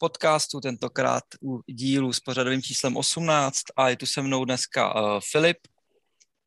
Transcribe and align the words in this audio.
podcastu, 0.00 0.60
tentokrát 0.60 1.24
u 1.42 1.60
dílu 1.66 2.12
s 2.12 2.20
pořadovým 2.20 2.62
číslem 2.62 2.96
18 2.96 3.62
a 3.76 3.88
je 3.88 3.96
tu 3.96 4.06
se 4.06 4.22
mnou 4.22 4.44
dneska 4.44 4.94
uh, 4.94 5.20
Filip. 5.32 5.58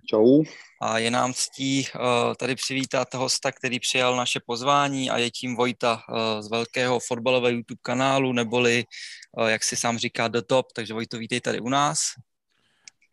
Čau. 0.10 0.44
A 0.82 0.98
je 0.98 1.12
nám 1.12 1.34
ctí 1.34 1.88
uh, 1.96 2.34
tady 2.36 2.56
přivítat 2.56 3.14
hosta, 3.14 3.52
který 3.52 3.80
přijal 3.80 4.16
naše 4.16 4.40
pozvání 4.46 5.10
a 5.10 5.18
je 5.18 5.32
tím 5.32 5.56
Vojta 5.56 5.94
uh, 6.10 6.42
z 6.42 6.50
velkého 6.50 7.00
fotbalového 7.00 7.56
YouTube 7.58 7.80
kanálu, 7.82 8.34
neboli, 8.34 8.84
uh, 9.40 9.48
jak 9.48 9.64
si 9.64 9.76
sám 9.76 9.98
říká, 9.98 10.28
The 10.28 10.42
Top, 10.42 10.66
takže 10.76 10.94
Vojto, 10.94 11.18
vítej 11.18 11.42
tady 11.42 11.60
u 11.60 11.70
nás. 11.70 12.00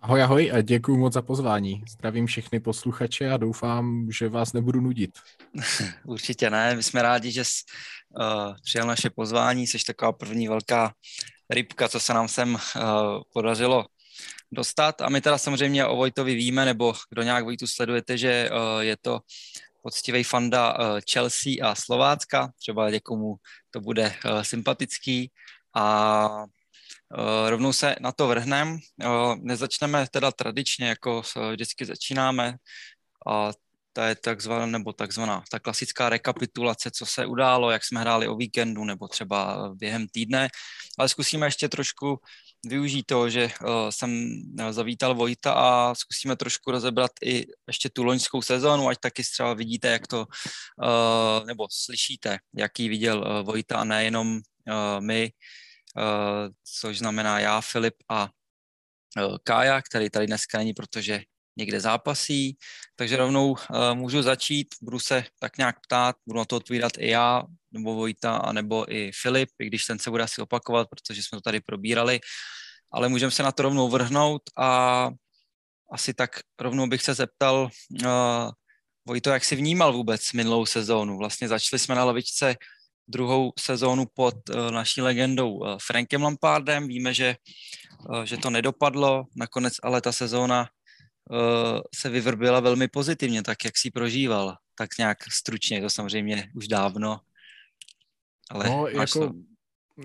Ahoj, 0.05 0.23
ahoj 0.23 0.52
a 0.55 0.61
děkuji 0.61 0.96
moc 0.96 1.12
za 1.12 1.23
pozvání. 1.23 1.82
Zdravím 1.89 2.27
všechny 2.27 2.61
posluchače 2.61 3.30
a 3.30 3.36
doufám, 3.36 4.07
že 4.11 4.29
vás 4.29 4.53
nebudu 4.53 4.80
nudit. 4.80 5.18
Určitě 6.04 6.50
ne, 6.50 6.76
my 6.76 6.82
jsme 6.82 7.03
rádi, 7.03 7.31
že 7.31 7.45
jsi 7.45 7.62
uh, 8.21 8.57
přijal 8.62 8.86
naše 8.86 9.11
pozvání, 9.11 9.67
jsi 9.67 9.79
taková 9.86 10.12
první 10.12 10.48
velká 10.48 10.95
rybka, 11.50 11.89
co 11.89 12.00
se 12.00 12.14
nám 12.14 12.29
sem 12.29 12.54
uh, 12.54 12.61
podařilo 13.32 13.86
dostat. 14.53 15.00
A 15.00 15.09
my 15.09 15.21
teda 15.21 15.39
samozřejmě 15.39 15.86
o 15.86 15.96
Vojtovi 15.96 16.34
víme, 16.34 16.64
nebo 16.64 16.95
kdo 17.11 17.23
nějak 17.23 17.45
Vojtu 17.45 17.67
sledujete, 17.67 18.18
že 18.18 18.50
uh, 18.50 18.81
je 18.81 18.96
to 18.96 19.21
poctivý 19.82 20.25
fanda 20.25 20.79
uh, 20.79 21.00
Chelsea 21.12 21.53
a 21.62 21.75
Slovácka, 21.75 22.53
třeba 22.59 22.90
někomu 22.90 23.34
to 23.71 23.81
bude 23.81 24.14
uh, 24.25 24.43
sympatický. 24.43 25.31
A 25.75 26.45
rovnou 27.49 27.72
se 27.72 27.96
na 28.00 28.13
to 28.13 28.29
vrhnem. 28.29 28.79
Uh, 29.04 29.36
nezačneme 29.40 30.07
teda 30.11 30.32
tradičně, 30.32 30.89
jako 30.89 31.22
vždycky 31.50 31.85
začínáme. 31.85 32.56
A 33.28 33.53
to 33.92 34.00
je 34.00 34.14
takzvaná, 34.14 34.67
nebo 34.67 34.92
takzvaná, 34.92 35.45
ta 35.50 35.59
klasická 35.59 36.09
rekapitulace, 36.09 36.91
co 36.91 37.06
se 37.06 37.27
událo, 37.27 37.70
jak 37.70 37.84
jsme 37.84 38.01
hráli 38.01 38.29
o 38.29 38.37
víkendu, 38.37 38.84
nebo 38.84 39.09
třeba 39.09 39.70
během 39.75 40.06
týdne. 40.09 40.48
Ale 40.98 41.09
zkusíme 41.09 41.47
ještě 41.47 41.69
trošku 41.69 42.20
využít 42.67 43.03
to, 43.07 43.31
že 43.31 43.51
jsem 43.91 44.29
zavítal 44.70 45.14
Vojta 45.14 45.53
a 45.53 45.95
zkusíme 45.95 46.36
trošku 46.36 46.70
rozebrat 46.70 47.11
i 47.25 47.47
ještě 47.67 47.91
tu 47.91 48.05
loňskou 48.05 48.42
sezónu, 48.42 48.89
ať 48.89 48.98
taky 48.98 49.23
třeba 49.23 49.55
vidíte, 49.55 49.89
jak 49.89 50.07
to, 50.07 50.27
nebo 51.47 51.67
slyšíte, 51.70 52.39
jaký 52.57 52.89
viděl 52.89 53.45
Vojta 53.45 53.77
a 53.77 53.84
nejenom 53.84 54.41
my, 55.01 55.31
Eh, 55.31 55.31
což 56.81 56.98
znamená 56.98 57.41
já, 57.41 57.61
Filip 57.61 57.95
a 58.09 58.28
eh, 59.19 59.39
Kája, 59.45 59.83
který 59.83 60.11
tady 60.11 60.27
dneska 60.27 60.59
není, 60.59 60.73
protože 60.75 61.23
někde 61.56 61.81
zápasí, 61.81 62.59
takže 62.97 63.17
rovnou 63.17 63.51
uh, 63.51 63.56
můžu 63.95 64.23
začít, 64.23 64.75
budu 64.83 64.98
se 64.98 65.25
tak 65.39 65.59
nějak 65.59 65.81
ptát, 65.81 66.17
budu 66.27 66.39
na 66.39 66.45
to 66.45 66.56
odpovídat 66.56 66.92
i 66.98 67.09
já, 67.09 67.42
nebo 67.73 67.95
Vojta, 67.95 68.36
anebo 68.36 68.92
i 68.92 69.11
Filip, 69.23 69.48
i 69.59 69.67
když 69.67 69.86
ten 69.86 69.98
se 69.98 70.11
bude 70.11 70.23
asi 70.23 70.42
opakovat, 70.42 70.89
protože 70.91 71.23
jsme 71.23 71.39
to 71.39 71.42
tady 71.42 71.61
probírali, 71.61 72.20
ale 72.92 73.08
můžeme 73.08 73.31
se 73.31 73.42
na 73.42 73.53
to 73.53 73.62
rovnou 73.62 73.89
vrhnout 73.89 74.42
a 74.58 75.11
asi 75.92 76.14
tak 76.14 76.41
rovnou 76.61 76.86
bych 76.86 77.03
se 77.03 77.14
zeptal, 77.14 77.70
uh, 78.05 78.51
Vojto, 79.06 79.31
jak 79.31 79.45
jsi 79.45 79.56
vnímal 79.56 79.92
vůbec 79.92 80.33
minulou 80.33 80.67
sezónu? 80.67 81.19
Vlastně 81.19 81.48
začali 81.48 81.81
jsme 81.81 81.95
na 81.95 82.05
lavičce 82.05 82.56
druhou 83.09 83.53
sezónu 83.59 84.05
pod 84.15 84.35
uh, 84.49 84.71
naší 84.71 85.01
legendou 85.01 85.53
uh, 85.53 85.79
Frankem 85.87 86.23
Lampardem. 86.23 86.89
Víme, 86.89 87.15
že, 87.15 87.37
uh, 88.09 88.23
že 88.23 88.37
to 88.37 88.51
nedopadlo, 88.51 89.25
nakonec 89.37 89.75
ale 89.83 90.01
ta 90.01 90.13
sezóna 90.13 90.69
se 91.95 92.09
vyvrbila 92.11 92.61
velmi 92.61 92.89
pozitivně, 92.89 93.43
tak 93.43 93.65
jak 93.65 93.79
si 93.79 93.91
prožíval, 93.91 94.57
tak 94.75 94.99
nějak 94.99 95.19
stručně, 95.33 95.81
to 95.81 95.91
samozřejmě 95.91 96.51
už 96.55 96.69
dávno. 96.69 97.21
Ale 98.51 98.69
no, 98.69 98.89
jako, 98.89 99.19
to 99.19 99.33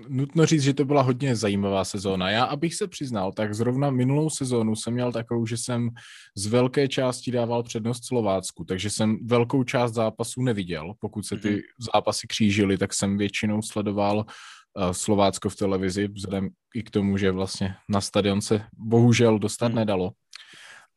nutno 0.08 0.46
říct, 0.46 0.62
že 0.62 0.74
to 0.74 0.84
byla 0.84 1.02
hodně 1.02 1.36
zajímavá 1.36 1.84
sezóna. 1.84 2.30
Já, 2.30 2.44
abych 2.44 2.74
se 2.74 2.88
přiznal, 2.88 3.32
tak 3.32 3.54
zrovna 3.54 3.90
minulou 3.90 4.30
sezónu 4.30 4.76
jsem 4.76 4.94
měl 4.94 5.12
takovou, 5.12 5.46
že 5.46 5.56
jsem 5.56 5.90
z 6.36 6.46
velké 6.46 6.88
části 6.88 7.30
dával 7.30 7.62
přednost 7.62 8.06
Slovácku, 8.06 8.64
takže 8.64 8.90
jsem 8.90 9.18
velkou 9.26 9.64
část 9.64 9.92
zápasů 9.92 10.42
neviděl. 10.42 10.94
Pokud 11.00 11.26
se 11.26 11.36
ty 11.36 11.48
mm-hmm. 11.48 11.62
zápasy 11.94 12.26
křížily, 12.26 12.78
tak 12.78 12.94
jsem 12.94 13.18
většinou 13.18 13.62
sledoval 13.62 14.16
uh, 14.18 14.90
Slovácko 14.92 15.48
v 15.48 15.56
televizi, 15.56 16.08
vzhledem 16.08 16.48
i 16.74 16.82
k 16.82 16.90
tomu, 16.90 17.16
že 17.16 17.30
vlastně 17.30 17.74
na 17.88 18.00
stadion 18.00 18.40
se 18.40 18.62
bohužel 18.72 19.38
dostat 19.38 19.68
mm. 19.68 19.74
nedalo. 19.74 20.12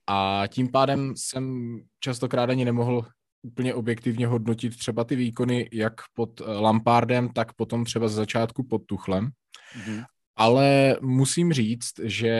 A 0.08 0.44
tím 0.48 0.72
pádem 0.72 1.14
jsem 1.16 1.78
častokrát 2.00 2.50
ani 2.50 2.66
nemohl 2.66 3.06
úplně 3.44 3.74
objektivně 3.74 4.28
hodnotit 4.28 4.78
třeba 4.78 5.04
ty 5.04 5.16
výkony 5.16 5.70
jak 5.74 5.94
pod 6.14 6.42
eh, 6.42 6.44
Lampardem, 6.46 7.30
tak 7.30 7.54
potom 7.54 7.86
třeba 7.86 8.08
z 8.08 8.14
začátku 8.14 8.64
pod 8.64 8.82
Tuchlem. 8.86 9.26
Mm-hmm. 9.26 10.06
Ale 10.36 10.98
musím 11.02 11.54
říct, 11.54 12.00
že 12.04 12.34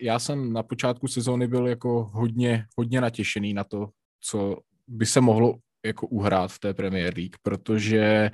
já 0.00 0.18
jsem 0.18 0.52
na 0.52 0.62
počátku 0.62 1.08
sezóny 1.08 1.48
byl 1.48 1.66
jako 1.66 2.10
hodně, 2.12 2.66
hodně 2.78 3.00
natěšený 3.00 3.54
na 3.54 3.64
to, 3.64 3.88
co 4.20 4.56
by 4.88 5.06
se 5.06 5.20
mohlo 5.20 5.54
jako 5.86 6.06
uhrát 6.06 6.52
v 6.52 6.58
té 6.58 6.74
Premier 6.74 7.14
League, 7.16 7.36
protože 7.42 8.30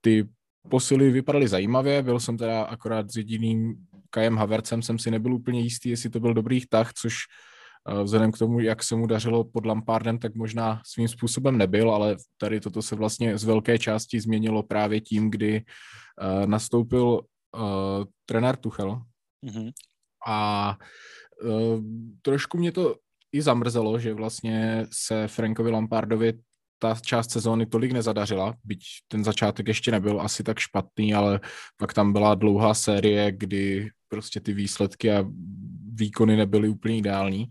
ty 0.00 0.28
posily 0.68 1.10
vypadaly 1.10 1.48
zajímavě, 1.48 2.02
byl 2.02 2.20
jsem 2.20 2.38
teda 2.38 2.62
akorát 2.62 3.10
s 3.10 3.16
jediným 3.16 3.74
Kajem 4.10 4.36
Havercem, 4.36 4.82
jsem 4.82 4.98
si 4.98 5.10
nebyl 5.10 5.34
úplně 5.34 5.60
jistý, 5.60 5.88
jestli 5.88 6.10
to 6.10 6.20
byl 6.20 6.34
dobrý 6.34 6.60
tah, 6.68 6.92
což 6.92 7.14
Vzhledem 8.02 8.32
k 8.32 8.38
tomu, 8.38 8.60
jak 8.60 8.82
se 8.82 8.96
mu 8.96 9.06
dařilo 9.06 9.44
pod 9.44 9.66
Lampardem, 9.66 10.18
tak 10.18 10.34
možná 10.34 10.82
svým 10.86 11.08
způsobem 11.08 11.58
nebyl, 11.58 11.90
ale 11.90 12.16
tady 12.36 12.60
toto 12.60 12.82
se 12.82 12.96
vlastně 12.96 13.38
z 13.38 13.44
velké 13.44 13.78
části 13.78 14.20
změnilo 14.20 14.62
právě 14.62 15.00
tím, 15.00 15.30
kdy 15.30 15.62
uh, 15.62 16.46
nastoupil 16.46 17.04
uh, 17.04 18.04
trenér 18.26 18.56
Tuchel. 18.56 19.02
Mm-hmm. 19.46 19.72
A 20.26 20.78
uh, 21.44 21.80
trošku 22.22 22.58
mě 22.58 22.72
to 22.72 22.96
i 23.32 23.42
zamrzelo, 23.42 23.98
že 23.98 24.14
vlastně 24.14 24.86
se 24.92 25.28
Frankovi 25.28 25.70
Lampardovi 25.70 26.32
ta 26.78 26.94
část 26.94 27.30
sezóny 27.30 27.66
tolik 27.66 27.92
nezadařila, 27.92 28.54
byť 28.64 28.80
ten 29.08 29.24
začátek 29.24 29.68
ještě 29.68 29.90
nebyl 29.90 30.20
asi 30.20 30.42
tak 30.42 30.58
špatný, 30.58 31.14
ale 31.14 31.40
pak 31.76 31.94
tam 31.94 32.12
byla 32.12 32.34
dlouhá 32.34 32.74
série, 32.74 33.32
kdy 33.32 33.90
prostě 34.08 34.40
ty 34.40 34.52
výsledky 34.52 35.12
a 35.12 35.24
výkony 35.94 36.36
nebyly 36.36 36.68
úplně 36.68 36.98
ideální. 36.98 37.46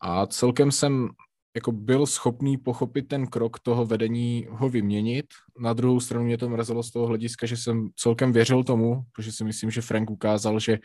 A 0.00 0.26
celkem 0.26 0.72
jsem 0.72 1.08
jako 1.56 1.72
byl 1.72 2.06
schopný 2.06 2.56
pochopit 2.56 3.02
ten 3.02 3.26
krok 3.26 3.58
toho 3.58 3.86
vedení 3.86 4.46
ho 4.50 4.68
vyměnit. 4.68 5.26
Na 5.60 5.72
druhou 5.72 6.00
stranu 6.00 6.24
mě 6.24 6.38
to 6.38 6.48
mrazilo 6.48 6.82
z 6.82 6.90
toho 6.90 7.06
hlediska, 7.06 7.46
že 7.46 7.56
jsem 7.56 7.88
celkem 7.96 8.32
věřil 8.32 8.64
tomu, 8.64 9.02
protože 9.12 9.32
si 9.32 9.44
myslím, 9.44 9.70
že 9.70 9.80
Frank 9.82 10.10
ukázal, 10.10 10.60
že 10.60 10.78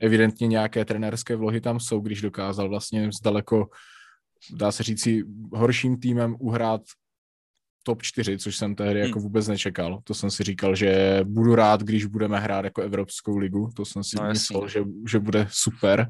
evidentně 0.00 0.46
nějaké 0.46 0.84
trenérské 0.84 1.36
vlohy 1.36 1.60
tam 1.60 1.80
jsou, 1.80 2.00
když 2.00 2.20
dokázal 2.20 2.68
vlastně 2.68 3.12
s 3.12 3.20
daleko, 3.22 3.66
dá 4.52 4.72
se 4.72 4.82
říci, 4.82 5.24
horším 5.52 6.00
týmem 6.00 6.36
uhrát 6.38 6.82
top 7.86 8.02
4, 8.02 8.38
což 8.38 8.56
jsem 8.56 8.74
tehdy 8.74 9.00
jako 9.00 9.18
hmm. 9.18 9.22
vůbec 9.22 9.48
nečekal. 9.48 10.00
To 10.04 10.14
jsem 10.14 10.30
si 10.30 10.42
říkal, 10.42 10.74
že 10.74 11.20
budu 11.24 11.54
rád, 11.54 11.82
když 11.82 12.04
budeme 12.04 12.40
hrát 12.40 12.64
jako 12.64 12.82
Evropskou 12.82 13.36
ligu. 13.36 13.70
To 13.76 13.84
jsem 13.84 14.04
si 14.04 14.16
no, 14.20 14.28
myslel, 14.28 14.68
že, 14.68 14.84
že 15.08 15.18
bude 15.18 15.46
super. 15.50 16.08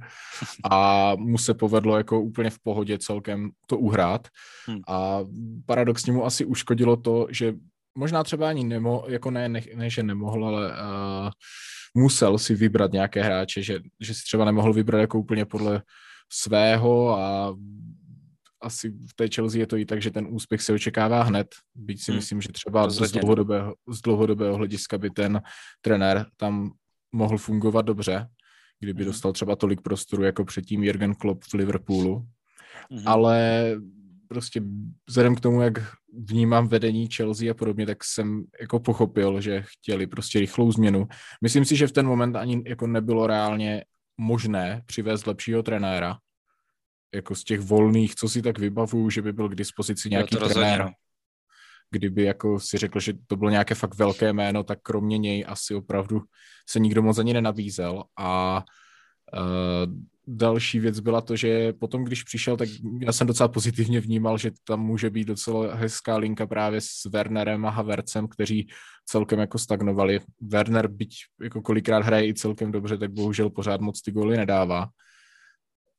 A 0.71 1.13
mu 1.17 1.39
se 1.39 1.55
povedlo 1.55 1.97
jako 1.97 2.21
úplně 2.21 2.51
v 2.51 2.59
pohodě 2.59 2.99
celkem 2.99 3.51
to 3.67 3.79
uhrát. 3.79 4.29
Hmm. 4.67 4.81
A 4.89 5.21
paradoxně 5.67 6.13
mu 6.13 6.25
asi 6.25 6.45
uškodilo 6.45 6.97
to, 6.97 7.27
že 7.31 7.55
možná 7.99 8.25
třeba 8.25 8.49
ani 8.49 8.65
nemo, 8.65 9.05
jako 9.09 9.31
ne, 9.31 9.49
ne, 9.49 9.61
ne 9.75 9.91
že 9.91 10.03
nemohl, 10.03 10.47
ale 10.47 10.69
uh, 10.69 11.31
musel 11.95 12.39
si 12.39 12.55
vybrat 12.55 12.93
nějaké 12.93 13.23
hráče, 13.23 13.63
že, 13.63 13.81
že 14.01 14.15
si 14.15 14.23
třeba 14.23 14.45
nemohl 14.45 14.73
vybrat 14.73 15.01
jako 15.01 15.19
úplně 15.19 15.45
podle 15.45 15.83
svého 16.33 17.19
a 17.19 17.55
asi 18.61 18.91
v 18.91 19.15
té 19.17 19.29
Chelsea 19.35 19.61
je 19.61 19.67
to 19.67 19.77
i 19.77 19.87
tak, 19.87 20.03
že 20.03 20.11
ten 20.11 20.27
úspěch 20.31 20.63
se 20.63 20.73
očekává 20.73 21.23
hned, 21.23 21.47
byť 21.75 22.03
si 22.03 22.11
hmm. 22.11 22.19
myslím, 22.19 22.41
že 22.41 22.49
třeba 22.53 22.91
z 22.91 23.13
dlouhodobého, 23.13 23.75
z 23.89 24.01
dlouhodobého 24.01 24.57
hlediska 24.57 24.99
by 24.99 25.11
ten 25.11 25.43
trenér 25.81 26.27
tam 26.37 26.71
mohl 27.13 27.39
fungovat 27.39 27.83
dobře, 27.83 28.29
kdyby 28.81 29.03
hmm. 29.03 29.13
dostal 29.13 29.33
třeba 29.33 29.57
tolik 29.57 29.81
prostoru 29.81 30.23
jako 30.23 30.45
předtím 30.45 30.85
Jürgen 30.85 31.15
Klopp 31.15 31.45
v 31.45 31.55
Liverpoolu. 31.55 32.27
Hmm. 32.91 33.03
Ale 33.09 33.71
prostě 34.29 34.63
vzhledem 35.07 35.35
k 35.35 35.41
tomu, 35.41 35.61
jak 35.63 35.73
vnímám 36.13 36.69
vedení 36.69 37.09
Chelsea 37.17 37.51
a 37.51 37.55
podobně, 37.55 37.87
tak 37.87 38.05
jsem 38.05 38.45
jako 38.61 38.81
pochopil, 38.81 39.41
že 39.41 39.63
chtěli 39.67 40.07
prostě 40.07 40.41
rychlou 40.41 40.73
změnu. 40.73 41.09
Myslím 41.43 41.65
si, 41.65 41.77
že 41.77 41.87
v 41.87 41.93
ten 41.93 42.07
moment 42.07 42.37
ani 42.37 42.63
jako 42.67 42.87
nebylo 42.87 43.27
reálně 43.27 43.85
možné 44.19 44.83
přivést 44.87 45.27
lepšího 45.27 45.63
trenéra, 45.63 46.19
jako 47.17 47.35
z 47.35 47.45
těch 47.45 47.61
volných, 47.61 48.15
co 48.15 48.29
si 48.29 48.43
tak 48.43 48.59
vybavuju, 48.59 49.11
že 49.11 49.23
by 49.23 49.33
byl 49.33 49.49
k 49.49 49.55
dispozici 49.55 50.11
nějaký 50.11 50.37
jo, 50.41 50.49
trenér. 50.49 50.85
No. 50.85 50.91
Kdyby 51.91 52.23
jako 52.23 52.61
si 52.61 52.79
řekl, 52.79 53.01
že 53.01 53.13
to 53.27 53.37
bylo 53.37 53.51
nějaké 53.51 53.75
fakt 53.75 53.95
velké 53.95 54.33
jméno, 54.33 54.65
tak 54.65 54.79
kromě 54.83 55.19
něj 55.19 55.45
asi 55.49 55.75
opravdu 55.75 56.23
se 56.69 56.81
nikdo 56.81 57.03
moc 57.03 57.19
ani 57.19 57.33
nenabízel 57.33 58.05
a 58.19 58.65
uh, 59.33 59.93
další 60.27 60.81
věc 60.81 61.01
byla 61.01 61.21
to, 61.21 61.37
že 61.37 61.73
potom, 61.73 62.05
když 62.05 62.23
přišel, 62.23 62.57
tak 62.57 62.69
já 63.01 63.13
jsem 63.13 63.27
docela 63.27 63.49
pozitivně 63.49 64.01
vnímal, 64.01 64.39
že 64.39 64.51
tam 64.65 64.81
může 64.81 65.11
být 65.11 65.29
docela 65.29 65.75
hezká 65.75 66.17
linka 66.17 66.47
právě 66.47 66.81
s 66.81 67.05
Wernerem 67.05 67.67
a 67.67 67.71
Havercem, 67.71 68.29
kteří 68.29 68.69
celkem 69.07 69.39
jako 69.39 69.59
stagnovali. 69.59 70.21
Werner, 70.41 70.89
byť 70.89 71.15
jako 71.43 71.63
kolikrát 71.63 72.05
hraje 72.05 72.29
i 72.29 72.35
celkem 72.35 72.73
dobře, 72.73 72.99
tak 72.99 73.11
bohužel 73.11 73.51
pořád 73.51 73.81
moc 73.81 74.03
ty 74.03 74.13
góly 74.13 74.37
nedává 74.37 74.89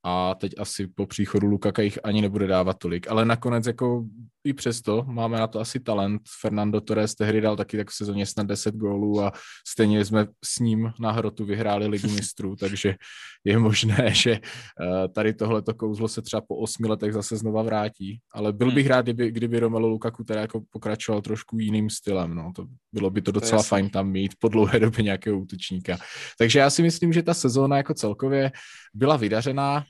a 0.10 0.36
teď 0.36 0.52
asi 0.58 0.88
po 0.88 1.06
příchodu 1.06 1.48
Lukaka 1.48 1.82
jich 1.82 2.00
ani 2.04 2.22
nebude 2.22 2.48
dávat 2.48 2.78
tolik, 2.78 3.08
ale 3.12 3.26
nakonec 3.26 3.68
jako 3.68 4.06
i 4.44 4.54
přesto 4.54 5.04
máme 5.08 5.40
na 5.40 5.48
to 5.48 5.60
asi 5.60 5.80
talent. 5.80 6.22
Fernando 6.42 6.82
Torres 6.82 7.16
tehdy 7.16 7.42
dal 7.42 7.56
taky 7.56 7.78
tak 7.78 7.90
v 7.90 7.94
sezóně 7.94 8.26
snad 8.26 8.48
10 8.48 8.76
gólů 8.76 9.22
a 9.22 9.32
stejně 9.68 10.06
jsme 10.06 10.28
s 10.46 10.60
ním 10.60 10.92
na 11.00 11.12
hrotu 11.12 11.46
vyhráli 11.46 11.88
ligu 11.88 12.10
mistrů, 12.10 12.56
takže 12.60 12.96
je 13.44 13.60
možné, 13.60 14.10
že 14.12 14.32
eh, 14.32 15.08
tady 15.08 15.34
tohleto 15.34 15.74
kouzlo 15.74 16.08
se 16.08 16.22
třeba 16.22 16.42
po 16.42 16.56
osmi 16.56 16.88
letech 16.88 17.14
zase 17.14 17.38
znova 17.38 17.64
vrátí, 17.64 18.20
ale 18.34 18.54
byl 18.54 18.72
bych 18.72 18.86
hmm. 18.86 18.92
rád, 18.92 19.02
kdyby, 19.02 19.32
kdyby 19.32 19.60
Romelu 19.60 19.88
Lukaku 19.88 20.24
teda 20.24 20.42
jako 20.42 20.62
pokračoval 20.70 21.22
trošku 21.22 21.60
jiným 21.60 21.90
stylem, 21.90 22.36
no, 22.36 22.52
to 22.56 22.66
bylo 22.94 23.10
by 23.10 23.22
to 23.22 23.32
docela 23.32 23.62
to 23.62 23.68
fajn 23.68 23.90
tam 23.90 24.10
mít 24.10 24.36
po 24.40 24.48
dlouhé 24.48 24.80
době 24.80 25.04
nějakého 25.04 25.40
útočníka. 25.40 25.98
Takže 26.38 26.60
já 26.60 26.70
si 26.70 26.82
myslím, 26.82 27.14
že 27.14 27.24
ta 27.24 27.34
sezóna 27.34 27.78
jako 27.78 27.94
celkově 27.94 28.52
byla 28.94 29.18
vydařená, 29.18 29.84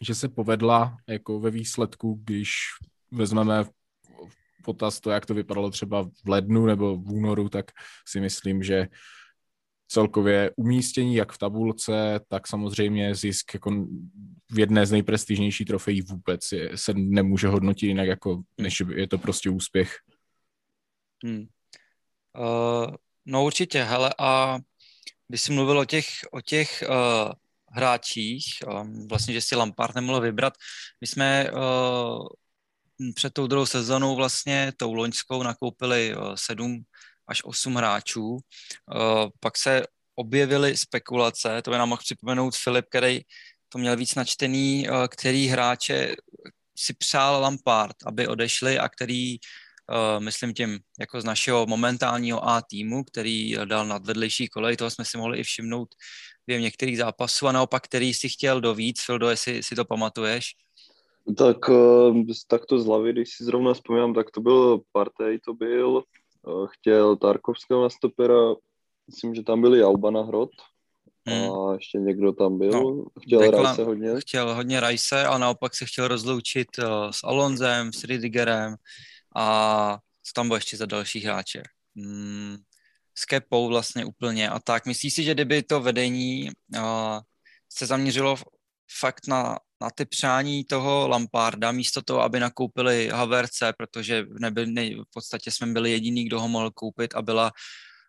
že 0.00 0.14
se 0.14 0.28
povedla 0.28 0.96
jako 1.08 1.40
ve 1.40 1.50
výsledku, 1.50 2.20
když 2.24 2.50
vezmeme 3.12 3.64
potaz 4.64 5.00
to, 5.00 5.10
jak 5.10 5.26
to 5.26 5.34
vypadalo 5.34 5.70
třeba 5.70 6.02
v 6.02 6.28
lednu 6.28 6.66
nebo 6.66 6.96
v 6.96 7.12
únoru, 7.12 7.48
tak 7.48 7.70
si 8.08 8.20
myslím, 8.20 8.62
že 8.62 8.88
celkově 9.88 10.50
umístění 10.56 11.14
jak 11.14 11.32
v 11.32 11.38
tabulce, 11.38 12.20
tak 12.28 12.46
samozřejmě 12.46 13.14
zisk 13.14 13.54
jako 13.54 13.86
v 14.50 14.58
jedné 14.58 14.86
z 14.86 14.92
nejprestižnějších 14.92 15.66
trofejí 15.66 16.02
vůbec 16.02 16.52
je, 16.52 16.70
se 16.78 16.94
nemůže 16.94 17.48
hodnotit 17.48 17.86
jinak, 17.86 18.08
jako, 18.08 18.42
než 18.58 18.82
je 18.94 19.08
to 19.08 19.18
prostě 19.18 19.50
úspěch. 19.50 19.96
Hmm. 21.24 21.46
Uh, 22.38 22.94
no 23.26 23.44
určitě, 23.44 23.82
hele, 23.82 24.14
a 24.18 24.58
když 25.28 25.42
jsi 25.42 25.52
mluvil 25.52 25.78
o 25.78 25.84
těch, 25.84 26.06
o 26.30 26.40
těch 26.40 26.84
uh, 26.88 27.32
hráčích, 27.76 28.44
um, 28.66 29.08
vlastně, 29.08 29.34
že 29.34 29.40
si 29.40 29.56
Lampard 29.56 29.94
nemohl 29.94 30.20
vybrat. 30.20 30.54
My 31.00 31.06
jsme 31.06 31.50
uh, 31.50 32.26
před 33.14 33.32
tou 33.32 33.46
druhou 33.46 33.66
sezónou 33.66 34.16
vlastně, 34.16 34.72
tou 34.76 34.94
loňskou, 34.94 35.42
nakoupili 35.42 36.16
uh, 36.16 36.34
sedm 36.34 36.82
až 37.28 37.44
osm 37.44 37.74
hráčů. 37.74 38.30
Uh, 38.30 38.40
pak 39.40 39.56
se 39.56 39.82
objevily 40.14 40.76
spekulace, 40.76 41.62
to 41.62 41.70
by 41.70 41.78
nám 41.78 41.88
mohl 41.88 42.02
připomenout 42.02 42.56
Filip, 42.56 42.86
který 42.88 43.20
to 43.68 43.78
měl 43.78 43.96
víc 43.96 44.14
načtený, 44.14 44.86
který 45.08 45.46
hráče 45.46 46.16
si 46.78 46.94
přál 46.94 47.40
Lampard, 47.40 47.96
aby 48.06 48.28
odešli 48.28 48.78
a 48.78 48.88
který 48.88 49.36
myslím 50.18 50.54
tím 50.54 50.78
jako 51.00 51.20
z 51.20 51.24
našeho 51.24 51.66
momentálního 51.66 52.48
A 52.48 52.62
týmu, 52.62 53.04
který 53.04 53.54
dal 53.64 53.86
nad 53.86 54.06
vedlejší 54.06 54.48
kolej, 54.48 54.76
toho 54.76 54.90
jsme 54.90 55.04
si 55.04 55.18
mohli 55.18 55.38
i 55.38 55.42
všimnout 55.42 55.88
během 56.46 56.62
některých 56.62 56.98
zápasů 56.98 57.46
a 57.46 57.52
naopak, 57.52 57.84
který 57.84 58.14
si 58.14 58.28
chtěl 58.28 58.60
do 58.60 58.74
víc, 58.74 59.02
Fildo, 59.04 59.28
jestli 59.28 59.62
si 59.62 59.74
to 59.74 59.84
pamatuješ? 59.84 60.54
Tak, 61.36 61.56
eh, 61.70 62.34
tak 62.46 62.66
to 62.66 62.78
z 62.78 62.86
hlavy, 62.86 63.12
když 63.12 63.28
si 63.36 63.44
zrovna 63.44 63.74
vzpomínám, 63.74 64.14
tak 64.14 64.30
to 64.30 64.40
byl 64.40 64.80
Partey, 64.92 65.38
to 65.38 65.54
byl, 65.54 66.02
eh, 66.48 66.66
chtěl 66.70 67.16
Tarkovského 67.16 67.82
na 67.82 67.90
stopera, 67.90 68.54
myslím, 69.06 69.34
že 69.34 69.42
tam 69.42 69.60
byli 69.60 69.78
Jauba 69.78 70.10
na 70.10 70.22
hrot, 70.22 70.50
hmm. 71.26 71.50
a 71.50 71.74
ještě 71.74 71.98
někdo 71.98 72.32
tam 72.32 72.58
byl, 72.58 72.70
no, 72.70 73.04
chtěl 73.20 73.40
Dekla, 73.40 73.62
Rajse 73.62 73.84
hodně. 73.84 74.20
Chtěl 74.20 74.54
hodně 74.54 74.80
Rajse, 74.80 75.26
a 75.26 75.38
naopak 75.38 75.74
se 75.74 75.86
chtěl 75.86 76.08
rozloučit 76.08 76.68
uh, 76.78 77.10
s 77.10 77.24
Alonzem, 77.24 77.92
s 77.92 78.04
Ridigerem 78.04 78.74
a 79.36 79.98
co 80.22 80.32
tam 80.34 80.48
bylo 80.48 80.56
ještě 80.56 80.76
za 80.76 80.86
další 80.86 81.20
hráče. 81.20 81.62
Hmm, 81.96 82.56
s 83.18 83.24
Kepou 83.24 83.68
vlastně 83.68 84.04
úplně 84.04 84.48
a 84.48 84.58
tak. 84.58 84.86
Myslíš 84.86 85.14
si, 85.14 85.24
že 85.24 85.34
kdyby 85.34 85.62
to 85.62 85.80
vedení 85.80 86.50
uh, 86.76 86.82
se 87.72 87.86
zaměřilo 87.86 88.36
fakt 89.00 89.26
na, 89.26 89.58
na 89.80 89.90
ty 89.90 90.04
přání 90.04 90.64
toho 90.64 91.08
Lamparda, 91.08 91.72
místo 91.72 92.02
toho, 92.02 92.22
aby 92.22 92.40
nakoupili 92.40 93.08
Haverce, 93.12 93.72
protože 93.78 94.24
nebyl, 94.40 94.66
ne, 94.66 94.90
v 94.90 95.10
podstatě 95.14 95.50
jsme 95.50 95.66
byli 95.66 95.90
jediný, 95.90 96.24
kdo 96.24 96.40
ho 96.40 96.48
mohl 96.48 96.70
koupit 96.70 97.14
a 97.14 97.22
byla 97.22 97.52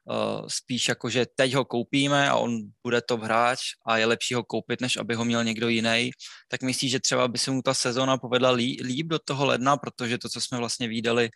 uh, 0.06 0.48
spíš 0.48 0.88
jako, 0.88 1.10
že 1.10 1.26
teď 1.36 1.54
ho 1.54 1.66
koupíme 1.66 2.30
a 2.30 2.36
on 2.36 2.60
bude 2.84 3.02
top 3.02 3.22
hráč 3.22 3.60
a 3.86 3.98
je 3.98 4.06
lepší 4.06 4.34
ho 4.34 4.44
koupit, 4.44 4.82
než 4.82 4.98
aby 4.98 5.16
ho 5.16 5.26
měl 5.26 5.44
někdo 5.44 5.70
jiný, 5.70 6.12
tak 6.48 6.64
myslíš, 6.64 6.92
že 6.92 7.00
třeba 7.00 7.28
by 7.28 7.38
se 7.38 7.52
mu 7.52 7.62
ta 7.62 7.74
sezóna 7.74 8.18
povedla 8.18 8.52
lí, 8.52 8.80
líp 8.84 9.08
do 9.08 9.20
toho 9.20 9.46
ledna, 9.46 9.78
protože 9.78 10.18
to, 10.18 10.30
co 10.30 10.42
jsme 10.42 10.58
vlastně 10.58 10.88
viděli 10.88 11.30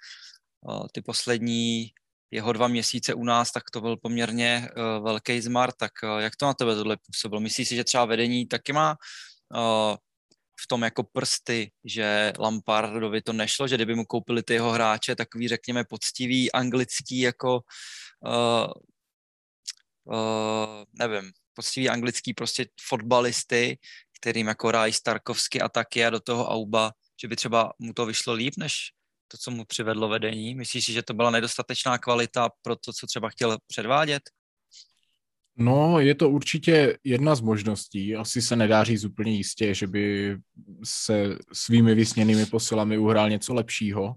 ty 0.94 1.02
poslední 1.02 1.92
jeho 2.32 2.54
dva 2.54 2.68
měsíce 2.68 3.14
u 3.14 3.24
nás, 3.24 3.52
tak 3.52 3.72
to 3.72 3.82
byl 3.82 3.98
poměrně 3.98 4.70
uh, 4.70 5.04
velký 5.04 5.42
zmar, 5.42 5.72
tak 5.72 5.92
uh, 6.04 6.20
jak 6.20 6.36
to 6.36 6.46
na 6.46 6.54
tebe 6.54 6.76
tohle 6.76 6.98
působilo? 7.06 7.42
Myslíš 7.42 7.68
si, 7.68 7.76
že 7.76 7.84
třeba 7.84 8.06
vedení 8.06 8.46
taky 8.46 8.74
má 8.74 8.98
uh, 9.56 9.96
v 10.62 10.68
tom 10.68 10.82
jako 10.82 11.04
prsty, 11.04 11.72
že 11.86 12.34
Lampardovi 12.40 13.22
to 13.22 13.34
nešlo, 13.34 13.68
že 13.68 13.76
kdyby 13.76 13.96
mu 13.96 14.06
koupili 14.06 14.44
ty 14.44 14.54
jeho 14.54 14.72
hráče, 14.72 15.16
takový 15.16 15.48
řekněme 15.48 15.84
poctivý 15.84 16.52
anglický 16.52 17.20
jako 17.20 17.62
uh, 18.26 18.72
uh, 20.04 20.84
nevím, 21.00 21.32
poctivý 21.54 21.90
anglický 21.90 22.34
prostě 22.34 22.66
fotbalisty, 22.88 23.80
kterým 24.20 24.48
jako 24.48 24.72
Raj 24.72 24.94
Starkovsky 24.94 25.62
a 25.62 25.70
taky 25.70 26.06
a 26.06 26.10
do 26.10 26.20
toho 26.20 26.48
Auba, 26.48 26.92
že 27.22 27.28
by 27.28 27.36
třeba 27.36 27.74
mu 27.80 27.94
to 27.94 28.06
vyšlo 28.06 28.34
líp, 28.34 28.54
než 28.58 28.74
to, 29.32 29.38
co 29.38 29.52
mu 29.52 29.66
přivedlo 29.66 30.10
vedení? 30.10 30.56
Myslíš 30.56 30.86
si, 30.86 30.94
že 30.94 31.04
to 31.04 31.14
byla 31.14 31.32
nedostatečná 31.32 31.98
kvalita 31.98 32.50
pro 32.62 32.76
to, 32.76 32.94
co 32.94 33.08
třeba 33.08 33.30
chtěl 33.30 33.58
předvádět? 33.68 34.22
No, 35.58 36.00
je 36.00 36.16
to 36.16 36.30
určitě 36.30 36.98
jedna 37.04 37.36
z 37.36 37.42
možností. 37.42 38.16
Asi 38.16 38.42
se 38.42 38.56
nedá 38.56 38.84
říct 38.84 39.06
úplně 39.06 39.32
jistě, 39.32 39.74
že 39.74 39.88
by 39.88 40.38
se 40.84 41.38
svými 41.54 41.96
vysněnými 41.96 42.46
posilami 42.46 42.98
uhrál 42.98 43.30
něco 43.30 43.54
lepšího 43.54 44.16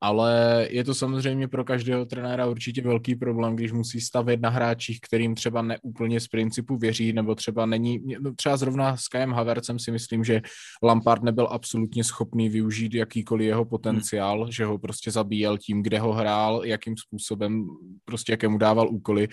ale 0.00 0.66
je 0.70 0.84
to 0.84 0.94
samozřejmě 0.94 1.48
pro 1.48 1.64
každého 1.64 2.06
trenéra 2.06 2.46
určitě 2.46 2.82
velký 2.82 3.14
problém, 3.14 3.56
když 3.56 3.72
musí 3.72 4.00
stavět 4.00 4.40
na 4.40 4.48
hráčích, 4.50 5.00
kterým 5.00 5.34
třeba 5.34 5.62
neúplně 5.62 6.20
z 6.20 6.28
principu 6.28 6.76
věří, 6.76 7.12
nebo 7.12 7.34
třeba 7.34 7.66
není, 7.66 8.02
no 8.20 8.34
třeba 8.34 8.56
zrovna 8.56 8.96
s 8.96 9.08
Kajem 9.08 9.32
Havercem 9.32 9.78
si 9.78 9.90
myslím, 9.90 10.24
že 10.24 10.42
Lampard 10.82 11.22
nebyl 11.22 11.48
absolutně 11.50 12.04
schopný 12.04 12.48
využít 12.48 12.94
jakýkoliv 12.94 13.46
jeho 13.46 13.64
potenciál, 13.64 14.42
hmm. 14.42 14.52
že 14.52 14.64
ho 14.64 14.78
prostě 14.78 15.10
zabíjel 15.10 15.58
tím, 15.58 15.82
kde 15.82 15.98
ho 15.98 16.12
hrál, 16.12 16.64
jakým 16.64 16.96
způsobem, 16.96 17.66
prostě 18.04 18.32
jakému 18.32 18.58
dával 18.58 18.88
úkoly 18.88 19.28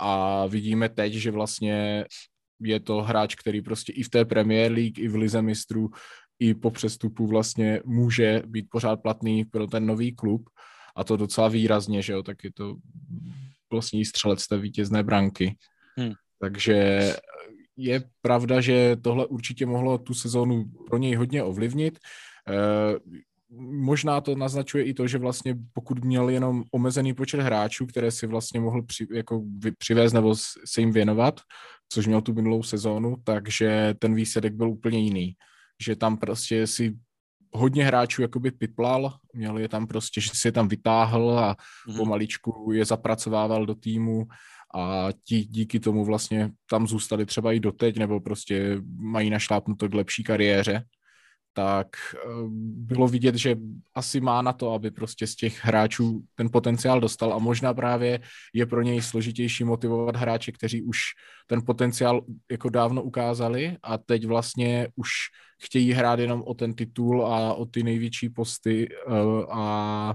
a 0.00 0.46
vidíme 0.46 0.88
teď, 0.88 1.12
že 1.12 1.30
vlastně 1.30 2.04
je 2.62 2.80
to 2.80 3.02
hráč, 3.02 3.34
který 3.34 3.62
prostě 3.62 3.92
i 3.92 4.02
v 4.02 4.08
té 4.08 4.24
Premier 4.24 4.72
League, 4.72 4.98
i 4.98 5.08
v 5.08 5.14
Lize 5.14 5.42
mistrů 5.42 5.90
i 6.44 6.54
po 6.54 6.70
přestupu 6.70 7.26
vlastně 7.26 7.80
může 7.84 8.42
být 8.46 8.66
pořád 8.70 9.02
platný 9.02 9.44
pro 9.44 9.66
ten 9.66 9.86
nový 9.86 10.12
klub 10.12 10.50
a 10.96 11.04
to 11.04 11.16
docela 11.16 11.48
výrazně, 11.48 12.02
že 12.02 12.12
jo, 12.12 12.22
tak 12.22 12.44
je 12.44 12.52
to 12.52 12.76
vlastně 13.70 14.04
střelec 14.04 14.46
té 14.46 14.58
vítězné 14.58 15.02
branky. 15.02 15.56
Hmm. 15.96 16.12
Takže 16.38 17.08
je 17.76 18.04
pravda, 18.22 18.60
že 18.60 18.96
tohle 19.02 19.26
určitě 19.26 19.66
mohlo 19.66 19.98
tu 19.98 20.14
sezónu 20.14 20.64
pro 20.86 20.98
něj 20.98 21.14
hodně 21.14 21.42
ovlivnit. 21.42 21.98
E, 21.98 22.54
možná 23.60 24.20
to 24.20 24.36
naznačuje 24.36 24.84
i 24.84 24.94
to, 24.94 25.06
že 25.06 25.18
vlastně 25.18 25.56
pokud 25.72 26.04
měl 26.04 26.28
jenom 26.28 26.62
omezený 26.70 27.14
počet 27.14 27.40
hráčů, 27.40 27.86
které 27.86 28.10
si 28.10 28.26
vlastně 28.26 28.60
mohl 28.60 28.82
při, 28.82 29.06
jako 29.12 29.42
přivést 29.78 30.12
nebo 30.12 30.34
se 30.64 30.80
jim 30.80 30.92
věnovat, 30.92 31.40
což 31.88 32.06
měl 32.06 32.20
tu 32.22 32.34
minulou 32.34 32.62
sezónu, 32.62 33.16
takže 33.24 33.94
ten 33.98 34.14
výsledek 34.14 34.54
byl 34.54 34.70
úplně 34.70 34.98
jiný 34.98 35.34
že 35.82 35.96
tam 35.96 36.16
prostě 36.16 36.66
si 36.66 36.96
hodně 37.52 37.84
hráčů 37.84 38.22
jakoby 38.22 38.50
piplal, 38.50 39.16
měl 39.34 39.58
je 39.58 39.68
tam 39.68 39.86
prostě, 39.86 40.20
že 40.20 40.30
si 40.34 40.48
je 40.48 40.52
tam 40.52 40.68
vytáhl 40.68 41.38
a 41.38 41.56
mm. 41.88 41.96
pomaličku 41.96 42.72
je 42.72 42.84
zapracovával 42.84 43.66
do 43.66 43.74
týmu 43.74 44.26
a 44.74 45.08
ti 45.24 45.44
díky 45.44 45.80
tomu 45.80 46.04
vlastně 46.04 46.50
tam 46.70 46.86
zůstali 46.86 47.26
třeba 47.26 47.52
i 47.52 47.60
doteď, 47.60 47.98
nebo 47.98 48.20
prostě 48.20 48.78
mají 48.96 49.30
našlápnuto 49.30 49.88
k 49.88 49.94
lepší 49.94 50.24
kariéře 50.24 50.84
tak 51.54 51.88
eh, 52.14 52.18
bylo 52.76 53.08
vidět, 53.08 53.34
že 53.34 53.56
asi 53.94 54.20
má 54.20 54.42
na 54.42 54.52
to, 54.52 54.72
aby 54.72 54.90
prostě 54.90 55.26
z 55.26 55.34
těch 55.34 55.64
hráčů 55.64 56.22
ten 56.34 56.50
potenciál 56.50 57.00
dostal 57.00 57.32
a 57.32 57.38
možná 57.38 57.74
právě 57.74 58.20
je 58.54 58.66
pro 58.66 58.82
něj 58.82 59.02
složitější 59.02 59.64
motivovat 59.64 60.16
hráče, 60.16 60.52
kteří 60.52 60.82
už 60.82 60.98
ten 61.46 61.62
potenciál 61.66 62.20
jako 62.50 62.68
dávno 62.68 63.02
ukázali 63.02 63.76
a 63.82 63.98
teď 63.98 64.26
vlastně 64.26 64.88
už 64.96 65.10
chtějí 65.62 65.92
hrát 65.92 66.18
jenom 66.18 66.42
o 66.46 66.54
ten 66.54 66.74
titul 66.74 67.26
a 67.26 67.54
o 67.54 67.66
ty 67.66 67.82
největší 67.82 68.28
posty 68.28 68.88
eh, 68.88 69.12
a 69.50 70.14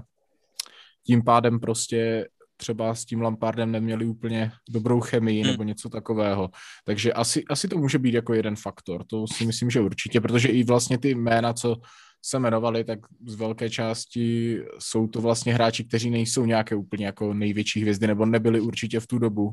tím 1.06 1.24
pádem 1.24 1.60
prostě 1.60 2.28
třeba 2.60 2.94
s 2.94 3.04
tím 3.04 3.20
Lampardem 3.20 3.72
neměli 3.72 4.06
úplně 4.06 4.52
dobrou 4.68 5.00
chemii 5.00 5.42
hmm. 5.42 5.50
nebo 5.50 5.62
něco 5.62 5.88
takového. 5.88 6.50
Takže 6.84 7.12
asi, 7.12 7.44
asi 7.50 7.68
to 7.68 7.78
může 7.78 7.98
být 7.98 8.14
jako 8.14 8.34
jeden 8.34 8.56
faktor, 8.56 9.04
to 9.04 9.26
si 9.26 9.46
myslím, 9.46 9.70
že 9.70 9.80
určitě, 9.80 10.20
protože 10.20 10.48
i 10.48 10.64
vlastně 10.64 10.98
ty 10.98 11.14
jména, 11.14 11.52
co 11.52 11.76
se 12.24 12.36
jmenovali, 12.36 12.84
tak 12.84 12.98
z 13.26 13.34
velké 13.34 13.70
části 13.70 14.58
jsou 14.78 15.08
to 15.08 15.20
vlastně 15.20 15.54
hráči, 15.54 15.84
kteří 15.84 16.10
nejsou 16.10 16.44
nějaké 16.46 16.74
úplně 16.74 17.06
jako 17.06 17.34
největší 17.34 17.80
hvězdy, 17.80 18.06
nebo 18.06 18.26
nebyli 18.26 18.60
určitě 18.60 19.00
v 19.00 19.06
tu 19.06 19.18
dobu. 19.18 19.52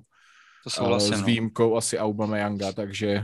To 0.63 0.69
jsou 0.69 0.85
vlastně, 0.85 1.17
s 1.17 1.19
no. 1.19 1.25
výjimkou 1.25 1.69
no. 1.69 1.75
asi 1.75 1.99
Aubameyanga, 1.99 2.71
takže... 2.71 3.23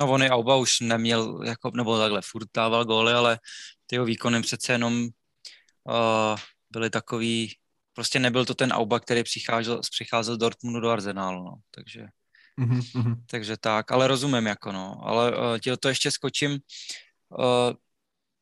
No 0.00 0.10
on 0.10 0.22
Auba 0.22 0.56
už 0.56 0.80
neměl, 0.80 1.42
jako, 1.44 1.70
nebo 1.74 1.98
takhle, 1.98 2.20
furt 2.24 2.48
dával 2.54 2.84
góly, 2.84 3.12
ale 3.12 3.38
ty 3.86 3.96
jeho 3.96 4.04
výkony 4.04 4.42
přece 4.42 4.72
jenom 4.72 4.94
uh, 5.04 6.38
byly 6.70 6.90
takový, 6.90 7.54
prostě 7.98 8.18
nebyl 8.18 8.44
to 8.44 8.54
ten 8.54 8.72
Auba, 8.72 9.00
který 9.00 9.22
přicházel, 9.22 9.80
přicházel 9.90 10.34
z 10.34 10.38
Dortmundu 10.38 10.80
do 10.80 10.90
Arsenálu, 10.90 11.44
no, 11.44 11.54
takže... 11.70 12.06
Mm-hmm. 12.60 13.14
Takže 13.30 13.56
tak, 13.56 13.90
ale 13.92 14.08
rozumím 14.08 14.46
jako 14.46 14.72
no, 14.72 15.00
ale 15.02 15.36
uh, 15.36 15.76
to 15.80 15.88
ještě 15.88 16.10
skočím, 16.10 16.50
uh, 16.50 17.72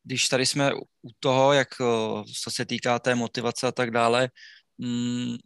když 0.04 0.28
tady 0.28 0.46
jsme 0.46 0.74
u 0.74 1.10
toho, 1.20 1.52
jak 1.52 1.68
uh, 1.80 2.24
co 2.42 2.50
se 2.50 2.64
týká 2.64 2.98
té 2.98 3.14
motivace 3.14 3.66
a 3.66 3.72
tak 3.72 3.90
dále, 3.90 4.28
mm, 4.78 5.36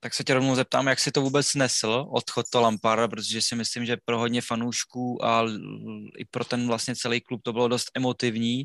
tak 0.00 0.14
se 0.14 0.24
tě 0.24 0.34
rovnou 0.34 0.54
zeptám, 0.54 0.86
jak 0.86 1.00
si 1.00 1.10
to 1.12 1.22
vůbec 1.22 1.54
nesl, 1.54 2.06
odchod 2.10 2.46
to 2.50 2.60
Lamparda, 2.60 3.08
protože 3.08 3.42
si 3.42 3.54
myslím, 3.56 3.86
že 3.86 3.96
pro 4.04 4.18
hodně 4.18 4.42
fanoušků 4.42 5.24
a 5.24 5.42
i 6.18 6.24
pro 6.24 6.44
ten 6.44 6.66
vlastně 6.66 6.96
celý 6.96 7.20
klub 7.20 7.42
to 7.42 7.52
bylo 7.52 7.68
dost 7.68 7.90
emotivní 7.94 8.64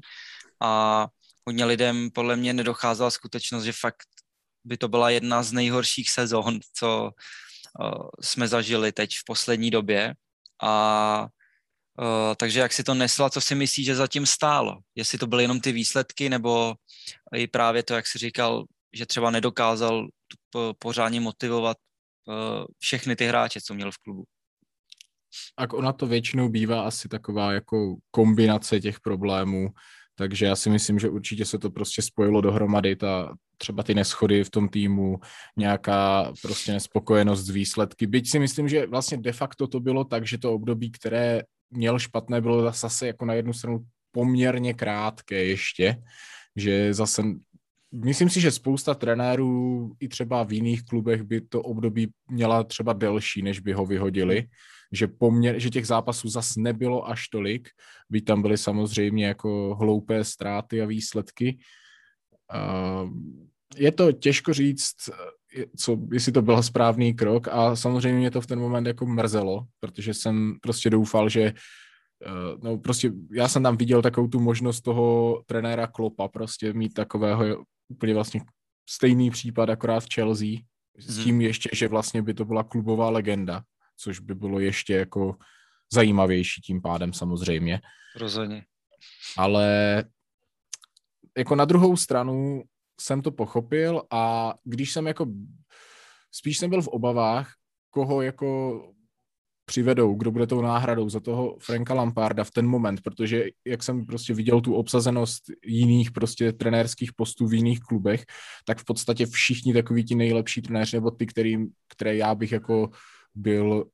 a 0.61 1.07
hodně 1.47 1.65
lidem 1.65 2.09
podle 2.13 2.35
mě 2.35 2.53
nedocházela 2.53 3.09
skutečnost, 3.11 3.63
že 3.63 3.73
fakt 3.73 4.07
by 4.63 4.77
to 4.77 4.87
byla 4.87 5.09
jedna 5.09 5.43
z 5.43 5.51
nejhorších 5.51 6.09
sezon, 6.09 6.59
co 6.73 7.11
uh, 7.79 8.09
jsme 8.21 8.47
zažili 8.47 8.91
teď 8.91 9.15
v 9.15 9.25
poslední 9.25 9.71
době. 9.71 10.15
A 10.63 11.27
uh, 11.99 12.35
takže 12.35 12.59
jak 12.59 12.73
si 12.73 12.83
to 12.83 12.93
nesla, 12.93 13.29
co 13.29 13.41
si 13.41 13.55
myslíš, 13.55 13.85
že 13.85 13.95
zatím 13.95 14.25
stálo? 14.25 14.77
Jestli 14.95 15.17
to 15.17 15.27
byly 15.27 15.43
jenom 15.43 15.59
ty 15.59 15.71
výsledky, 15.71 16.29
nebo 16.29 16.75
i 17.35 17.47
právě 17.47 17.83
to, 17.83 17.93
jak 17.93 18.07
jsi 18.07 18.17
říkal, 18.17 18.65
že 18.93 19.05
třeba 19.05 19.31
nedokázal 19.31 20.07
pořádně 20.79 21.21
motivovat 21.21 21.77
uh, 22.27 22.65
všechny 22.79 23.15
ty 23.15 23.27
hráče, 23.27 23.61
co 23.61 23.73
měl 23.73 23.91
v 23.91 23.97
klubu. 23.97 24.23
A 25.57 25.73
ona 25.73 25.93
to 25.93 26.07
většinou 26.07 26.49
bývá 26.49 26.83
asi 26.83 27.07
taková 27.07 27.53
jako 27.53 27.95
kombinace 28.11 28.79
těch 28.79 28.99
problémů, 28.99 29.69
takže 30.15 30.45
já 30.45 30.55
si 30.55 30.69
myslím, 30.69 30.99
že 30.99 31.09
určitě 31.09 31.45
se 31.45 31.59
to 31.59 31.69
prostě 31.69 32.01
spojilo 32.01 32.41
dohromady, 32.41 32.95
ta, 32.95 33.33
třeba 33.57 33.83
ty 33.83 33.95
neschody 33.95 34.43
v 34.43 34.49
tom 34.49 34.69
týmu, 34.69 35.19
nějaká 35.57 36.33
prostě 36.41 36.71
nespokojenost 36.71 37.39
z 37.39 37.49
výsledky. 37.49 38.07
Byť 38.07 38.29
si 38.29 38.39
myslím, 38.39 38.69
že 38.69 38.87
vlastně 38.87 39.17
de 39.17 39.33
facto 39.33 39.67
to 39.67 39.79
bylo 39.79 40.03
tak, 40.03 40.27
že 40.27 40.37
to 40.37 40.53
období, 40.53 40.91
které 40.91 41.41
měl 41.69 41.99
špatné, 41.99 42.41
bylo 42.41 42.71
zase 42.71 43.07
jako 43.07 43.25
na 43.25 43.33
jednu 43.33 43.53
stranu 43.53 43.85
poměrně 44.11 44.73
krátké 44.73 45.43
ještě, 45.43 46.03
že 46.55 46.93
zase 46.93 47.23
myslím 47.91 48.29
si, 48.29 48.41
že 48.41 48.51
spousta 48.51 48.93
trenérů 48.93 49.91
i 49.99 50.07
třeba 50.07 50.43
v 50.43 50.53
jiných 50.53 50.83
klubech 50.83 51.23
by 51.23 51.41
to 51.41 51.61
období 51.61 52.11
měla 52.29 52.63
třeba 52.63 52.93
delší, 52.93 53.41
než 53.41 53.59
by 53.59 53.73
ho 53.73 53.85
vyhodili 53.85 54.47
že, 54.91 55.07
poměr, 55.07 55.59
že 55.59 55.69
těch 55.69 55.87
zápasů 55.87 56.29
zas 56.29 56.55
nebylo 56.55 57.09
až 57.09 57.27
tolik, 57.27 57.69
by 58.09 58.21
tam 58.21 58.41
byly 58.41 58.57
samozřejmě 58.57 59.25
jako 59.25 59.75
hloupé 59.79 60.23
ztráty 60.23 60.81
a 60.81 60.85
výsledky. 60.85 61.57
Je 63.75 63.91
to 63.91 64.11
těžko 64.11 64.53
říct, 64.53 64.95
co, 65.77 65.97
jestli 66.11 66.31
to 66.31 66.41
byl 66.41 66.63
správný 66.63 67.13
krok 67.13 67.47
a 67.47 67.75
samozřejmě 67.75 68.19
mě 68.19 68.31
to 68.31 68.41
v 68.41 68.47
ten 68.47 68.59
moment 68.59 68.87
jako 68.87 69.05
mrzelo, 69.05 69.65
protože 69.79 70.13
jsem 70.13 70.57
prostě 70.61 70.89
doufal, 70.89 71.29
že 71.29 71.41
eh, 71.41 72.57
no 72.63 72.77
prostě 72.77 73.11
já 73.31 73.47
jsem 73.47 73.63
tam 73.63 73.77
viděl 73.77 74.01
takovou 74.01 74.27
tu 74.27 74.39
možnost 74.39 74.81
toho 74.81 75.41
trenéra 75.45 75.87
Klopa 75.87 76.27
prostě 76.27 76.73
mít 76.73 76.93
takového 76.93 77.63
úplně 77.89 78.13
vlastně 78.13 78.41
stejný 78.89 79.31
případ 79.31 79.69
akorát 79.69 79.99
v 79.99 80.13
Chelsea, 80.13 80.47
s 80.97 81.17
mhm. 81.17 81.25
tím 81.25 81.41
ještě, 81.41 81.69
že 81.73 81.87
vlastně 81.87 82.21
by 82.21 82.33
to 82.33 82.45
byla 82.45 82.63
klubová 82.63 83.09
legenda 83.09 83.63
což 84.01 84.19
by 84.19 84.35
bylo 84.35 84.59
ještě 84.59 84.93
jako 84.93 85.35
zajímavější 85.93 86.61
tím 86.61 86.81
pádem 86.81 87.13
samozřejmě. 87.13 87.81
Rozhodně. 88.15 88.65
Ale 89.37 90.03
jako 91.37 91.55
na 91.55 91.65
druhou 91.65 91.97
stranu 91.97 92.63
jsem 93.01 93.21
to 93.21 93.31
pochopil 93.31 94.03
a 94.11 94.53
když 94.63 94.91
jsem 94.91 95.07
jako, 95.07 95.25
spíš 96.31 96.57
jsem 96.57 96.69
byl 96.69 96.81
v 96.81 96.87
obavách, 96.87 97.53
koho 97.89 98.21
jako 98.21 98.81
přivedou, 99.65 100.15
kdo 100.15 100.31
bude 100.31 100.47
tou 100.47 100.61
náhradou 100.61 101.09
za 101.09 101.19
toho 101.19 101.57
Franka 101.59 101.93
Lamparda 101.93 102.43
v 102.43 102.51
ten 102.51 102.67
moment, 102.67 103.01
protože 103.01 103.45
jak 103.65 103.83
jsem 103.83 104.05
prostě 104.05 104.33
viděl 104.33 104.61
tu 104.61 104.73
obsazenost 104.73 105.43
jiných 105.65 106.11
prostě 106.11 106.53
trenérských 106.53 107.13
postů 107.13 107.47
v 107.47 107.53
jiných 107.53 107.79
klubech, 107.79 108.25
tak 108.65 108.79
v 108.79 108.85
podstatě 108.85 109.25
všichni 109.25 109.73
takoví 109.73 110.03
ti 110.03 110.15
nejlepší 110.15 110.61
trenéři, 110.61 110.97
nebo 110.97 111.11
ty, 111.11 111.25
který, 111.25 111.57
které 111.87 112.15
já 112.15 112.35
bych 112.35 112.51
jako 112.51 112.89
byl 113.35 113.85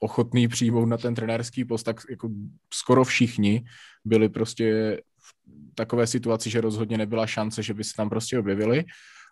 ochotný 0.00 0.48
přijmout 0.48 0.86
na 0.86 0.96
ten 0.96 1.14
trenérský 1.14 1.64
post, 1.64 1.82
tak 1.82 2.00
jako 2.10 2.28
skoro 2.74 3.04
všichni 3.04 3.64
byli 4.04 4.28
prostě 4.28 4.96
v 5.18 5.34
takové 5.74 6.06
situaci, 6.06 6.50
že 6.50 6.60
rozhodně 6.60 6.98
nebyla 6.98 7.26
šance, 7.26 7.62
že 7.62 7.74
by 7.74 7.84
se 7.84 7.92
tam 7.96 8.08
prostě 8.08 8.38
objevili 8.38 8.84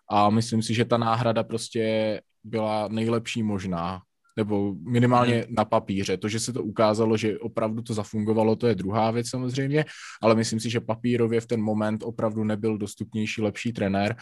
a 0.09 0.29
myslím 0.29 0.61
si, 0.61 0.73
že 0.73 0.85
ta 0.85 0.97
náhrada 0.97 1.43
prostě 1.43 2.21
byla 2.43 2.87
nejlepší 2.87 3.43
možná, 3.43 4.01
nebo 4.37 4.73
minimálně 4.73 5.35
hmm. 5.35 5.55
na 5.55 5.65
papíře. 5.65 6.17
To, 6.17 6.29
že 6.29 6.39
se 6.39 6.53
to 6.53 6.63
ukázalo, 6.63 7.17
že 7.17 7.39
opravdu 7.39 7.81
to 7.81 7.93
zafungovalo, 7.93 8.55
to 8.55 8.67
je 8.67 8.75
druhá 8.75 9.11
věc 9.11 9.29
samozřejmě, 9.29 9.85
ale 10.21 10.35
myslím 10.35 10.59
si, 10.59 10.69
že 10.69 10.79
papírově 10.79 11.41
v 11.41 11.47
ten 11.47 11.61
moment 11.61 12.03
opravdu 12.03 12.43
nebyl 12.43 12.77
dostupnější 12.77 13.41
lepší 13.41 13.73
trenér 13.73 14.15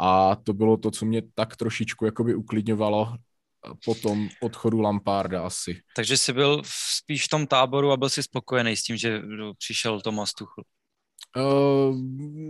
a 0.00 0.36
to 0.36 0.52
bylo 0.52 0.76
to, 0.76 0.90
co 0.90 1.06
mě 1.06 1.22
tak 1.34 1.56
trošičku 1.56 2.04
jakoby 2.04 2.34
uklidňovalo 2.34 3.16
po 3.84 3.94
tom 3.94 4.28
odchodu 4.42 4.80
Lamparda 4.80 5.46
asi. 5.46 5.80
Takže 5.96 6.16
jsi 6.16 6.32
byl 6.32 6.62
spíš 6.64 7.24
v 7.24 7.28
tom 7.28 7.46
táboru 7.46 7.90
a 7.90 7.96
byl 7.96 8.08
jsi 8.08 8.22
spokojený 8.22 8.76
s 8.76 8.82
tím, 8.82 8.96
že 8.96 9.22
přišel 9.58 10.00
Tomas 10.00 10.32
Tuchl? 10.32 10.62
Uh, 11.36 11.96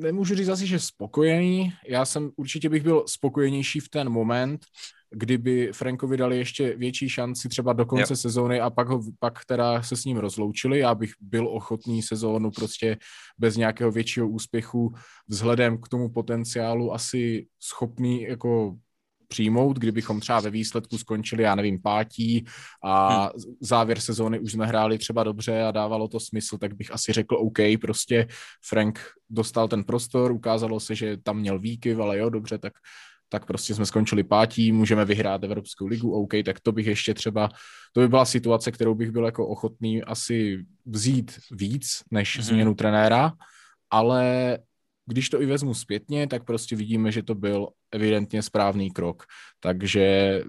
nemůžu 0.02 0.34
říct 0.34 0.48
asi, 0.48 0.66
že 0.66 0.78
spokojený. 0.78 1.72
Já 1.88 2.04
jsem 2.04 2.30
určitě 2.36 2.68
bych 2.68 2.82
byl 2.82 3.04
spokojenější 3.08 3.80
v 3.80 3.88
ten 3.88 4.08
moment, 4.08 4.66
kdyby 5.10 5.70
Frankovi 5.72 6.16
dali 6.16 6.38
ještě 6.38 6.76
větší 6.76 7.08
šanci 7.08 7.48
třeba 7.48 7.72
do 7.72 7.86
konce 7.86 8.12
yep. 8.12 8.18
sezóny 8.18 8.60
a 8.60 8.70
pak, 8.70 8.88
ho, 8.88 9.02
pak 9.18 9.44
teda 9.44 9.82
se 9.82 9.96
s 9.96 10.04
ním 10.04 10.16
rozloučili. 10.16 10.78
Já 10.78 10.94
bych 10.94 11.12
byl 11.20 11.48
ochotný 11.48 12.02
sezónu 12.02 12.50
prostě 12.50 12.96
bez 13.38 13.56
nějakého 13.56 13.90
většího 13.90 14.28
úspěchu 14.28 14.94
vzhledem 15.28 15.80
k 15.80 15.88
tomu 15.88 16.08
potenciálu 16.08 16.94
asi 16.94 17.46
schopný 17.60 18.22
jako 18.22 18.76
přijmout, 19.34 19.78
kdybychom 19.78 20.20
třeba 20.20 20.40
ve 20.40 20.50
výsledku 20.50 20.98
skončili, 20.98 21.42
já 21.42 21.54
nevím, 21.54 21.82
pátí 21.82 22.44
a 22.84 23.22
hmm. 23.22 23.30
závěr 23.60 24.00
sezóny 24.00 24.38
už 24.38 24.52
jsme 24.52 24.66
hráli 24.66 24.98
třeba 24.98 25.24
dobře 25.24 25.62
a 25.62 25.70
dávalo 25.70 26.08
to 26.08 26.20
smysl, 26.20 26.58
tak 26.58 26.74
bych 26.74 26.90
asi 26.90 27.12
řekl 27.12 27.34
OK, 27.34 27.58
prostě 27.80 28.26
Frank 28.64 29.00
dostal 29.30 29.68
ten 29.68 29.84
prostor, 29.84 30.32
ukázalo 30.32 30.80
se, 30.80 30.94
že 30.94 31.16
tam 31.16 31.38
měl 31.38 31.58
výkyv, 31.58 31.98
ale 31.98 32.18
jo, 32.18 32.30
dobře, 32.30 32.58
tak 32.58 32.72
tak 33.28 33.46
prostě 33.46 33.74
jsme 33.74 33.86
skončili 33.86 34.22
pátí, 34.22 34.72
můžeme 34.72 35.04
vyhrát 35.04 35.44
Evropskou 35.44 35.86
ligu, 35.86 36.12
OK, 36.12 36.32
tak 36.44 36.60
to 36.60 36.72
bych 36.72 36.86
ještě 36.86 37.14
třeba, 37.14 37.48
to 37.92 38.00
by 38.00 38.08
byla 38.08 38.24
situace, 38.24 38.70
kterou 38.70 38.94
bych 38.94 39.10
byl 39.10 39.24
jako 39.24 39.48
ochotný 39.48 40.02
asi 40.02 40.62
vzít 40.86 41.32
víc 41.50 42.02
než 42.10 42.38
mm-hmm. 42.38 42.42
změnu 42.42 42.74
trenéra, 42.74 43.32
ale 43.90 44.58
když 45.06 45.28
to 45.28 45.42
i 45.42 45.46
vezmu 45.46 45.74
zpětně, 45.74 46.26
tak 46.26 46.44
prostě 46.44 46.76
vidíme, 46.76 47.12
že 47.12 47.22
to 47.22 47.34
byl 47.34 47.68
evidentně 47.94 48.42
správný 48.42 48.90
krok. 48.90 49.24
Takže 49.60 50.42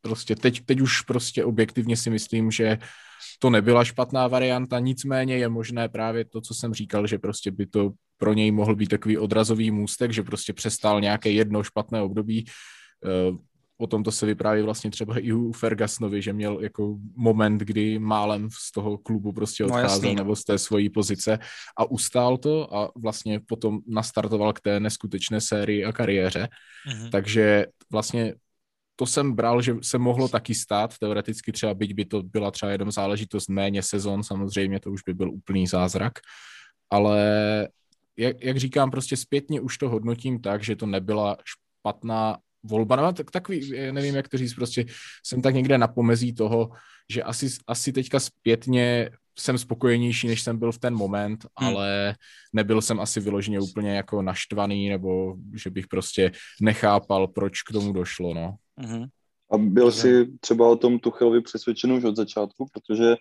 prostě 0.00 0.36
teď, 0.36 0.64
teď 0.66 0.80
už 0.80 1.00
prostě 1.00 1.44
objektivně 1.44 1.96
si 1.96 2.10
myslím, 2.10 2.50
že 2.50 2.78
to 3.38 3.50
nebyla 3.50 3.84
špatná 3.84 4.28
varianta, 4.28 4.78
nicméně 4.78 5.38
je 5.38 5.48
možné 5.48 5.88
právě 5.88 6.24
to, 6.24 6.40
co 6.40 6.54
jsem 6.54 6.74
říkal, 6.74 7.06
že 7.06 7.18
prostě 7.18 7.50
by 7.50 7.66
to 7.66 7.90
pro 8.18 8.32
něj 8.32 8.50
mohl 8.50 8.76
být 8.76 8.88
takový 8.88 9.18
odrazový 9.18 9.70
můstek, 9.70 10.12
že 10.12 10.22
prostě 10.22 10.52
přestál 10.52 11.00
nějaké 11.00 11.30
jedno 11.30 11.62
špatné 11.62 12.02
období, 12.02 12.44
eh, 13.04 13.36
o 13.78 13.86
tom 13.86 14.02
to 14.02 14.12
se 14.12 14.26
vypráví 14.26 14.62
vlastně 14.62 14.90
třeba 14.90 15.18
i 15.18 15.32
u 15.32 15.52
Fergusonovi, 15.52 16.22
že 16.22 16.32
měl 16.32 16.60
jako 16.60 16.96
moment, 17.16 17.58
kdy 17.58 17.98
málem 17.98 18.48
z 18.50 18.72
toho 18.72 18.98
klubu 18.98 19.32
prostě 19.32 19.64
no, 19.64 19.68
odcházel 19.68 20.10
no, 20.10 20.14
nebo 20.14 20.36
z 20.36 20.44
té 20.44 20.58
svojí 20.58 20.90
pozice 20.90 21.38
a 21.78 21.90
ustál 21.90 22.36
to 22.36 22.76
a 22.76 22.90
vlastně 22.96 23.40
potom 23.40 23.80
nastartoval 23.86 24.52
k 24.52 24.60
té 24.60 24.80
neskutečné 24.80 25.40
sérii 25.40 25.84
a 25.84 25.92
kariéře. 25.92 26.48
Mm-hmm. 26.88 27.10
Takže 27.10 27.66
vlastně 27.92 28.34
to 28.96 29.06
jsem 29.06 29.32
bral, 29.32 29.62
že 29.62 29.74
se 29.82 29.98
mohlo 29.98 30.28
taky 30.28 30.54
stát, 30.54 30.98
teoreticky 30.98 31.52
třeba 31.52 31.74
byť 31.74 31.94
by 31.94 32.04
to 32.04 32.22
byla 32.22 32.50
třeba 32.50 32.72
jenom 32.72 32.90
záležitost 32.90 33.48
méně 33.48 33.82
sezon, 33.82 34.22
samozřejmě 34.22 34.80
to 34.80 34.90
už 34.90 35.02
by 35.02 35.14
byl 35.14 35.30
úplný 35.30 35.66
zázrak, 35.66 36.12
ale 36.90 37.18
jak, 38.16 38.44
jak 38.44 38.56
říkám, 38.56 38.90
prostě 38.90 39.16
zpětně 39.16 39.60
už 39.60 39.78
to 39.78 39.88
hodnotím 39.88 40.40
tak, 40.40 40.64
že 40.64 40.76
to 40.76 40.86
nebyla 40.86 41.36
špatná 41.44 42.38
volba, 42.66 42.96
no, 42.96 43.12
tak, 43.12 43.30
takový, 43.30 43.70
nevím, 43.92 44.14
jak 44.14 44.28
to 44.28 44.38
říct, 44.38 44.54
prostě 44.54 44.84
jsem 45.26 45.42
tak 45.42 45.54
někde 45.54 45.78
na 45.78 45.88
pomezí 45.88 46.34
toho, 46.34 46.70
že 47.10 47.22
asi, 47.22 47.48
asi 47.66 47.92
teďka 47.92 48.20
zpětně 48.20 49.10
jsem 49.38 49.58
spokojenější, 49.58 50.26
než 50.28 50.42
jsem 50.42 50.58
byl 50.58 50.72
v 50.72 50.78
ten 50.78 50.94
moment, 50.94 51.46
hmm. 51.60 51.68
ale 51.68 52.14
nebyl 52.52 52.82
jsem 52.82 53.00
asi 53.00 53.20
vyloženě 53.20 53.60
úplně 53.60 53.96
jako 53.96 54.22
naštvaný, 54.22 54.88
nebo 54.88 55.36
že 55.54 55.70
bych 55.70 55.86
prostě 55.86 56.32
nechápal, 56.60 57.28
proč 57.28 57.62
k 57.62 57.72
tomu 57.72 57.92
došlo, 57.92 58.34
no. 58.34 58.54
Hmm. 58.76 59.04
A 59.50 59.58
byl 59.58 59.92
jsi 59.92 60.26
třeba 60.40 60.68
o 60.68 60.76
tom 60.76 60.98
Tuchelovi 60.98 61.40
přesvědčený 61.40 61.96
už 61.96 62.04
od 62.04 62.16
začátku, 62.16 62.66
protože 62.72 63.14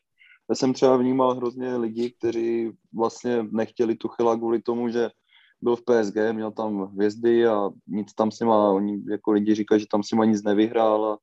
já 0.49 0.55
jsem 0.55 0.73
třeba 0.73 0.97
vnímal 0.97 1.35
hrozně 1.35 1.75
lidi, 1.75 2.13
kteří 2.17 2.71
vlastně 2.93 3.43
nechtěli 3.51 3.95
Tuchela 3.95 4.35
kvůli 4.35 4.61
tomu, 4.61 4.89
že 4.89 5.09
byl 5.61 5.75
v 5.75 5.81
PSG, 5.81 6.15
měl 6.31 6.51
tam 6.51 6.77
hvězdy 6.77 7.47
a 7.47 7.69
nic 7.87 8.13
tam 8.13 8.31
si 8.31 8.45
má, 8.45 8.71
oni 8.71 9.03
jako 9.09 9.31
lidi 9.31 9.55
říkají, 9.55 9.81
že 9.81 9.87
tam 9.91 10.03
si 10.03 10.15
má 10.15 10.25
nic 10.25 10.43
nevyhrál 10.43 11.05
a 11.05 11.17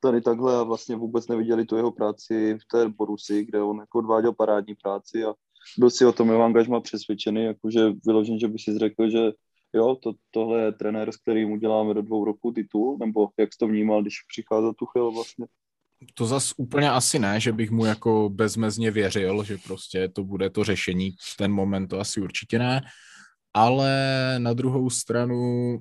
tady 0.00 0.20
takhle 0.20 0.56
a 0.56 0.62
vlastně 0.62 0.96
vůbec 0.96 1.28
neviděli 1.28 1.64
tu 1.64 1.76
jeho 1.76 1.92
práci 1.92 2.54
v 2.54 2.64
té 2.72 2.88
Borusi, 2.88 3.44
kde 3.44 3.62
on 3.62 3.78
jako 3.78 3.98
odváděl 3.98 4.32
parádní 4.32 4.74
práci 4.74 5.24
a 5.24 5.34
byl 5.78 5.90
si 5.90 6.06
o 6.06 6.12
tom 6.12 6.28
jeho 6.28 6.42
angažma 6.42 6.80
přesvědčený, 6.80 7.44
jakože 7.44 7.80
vyložen, 8.06 8.38
že 8.38 8.48
by 8.48 8.58
si 8.58 8.78
řekl, 8.78 9.10
že 9.10 9.32
jo, 9.74 9.96
to, 10.02 10.12
tohle 10.30 10.62
je 10.62 10.72
trenér, 10.72 11.12
s 11.12 11.16
kterým 11.16 11.52
uděláme 11.52 11.94
do 11.94 12.02
dvou 12.02 12.24
roků 12.24 12.52
titul, 12.52 12.96
nebo 13.00 13.28
jak 13.38 13.52
jsi 13.52 13.58
to 13.58 13.66
vnímal, 13.66 14.02
když 14.02 14.14
přicházel 14.28 14.72
Tuchel 14.74 15.12
vlastně? 15.12 15.46
To 16.14 16.26
zas 16.26 16.52
úplně 16.56 16.90
asi 16.90 17.18
ne, 17.18 17.40
že 17.40 17.52
bych 17.52 17.70
mu 17.70 17.84
jako 17.84 18.28
bezmezně 18.28 18.90
věřil, 18.90 19.44
že 19.44 19.58
prostě 19.66 20.08
to 20.08 20.24
bude 20.24 20.50
to 20.50 20.64
řešení 20.64 21.10
ten 21.38 21.52
moment, 21.52 21.88
to 21.88 22.00
asi 22.00 22.20
určitě 22.20 22.58
ne, 22.58 22.82
ale 23.54 23.90
na 24.38 24.52
druhou 24.52 24.90
stranu 24.90 25.78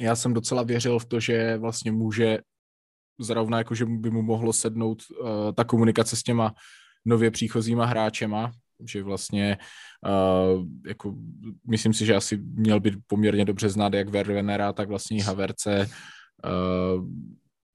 já 0.00 0.16
jsem 0.16 0.34
docela 0.34 0.62
věřil 0.62 0.98
v 0.98 1.04
to, 1.04 1.20
že 1.20 1.56
vlastně 1.56 1.92
může 1.92 2.38
zrovna 3.20 3.58
jako, 3.58 3.74
že 3.74 3.86
by 3.86 4.10
mu 4.10 4.22
mohlo 4.22 4.52
sednout 4.52 5.02
uh, 5.10 5.28
ta 5.54 5.64
komunikace 5.64 6.16
s 6.16 6.22
těma 6.22 6.54
nově 7.04 7.30
příchozíma 7.30 7.84
hráčema, 7.84 8.52
že 8.84 9.02
vlastně 9.02 9.58
uh, 10.06 10.64
jako, 10.86 11.14
myslím 11.68 11.94
si, 11.94 12.06
že 12.06 12.14
asi 12.14 12.36
měl 12.36 12.80
být 12.80 12.94
poměrně 13.06 13.44
dobře 13.44 13.68
znát 13.68 13.94
jak 13.94 14.08
Werner'a, 14.08 14.72
tak 14.72 14.88
vlastně 14.88 15.16
i 15.16 15.20
Haverce. 15.20 15.88
Uh, 16.44 17.04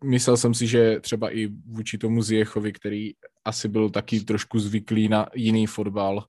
myslel 0.03 0.37
jsem 0.37 0.53
si, 0.53 0.67
že 0.67 0.99
třeba 0.99 1.35
i 1.35 1.47
vůči 1.65 1.97
tomu 1.97 2.21
Ziechovi, 2.21 2.73
který 2.73 3.11
asi 3.45 3.67
byl 3.67 3.89
taky 3.89 4.19
trošku 4.19 4.59
zvyklý 4.59 5.09
na 5.09 5.25
jiný 5.35 5.67
fotbal, 5.67 6.23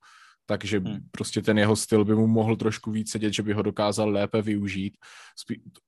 takže 0.46 0.78
hmm. 0.80 0.98
prostě 1.10 1.42
ten 1.42 1.58
jeho 1.58 1.76
styl 1.76 2.04
by 2.04 2.14
mu 2.14 2.26
mohl 2.26 2.56
trošku 2.56 2.90
víc 2.90 3.10
sedět, 3.10 3.32
že 3.32 3.42
by 3.42 3.52
ho 3.52 3.62
dokázal 3.62 4.08
lépe 4.08 4.42
využít. 4.42 4.96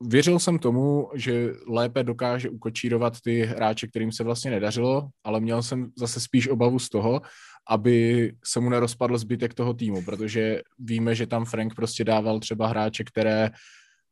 Věřil 0.00 0.38
jsem 0.38 0.58
tomu, 0.58 1.10
že 1.14 1.52
lépe 1.68 2.02
dokáže 2.02 2.50
ukočírovat 2.50 3.20
ty 3.20 3.42
hráče, 3.42 3.86
kterým 3.86 4.12
se 4.12 4.24
vlastně 4.24 4.50
nedařilo, 4.50 5.08
ale 5.24 5.40
měl 5.40 5.62
jsem 5.62 5.90
zase 5.98 6.20
spíš 6.20 6.48
obavu 6.48 6.78
z 6.78 6.88
toho, 6.88 7.22
aby 7.68 8.32
se 8.44 8.60
mu 8.60 8.70
nerozpadl 8.70 9.18
zbytek 9.18 9.54
toho 9.54 9.74
týmu, 9.74 10.02
protože 10.02 10.60
víme, 10.78 11.14
že 11.14 11.26
tam 11.26 11.44
Frank 11.44 11.74
prostě 11.74 12.04
dával 12.04 12.40
třeba 12.40 12.66
hráče, 12.66 13.04
které 13.04 13.50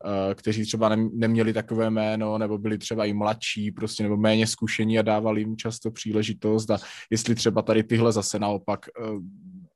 eh, 0.05 0.35
kteří 0.35 0.63
třeba 0.63 0.97
neměli 0.97 1.53
takové 1.53 1.91
jméno, 1.91 2.39
nebo 2.39 2.59
byli 2.59 2.79
třeba 2.79 3.05
i 3.05 3.13
mladší, 3.13 3.71
prostě, 3.71 4.03
nebo 4.03 4.17
méně 4.17 4.47
zkušení 4.47 4.99
a 4.99 5.03
dávali 5.03 5.41
jim 5.41 5.57
často 5.57 5.91
příležitost 5.91 6.71
a 6.71 6.79
jestli 7.11 7.35
třeba 7.35 7.63
tady 7.63 7.83
tyhle 7.83 8.13
zase 8.13 8.39
naopak 8.39 8.87
eh, 8.89 9.03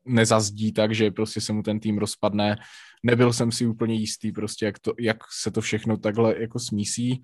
nezazdí 0.06 0.72
tak, 0.72 0.94
že 0.94 1.10
prostě 1.10 1.40
se 1.40 1.52
mu 1.52 1.62
ten 1.62 1.80
tým 1.80 1.98
rozpadne. 1.98 2.56
Nebyl 3.02 3.32
jsem 3.32 3.52
si 3.52 3.66
úplně 3.66 3.94
jistý 3.94 4.32
prostě, 4.32 4.66
jak, 4.66 4.78
to, 4.78 4.92
jak 5.00 5.16
se 5.40 5.50
to 5.50 5.60
všechno 5.60 5.96
takhle 5.96 6.40
jako 6.40 6.58
smísí, 6.58 7.22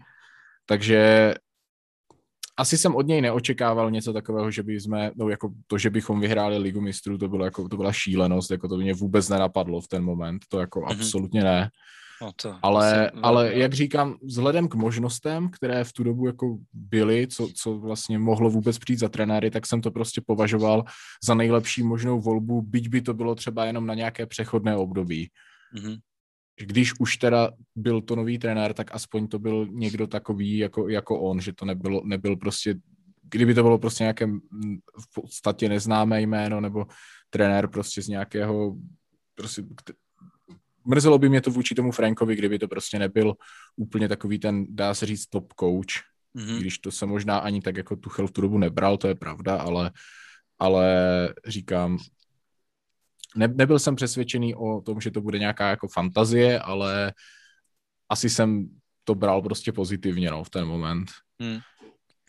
takže 0.66 1.34
asi 2.56 2.78
jsem 2.78 2.96
od 2.96 3.06
něj 3.06 3.20
neočekával 3.20 3.90
něco 3.90 4.12
takového, 4.12 4.50
že 4.50 4.62
by 4.62 4.80
jsme, 4.80 5.10
no 5.16 5.28
jako 5.28 5.52
to, 5.66 5.78
že 5.78 5.90
bychom 5.90 6.20
vyhráli 6.20 6.58
ligu 6.58 6.80
mistrů, 6.80 7.18
to, 7.18 7.28
bylo 7.28 7.44
jako, 7.44 7.68
to 7.68 7.76
byla 7.76 7.92
šílenost, 7.92 8.50
jako 8.50 8.68
to 8.68 8.76
mě 8.76 8.94
vůbec 8.94 9.28
nenapadlo 9.28 9.80
v 9.80 9.88
ten 9.88 10.04
moment, 10.04 10.42
to 10.48 10.60
jako 10.60 10.80
mm-hmm. 10.80 10.92
absolutně 10.92 11.44
ne. 11.44 11.70
No 12.22 12.32
to 12.36 12.58
ale, 12.62 13.10
ale 13.10 13.54
jak 13.54 13.72
říkám, 13.72 14.16
vzhledem 14.22 14.68
k 14.68 14.74
možnostem, 14.74 15.50
které 15.50 15.84
v 15.84 15.92
tu 15.92 16.02
dobu 16.04 16.26
jako 16.26 16.58
byly, 16.72 17.26
co, 17.26 17.48
co 17.54 17.78
vlastně 17.78 18.18
mohlo 18.18 18.50
vůbec 18.50 18.78
přijít 18.78 18.98
za 18.98 19.08
trenéry, 19.08 19.50
tak 19.50 19.66
jsem 19.66 19.80
to 19.80 19.90
prostě 19.90 20.20
považoval 20.26 20.84
za 21.24 21.34
nejlepší 21.34 21.82
možnou 21.82 22.20
volbu, 22.20 22.62
byť 22.62 22.88
by 22.88 23.02
to 23.02 23.14
bylo 23.14 23.34
třeba 23.34 23.64
jenom 23.64 23.86
na 23.86 23.94
nějaké 23.94 24.26
přechodné 24.26 24.76
období. 24.76 25.30
Mm-hmm. 25.76 25.98
Když 26.60 27.00
už 27.00 27.16
teda 27.16 27.50
byl 27.76 28.00
to 28.00 28.16
nový 28.16 28.38
trenér, 28.38 28.74
tak 28.74 28.94
aspoň 28.94 29.28
to 29.28 29.38
byl 29.38 29.66
někdo 29.70 30.06
takový 30.06 30.58
jako, 30.58 30.88
jako 30.88 31.20
on, 31.20 31.40
že 31.40 31.52
to 31.52 31.64
nebylo, 31.64 32.02
nebyl 32.04 32.36
prostě, 32.36 32.74
kdyby 33.22 33.54
to 33.54 33.62
bylo 33.62 33.78
prostě 33.78 34.04
nějaké 34.04 34.26
v 35.00 35.14
podstatě 35.14 35.68
neznámé 35.68 36.22
jméno 36.22 36.60
nebo 36.60 36.86
trenér 37.30 37.68
prostě 37.68 38.02
z 38.02 38.08
nějakého 38.08 38.76
prostě, 39.34 39.62
mrzelo 40.84 41.18
by 41.18 41.28
mě 41.28 41.40
to 41.40 41.50
vůči 41.50 41.74
tomu 41.74 41.92
Frankovi, 41.92 42.36
kdyby 42.36 42.58
to 42.58 42.68
prostě 42.68 42.98
nebyl 42.98 43.34
úplně 43.76 44.08
takový 44.08 44.38
ten, 44.38 44.66
dá 44.68 44.94
se 44.94 45.06
říct, 45.06 45.26
top 45.26 45.52
coach, 45.60 46.04
mm-hmm. 46.36 46.58
když 46.58 46.78
to 46.78 46.90
se 46.90 47.06
možná 47.06 47.38
ani 47.38 47.60
tak 47.60 47.76
jako 47.76 47.96
Tuchel 47.96 48.26
v 48.26 48.30
tu 48.30 48.40
dobu 48.40 48.58
nebral, 48.58 48.96
to 48.96 49.08
je 49.08 49.14
pravda, 49.14 49.56
ale, 49.56 49.90
ale 50.58 50.88
říkám, 51.46 51.98
ne, 53.36 53.48
nebyl 53.48 53.78
jsem 53.78 53.96
přesvědčený 53.96 54.54
o 54.54 54.80
tom, 54.80 55.00
že 55.00 55.10
to 55.10 55.20
bude 55.20 55.38
nějaká 55.38 55.70
jako 55.70 55.88
fantazie, 55.88 56.60
ale 56.60 57.12
asi 58.08 58.30
jsem 58.30 58.68
to 59.04 59.14
bral 59.14 59.42
prostě 59.42 59.72
pozitivně 59.72 60.30
no, 60.30 60.44
v 60.44 60.50
ten 60.50 60.64
moment. 60.64 61.10
Mm. 61.38 61.58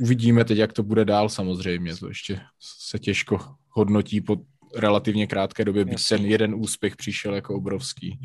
Uvidíme 0.02 0.46
teď, 0.46 0.58
jak 0.58 0.74
to 0.74 0.84
bude 0.84 1.06
dál 1.06 1.30
samozřejmě, 1.30 1.96
to 1.96 2.08
ještě 2.08 2.42
se 2.60 3.00
těžko 3.00 3.40
hodnotí 3.70 4.22
po 4.22 4.38
relativně 4.76 5.28
krátké 5.28 5.66
době, 5.66 5.86
byť 5.86 6.08
ten 6.10 6.26
jeden 6.26 6.56
úspěch 6.56 6.96
přišel 6.96 7.36
jako 7.36 7.56
obrovský. 7.56 8.20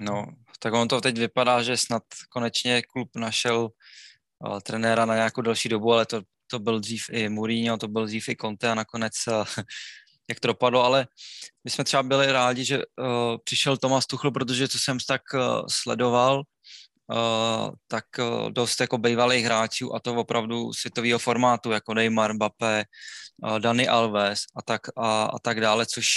No, 0.00 0.26
tak 0.58 0.74
on 0.74 0.88
to 0.88 1.00
teď 1.00 1.18
vypadá, 1.18 1.62
že 1.62 1.76
snad 1.76 2.02
konečně 2.28 2.82
klub 2.82 3.08
našel 3.16 3.70
uh, 4.38 4.60
trenéra 4.60 5.06
na 5.06 5.14
nějakou 5.14 5.42
další 5.42 5.68
dobu, 5.68 5.92
ale 5.92 6.06
to, 6.06 6.22
to 6.46 6.58
byl 6.58 6.80
dřív 6.80 7.04
i 7.10 7.28
Mourinho, 7.28 7.78
to 7.78 7.88
byl 7.88 8.06
dřív 8.06 8.28
i 8.28 8.36
Conte 8.36 8.70
a 8.70 8.74
nakonec 8.74 9.12
uh, 9.28 9.44
jak 10.28 10.40
to 10.40 10.48
dopadlo, 10.48 10.84
ale 10.84 11.06
my 11.64 11.70
jsme 11.70 11.84
třeba 11.84 12.02
byli 12.02 12.32
rádi, 12.32 12.64
že 12.64 12.78
uh, 12.78 12.84
přišel 13.44 13.76
Tomas 13.76 14.06
Tuchl, 14.06 14.30
protože 14.30 14.68
co 14.68 14.78
jsem 14.78 14.98
tak 15.08 15.22
uh, 15.34 15.40
sledoval, 15.68 16.42
tak 17.88 18.04
uh, 18.18 18.50
dost 18.50 18.80
jako 18.80 18.98
bývalých 18.98 19.44
hráčů 19.44 19.94
a 19.94 20.00
to 20.00 20.14
opravdu 20.14 20.72
světového 20.72 21.18
formátu, 21.18 21.70
jako 21.70 21.94
Neymar, 21.94 22.34
Mbappé, 22.34 22.84
uh, 23.44 23.58
Dani 23.58 23.88
Alves 23.88 24.40
a 24.56 24.62
tak, 24.62 24.80
a, 24.96 25.24
a 25.24 25.38
tak 25.38 25.60
dále, 25.60 25.86
což 25.86 26.08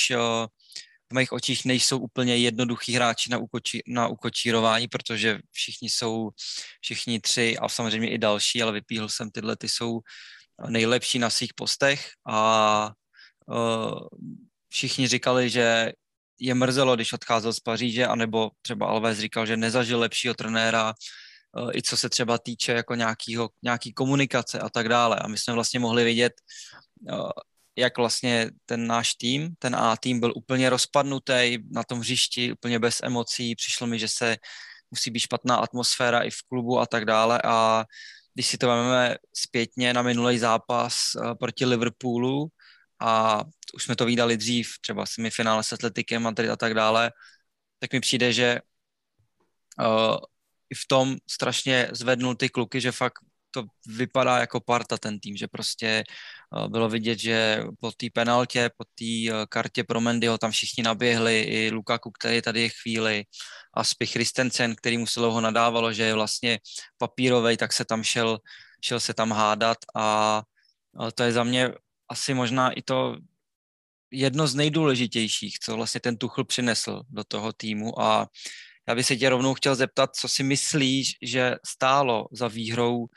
v 1.11 1.15
mých 1.15 1.31
očích 1.31 1.65
nejsou 1.65 1.99
úplně 1.99 2.37
jednoduchý 2.37 2.93
hráči 2.93 3.29
na, 3.31 3.37
ukoči, 3.37 3.83
na 3.87 4.07
ukočírování, 4.07 4.87
protože 4.87 5.39
všichni 5.51 5.89
jsou, 5.89 6.29
všichni 6.81 7.19
tři 7.19 7.57
a 7.57 7.69
samozřejmě 7.69 8.09
i 8.09 8.17
další, 8.17 8.63
ale 8.63 8.71
vypíhl 8.71 9.09
jsem 9.09 9.31
tyhle, 9.31 9.55
ty 9.55 9.69
jsou 9.69 9.99
nejlepší 10.69 11.19
na 11.19 11.29
svých 11.29 11.53
postech 11.53 12.09
a 12.27 12.91
uh, 13.45 14.07
všichni 14.69 15.07
říkali, 15.07 15.49
že 15.49 15.91
je 16.39 16.55
mrzelo, 16.55 16.95
když 16.95 17.13
odcházel 17.13 17.53
z 17.53 17.59
Paříže, 17.59 18.07
anebo 18.07 18.51
třeba 18.61 18.87
Alves 18.87 19.19
říkal, 19.19 19.45
že 19.45 19.57
nezažil 19.57 19.99
lepšího 19.99 20.33
trenéra, 20.33 20.93
eh, 21.57 21.77
i 21.77 21.81
co 21.81 21.97
se 21.97 22.09
třeba 22.09 22.37
týče 22.37 22.71
jako 22.71 22.95
nějakýho, 22.95 23.49
nějaký 23.63 23.93
komunikace 23.93 24.59
a 24.59 24.69
tak 24.69 24.89
dále. 24.89 25.15
A 25.19 25.27
my 25.27 25.37
jsme 25.37 25.53
vlastně 25.53 25.79
mohli 25.79 26.03
vidět, 26.03 26.33
eh, 27.09 27.13
jak 27.77 27.97
vlastně 27.97 28.51
ten 28.65 28.87
náš 28.87 29.15
tým, 29.15 29.55
ten 29.59 29.75
A 29.75 29.97
tým 29.97 30.19
byl 30.19 30.33
úplně 30.35 30.69
rozpadnutý 30.69 31.57
na 31.71 31.83
tom 31.83 31.99
hřišti, 31.99 32.53
úplně 32.53 32.79
bez 32.79 32.99
emocí. 33.03 33.55
Přišlo 33.55 33.87
mi, 33.87 33.99
že 33.99 34.07
se 34.07 34.37
musí 34.91 35.11
být 35.11 35.19
špatná 35.19 35.55
atmosféra 35.55 36.21
i 36.21 36.29
v 36.29 36.41
klubu 36.49 36.79
a 36.79 36.85
tak 36.85 37.05
dále. 37.05 37.41
A 37.43 37.85
když 38.33 38.47
si 38.47 38.57
to 38.57 38.67
vezmeme 38.67 39.15
zpětně 39.33 39.93
na 39.93 40.01
minulý 40.01 40.39
zápas 40.39 40.95
eh, 41.15 41.35
proti 41.35 41.65
Liverpoolu, 41.65 42.47
a 43.05 43.43
už 43.73 43.83
jsme 43.83 43.95
to 43.95 44.05
vydali 44.05 44.37
dřív, 44.37 44.69
třeba 44.81 45.05
semifinále 45.05 45.63
s 45.63 45.73
Atletikem 45.73 46.27
a 46.27 46.33
tak 46.57 46.73
dále, 46.73 47.11
tak 47.79 47.93
mi 47.93 47.99
přijde, 47.99 48.33
že 48.33 48.59
uh, 49.79 50.17
i 50.69 50.75
v 50.75 50.87
tom 50.87 51.15
strašně 51.29 51.89
zvednul 51.93 52.35
ty 52.35 52.49
kluky, 52.49 52.81
že 52.81 52.91
fakt 52.91 53.13
to 53.51 53.63
vypadá 53.87 54.37
jako 54.37 54.59
parta 54.59 54.97
ten 54.97 55.19
tým, 55.19 55.37
že 55.37 55.47
prostě 55.47 56.03
uh, 56.57 56.67
bylo 56.67 56.89
vidět, 56.89 57.19
že 57.19 57.63
po 57.79 57.91
té 57.91 58.07
penaltě, 58.13 58.69
po 58.77 58.83
té 58.83 59.33
uh, 59.33 59.45
kartě 59.49 59.83
pro 59.83 60.01
Mendyho 60.01 60.37
tam 60.37 60.51
všichni 60.51 60.83
naběhli, 60.83 61.41
i 61.41 61.71
Lukaku, 61.71 62.11
který 62.11 62.41
tady 62.41 62.61
je 62.61 62.69
chvíli, 62.69 63.23
a 63.73 63.83
Spich 63.83 64.11
Christensen, 64.11 64.75
který 64.75 64.97
mu 64.97 65.07
se 65.07 65.19
dlouho 65.19 65.41
nadávalo, 65.41 65.93
že 65.93 66.03
je 66.03 66.13
vlastně 66.13 66.59
papírový, 66.97 67.57
tak 67.57 67.73
se 67.73 67.85
tam 67.85 68.03
šel, 68.03 68.39
šel 68.81 68.99
se 68.99 69.13
tam 69.13 69.31
hádat 69.31 69.77
a 69.95 70.41
to 71.15 71.23
je 71.23 71.31
za 71.31 71.43
mě 71.43 71.71
asi 72.09 72.33
možná 72.33 72.71
i 72.71 72.81
to 72.81 73.17
jedno 74.11 74.47
z 74.47 74.55
nejdůležitějších, 74.55 75.59
co 75.59 75.75
vlastně 75.75 76.01
ten 76.01 76.17
Tuchl 76.17 76.43
přinesl 76.43 77.01
do 77.09 77.23
toho 77.23 77.53
týmu. 77.53 78.01
A 78.01 78.27
já 78.87 78.95
bych 78.95 79.05
se 79.05 79.17
tě 79.17 79.29
rovnou 79.29 79.53
chtěl 79.53 79.75
zeptat, 79.75 80.15
co 80.15 80.27
si 80.27 80.43
myslíš, 80.43 81.17
že 81.21 81.55
stálo 81.65 82.27
za 82.31 82.47
výhrou 82.47 82.97
uh, 82.97 83.07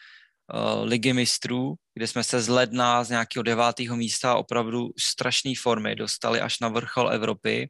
ligy 0.83 1.12
mistrů, 1.12 1.74
kde 1.94 2.07
jsme 2.07 2.24
se 2.24 2.40
z 2.40 2.48
ledna 2.48 3.05
z 3.05 3.11
nějakého 3.11 3.42
devátého 3.42 3.96
místa 3.96 4.35
opravdu 4.35 4.88
strašné 4.98 5.53
formy 5.59 5.96
dostali 5.96 6.40
až 6.40 6.61
na 6.61 6.68
vrchol 6.68 7.11
Evropy. 7.11 7.68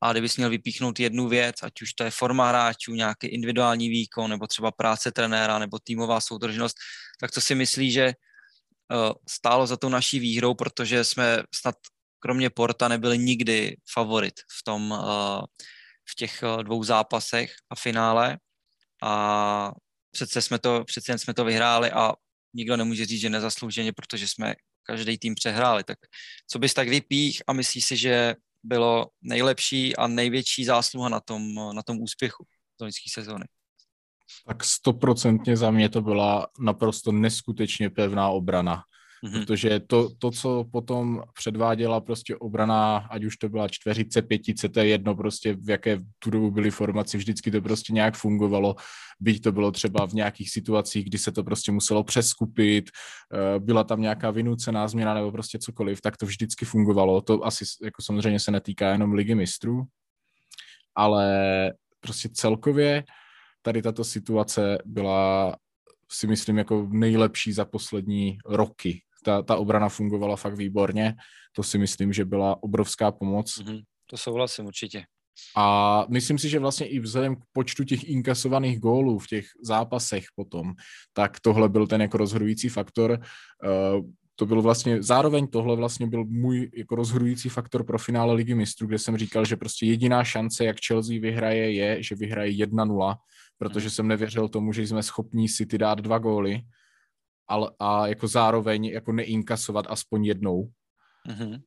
A 0.00 0.12
kdybys 0.12 0.36
měl 0.36 0.50
vypíchnout 0.50 1.00
jednu 1.00 1.28
věc, 1.28 1.56
ať 1.62 1.82
už 1.82 1.92
to 1.92 2.04
je 2.04 2.10
forma 2.10 2.48
hráčů, 2.48 2.94
nějaký 2.94 3.26
individuální 3.26 3.88
výkon, 3.88 4.30
nebo 4.30 4.46
třeba 4.46 4.70
práce 4.70 5.12
trenéra, 5.12 5.58
nebo 5.58 5.78
týmová 5.78 6.20
soudržnost, 6.20 6.76
tak 7.20 7.30
co 7.30 7.40
si 7.40 7.54
myslíš, 7.54 7.92
že 7.92 8.12
stálo 9.28 9.66
za 9.66 9.76
tou 9.76 9.88
naší 9.88 10.18
výhrou, 10.18 10.54
protože 10.54 11.04
jsme 11.04 11.42
snad 11.54 11.74
kromě 12.20 12.50
Porta 12.50 12.88
nebyli 12.88 13.18
nikdy 13.18 13.76
favorit 13.92 14.34
v 14.60 14.64
tom, 14.64 14.90
uh, 14.90 15.44
v 16.10 16.14
těch 16.16 16.42
uh, 16.42 16.62
dvou 16.62 16.84
zápasech 16.84 17.54
a 17.70 17.74
finále 17.74 18.38
a 19.02 19.72
přece 20.10 20.42
jsme 20.42 20.58
to, 20.58 20.84
přece 20.84 21.12
jen 21.12 21.18
jsme 21.18 21.34
to 21.34 21.44
vyhráli 21.44 21.90
a 21.90 22.12
nikdo 22.54 22.76
nemůže 22.76 23.06
říct, 23.06 23.20
že 23.20 23.30
nezaslouženě, 23.30 23.92
protože 23.92 24.28
jsme 24.28 24.54
každý 24.82 25.18
tým 25.18 25.34
přehráli. 25.34 25.84
Tak 25.84 25.98
co 26.50 26.58
bys 26.58 26.74
tak 26.74 26.88
vypích 26.88 27.42
a 27.46 27.52
myslíš 27.52 27.84
si, 27.84 27.96
že 27.96 28.34
bylo 28.62 29.06
nejlepší 29.22 29.96
a 29.96 30.06
největší 30.06 30.64
zásluha 30.64 31.08
na 31.08 31.20
tom, 31.20 31.54
na 31.54 31.82
tom 31.82 32.00
úspěchu 32.00 32.44
loňské 32.80 33.10
sezóny? 33.10 33.44
Tak 34.46 34.64
stoprocentně 34.64 35.56
za 35.56 35.70
mě 35.70 35.88
to 35.88 36.02
byla 36.02 36.46
naprosto 36.60 37.12
neskutečně 37.12 37.90
pevná 37.90 38.28
obrana. 38.28 38.82
Mm-hmm. 39.24 39.32
Protože 39.32 39.80
to, 39.80 40.08
to, 40.18 40.30
co 40.30 40.64
potom 40.72 41.22
předváděla 41.34 42.00
prostě 42.00 42.36
obrana, 42.36 42.96
ať 42.96 43.24
už 43.24 43.36
to 43.36 43.48
byla 43.48 43.68
čtveřice, 43.68 44.22
pětice, 44.22 44.68
to 44.68 44.80
je 44.80 44.86
jedno 44.86 45.14
prostě, 45.14 45.54
v 45.54 45.70
jaké 45.70 45.98
tu 46.18 46.30
dobu 46.30 46.50
byly 46.50 46.70
formaci, 46.70 47.18
vždycky 47.18 47.50
to 47.50 47.62
prostě 47.62 47.92
nějak 47.92 48.16
fungovalo, 48.16 48.76
byť 49.20 49.42
to 49.42 49.52
bylo 49.52 49.70
třeba 49.70 50.06
v 50.06 50.12
nějakých 50.12 50.50
situacích, 50.50 51.04
kdy 51.04 51.18
se 51.18 51.32
to 51.32 51.44
prostě 51.44 51.72
muselo 51.72 52.04
přeskupit, 52.04 52.90
eh, 53.34 53.58
byla 53.58 53.84
tam 53.84 54.00
nějaká 54.00 54.30
vynucená 54.30 54.88
změna 54.88 55.14
nebo 55.14 55.32
prostě 55.32 55.58
cokoliv, 55.58 56.00
tak 56.00 56.16
to 56.16 56.26
vždycky 56.26 56.64
fungovalo. 56.64 57.20
To 57.20 57.44
asi 57.44 57.64
jako 57.84 58.02
samozřejmě 58.02 58.40
se 58.40 58.50
netýká 58.50 58.92
jenom 58.92 59.12
ligy 59.12 59.34
mistrů, 59.34 59.84
ale 60.94 61.26
prostě 62.00 62.28
celkově 62.28 63.04
tady 63.62 63.82
tato 63.82 64.04
situace 64.04 64.78
byla 64.84 65.56
si 66.12 66.26
myslím 66.26 66.58
jako 66.58 66.88
nejlepší 66.90 67.52
za 67.52 67.64
poslední 67.64 68.38
roky 68.46 69.02
ta, 69.24 69.42
ta 69.42 69.56
obrana 69.56 69.88
fungovala 69.88 70.36
fakt 70.36 70.54
výborně. 70.54 71.14
To 71.52 71.62
si 71.62 71.78
myslím, 71.78 72.12
že 72.12 72.24
byla 72.24 72.62
obrovská 72.62 73.12
pomoc. 73.12 73.58
Mm-hmm. 73.58 73.82
To 74.06 74.16
souhlasím 74.16 74.66
určitě. 74.66 75.04
A 75.56 76.04
myslím 76.08 76.38
si, 76.38 76.48
že 76.48 76.58
vlastně 76.58 76.86
i 76.86 77.00
vzhledem 77.00 77.36
k 77.36 77.44
počtu 77.52 77.84
těch 77.84 78.08
inkasovaných 78.08 78.80
gólů 78.80 79.18
v 79.18 79.26
těch 79.26 79.46
zápasech 79.62 80.24
potom, 80.34 80.74
tak 81.12 81.40
tohle 81.40 81.68
byl 81.68 81.86
ten 81.86 82.02
jako 82.02 82.18
rozhodující 82.18 82.68
faktor. 82.68 83.10
Uh, 84.00 84.06
to 84.34 84.46
bylo 84.46 84.62
vlastně, 84.62 85.02
zároveň 85.02 85.46
tohle 85.46 85.76
vlastně 85.76 86.06
byl 86.06 86.24
můj 86.24 86.70
jako 86.76 86.94
rozhodující 86.94 87.48
faktor 87.48 87.84
pro 87.84 87.98
finále 87.98 88.34
Ligy 88.34 88.54
mistrů, 88.54 88.86
kde 88.86 88.98
jsem 88.98 89.16
říkal, 89.16 89.44
že 89.44 89.56
prostě 89.56 89.86
jediná 89.86 90.24
šance, 90.24 90.64
jak 90.64 90.76
Chelsea 90.86 91.20
vyhraje, 91.20 91.72
je, 91.72 92.02
že 92.02 92.14
vyhraje 92.14 92.52
1-0, 92.52 93.16
protože 93.58 93.86
mhm. 93.86 93.90
jsem 93.90 94.08
nevěřil 94.08 94.48
tomu, 94.48 94.72
že 94.72 94.82
jsme 94.82 95.02
schopní 95.02 95.48
City 95.48 95.78
dát 95.78 96.00
dva 96.00 96.18
góly 96.18 96.62
ale, 97.48 97.70
a 97.78 98.06
jako 98.06 98.28
zároveň 98.28 98.84
jako 98.84 99.12
neinkasovat 99.12 99.86
aspoň 99.88 100.24
jednou. 100.24 100.70
Mm-hmm. 101.28 101.62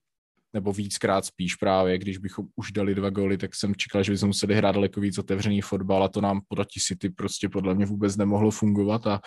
Nebo 0.54 0.73
víckrát 0.73 1.25
spíš 1.25 1.56
právě, 1.56 1.97
když 1.97 2.17
bychom 2.17 2.47
už 2.56 2.71
dali 2.71 2.95
dva 2.95 3.10
góly, 3.10 3.38
tak 3.38 3.56
jsem 3.56 3.75
čekal, 3.75 4.04
že 4.04 4.12
bychom 4.12 4.27
museli 4.27 4.56
hrát 4.56 4.71
daleko 4.71 5.01
víc 5.01 5.17
otevřený 5.17 5.62
fotbal 5.62 6.04
a 6.04 6.08
to 6.08 6.21
nám 6.21 6.41
proti 6.47 6.80
City 6.80 7.10
prostě 7.10 7.49
podle 7.49 7.75
mě 7.75 7.86
vůbec 7.86 8.17
nemohlo 8.17 8.51
fungovat 8.51 9.08
a, 9.08 9.21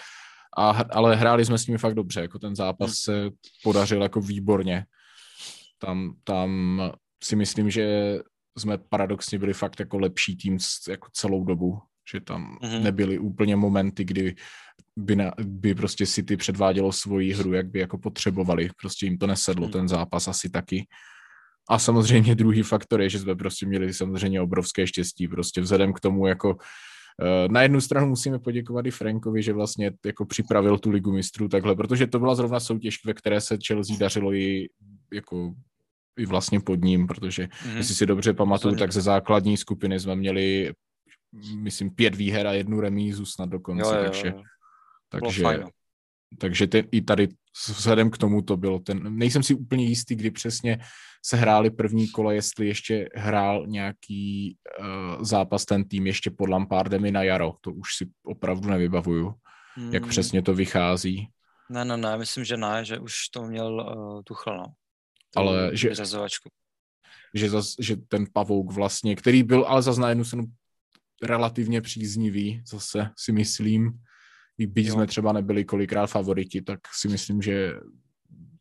a 0.59 0.71
ale 0.71 1.17
hráli 1.17 1.45
jsme 1.45 1.59
s 1.59 1.67
nimi 1.67 1.79
fakt 1.79 1.95
dobře, 1.95 2.21
jako 2.21 2.39
ten 2.39 2.57
zápas 2.57 2.91
mm. 2.91 2.95
se 2.95 3.31
podařil 3.63 4.03
jako 4.03 4.21
výborně. 4.21 4.87
Tam, 5.79 6.15
tam 6.25 6.81
si 7.25 7.37
myslím, 7.37 7.71
že 7.71 8.19
jsme 8.59 8.79
paradoxně 8.79 9.39
byli 9.39 9.53
fakt 9.53 9.81
jako 9.81 9.99
lepší 9.99 10.37
tým 10.37 10.59
jako 10.89 11.09
celou 11.13 11.45
dobu, 11.45 11.79
že 12.13 12.21
tam 12.21 12.59
mm-hmm. 12.63 12.83
nebyly 12.83 13.19
úplně 13.19 13.57
momenty, 13.57 14.05
kdy 14.05 14.35
by, 14.97 15.17
na, 15.17 15.33
by 15.45 15.75
prostě 15.75 16.07
City 16.07 16.37
předvádělo 16.37 16.93
svoji 16.93 17.33
hru, 17.33 17.53
jak 17.53 17.67
by 17.67 17.79
jako 17.79 17.99
potřebovali. 17.99 18.71
Prostě 18.81 19.07
jim 19.07 19.19
to 19.19 19.27
nesedlo, 19.27 19.67
hmm. 19.67 19.73
ten 19.73 19.89
zápas 19.89 20.29
asi 20.29 20.51
taky. 20.51 20.87
A 21.71 21.79
samozřejmě 21.79 22.35
druhý 22.35 22.63
faktor 22.63 23.01
je, 23.01 23.09
že 23.09 23.19
jsme 23.19 23.35
prostě 23.35 23.67
měli 23.67 23.95
samozřejmě 23.95 24.41
obrovské 24.41 24.87
štěstí, 24.87 25.29
prostě 25.29 25.61
vzhledem 25.61 25.93
k 25.93 26.01
tomu 26.01 26.27
jako 26.27 26.57
eh, 27.23 27.49
na 27.49 27.63
jednu 27.63 27.81
stranu 27.81 28.07
musíme 28.07 28.39
poděkovat 28.39 28.87
i 28.87 28.91
Frankovi, 28.91 29.43
že 29.43 29.53
vlastně 29.53 29.93
jako 30.07 30.25
připravil 30.25 30.79
tu 30.79 30.91
ligu 30.91 31.13
mistrů 31.13 31.49
takhle, 31.49 31.77
protože 31.77 32.07
to 32.07 32.19
byla 32.19 32.35
zrovna 32.35 32.61
soutěž, 32.61 33.05
ve 33.05 33.15
které 33.15 33.41
se 33.41 33.59
Chelsea 33.67 33.97
dařilo 33.99 34.35
i 34.35 34.69
jako 35.13 35.55
i 36.19 36.27
vlastně 36.27 36.61
pod 36.61 36.81
ním, 36.81 37.07
protože 37.07 37.43
mm-hmm. 37.43 37.77
jestli 37.77 37.95
si 37.95 38.07
dobře 38.07 38.33
pamatuju, 38.33 38.77
tak 38.77 38.93
ze 38.93 39.01
základní 39.01 39.57
skupiny 39.57 40.01
jsme 40.01 40.17
měli 40.17 40.73
myslím 41.57 41.91
pět 41.91 42.15
výher 42.15 42.47
a 42.47 42.53
jednu 42.53 42.81
remízu 42.81 43.27
snad 43.27 43.49
dokonce, 43.49 43.83
jo, 43.83 43.95
jo, 43.95 44.03
jo. 44.03 44.11
takže 44.11 44.35
takže, 45.09 45.43
takže 46.39 46.67
ten, 46.67 46.85
i 46.93 47.03
tady 47.03 47.29
vzhledem 47.55 48.11
k 48.11 48.19
tomu 48.19 48.43
to 48.43 48.57
bylo 48.57 48.79
ten, 48.79 49.19
nejsem 49.19 49.43
si 49.43 49.55
úplně 49.55 49.85
jistý, 49.85 50.15
kdy 50.15 50.31
přesně 50.31 50.79
se 51.25 51.37
hráli 51.37 51.71
první 51.71 52.09
kole, 52.09 52.35
jestli 52.35 52.67
ještě 52.67 53.09
hrál 53.15 53.67
nějaký 53.67 54.57
uh, 54.81 55.25
zápas 55.25 55.65
ten 55.65 55.85
tým 55.85 56.07
ještě 56.07 56.31
pod 56.31 56.49
Lampardem 56.49 57.05
i 57.05 57.11
na 57.11 57.23
jaro, 57.23 57.55
to 57.61 57.73
už 57.73 57.97
si 57.97 58.11
opravdu 58.25 58.69
nevybavuju, 58.69 59.35
hmm. 59.75 59.95
jak 59.95 60.07
přesně 60.07 60.43
to 60.43 60.55
vychází. 60.55 61.29
Ne, 61.71 61.85
ne, 61.85 61.97
ne, 61.97 62.19
myslím, 62.19 62.45
že 62.45 62.57
ne, 62.57 62.85
že 62.85 62.99
už 62.99 63.29
to 63.29 63.43
měl 63.43 63.95
uh, 63.97 64.23
Tuchel, 64.23 64.57
no. 64.57 64.65
Ale 65.37 65.71
že, 65.73 65.95
že, 67.35 67.51
zas, 67.51 67.75
že 67.81 67.97
ten 67.97 68.27
pavouk 68.33 68.73
vlastně, 68.73 69.17
který 69.17 69.43
byl 69.43 69.65
ale 69.69 69.83
zase 69.83 70.01
na 70.01 70.09
jednu 70.09 70.25
stranu 70.25 70.45
relativně 71.23 71.81
příznivý, 71.81 72.63
zase 72.67 73.11
si 73.19 73.33
myslím, 73.33 73.93
i 74.59 74.67
byť 74.67 74.91
jsme 74.91 75.07
třeba 75.07 75.33
nebyli 75.33 75.65
kolikrát 75.65 76.07
favoriti, 76.07 76.63
tak 76.63 76.81
si 76.93 77.09
myslím, 77.09 77.43
že 77.43 77.73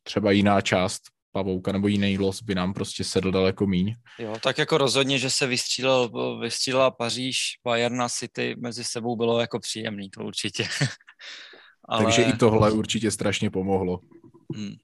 třeba 0.04 0.32
jiná 0.32 0.62
část 0.62 1.02
pavouka 1.32 1.72
nebo 1.72 1.88
jiný 1.88 2.18
los 2.18 2.42
by 2.42 2.56
nám 2.56 2.74
prostě 2.74 3.04
sedl 3.04 3.32
daleko 3.32 3.68
míň. 3.68 3.96
Jo, 4.20 4.36
tak 4.44 4.58
jako 4.58 4.78
rozhodně, 4.78 5.20
že 5.20 5.30
se 5.30 5.48
vystřílel, 5.48 6.10
vystřílela 6.40 6.92
Paříž, 6.92 7.38
Bayern 7.64 8.02
a 8.02 8.10
City 8.10 8.56
mezi 8.60 8.84
sebou 8.84 9.16
bylo 9.16 9.40
jako 9.40 9.60
příjemný, 9.60 10.10
to 10.10 10.24
určitě. 10.24 10.68
Ale... 11.90 12.04
Takže 12.04 12.24
i 12.24 12.34
tohle 12.34 12.72
určitě 12.72 13.12
strašně 13.12 13.50
pomohlo. 13.50 14.00
Hmm. 14.56 14.76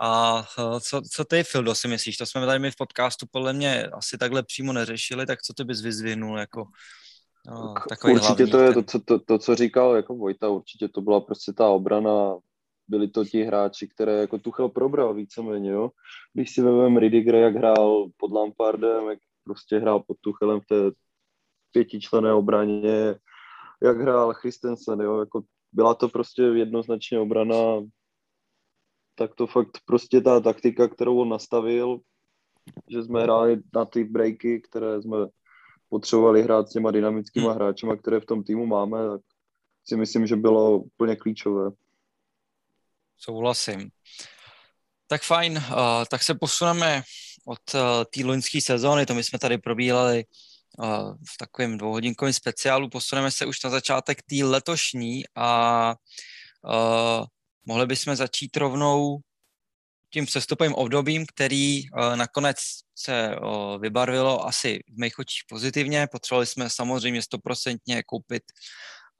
A 0.00 0.44
eh, 0.58 0.80
co, 0.80 1.02
co 1.12 1.24
ty, 1.24 1.44
Fildo, 1.44 1.74
si 1.74 1.88
myslíš? 1.88 2.16
To 2.16 2.26
jsme 2.26 2.46
tady 2.46 2.58
my 2.58 2.70
v 2.70 2.76
podcastu 2.76 3.26
podle 3.30 3.52
mě 3.52 3.86
asi 3.86 4.18
takhle 4.18 4.42
přímo 4.42 4.72
neřešili, 4.72 5.26
tak 5.26 5.42
co 5.42 5.52
ty 5.54 5.64
bys 5.64 5.80
vyzvihnul 5.80 6.38
jako 6.38 6.64
No, 7.50 7.74
určitě 8.12 8.44
hlavní, 8.44 8.50
to 8.50 8.58
je 8.58 8.72
to, 8.72 8.82
co, 8.82 9.00
to, 9.00 9.18
to, 9.18 9.38
co 9.38 9.54
říkal 9.54 9.96
jako 9.96 10.14
Vojta, 10.14 10.48
určitě 10.48 10.88
to 10.88 11.00
byla 11.00 11.20
prostě 11.20 11.52
ta 11.52 11.68
obrana, 11.68 12.36
byli 12.88 13.08
to 13.08 13.24
ti 13.24 13.42
hráči, 13.42 13.88
které 13.88 14.12
jako 14.12 14.38
Tuchel 14.38 14.68
probral 14.68 15.14
víceméně, 15.14 15.70
jo. 15.70 15.90
Když 16.32 16.54
si 16.54 16.62
vezmeme 16.62 17.00
Ridiger, 17.00 17.34
jak 17.34 17.54
hrál 17.54 18.08
pod 18.16 18.32
Lampardem, 18.32 19.08
jak 19.08 19.18
prostě 19.44 19.78
hrál 19.78 20.00
pod 20.00 20.16
Tuchelem 20.20 20.60
v 20.60 20.66
té 20.66 20.90
pětičlené 21.72 22.32
obraně, 22.32 23.14
jak 23.82 24.00
hrál 24.00 24.34
Christensen, 24.34 25.00
jo, 25.00 25.20
jako 25.20 25.42
byla 25.72 25.94
to 25.94 26.08
prostě 26.08 26.42
jednoznačně 26.42 27.20
obrana, 27.20 27.56
tak 29.14 29.34
to 29.34 29.46
fakt 29.46 29.78
prostě 29.84 30.20
ta 30.20 30.40
taktika, 30.40 30.88
kterou 30.88 31.18
on 31.18 31.28
nastavil, 31.28 32.00
že 32.88 33.02
jsme 33.02 33.22
hráli 33.22 33.60
na 33.74 33.84
ty 33.84 34.04
breaky, 34.04 34.60
které 34.60 35.02
jsme 35.02 35.16
potřebovali 35.88 36.42
hrát 36.42 36.68
s 36.68 36.72
těma 36.72 36.90
dynamickými 36.90 37.46
hmm. 37.46 37.54
hráčema, 37.54 37.96
které 37.96 38.20
v 38.20 38.26
tom 38.26 38.44
týmu 38.44 38.66
máme, 38.66 38.98
tak 39.08 39.20
si 39.84 39.96
myslím, 39.96 40.26
že 40.26 40.36
bylo 40.36 40.78
úplně 40.78 41.16
klíčové. 41.16 41.70
Souhlasím. 43.18 43.90
Tak 45.06 45.22
fajn, 45.22 45.56
uh, 45.56 46.04
tak 46.10 46.22
se 46.22 46.34
posuneme 46.34 47.02
od 47.46 47.74
uh, 47.74 47.80
té 48.14 48.24
loňské 48.24 48.60
sezóny, 48.60 49.06
to 49.06 49.14
my 49.14 49.24
jsme 49.24 49.38
tady 49.38 49.58
probíhali 49.58 50.24
uh, 50.78 51.14
v 51.14 51.38
takovém 51.38 51.78
dvouhodinkovém 51.78 52.32
speciálu, 52.32 52.88
posuneme 52.88 53.30
se 53.30 53.46
už 53.46 53.62
na 53.64 53.70
začátek 53.70 54.22
té 54.22 54.44
letošní 54.44 55.24
a 55.34 55.94
uh, 56.64 57.24
mohli 57.66 57.86
bychom 57.86 58.16
začít 58.16 58.56
rovnou 58.56 59.18
tím 60.12 60.26
přestupovým 60.26 60.74
obdobím, 60.74 61.26
který 61.26 61.90
uh, 61.90 62.16
nakonec 62.16 62.56
se 62.94 63.36
uh, 63.36 63.80
vybarvilo 63.80 64.46
asi 64.46 64.80
v 64.88 65.00
mých 65.00 65.18
očích 65.18 65.42
pozitivně. 65.48 66.06
Potřebovali 66.12 66.46
jsme 66.46 66.70
samozřejmě 66.70 67.22
stoprocentně 67.22 68.02
koupit 68.02 68.42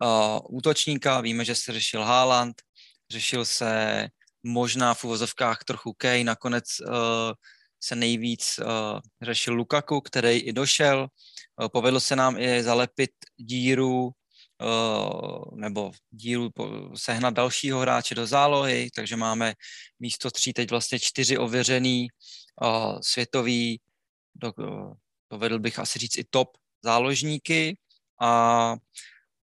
uh, 0.05 0.38
útočníka. 0.57 1.20
Víme, 1.20 1.44
že 1.44 1.55
se 1.55 1.72
řešil 1.72 2.05
Haaland, 2.05 2.62
řešil 3.11 3.44
se 3.44 4.09
možná 4.42 4.94
v 4.94 5.05
uvozovkách 5.05 5.64
trochu 5.64 5.92
Kej, 5.92 6.24
nakonec 6.24 6.64
se 7.81 7.96
nejvíc 7.96 8.61
řešil 9.22 9.55
Lukaku, 9.55 10.01
který 10.01 10.38
i 10.38 10.53
došel. 10.53 11.09
Povedlo 11.72 12.01
se 12.01 12.16
nám 12.16 12.38
i 12.38 12.62
zalepit 12.62 13.11
díru 13.37 14.11
nebo 15.55 15.92
díru 16.11 16.51
sehnat 16.94 17.35
dalšího 17.35 17.81
hráče 17.81 18.14
do 18.14 18.27
zálohy, 18.27 18.90
takže 18.94 19.16
máme 19.16 19.55
místo 20.01 20.31
tří 20.31 20.53
teď 20.53 20.71
vlastně 20.71 20.99
čtyři 20.99 21.38
ověřený 21.38 22.09
uh, 22.62 22.99
světový, 23.01 23.81
uh, 24.59 24.92
dovedl 25.31 25.59
bych 25.59 25.79
asi 25.79 25.99
říct 25.99 26.18
i 26.18 26.25
top 26.31 26.57
záložníky 26.83 27.79
a 28.21 28.75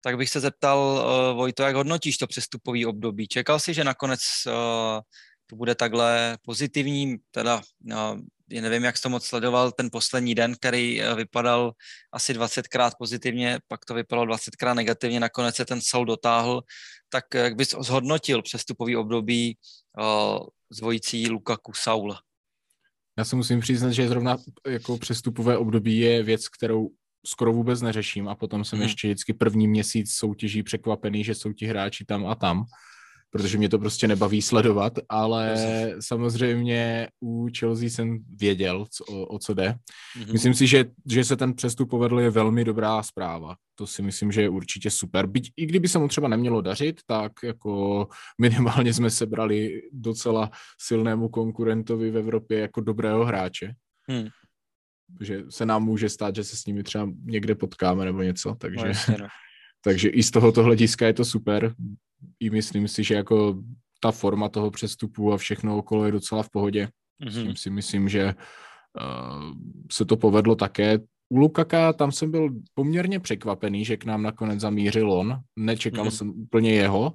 tak 0.01 0.17
bych 0.17 0.31
se 0.31 0.41
zeptal, 0.41 1.07
Vojto, 1.35 1.63
jak 1.63 1.75
hodnotíš 1.77 2.17
to 2.17 2.27
přestupový 2.27 2.87
období? 2.87 3.29
Čekal 3.29 3.61
jsi, 3.61 3.75
že 3.75 3.85
nakonec 3.85 4.21
to 5.55 5.57
bude 5.57 5.75
takhle 5.75 6.39
pozitivní, 6.43 7.17
teda 7.31 7.63
uh, 7.93 8.19
nevím, 8.61 8.85
jak 8.85 8.97
jsi 8.97 9.03
to 9.03 9.09
moc 9.09 9.25
sledoval, 9.25 9.73
ten 9.73 9.89
poslední 9.93 10.35
den, 10.35 10.55
který 10.55 11.01
uh, 11.01 11.15
vypadal 11.15 11.73
asi 12.13 12.35
20krát 12.35 12.91
pozitivně, 12.99 13.59
pak 13.69 13.85
to 13.85 13.95
vypadalo 13.95 14.35
20krát 14.35 14.75
negativně, 14.75 15.21
nakonec 15.21 15.57
se 15.57 15.65
ten 15.65 15.81
Saul 15.81 16.05
dotáhl, 16.05 16.63
tak 17.09 17.25
jak 17.35 17.57
bys 17.57 17.75
zhodnotil 17.81 18.43
přestupový 18.43 18.97
období 18.97 19.57
uh, 19.99 20.47
zvojící 20.71 21.31
Lukaku 21.31 21.73
Saul? 21.73 22.15
Já 23.19 23.25
se 23.25 23.37
musím 23.37 23.61
přiznat, 23.61 23.91
že 23.93 24.09
zrovna 24.09 24.37
jako 24.67 24.99
přestupové 24.99 25.59
období 25.59 25.99
je 25.99 26.23
věc, 26.23 26.49
kterou 26.49 26.91
skoro 27.27 27.53
vůbec 27.53 27.83
neřeším 27.83 28.29
a 28.29 28.35
potom 28.35 28.65
jsem 28.65 28.79
hmm. 28.79 28.89
ještě 28.89 29.09
vždycky 29.09 29.33
první 29.33 29.69
měsíc 29.69 30.15
soutěží 30.15 30.63
překvapený, 30.63 31.25
že 31.25 31.35
jsou 31.35 31.53
ti 31.53 31.67
hráči 31.67 32.05
tam 32.05 32.27
a 32.27 32.35
tam, 32.35 32.65
protože 33.35 33.59
mě 33.59 33.69
to 33.69 33.79
prostě 33.79 34.09
nebaví 34.09 34.43
sledovat, 34.43 34.99
ale 35.09 35.57
samozřejmě 36.01 37.09
u 37.21 37.49
Chelsea 37.59 37.89
jsem 37.89 38.19
věděl, 38.29 38.87
co, 38.91 39.05
o, 39.05 39.27
o 39.27 39.39
co 39.39 39.55
jde. 39.55 39.75
Hmm. 40.15 40.33
Myslím 40.33 40.55
si, 40.55 40.67
že, 40.67 40.85
že 41.11 41.25
se 41.25 41.37
ten 41.37 41.55
přestup 41.55 41.91
povedl 41.91 42.21
je 42.21 42.31
velmi 42.31 42.65
dobrá 42.65 43.03
zpráva. 43.03 43.57
To 43.75 43.87
si 43.87 44.03
myslím, 44.03 44.33
že 44.33 44.43
je 44.43 44.49
určitě 44.49 44.91
super. 44.91 45.27
Byť 45.27 45.53
i 45.57 45.67
kdyby 45.67 45.89
se 45.89 45.99
mu 45.99 46.09
třeba 46.09 46.29
nemělo 46.29 46.61
dařit, 46.61 47.01
tak 47.07 47.33
jako 47.43 48.07
minimálně 48.41 48.95
jsme 48.95 49.11
sebrali 49.11 49.83
docela 49.93 50.51
silnému 50.81 51.29
konkurentovi 51.29 52.11
v 52.11 52.17
Evropě 52.17 52.59
jako 52.59 52.81
dobrého 52.81 53.25
hráče. 53.25 53.75
Hmm 54.09 54.29
že 55.21 55.43
se 55.49 55.67
nám 55.67 55.85
může 55.85 56.09
stát, 56.09 56.37
že 56.37 56.45
se 56.45 56.57
s 56.57 56.67
nimi 56.67 56.83
třeba 56.83 57.09
někde 57.25 57.55
potkáme 57.55 58.05
nebo 58.05 58.23
něco, 58.23 58.55
takže, 58.59 58.87
no, 58.87 59.17
no. 59.21 59.27
takže 59.85 60.09
i 60.09 60.23
z 60.23 60.31
tohoto 60.31 60.63
hlediska 60.63 61.07
je 61.07 61.13
to 61.13 61.25
super. 61.25 61.75
I 62.41 62.51
myslím 62.51 62.89
si, 62.89 63.05
že 63.05 63.15
jako 63.15 63.63
ta 64.01 64.11
forma 64.11 64.49
toho 64.49 64.71
přestupu 64.71 65.33
a 65.33 65.37
všechno 65.37 65.79
okolo 65.79 66.05
je 66.05 66.13
docela 66.13 66.43
v 66.43 66.51
pohodě. 66.51 66.89
Mm-hmm. 67.25 67.43
Tím 67.43 67.57
si 67.57 67.71
myslím, 67.71 68.09
že 68.09 68.35
uh, 68.35 69.53
se 69.93 70.05
to 70.05 70.17
povedlo 70.17 70.55
také. 70.55 70.99
U 71.29 71.37
Lukaka 71.37 71.93
tam 71.93 72.13
jsem 72.13 72.31
byl 72.31 72.49
poměrně 72.75 73.21
překvapený, 73.21 73.85
že 73.85 73.97
k 73.97 74.05
nám 74.05 74.23
nakonec 74.23 74.61
zamířil 74.61 75.13
on. 75.13 75.41
Nečekal 75.57 76.05
mm-hmm. 76.05 76.11
jsem 76.11 76.31
úplně 76.31 76.73
jeho, 76.73 77.13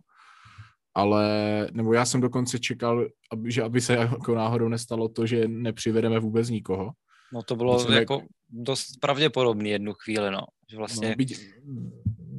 ale, 0.95 1.28
nebo 1.72 1.93
já 1.93 2.06
jsem 2.06 2.22
dokonce 2.22 2.60
čekal, 2.60 3.08
aby, 3.32 3.52
že 3.52 3.63
aby 3.63 3.82
se 3.82 3.93
jako 3.93 4.36
náhodou 4.36 4.67
nestalo 4.67 5.10
to, 5.10 5.26
že 5.26 5.48
nepřivedeme 5.48 6.19
vůbec 6.19 6.50
nikoho. 6.50 6.91
No 7.34 7.43
to 7.43 7.56
bylo 7.56 7.74
Myslím, 7.74 7.95
jako 7.95 8.13
jak... 8.13 8.24
dost 8.50 9.00
pravděpodobný 9.00 9.69
jednu 9.69 9.93
chvíli, 9.93 10.32
no. 10.32 10.41
Že 10.72 10.78
vlastně... 10.78 11.10
No, 11.10 11.15
byť, 11.15 11.39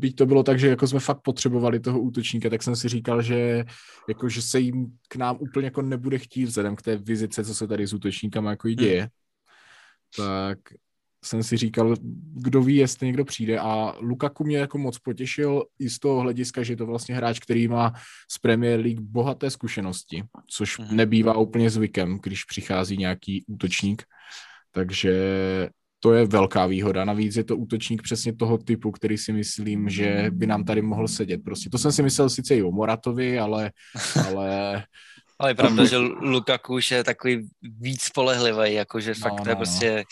byť 0.00 0.16
to 0.16 0.26
bylo 0.26 0.42
tak, 0.42 0.58
že 0.58 0.68
jako 0.68 0.86
jsme 0.86 1.00
fakt 1.00 1.20
potřebovali 1.20 1.80
toho 1.80 2.00
útočníka, 2.00 2.50
tak 2.50 2.62
jsem 2.62 2.76
si 2.76 2.88
říkal, 2.88 3.22
že, 3.22 3.64
jako, 4.08 4.28
že 4.28 4.42
se 4.42 4.60
jim 4.60 4.86
k 5.08 5.16
nám 5.16 5.36
úplně 5.40 5.66
jako 5.66 5.82
nebude 5.82 6.18
chtít 6.18 6.44
vzhledem 6.44 6.76
k 6.76 6.82
té 6.82 6.96
vizice, 6.96 7.44
co 7.44 7.54
se 7.54 7.66
tady 7.66 7.86
s 7.86 7.92
útočníkama 7.92 8.50
jako 8.50 8.68
hmm. 8.68 8.76
děje. 8.76 9.00
Hmm. 9.00 9.10
Tak 10.26 10.58
jsem 11.24 11.42
si 11.42 11.56
říkal, 11.56 11.94
kdo 12.32 12.62
ví, 12.62 12.76
jestli 12.76 13.06
někdo 13.06 13.24
přijde 13.24 13.58
a 13.58 13.94
Lukaku 14.00 14.44
mě 14.44 14.58
jako 14.58 14.78
moc 14.78 14.98
potěšil 14.98 15.64
i 15.78 15.90
z 15.90 15.98
toho 15.98 16.20
hlediska, 16.20 16.62
že 16.62 16.72
je 16.72 16.76
to 16.76 16.86
vlastně 16.86 17.14
hráč, 17.14 17.38
který 17.38 17.68
má 17.68 17.92
z 18.30 18.38
Premier 18.38 18.80
League 18.80 19.00
bohaté 19.00 19.50
zkušenosti, 19.50 20.22
což 20.50 20.78
hmm. 20.78 20.96
nebývá 20.96 21.36
úplně 21.36 21.70
zvykem, 21.70 22.18
když 22.22 22.44
přichází 22.44 22.96
nějaký 22.96 23.44
útočník. 23.48 24.02
Takže 24.70 25.14
to 26.00 26.12
je 26.12 26.26
velká 26.26 26.66
výhoda. 26.66 27.04
Navíc 27.04 27.36
je 27.36 27.44
to 27.44 27.56
útočník 27.56 28.02
přesně 28.02 28.32
toho 28.36 28.58
typu, 28.58 28.90
který 28.90 29.18
si 29.18 29.32
myslím, 29.32 29.88
že 29.88 30.26
by 30.30 30.46
nám 30.46 30.64
tady 30.64 30.82
mohl 30.82 31.08
sedět. 31.08 31.40
Prostě 31.44 31.70
to 31.70 31.78
jsem 31.78 31.92
si 31.92 32.02
myslel 32.02 32.30
sice 32.30 32.56
i 32.56 32.62
o 32.62 32.70
Moratovi, 32.70 33.38
ale... 33.38 33.70
Ale, 34.26 34.84
ale 35.38 35.50
je 35.50 35.54
pravda, 35.54 35.84
že 35.84 35.96
Lukaku 35.98 36.74
už 36.74 36.90
je 36.90 37.04
takový 37.04 37.48
víc 37.62 38.02
spolehlivý, 38.02 38.74
jakože 38.74 39.10
no, 39.10 39.14
fakt 39.14 39.38
no, 39.38 39.44
to 39.44 39.48
je 39.48 39.54
no. 39.54 39.58
prostě 39.58 40.04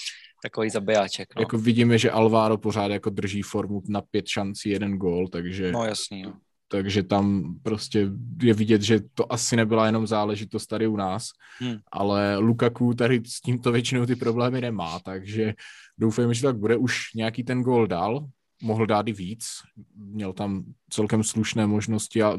takový 0.43 0.71
zabijáček. 0.71 1.29
No. 1.37 1.43
Jako 1.43 1.59
vidíme, 1.59 1.99
že 1.99 2.11
Alvaro 2.11 2.59
pořád 2.59 2.91
jako 2.91 3.11
drží 3.11 3.43
formu 3.43 3.83
na 3.89 4.01
pět 4.01 4.29
šancí, 4.29 4.71
jeden 4.71 4.97
gól, 4.97 5.29
takže... 5.29 5.73
No 5.73 5.85
jasný, 5.85 6.23
no 6.23 6.33
takže 6.69 7.03
tam 7.03 7.55
prostě 7.63 8.11
je 8.43 8.55
vidět, 8.55 8.83
že 8.83 9.01
to 9.15 9.33
asi 9.33 9.57
nebyla 9.57 9.87
jenom 9.87 10.07
záležitost 10.07 10.67
tady 10.67 10.87
u 10.87 10.97
nás, 10.97 11.29
hmm. 11.59 11.77
ale 11.93 12.39
Lukaku 12.39 12.95
tady 12.95 13.23
s 13.27 13.41
tímto 13.41 13.73
většinou 13.73 14.07
ty 14.07 14.17
problémy 14.17 14.61
nemá, 14.61 14.99
takže 15.01 15.55
doufejme, 15.99 16.35
že 16.35 16.43
tak 16.43 16.57
bude. 16.57 16.77
Už 16.77 17.15
nějaký 17.15 17.45
ten 17.45 17.63
gol 17.63 17.87
dal, 17.87 18.27
mohl 18.63 18.87
dát 18.87 19.09
i 19.09 19.13
víc, 19.13 19.49
měl 19.95 20.33
tam 20.33 20.65
celkem 20.91 21.25
slušné 21.25 21.67
možnosti 21.67 22.23
a 22.23 22.37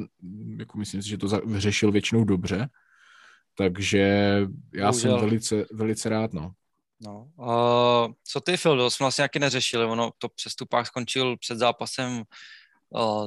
jako 0.60 0.78
myslím 0.78 1.02
si, 1.02 1.10
že 1.10 1.18
to 1.18 1.42
řešil 1.58 1.92
většinou 1.92 2.24
dobře, 2.24 2.70
takže 3.58 4.00
já 4.74 4.92
Bohužel. 4.92 4.94
jsem 4.94 5.30
velice, 5.30 5.66
velice 5.72 6.10
rád, 6.10 6.34
no. 6.34 6.52
No, 7.02 7.28
uh, 7.38 8.14
co 8.24 8.42
ty, 8.42 8.58
Phil, 8.58 8.78
to 8.78 8.90
jsme 8.90 9.04
vlastně 9.04 9.22
nějaký 9.22 9.40
neřešili, 9.40 9.86
ono 9.86 10.12
to 10.18 10.30
přestupák 10.30 10.88
skončil 10.88 11.38
před 11.38 11.58
zápasem 11.58 12.24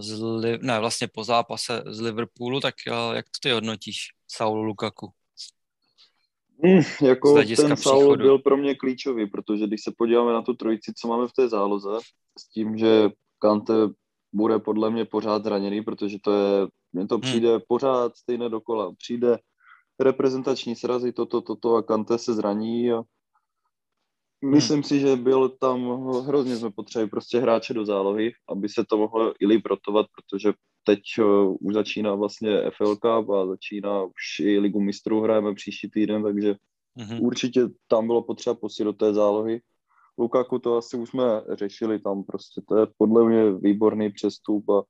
z, 0.01 0.23
ne, 0.61 0.81
vlastně 0.81 1.09
po 1.09 1.25
zápase 1.25 1.83
z 1.87 2.01
Liverpoolu, 2.01 2.61
tak 2.61 2.75
jak 3.13 3.27
to 3.27 3.39
ty 3.43 3.51
hodnotíš, 3.51 4.09
Saul 4.29 4.65
Lukaku? 4.65 5.11
Mm, 6.65 6.81
jako 7.03 7.43
ten 7.57 7.77
Saul 7.77 8.17
byl 8.17 8.39
pro 8.39 8.57
mě 8.57 8.75
klíčový, 8.75 9.27
protože 9.27 9.67
když 9.67 9.83
se 9.83 9.93
podíváme 9.99 10.33
na 10.33 10.43
tu 10.43 10.55
trojici, 10.55 10.93
co 10.97 11.09
máme 11.09 11.29
v 11.29 11.33
té 11.33 11.49
záloze, 11.49 11.99
s 12.39 12.49
tím, 12.49 12.79
že 12.79 13.11
Kante 13.39 13.75
bude 14.33 14.59
podle 14.59 14.91
mě 14.91 15.05
pořád 15.05 15.45
zraněný, 15.45 15.83
protože 15.83 16.19
to 16.25 16.33
je, 16.33 16.67
mně 16.93 17.07
to 17.07 17.15
hmm. 17.15 17.23
přijde 17.23 17.51
hmm. 17.51 17.61
pořád 17.69 18.17
stejné 18.17 18.49
dokola. 18.49 18.95
Přijde 18.99 19.39
reprezentační 20.01 20.77
srazy, 20.77 21.13
toto, 21.13 21.41
toto 21.41 21.75
a 21.75 21.83
Kante 21.83 22.19
se 22.19 22.35
zraní 22.35 22.93
a 22.93 23.03
Myslím 24.45 24.77
hmm. 24.77 24.85
si, 24.85 25.01
že 25.01 25.17
byl 25.17 25.49
tam, 25.49 26.07
hrozně 26.27 26.57
jsme 26.57 26.71
potřebovali 26.71 27.11
prostě 27.11 27.39
hráče 27.39 27.75
do 27.75 27.85
zálohy, 27.85 28.33
aby 28.49 28.69
se 28.69 28.85
to 28.85 28.97
mohlo 28.97 29.35
i 29.41 29.47
líp 29.47 29.67
rotovat, 29.67 30.07
protože 30.17 30.53
teď 30.85 31.01
uh, 31.19 31.57
už 31.61 31.75
začíná 31.75 32.15
vlastně 32.15 32.71
FL 32.77 32.97
Cup 32.97 33.31
a 33.31 33.47
začíná 33.47 34.03
už 34.03 34.41
i 34.41 34.59
Ligu 34.59 34.81
mistrů 34.81 35.21
hrajeme 35.21 35.55
příští 35.55 35.91
týden, 35.91 36.23
takže 36.23 36.55
hmm. 36.97 37.21
určitě 37.21 37.69
tam 37.89 38.07
bylo 38.07 38.23
potřeba 38.23 38.55
posílit 38.55 38.87
do 38.87 39.07
té 39.07 39.15
zálohy. 39.15 39.61
Lukaku 40.19 40.59
to 40.59 40.77
asi 40.77 40.97
už 40.97 41.09
jsme 41.09 41.25
řešili, 41.53 41.99
tam 41.99 42.25
prostě 42.25 42.63
to 42.69 42.77
je 42.77 42.87
podle 42.97 43.29
mě 43.29 43.53
výborný 43.53 44.13
přestup 44.13 44.71
a 44.71 44.83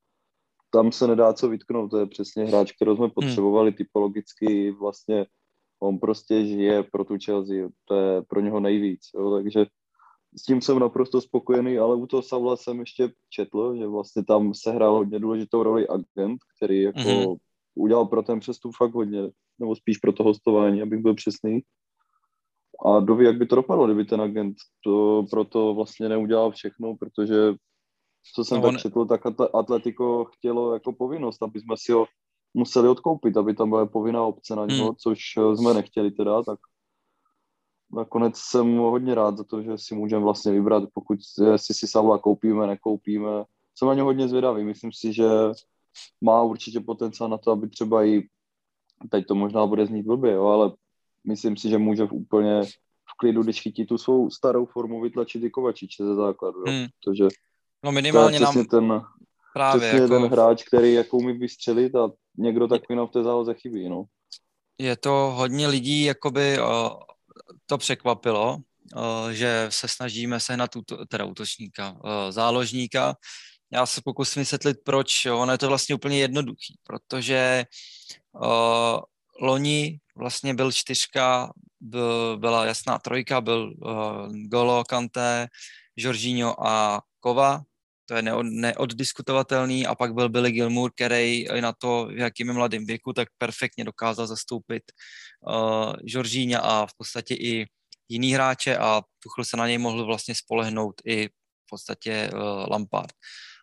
tam 0.71 0.93
se 0.93 1.07
nedá 1.07 1.33
co 1.33 1.49
vytknout, 1.49 1.91
to 1.91 1.99
je 1.99 2.07
přesně 2.07 2.45
hráč, 2.45 2.73
kterého 2.73 2.97
jsme 2.97 3.05
hmm. 3.05 3.15
potřebovali 3.15 3.71
hmm. 3.71 3.77
typologicky 3.77 4.71
vlastně 4.71 5.27
on 5.83 5.99
prostě 5.99 6.47
žije 6.47 6.83
pro 6.83 7.05
tu 7.05 7.17
Chelsea, 7.25 7.69
to 7.85 7.95
je 7.95 8.23
pro 8.23 8.41
něho 8.41 8.61
nejvíc, 8.61 9.01
jo, 9.15 9.31
takže 9.31 9.67
s 10.37 10.43
tím 10.43 10.61
jsem 10.61 10.79
naprosto 10.79 11.21
spokojený, 11.21 11.79
ale 11.79 11.97
u 11.97 12.07
toho 12.07 12.23
Savla 12.23 12.57
jsem 12.57 12.81
ještě 12.81 13.13
četl, 13.31 13.77
že 13.77 13.87
vlastně 13.87 14.25
tam 14.25 14.55
se 14.55 14.73
hrál 14.73 14.95
hodně 14.95 15.19
důležitou 15.19 15.63
roli 15.63 15.89
agent, 15.89 16.39
který 16.57 16.83
jako 16.83 16.99
mm-hmm. 16.99 17.37
udělal 17.75 18.07
pro 18.07 18.23
ten 18.23 18.41
přestup 18.41 18.73
fakt 18.77 18.95
hodně, 18.95 19.23
nebo 19.59 19.77
spíš 19.77 19.99
pro 19.99 20.13
to 20.13 20.25
hostování, 20.25 20.83
abych 20.83 21.01
byl 21.01 21.15
přesný. 21.15 21.61
A 22.87 23.01
doví, 23.01 23.25
jak 23.25 23.39
by 23.39 23.47
to 23.47 23.57
dopadlo, 23.57 23.87
kdyby 23.87 24.05
ten 24.05 24.21
agent 24.21 24.57
to 24.85 25.25
proto 25.31 25.75
vlastně 25.75 26.09
neudělal 26.09 26.51
všechno, 26.51 26.97
protože 26.97 27.55
co 28.35 28.45
jsem 28.45 28.61
no, 28.61 28.69
on... 28.69 28.75
tak 28.75 28.83
četl, 28.83 29.05
tak 29.05 29.21
Atletico 29.55 30.25
chtělo 30.25 30.75
jako 30.75 30.93
povinnost, 30.93 31.43
aby 31.43 31.61
jsme 31.61 31.75
si 31.79 31.93
ho 31.93 32.07
museli 32.55 32.89
odkoupit, 32.89 33.37
aby 33.37 33.55
tam 33.55 33.71
byla 33.71 33.87
povinná 33.87 34.25
obce 34.25 34.57
na 34.57 34.67
něho, 34.67 34.87
hmm. 34.87 34.97
což 34.97 35.21
eh, 35.37 35.57
jsme 35.57 35.75
nechtěli 35.75 36.11
teda, 36.11 36.43
tak 36.43 36.59
nakonec 37.93 38.37
jsem 38.37 38.77
hodně 38.77 39.15
rád 39.15 39.37
za 39.37 39.45
to, 39.45 39.63
že 39.63 39.79
si 39.79 39.95
můžeme 39.95 40.25
vlastně 40.25 40.53
vybrat, 40.53 40.85
pokud 40.95 41.19
si 41.57 41.75
si 41.75 41.87
Savla 41.87 42.19
koupíme, 42.19 42.67
nekoupíme. 42.67 43.29
Jsem 43.75 43.89
na 43.89 43.95
ně 43.95 44.03
hodně 44.03 44.29
zvědavý, 44.29 44.65
myslím 44.65 44.93
si, 44.93 45.13
že 45.13 45.29
má 46.21 46.43
určitě 46.43 46.81
potenciál 46.81 47.31
na 47.31 47.39
to, 47.39 47.51
aby 47.51 47.69
třeba 47.69 48.05
i, 48.05 48.23
teď 49.11 49.27
to 49.27 49.35
možná 49.35 49.67
bude 49.67 49.87
znít 49.87 50.07
blbě, 50.07 50.33
jo, 50.33 50.47
ale 50.47 50.73
myslím 51.27 51.57
si, 51.57 51.69
že 51.69 51.79
může 51.79 52.05
v 52.07 52.13
úplně 52.13 52.63
v 53.13 53.17
klidu, 53.19 53.43
když 53.43 53.61
chytí 53.61 53.87
tu 53.87 53.99
svou 53.99 54.31
starou 54.31 54.67
formu, 54.67 55.01
vytlačit 55.01 55.45
i 55.45 55.51
Kovačiče 55.51 56.05
ze 56.05 56.15
základu, 56.15 56.59
jo, 56.59 56.73
hmm. 56.73 56.87
protože 57.05 57.29
no 57.85 57.93
minimálně 57.93 58.39
to 58.39 58.45
je 58.45 58.57
nám... 58.57 58.65
ten, 58.65 59.03
Právě 59.53 59.81
přesně 59.81 60.01
jako... 60.01 60.15
ten 60.15 60.23
hráč, 60.23 60.65
který 60.65 60.93
jako 60.93 61.17
umí 61.17 61.33
vystřelit 61.33 61.95
a 61.95 62.11
někdo 62.39 62.69
takový 62.69 62.99
v 62.99 63.13
té 63.13 63.23
záloze 63.23 63.55
chybí, 63.55 63.89
no. 63.89 64.05
Je 64.79 64.97
to 64.97 65.33
hodně 65.37 65.69
lidí, 65.69 66.05
jakoby, 66.05 66.59
to 67.67 67.79
překvapilo, 67.79 68.59
že 69.31 69.67
se 69.69 69.89
snažíme 69.89 70.41
sehnat 70.41 70.71
teda 71.09 71.25
útočníka, 71.25 71.97
záložníka. 72.31 73.17
Já 73.73 73.87
se 73.87 74.01
pokusím 74.05 74.43
vysvětlit, 74.43 74.77
proč. 74.85 75.27
Ono 75.27 75.53
je 75.53 75.59
to 75.59 75.69
vlastně 75.69 75.95
úplně 75.95 76.19
jednoduchý, 76.19 76.79
protože 76.83 77.65
loni 79.41 80.01
vlastně 80.17 80.55
byl 80.55 80.73
čtyřka, 80.73 81.53
byl, 81.81 82.39
byla 82.39 82.67
jasná 82.67 82.99
trojka, 82.99 83.41
byl 83.41 83.75
Golo, 84.31 84.85
Kanté, 84.85 85.49
Jorginho 85.97 86.67
a 86.67 87.03
Kova, 87.21 87.63
to 88.13 88.17
je 88.17 88.23
neod, 88.23 88.47
neoddiskutovatelný 88.47 89.87
a 89.87 89.95
pak 89.95 90.15
byl 90.15 90.29
Billy 90.29 90.53
Gilmour, 90.53 90.93
který 90.95 91.47
na 91.61 91.73
to, 91.73 92.07
v 92.13 92.19
jakým 92.19 92.53
mladým 92.53 92.87
věku, 92.87 93.13
tak 93.13 93.29
perfektně 93.39 93.85
dokázal 93.85 94.27
zastoupit 94.27 94.83
uh, 95.49 95.93
Žoržíňa 96.05 96.61
a 96.61 96.87
v 96.87 96.91
podstatě 96.97 97.35
i 97.35 97.67
jiný 98.09 98.35
hráče 98.35 98.77
a 98.77 99.03
Tuchl 99.19 99.45
se 99.45 99.57
na 99.57 99.67
něj 99.67 99.79
mohl 99.79 100.05
vlastně 100.05 100.35
spolehnout 100.35 100.95
i 101.05 101.29
v 101.29 101.69
podstatě 101.71 102.31
uh, 102.33 102.39
Lampard. 102.71 103.13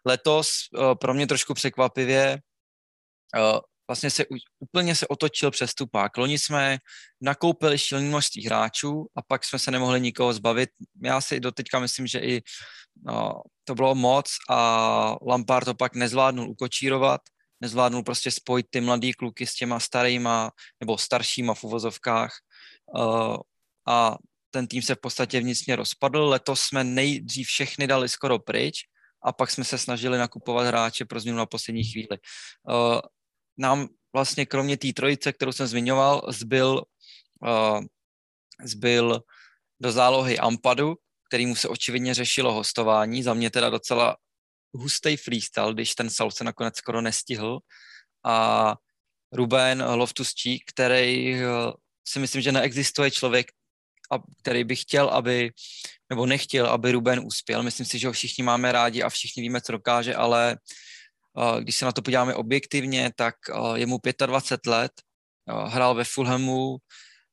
Letos 0.05 0.49
uh, 0.73 0.95
pro 0.95 1.13
mě 1.13 1.27
trošku 1.27 1.53
překvapivě 1.53 2.41
uh, 3.37 3.59
vlastně 3.87 4.09
se 4.09 4.25
úplně 4.59 4.95
se 4.95 5.07
otočil 5.07 5.51
přestupák. 5.51 6.17
Loni 6.17 6.39
jsme 6.39 6.77
nakoupili 7.21 7.77
šílený 7.77 8.07
množství 8.07 8.45
hráčů 8.45 9.07
a 9.15 9.21
pak 9.21 9.45
jsme 9.45 9.59
se 9.59 9.71
nemohli 9.71 10.01
nikoho 10.01 10.33
zbavit. 10.33 10.69
Já 11.03 11.21
si 11.21 11.39
doteďka 11.39 11.79
myslím, 11.79 12.07
že 12.07 12.19
i 12.19 12.41
to 13.69 13.75
bylo 13.75 13.95
moc 13.95 14.25
a 14.49 14.59
Lampard 15.21 15.65
to 15.65 15.73
pak 15.73 15.95
nezvládnul 15.95 16.49
ukočírovat, 16.49 17.21
nezvládnul 17.61 18.03
prostě 18.03 18.31
spojit 18.31 18.65
ty 18.69 18.81
mladý 18.81 19.13
kluky 19.13 19.45
s 19.45 19.53
těma 19.53 19.79
starýma 19.79 20.51
nebo 20.79 20.97
staršíma 20.97 21.53
v 21.53 21.63
uvozovkách 21.63 22.31
uh, 22.97 23.37
a 23.87 24.17
ten 24.49 24.67
tým 24.67 24.81
se 24.81 24.95
v 24.95 25.01
podstatě 25.01 25.39
vnitřně 25.39 25.75
rozpadl. 25.75 26.29
Letos 26.29 26.61
jsme 26.61 26.83
nejdřív 26.83 27.47
všechny 27.47 27.87
dali 27.87 28.09
skoro 28.09 28.39
pryč 28.39 28.89
a 29.21 29.33
pak 29.33 29.51
jsme 29.51 29.63
se 29.63 29.77
snažili 29.77 30.17
nakupovat 30.17 30.67
hráče 30.67 31.05
pro 31.05 31.19
změnu 31.19 31.37
na 31.37 31.45
poslední 31.45 31.83
chvíli. 31.83 32.17
Uh, 32.65 32.99
nám 33.57 33.87
vlastně 34.13 34.45
kromě 34.45 34.77
té 34.77 34.93
trojice, 34.93 35.33
kterou 35.33 35.51
jsem 35.51 35.67
zmiňoval, 35.67 36.21
zbyl, 36.33 36.83
uh, 37.45 37.79
zbyl 38.63 39.21
do 39.79 39.91
zálohy 39.91 40.39
Ampadu, 40.39 40.95
kterýmu 41.29 41.55
se 41.55 41.67
očividně 41.67 42.13
řešilo 42.13 42.53
hostování. 42.53 43.23
Za 43.23 43.33
mě 43.33 43.49
teda 43.49 43.69
docela 43.69 44.17
hustý 44.73 45.17
freestyle, 45.17 45.73
když 45.73 45.95
ten 45.95 46.09
Saul 46.09 46.31
se 46.31 46.43
nakonec 46.43 46.77
skoro 46.77 47.01
nestihl. 47.01 47.59
A 48.25 48.75
Ruben 49.31 49.83
loftus 49.83 50.33
který 50.65 51.35
eh, 51.35 51.47
si 52.07 52.19
myslím, 52.19 52.41
že 52.41 52.51
neexistuje 52.51 53.11
člověk, 53.11 53.47
který 54.41 54.63
by 54.63 54.75
chtěl, 54.75 55.09
aby, 55.09 55.51
nebo 56.09 56.25
nechtěl, 56.25 56.65
aby 56.65 56.91
Ruben 56.91 57.19
uspěl. 57.25 57.63
Myslím 57.63 57.85
si, 57.85 57.99
že 57.99 58.07
ho 58.07 58.13
všichni 58.13 58.43
máme 58.43 58.71
rádi 58.71 59.03
a 59.03 59.09
všichni 59.09 59.41
víme, 59.43 59.61
co 59.61 59.71
dokáže, 59.71 60.15
ale 60.15 60.57
eh, 60.57 61.61
když 61.61 61.75
se 61.75 61.85
na 61.85 61.91
to 61.91 62.01
podíváme 62.01 62.35
objektivně, 62.35 63.11
tak 63.15 63.35
eh, 63.49 63.79
je 63.79 63.85
mu 63.85 63.99
25 64.25 64.71
let, 64.71 64.91
hrál 65.67 65.95
ve 65.95 66.03
Fulhamu, 66.03 66.77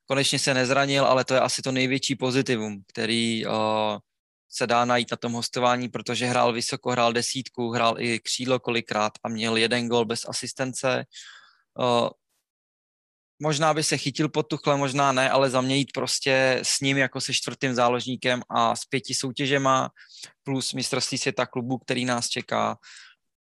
konečně 0.07 0.39
se 0.39 0.55
nezranil, 0.55 1.05
ale 1.05 1.25
to 1.25 1.35
je 1.35 1.41
asi 1.41 1.63
to 1.63 1.73
největší 1.73 2.15
pozitivum, 2.15 2.83
který 2.87 3.47
uh, 3.47 3.53
se 4.51 4.67
dá 4.67 4.85
najít 4.85 5.11
na 5.11 5.17
tom 5.17 5.33
hostování, 5.33 5.89
protože 5.89 6.27
hrál 6.27 6.53
vysoko, 6.53 6.91
hrál 6.91 7.13
desítku, 7.13 7.71
hrál 7.71 8.01
i 8.01 8.21
křídlo 8.21 8.61
kolikrát 8.61 9.13
a 9.25 9.29
měl 9.29 9.57
jeden 9.57 9.89
gol 9.89 10.05
bez 10.05 10.29
asistence. 10.29 11.05
Uh, 11.79 12.09
možná 13.43 13.75
by 13.75 13.85
se 13.85 13.97
chytil 13.99 14.29
pod 14.29 14.43
tuchle, 14.43 14.77
možná 14.77 15.13
ne, 15.13 15.31
ale 15.31 15.51
za 15.51 15.61
mě 15.61 15.77
jít 15.77 15.93
prostě 15.95 16.61
s 16.63 16.81
ním 16.81 16.97
jako 16.97 17.21
se 17.21 17.35
čtvrtým 17.35 17.75
záložníkem 17.75 18.43
a 18.49 18.77
s 18.77 18.85
pěti 18.85 19.15
soutěžema 19.15 19.91
plus 20.43 20.73
mistrovství 20.73 21.19
světa 21.19 21.47
klubu, 21.47 21.79
který 21.79 22.05
nás 22.05 22.29
čeká, 22.29 22.79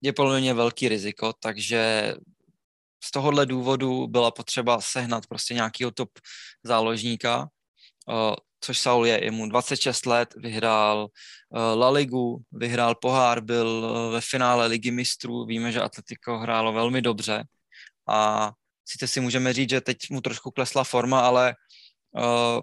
je 0.02 0.14
podle 0.14 0.40
mě 0.40 0.54
velký 0.54 0.90
riziko, 0.90 1.34
takže 1.40 2.14
z 3.04 3.12
tohohle 3.12 3.46
důvodu 3.46 4.08
byla 4.08 4.32
potřeba 4.32 4.82
sehnat 4.82 5.28
prostě 5.28 5.54
nějakýho 5.54 5.92
top 5.92 6.10
záložníka, 6.64 7.48
uh, 8.08 8.36
což 8.60 8.80
Saul 8.80 9.08
je, 9.08 9.24
je 9.24 9.32
mu 9.32 9.50
26 9.50 10.06
let, 10.06 10.34
vyhrál 10.38 11.08
uh, 11.50 11.80
La 11.80 11.90
Ligu, 11.90 12.42
vyhrál 12.52 12.96
pohár, 12.96 13.42
byl 13.42 13.68
uh, 13.68 14.14
ve 14.14 14.22
finále 14.22 14.68
Ligy 14.68 14.92
mistrů, 14.92 15.46
víme, 15.46 15.72
že 15.72 15.82
Atletico 15.82 16.38
hrálo 16.38 16.74
velmi 16.74 17.02
dobře. 17.02 17.44
A 18.08 18.52
sice 18.86 19.08
si 19.08 19.20
můžeme 19.20 19.54
říct, 19.54 19.70
že 19.70 19.82
teď 19.82 19.98
mu 20.10 20.22
trošku 20.22 20.52
klesla 20.52 20.84
forma, 20.84 21.20
ale 21.20 21.56
uh, 22.12 22.62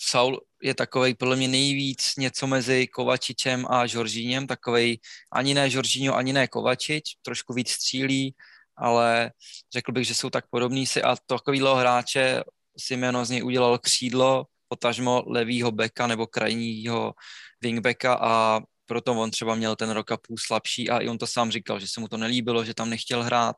Saul 0.00 0.40
je 0.62 0.74
takovej 0.74 1.14
podle 1.14 1.36
mě 1.36 1.48
nejvíc 1.48 2.12
něco 2.18 2.46
mezi 2.46 2.86
Kovačičem 2.86 3.66
a 3.70 3.86
Žoržíněm, 3.86 4.46
takovej 4.46 4.98
ani 5.32 5.54
ne 5.54 5.70
Žoržíňo, 5.70 6.14
ani 6.14 6.32
ne 6.32 6.48
Kovačič, 6.48 7.14
trošku 7.22 7.54
víc 7.54 7.70
střílí, 7.70 8.34
ale 8.80 9.30
řekl 9.72 9.92
bych, 9.92 10.06
že 10.06 10.14
jsou 10.14 10.30
tak 10.30 10.44
podobní 10.50 10.86
si 10.86 11.02
a 11.02 11.16
takovýhle 11.26 11.80
hráče 11.80 12.42
Simeno 12.78 13.24
z 13.24 13.30
něj 13.30 13.44
udělal 13.44 13.78
křídlo, 13.78 14.44
potažmo 14.68 15.22
levýho 15.26 15.70
beka 15.70 16.06
nebo 16.06 16.26
krajního 16.26 17.14
wingbacka 17.62 18.18
a 18.20 18.60
proto 18.86 19.12
on 19.12 19.30
třeba 19.30 19.54
měl 19.54 19.76
ten 19.76 19.90
rok 19.90 20.12
a 20.12 20.16
půl 20.16 20.36
slabší 20.38 20.90
a 20.90 20.98
i 20.98 21.08
on 21.08 21.18
to 21.18 21.26
sám 21.26 21.50
říkal, 21.50 21.80
že 21.80 21.86
se 21.88 22.00
mu 22.00 22.08
to 22.08 22.16
nelíbilo, 22.16 22.64
že 22.64 22.74
tam 22.74 22.90
nechtěl 22.90 23.22
hrát 23.22 23.56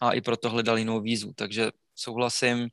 a 0.00 0.12
i 0.12 0.20
proto 0.20 0.50
hledal 0.50 0.78
jinou 0.78 1.00
výzvu. 1.00 1.32
Takže 1.36 1.70
souhlasím 1.94 2.68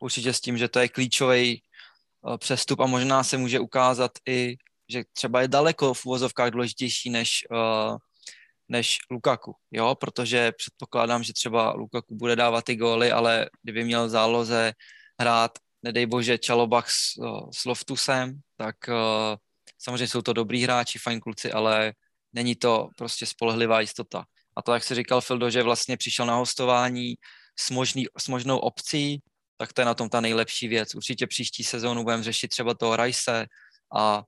určitě 0.00 0.32
s 0.32 0.40
tím, 0.40 0.58
že 0.58 0.68
to 0.68 0.78
je 0.78 0.88
klíčový 0.88 1.62
eh, 1.62 2.38
přestup 2.38 2.80
a 2.80 2.86
možná 2.86 3.24
se 3.24 3.36
může 3.38 3.60
ukázat 3.60 4.10
i, 4.28 4.56
že 4.88 5.04
třeba 5.12 5.42
je 5.42 5.48
daleko 5.48 5.94
v 5.94 6.06
úvozovkách 6.06 6.50
důležitější 6.50 7.10
než 7.10 7.46
uh, 7.50 7.96
než 8.68 8.98
Lukaku, 9.10 9.54
jo, 9.70 9.94
protože 9.94 10.52
předpokládám, 10.52 11.22
že 11.22 11.32
třeba 11.32 11.72
Lukaku 11.72 12.16
bude 12.16 12.36
dávat 12.36 12.64
ty 12.64 12.76
góly, 12.76 13.12
ale 13.12 13.50
kdyby 13.62 13.84
měl 13.84 14.08
záloze 14.08 14.72
hrát, 15.20 15.58
nedej 15.82 16.06
bože, 16.06 16.38
Čalobach 16.38 16.90
s, 16.90 17.12
s 17.54 17.64
Loftusem, 17.64 18.40
tak 18.56 18.76
uh, 18.88 19.36
samozřejmě 19.78 20.08
jsou 20.08 20.22
to 20.22 20.32
dobrý 20.32 20.62
hráči, 20.62 20.98
fajn 20.98 21.20
kluci, 21.20 21.52
ale 21.52 21.92
není 22.32 22.56
to 22.56 22.88
prostě 22.96 23.26
spolehlivá 23.26 23.80
jistota. 23.80 24.24
A 24.56 24.62
to, 24.62 24.72
jak 24.72 24.84
se 24.84 24.94
říkal 24.94 25.20
Fildo, 25.20 25.50
že 25.50 25.62
vlastně 25.62 25.96
přišel 25.96 26.26
na 26.26 26.34
hostování 26.34 27.14
s, 27.58 27.70
možný, 27.70 28.06
s 28.18 28.28
možnou 28.28 28.58
opcí, 28.58 29.22
tak 29.56 29.72
to 29.72 29.80
je 29.80 29.84
na 29.84 29.94
tom 29.94 30.08
ta 30.08 30.20
nejlepší 30.20 30.68
věc. 30.68 30.94
Určitě 30.94 31.26
příští 31.26 31.64
sezónu 31.64 32.04
budeme 32.04 32.22
řešit 32.22 32.48
třeba 32.48 32.74
toho 32.74 32.96
Rajse 32.96 33.46
a 33.96 34.22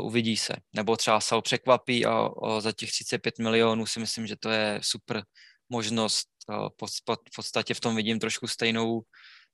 uvidí 0.00 0.36
se. 0.36 0.52
Nebo 0.72 0.96
třeba 0.96 1.20
se 1.20 1.34
překvapí 1.42 2.06
a 2.06 2.28
za 2.58 2.72
těch 2.72 2.90
35 2.90 3.38
milionů 3.38 3.86
si 3.86 4.00
myslím, 4.00 4.26
že 4.26 4.36
to 4.36 4.50
je 4.50 4.80
super 4.82 5.22
možnost. 5.68 6.28
Po, 6.76 6.86
v 6.86 7.34
podstatě 7.36 7.74
v 7.74 7.80
tom 7.80 7.96
vidím 7.96 8.18
trošku 8.18 8.46
stejnou, 8.46 9.02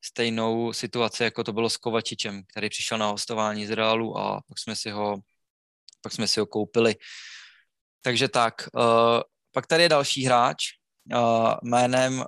stejnou 0.05 0.73
situaci, 0.73 1.23
jako 1.23 1.45
to 1.45 1.53
bylo 1.53 1.71
s 1.71 1.77
Kovačičem, 1.77 2.43
který 2.51 2.69
přišel 2.69 2.99
na 2.99 3.07
hostování 3.07 3.67
z 3.67 3.71
Realu 3.71 4.19
a 4.19 4.41
pak 4.49 4.59
jsme 4.59 4.77
si 4.77 4.91
ho, 4.91 5.17
pak 6.03 6.13
jsme 6.13 6.29
si 6.29 6.41
ho 6.41 6.47
koupili. 6.47 6.95
Takže 8.03 8.29
tak. 8.29 8.69
Uh, 8.75 9.21
pak 9.53 9.67
tady 9.67 9.83
je 9.83 9.89
další 9.89 10.25
hráč 10.25 10.59
jménem 11.63 12.25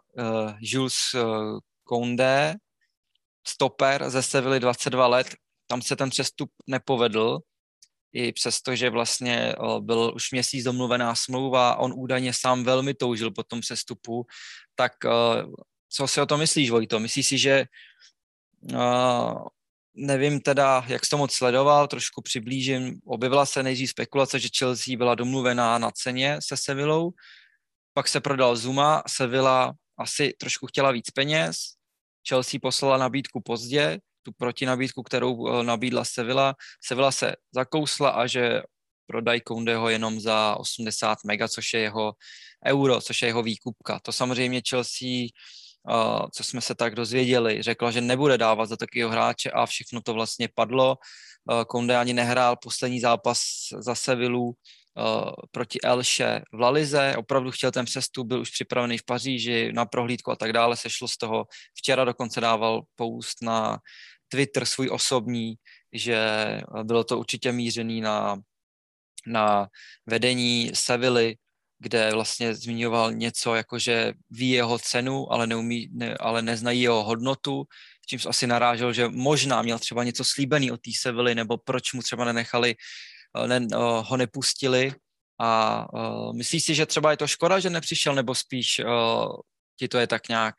Jules 0.60 0.94
Koundé, 1.84 2.54
stoper 3.46 4.10
ze 4.10 4.22
Sevilly 4.22 4.60
22 4.60 5.06
let. 5.06 5.34
Tam 5.66 5.82
se 5.82 5.96
ten 5.96 6.10
přestup 6.10 6.50
nepovedl, 6.66 7.38
i 8.18 8.32
přesto, 8.32 8.76
že 8.76 8.90
vlastně 8.90 9.54
byl 9.80 10.12
už 10.14 10.32
měsíc 10.32 10.64
domluvená 10.64 11.14
smlouva, 11.14 11.76
on 11.76 11.92
údajně 11.96 12.32
sám 12.32 12.64
velmi 12.64 12.94
toužil 12.94 13.30
po 13.30 13.42
tom 13.42 13.60
přestupu, 13.60 14.26
tak 14.74 14.92
co 15.90 16.08
si 16.08 16.20
o 16.20 16.26
to 16.26 16.38
myslíš, 16.38 16.70
Vojto? 16.70 17.00
Myslíš 17.00 17.26
si, 17.26 17.38
že 17.38 17.64
nevím 19.94 20.40
teda, 20.40 20.84
jak 20.88 21.04
jsi 21.04 21.10
to 21.10 21.18
moc 21.18 21.32
sledoval, 21.32 21.86
trošku 21.86 22.22
přiblížím, 22.22 23.00
objevila 23.04 23.46
se 23.46 23.62
nejdřív 23.62 23.90
spekulace, 23.90 24.38
že 24.38 24.48
Chelsea 24.58 24.96
byla 24.96 25.14
domluvená 25.14 25.78
na 25.78 25.90
ceně 25.90 26.38
se 26.42 26.56
Sevillou, 26.56 27.10
pak 27.94 28.08
se 28.08 28.20
prodal 28.20 28.56
Zuma, 28.56 29.02
Sevilla 29.06 29.72
asi 29.98 30.32
trošku 30.40 30.66
chtěla 30.66 30.90
víc 30.90 31.10
peněz, 31.10 31.56
Chelsea 32.28 32.60
poslala 32.62 32.96
nabídku 32.96 33.40
pozdě, 33.40 33.98
tu 34.28 34.32
protinabídku, 34.36 35.02
kterou 35.02 35.48
eh, 35.48 35.64
nabídla 35.64 36.04
Sevilla. 36.04 36.54
Sevilla 36.84 37.12
se 37.12 37.36
zakousla 37.54 38.10
a 38.10 38.26
že 38.26 38.62
prodají 39.06 39.40
Koundeho 39.40 39.88
jenom 39.88 40.20
za 40.20 40.56
80 40.56 41.18
mega, 41.24 41.48
což 41.48 41.74
je 41.74 41.80
jeho 41.80 42.12
euro, 42.66 43.00
což 43.00 43.22
je 43.22 43.28
jeho 43.28 43.42
výkupka. 43.42 44.00
To 44.02 44.12
samozřejmě 44.12 44.62
Chelsea, 44.68 45.32
uh, 45.88 46.28
co 46.34 46.44
jsme 46.44 46.60
se 46.60 46.74
tak 46.74 46.94
dozvěděli, 46.94 47.62
řekla, 47.62 47.90
že 47.90 48.00
nebude 48.00 48.38
dávat 48.38 48.66
za 48.66 48.76
takového 48.76 49.10
hráče 49.10 49.50
a 49.50 49.66
všechno 49.66 50.00
to 50.00 50.14
vlastně 50.14 50.48
padlo. 50.54 50.96
Uh, 51.50 51.64
Kounde 51.64 51.96
ani 51.96 52.12
nehrál 52.12 52.56
poslední 52.60 53.00
zápas 53.00 53.40
za 53.80 53.94
Sevillu, 53.94 54.54
proti 55.50 55.80
Elše 55.80 56.42
v 56.52 56.60
Lalize, 56.60 57.14
opravdu 57.16 57.50
chtěl 57.50 57.70
ten 57.70 57.84
přestup, 57.84 58.26
byl 58.26 58.40
už 58.40 58.50
připravený 58.50 58.98
v 58.98 59.04
Paříži 59.04 59.72
na 59.72 59.86
prohlídku 59.86 60.30
a 60.30 60.36
tak 60.36 60.52
dále, 60.52 60.76
sešlo 60.76 61.08
z 61.08 61.16
toho. 61.16 61.46
Včera 61.74 62.04
dokonce 62.04 62.40
dával 62.40 62.82
poust 62.96 63.42
na 63.42 63.78
Twitter 64.28 64.64
svůj 64.64 64.88
osobní, 64.92 65.54
že 65.92 66.18
bylo 66.82 67.04
to 67.04 67.18
určitě 67.18 67.52
mířený 67.52 68.00
na, 68.00 68.36
na 69.26 69.68
vedení 70.06 70.70
Sevilly, 70.74 71.36
kde 71.78 72.12
vlastně 72.12 72.54
zmiňoval 72.54 73.12
něco, 73.12 73.54
jako 73.54 73.78
že 73.78 74.12
ví 74.30 74.50
jeho 74.50 74.78
cenu, 74.78 75.32
ale, 75.32 75.46
neumí, 75.46 75.88
ne, 75.92 76.14
ale 76.14 76.42
neznají 76.42 76.82
jeho 76.82 77.04
hodnotu, 77.04 77.64
čímž 78.06 78.26
asi 78.26 78.46
narážel, 78.46 78.92
že 78.92 79.08
možná 79.08 79.62
měl 79.62 79.78
třeba 79.78 80.04
něco 80.04 80.24
slíbený 80.24 80.70
od 80.70 80.80
té 80.80 80.90
Sevilly, 81.00 81.34
nebo 81.34 81.58
proč 81.58 81.92
mu 81.92 82.02
třeba 82.02 82.24
nenechali, 82.24 82.74
eh, 83.44 83.48
ne, 83.48 83.66
eh, 83.72 83.76
ho 83.78 84.16
nepustili. 84.16 84.92
A 85.40 85.86
uh, 85.92 86.36
myslíš 86.36 86.64
si, 86.64 86.74
že 86.74 86.86
třeba 86.86 87.10
je 87.10 87.16
to 87.16 87.26
škoda, 87.26 87.60
že 87.60 87.70
nepřišel, 87.70 88.14
nebo 88.14 88.34
spíš 88.34 88.78
uh, 88.78 89.38
ti 89.78 89.88
to 89.88 89.98
je 89.98 90.06
tak 90.06 90.28
nějak, 90.28 90.54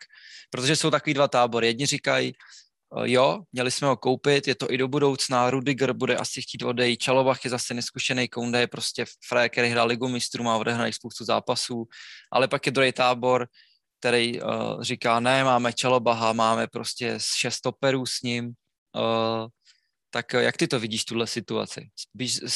protože 0.49 0.75
jsou 0.75 0.91
takový 0.91 1.13
dva 1.13 1.27
tábory. 1.27 1.67
Jedni 1.67 1.85
říkají, 1.85 2.33
Eh, 2.33 2.35
jo, 3.03 3.39
měli 3.51 3.71
jsme 3.71 3.87
ho 3.87 3.97
koupit, 3.97 4.47
je 4.47 4.55
to 4.55 4.71
i 4.71 4.77
do 4.77 4.87
budoucna, 4.87 5.49
Rudiger 5.49 5.93
bude 5.93 6.17
asi 6.17 6.41
chtít 6.41 6.63
odejít, 6.63 7.01
Čalovach 7.01 7.43
je 7.43 7.49
zase 7.49 7.73
neskušený, 7.73 8.27
Kounde 8.27 8.59
je 8.59 8.67
prostě 8.67 9.05
fré, 9.27 9.49
který 9.49 9.69
hrál 9.69 9.87
ligu 9.87 10.07
mistrů, 10.07 10.43
má 10.43 10.57
odehraných 10.57 10.95
spoustu 10.95 11.25
zápasů, 11.25 11.87
ale 12.31 12.47
pak 12.47 12.65
je 12.65 12.71
druhý 12.71 12.91
tábor, 12.91 13.47
který 13.99 14.41
uh, 14.41 14.81
říká, 14.81 15.19
ne, 15.19 15.43
máme 15.43 15.73
Čalobaha, 15.73 16.33
máme 16.33 16.67
prostě 16.67 17.17
šest 17.37 17.55
stoperů 17.55 18.05
s 18.05 18.21
ním, 18.21 18.45
uh, 18.47 19.47
tak 20.09 20.33
jak 20.33 20.57
ty 20.57 20.67
to 20.67 20.79
vidíš, 20.79 21.05
tuhle 21.05 21.27
situaci? 21.27 21.89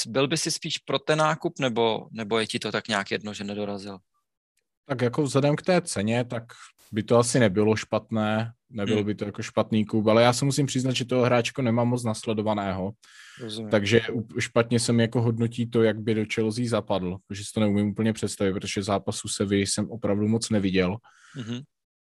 Byl 0.08 0.28
by 0.28 0.38
si 0.38 0.52
spíš 0.52 0.78
pro 0.78 1.00
ten 1.00 1.20
nákup, 1.20 1.60
nebo, 1.60 2.08
nebo 2.12 2.40
je 2.40 2.48
ti 2.48 2.60
to 2.60 2.72
tak 2.72 2.88
nějak 2.88 3.12
jedno, 3.12 3.34
že 3.34 3.44
nedorazil? 3.44 3.98
Tak 4.86 5.02
jako 5.02 5.24
vzhledem 5.24 5.56
k 5.56 5.62
té 5.62 5.82
ceně, 5.82 6.26
tak 6.26 6.44
by 6.92 7.04
to 7.04 7.18
asi 7.18 7.40
nebylo 7.40 7.76
špatné, 7.76 8.54
nebyl 8.74 8.96
hmm. 8.96 9.06
by 9.06 9.16
to 9.16 9.26
jako 9.26 9.42
špatný 9.42 9.86
klub, 9.86 10.08
ale 10.08 10.24
já 10.24 10.34
se 10.34 10.46
musím 10.46 10.66
přiznat, 10.66 10.96
že 10.96 11.06
toho 11.06 11.24
hráčko 11.24 11.62
nemám 11.62 11.88
moc 11.88 12.04
nasledovaného, 12.04 12.92
Rozumím. 13.42 13.72
takže 13.72 14.02
špatně 14.40 14.80
se 14.80 14.94
mi 14.94 15.04
jako 15.04 15.22
hodnotí 15.22 15.70
to, 15.70 15.84
jak 15.84 16.02
by 16.02 16.14
do 16.14 16.26
Chelsea 16.34 16.66
zapadl, 16.68 17.18
protože 17.28 17.44
si 17.44 17.52
to 17.54 17.60
neumím 17.60 17.88
úplně 17.88 18.14
představit, 18.14 18.54
protože 18.54 18.84
zápasu 18.84 19.28
se 19.28 19.46
vy 19.46 19.62
jsem 19.62 19.90
opravdu 19.90 20.28
moc 20.28 20.50
neviděl. 20.50 20.98
Hmm. 21.34 21.60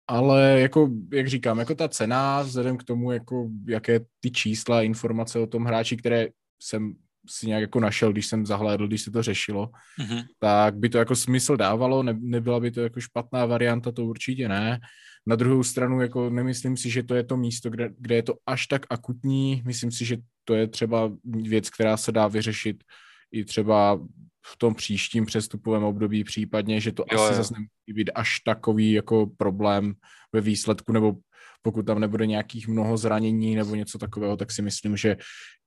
Ale 0.08 0.60
jako, 0.60 0.90
jak 1.14 1.28
říkám, 1.28 1.60
jako 1.60 1.76
ta 1.76 1.90
cena, 1.90 2.42
vzhledem 2.42 2.78
k 2.78 2.84
tomu, 2.84 3.12
jako, 3.12 3.50
jaké 3.68 4.00
ty 4.20 4.32
čísla, 4.32 4.82
informace 4.82 5.40
o 5.40 5.48
tom 5.48 5.66
hráči, 5.66 5.98
které 5.98 6.28
jsem 6.62 6.96
si 7.30 7.48
nějak 7.48 7.62
jako 7.62 7.80
našel, 7.80 8.12
když 8.12 8.28
jsem 8.28 8.46
zahlédl, 8.46 8.88
když 8.88 9.02
se 9.02 9.12
to 9.12 9.24
řešilo, 9.24 9.70
mm-hmm. 10.00 10.24
tak 10.40 10.78
by 10.78 10.90
to 10.90 10.98
jako 10.98 11.16
smysl 11.16 11.58
dávalo, 11.58 12.04
ne, 12.04 12.18
nebyla 12.20 12.60
by 12.60 12.72
to 12.72 12.82
jako 12.82 13.00
špatná 13.00 13.46
varianta, 13.46 13.92
to 13.92 14.06
určitě 14.06 14.50
ne. 14.50 14.80
Na 15.28 15.36
druhou 15.36 15.64
stranu 15.64 16.02
jako 16.02 16.30
nemyslím 16.30 16.78
si, 16.78 16.90
že 16.90 17.04
to 17.04 17.16
je 17.16 17.24
to 17.24 17.38
místo, 17.38 17.70
kde, 17.70 17.90
kde 18.00 18.16
je 18.16 18.24
to 18.24 18.34
až 18.46 18.68
tak 18.68 18.86
akutní, 18.90 19.64
myslím 19.66 19.92
si, 19.92 20.06
že 20.06 20.18
to 20.44 20.54
je 20.56 20.68
třeba 20.68 21.12
věc, 21.24 21.70
která 21.70 21.98
se 21.98 22.12
dá 22.12 22.28
vyřešit 22.28 22.84
i 23.32 23.46
třeba 23.46 24.00
v 24.46 24.58
tom 24.58 24.76
příštím 24.76 25.26
přestupovém 25.26 25.84
období 25.84 26.24
případně, 26.24 26.82
že 26.82 26.92
to 26.92 27.06
jo, 27.12 27.20
asi 27.20 27.34
jo. 27.34 27.38
zase 27.38 27.54
nemusí 27.54 27.94
být 27.94 28.12
až 28.16 28.40
takový 28.40 28.92
jako 28.92 29.28
problém 29.38 29.94
ve 30.34 30.42
výsledku, 30.42 30.92
nebo 30.92 31.16
pokud 31.62 31.86
tam 31.86 32.00
nebude 32.00 32.26
nějakých 32.26 32.68
mnoho 32.68 32.98
zranění 32.98 33.56
nebo 33.56 33.76
něco 33.76 33.98
takového, 33.98 34.38
tak 34.38 34.52
si 34.52 34.62
myslím, 34.62 34.98
že 34.98 35.18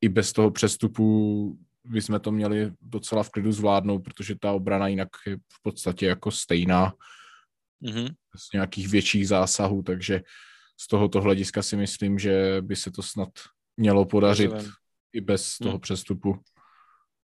i 0.01 0.09
bez 0.09 0.33
toho 0.33 0.51
přestupu 0.51 1.59
bychom 1.85 2.21
to 2.21 2.33
měli 2.33 2.71
docela 2.81 3.23
v 3.23 3.31
klidu 3.31 3.53
zvládnout, 3.53 3.99
protože 3.99 4.35
ta 4.41 4.53
obrana 4.53 4.89
jinak 4.89 5.09
je 5.27 5.37
v 5.37 5.63
podstatě 5.63 6.07
jako 6.07 6.31
stejná 6.31 6.93
mm-hmm. 7.83 8.09
z 8.37 8.53
nějakých 8.53 8.89
větších 8.89 9.29
zásahů, 9.29 9.83
takže 9.83 10.20
z 10.81 10.87
tohoto 10.89 11.20
hlediska 11.20 11.62
si 11.62 11.76
myslím, 11.76 12.18
že 12.18 12.57
by 12.61 12.76
se 12.76 12.91
to 12.91 13.03
snad 13.03 13.29
mělo 13.76 14.05
podařit 14.05 14.51
Rozumím. 14.51 14.72
i 15.12 15.20
bez 15.20 15.59
toho 15.59 15.74
mm. 15.74 15.81
přestupu. 15.81 16.43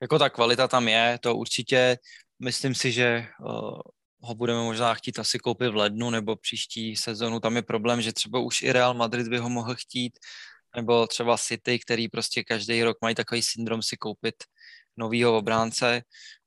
Jako 0.03 0.19
ta 0.19 0.31
kvalita 0.31 0.69
tam 0.69 0.89
je, 0.89 1.19
to 1.23 1.37
určitě. 1.37 1.99
Myslím 2.43 2.75
si, 2.75 2.93
že 2.93 3.27
uh, 3.41 3.81
ho 4.21 4.35
budeme 4.35 4.63
možná 4.63 4.95
chtít 4.95 5.19
asi 5.19 5.39
koupit 5.39 5.69
v 5.69 5.77
lednu 5.77 6.11
nebo 6.11 6.37
příští 6.37 6.97
sezonu. 6.97 7.41
Tam 7.41 7.57
je 7.57 7.63
problém, 7.63 8.03
že 8.03 8.13
třeba 8.13 8.39
už 8.39 8.63
i 8.63 8.73
Real 8.73 8.95
Madrid 8.95 9.29
by 9.29 9.39
ho 9.39 9.51
mohl 9.51 9.75
chtít, 9.75 10.19
nebo 10.77 11.07
třeba 11.07 11.39
City, 11.39 11.79
který 11.79 12.09
prostě 12.09 12.45
každý 12.45 12.83
rok 12.83 12.97
mají 13.03 13.15
takový 13.15 13.43
syndrom 13.43 13.83
si 13.83 13.97
koupit 13.97 14.35
novýho 14.97 15.37
obránce. 15.39 16.03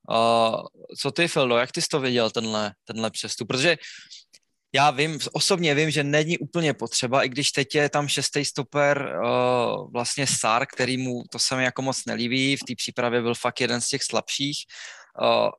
Uh, 0.10 0.62
co 1.00 1.12
ty, 1.12 1.28
Fildo, 1.28 1.58
jak 1.58 1.72
ty 1.72 1.82
jsi 1.82 1.88
to 1.88 2.00
viděl, 2.00 2.30
tenhle, 2.30 2.74
tenhle 2.86 3.12
přestup? 3.12 3.48
Protože 3.48 3.78
já 4.76 4.92
vím, 4.92 5.20
osobně 5.32 5.76
vím, 5.76 5.92
že 5.92 6.04
není 6.04 6.38
úplně 6.38 6.74
potřeba, 6.74 7.24
i 7.24 7.30
když 7.30 7.52
teď 7.52 7.76
je 7.76 7.90
tam 7.90 8.08
šestý 8.08 8.46
stoper 8.46 9.20
uh, 9.24 9.92
vlastně 9.92 10.28
Sar, 10.28 10.66
který 10.66 10.98
mu 10.98 11.24
to 11.32 11.40
se 11.40 11.56
mi 11.56 11.64
jako 11.64 11.82
moc 11.82 12.06
nelíbí, 12.06 12.56
v 12.56 12.64
té 12.68 12.76
přípravě 12.76 13.22
byl 13.22 13.36
fakt 13.36 13.62
jeden 13.62 13.82
z 13.82 13.88
těch 13.88 14.04
slabších. 14.04 14.58
Uh, 15.22 15.50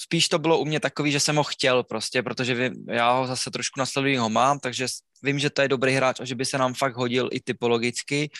spíš 0.00 0.28
to 0.28 0.38
bylo 0.38 0.58
u 0.58 0.64
mě 0.64 0.80
takový, 0.80 1.12
že 1.12 1.20
jsem 1.20 1.36
ho 1.36 1.44
chtěl 1.44 1.82
prostě, 1.84 2.22
protože 2.22 2.54
vím, 2.54 2.84
já 2.90 3.12
ho 3.12 3.26
zase 3.26 3.50
trošku 3.50 3.80
nasledují 3.80 4.16
ho 4.16 4.30
mám, 4.30 4.58
takže 4.58 4.86
vím, 5.22 5.38
že 5.38 5.50
to 5.50 5.62
je 5.62 5.68
dobrý 5.68 5.92
hráč 5.92 6.20
a 6.20 6.24
že 6.24 6.34
by 6.34 6.44
se 6.44 6.58
nám 6.58 6.74
fakt 6.74 6.96
hodil 6.96 7.28
i 7.32 7.40
typologicky, 7.40 8.30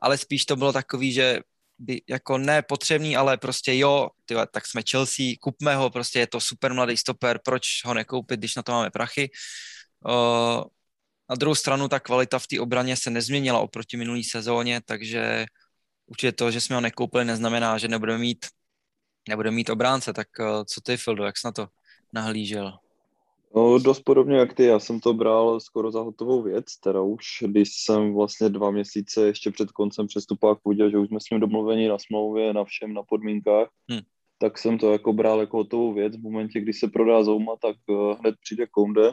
ale 0.00 0.18
spíš 0.18 0.44
to 0.44 0.56
bylo 0.56 0.72
takový, 0.72 1.12
že 1.12 1.40
by 1.78 2.02
jako 2.08 2.38
nepotřebný, 2.38 3.16
ale 3.16 3.36
prostě 3.36 3.76
jo, 3.76 4.08
tyhle, 4.24 4.46
tak 4.46 4.66
jsme 4.66 4.82
Chelsea, 4.90 5.26
kupme 5.40 5.76
ho, 5.76 5.90
prostě 5.90 6.18
je 6.18 6.26
to 6.26 6.40
super 6.40 6.74
mladý 6.74 6.96
stoper, 6.96 7.40
proč 7.44 7.84
ho 7.84 7.94
nekoupit, 7.94 8.40
když 8.40 8.56
na 8.56 8.62
to 8.62 8.72
máme 8.72 8.90
prachy. 8.90 9.30
Uh, 10.06 10.64
na 11.30 11.36
druhou 11.36 11.54
stranu 11.54 11.88
ta 11.88 12.00
kvalita 12.00 12.38
v 12.38 12.46
té 12.46 12.60
obraně 12.60 12.96
se 12.96 13.10
nezměnila 13.10 13.60
oproti 13.60 13.96
minulý 13.96 14.24
sezóně, 14.24 14.80
takže 14.84 15.46
určitě 16.06 16.32
to, 16.32 16.50
že 16.50 16.60
jsme 16.60 16.74
ho 16.74 16.80
nekoupili, 16.80 17.24
neznamená, 17.24 17.78
že 17.78 17.88
nebudeme 17.88 18.18
mít 18.18 18.46
nebude 19.28 19.50
mít 19.50 19.70
obránce, 19.70 20.12
tak 20.12 20.28
co 20.66 20.80
ty, 20.80 20.96
Fildo, 20.96 21.24
jak 21.24 21.38
jsi 21.38 21.46
na 21.46 21.52
to 21.52 21.68
nahlížel? 22.12 22.78
No, 23.56 23.78
dost 23.78 24.00
podobně 24.00 24.36
jak 24.36 24.54
ty, 24.54 24.64
já 24.64 24.78
jsem 24.78 25.00
to 25.00 25.14
bral 25.14 25.60
skoro 25.60 25.90
za 25.90 26.00
hotovou 26.00 26.42
věc, 26.42 26.64
teda 26.76 27.00
už, 27.02 27.24
když 27.46 27.68
jsem 27.72 28.14
vlastně 28.14 28.48
dva 28.48 28.70
měsíce 28.70 29.26
ještě 29.26 29.50
před 29.50 29.72
koncem 29.72 30.06
přestupák 30.06 30.58
viděl, 30.68 30.90
že 30.90 30.98
už 30.98 31.08
jsme 31.08 31.20
s 31.20 31.30
ním 31.30 31.40
domluveni 31.40 31.88
na 31.88 31.98
smlouvě, 31.98 32.52
na 32.52 32.64
všem, 32.64 32.94
na 32.94 33.02
podmínkách, 33.02 33.68
hmm. 33.90 34.00
tak 34.38 34.58
jsem 34.58 34.78
to 34.78 34.92
jako 34.92 35.12
bral 35.12 35.40
jako 35.40 35.56
hotovou 35.56 35.94
věc. 35.94 36.16
V 36.16 36.22
momentě, 36.22 36.60
kdy 36.60 36.72
se 36.72 36.88
prodá 36.88 37.24
Zouma, 37.24 37.52
tak 37.62 37.76
uh, 37.88 38.18
hned 38.18 38.34
přijde 38.40 38.66
Kounde, 38.66 39.12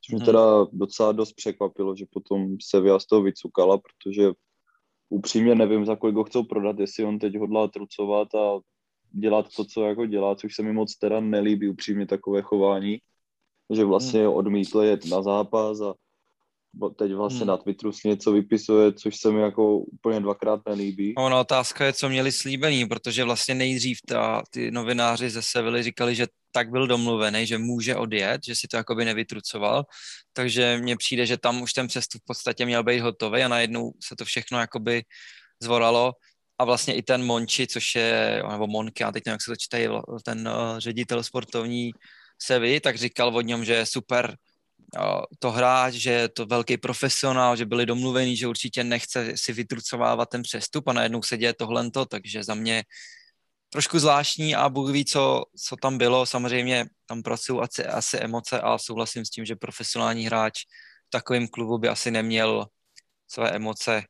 což 0.00 0.12
mě 0.12 0.18
hmm. 0.18 0.26
teda 0.26 0.66
docela 0.72 1.12
dost 1.12 1.32
překvapilo, 1.32 1.96
že 1.96 2.04
potom 2.12 2.56
se 2.62 2.82
z 2.98 3.06
toho 3.06 3.22
vycukala, 3.22 3.78
protože 3.78 4.30
upřímně 5.08 5.54
nevím, 5.54 5.86
za 5.86 5.96
kolik 5.96 6.16
ho 6.16 6.24
chcou 6.24 6.42
prodat, 6.42 6.78
jestli 6.78 7.04
on 7.04 7.18
teď 7.18 7.38
hodlá 7.38 7.68
trucovat 7.68 8.34
a 8.34 8.60
dělat 9.10 9.46
to, 9.56 9.64
co 9.64 9.82
jako 9.82 10.06
dělá, 10.06 10.34
což 10.34 10.54
se 10.54 10.62
mi 10.62 10.72
moc 10.72 10.96
teda 10.96 11.20
nelíbí 11.20 11.68
upřímně 11.68 12.06
takové 12.06 12.42
chování, 12.42 12.98
že 13.70 13.84
vlastně 13.84 14.20
hmm. 14.20 14.32
odmítl 14.34 14.80
jet 14.80 15.06
na 15.06 15.22
zápas 15.22 15.80
a 15.80 15.94
teď 16.96 17.12
vlastně 17.12 17.40
hmm. 17.40 17.48
na 17.48 17.56
Twitteru 17.56 17.92
si 17.92 18.08
něco 18.08 18.32
vypisuje, 18.32 18.92
což 18.92 19.16
se 19.16 19.32
mi 19.32 19.40
jako 19.40 19.78
úplně 19.78 20.20
dvakrát 20.20 20.60
nelíbí. 20.68 21.14
Ono 21.14 21.40
otázka 21.40 21.84
je, 21.84 21.92
co 21.92 22.08
měli 22.08 22.32
slíbený, 22.32 22.86
protože 22.86 23.24
vlastně 23.24 23.54
nejdřív 23.54 23.98
ta, 24.08 24.42
ty 24.50 24.70
novináři 24.70 25.30
ze 25.30 25.42
Sevily 25.42 25.82
říkali, 25.82 26.14
že 26.14 26.26
tak 26.52 26.70
byl 26.70 26.86
domluvený, 26.86 27.46
že 27.46 27.58
může 27.58 27.96
odjet, 27.96 28.40
že 28.44 28.54
si 28.54 28.68
to 28.68 28.76
jakoby 28.76 29.04
nevytrucoval, 29.04 29.84
takže 30.32 30.78
mně 30.78 30.96
přijde, 30.96 31.26
že 31.26 31.36
tam 31.36 31.62
už 31.62 31.72
ten 31.72 31.86
přestup 31.86 32.22
v 32.22 32.26
podstatě 32.26 32.66
měl 32.66 32.84
být 32.84 33.00
hotový 33.00 33.42
a 33.42 33.48
najednou 33.48 33.92
se 34.04 34.16
to 34.16 34.24
všechno 34.24 34.58
jakoby 34.58 35.02
zvoralo 35.62 36.12
a 36.58 36.64
vlastně 36.64 36.94
i 36.94 37.02
ten 37.02 37.24
Monči, 37.24 37.66
což 37.66 37.94
je, 37.94 38.42
nebo 38.50 38.66
Monky, 38.66 39.02
já 39.02 39.12
teď 39.12 39.22
nevím, 39.26 39.34
jak 39.34 39.42
se 39.42 39.50
to 39.50 39.56
čítají, 39.56 39.88
ten 40.24 40.48
uh, 40.48 40.78
ředitel 40.78 41.22
sportovní 41.22 41.90
Sevy, 42.38 42.80
tak 42.80 42.96
říkal 42.96 43.36
o 43.36 43.40
něm, 43.40 43.64
že 43.64 43.74
je 43.74 43.86
super 43.86 44.36
to 45.38 45.50
hráč, 45.50 45.94
že 45.94 46.10
je 46.10 46.28
to 46.28 46.46
velký 46.46 46.76
profesionál, 46.76 47.56
že 47.56 47.66
byli 47.66 47.86
domluvení, 47.86 48.36
že 48.36 48.46
určitě 48.46 48.84
nechce 48.84 49.32
si 49.36 49.52
vytrucovávat 49.52 50.28
ten 50.28 50.42
přestup 50.42 50.88
a 50.88 50.92
najednou 50.92 51.22
se 51.22 51.36
děje 51.36 51.54
tohle, 51.54 51.90
takže 52.08 52.44
za 52.44 52.54
mě 52.54 52.84
trošku 53.70 53.98
zvláštní 53.98 54.54
a 54.54 54.68
Bůh 54.68 54.90
ví, 54.90 55.04
co, 55.04 55.42
co 55.66 55.76
tam 55.76 55.98
bylo. 55.98 56.26
Samozřejmě 56.26 56.86
tam 57.06 57.22
pracují 57.22 57.60
asi, 57.60 57.86
asi 57.86 58.16
emoce 58.18 58.60
a 58.60 58.78
souhlasím 58.78 59.24
s 59.24 59.30
tím, 59.30 59.44
že 59.44 59.56
profesionální 59.56 60.26
hráč 60.26 60.62
v 61.06 61.10
takovém 61.10 61.48
klubu 61.48 61.78
by 61.78 61.88
asi 61.88 62.10
neměl 62.10 62.66
své 63.28 63.50
emoce 63.50 64.04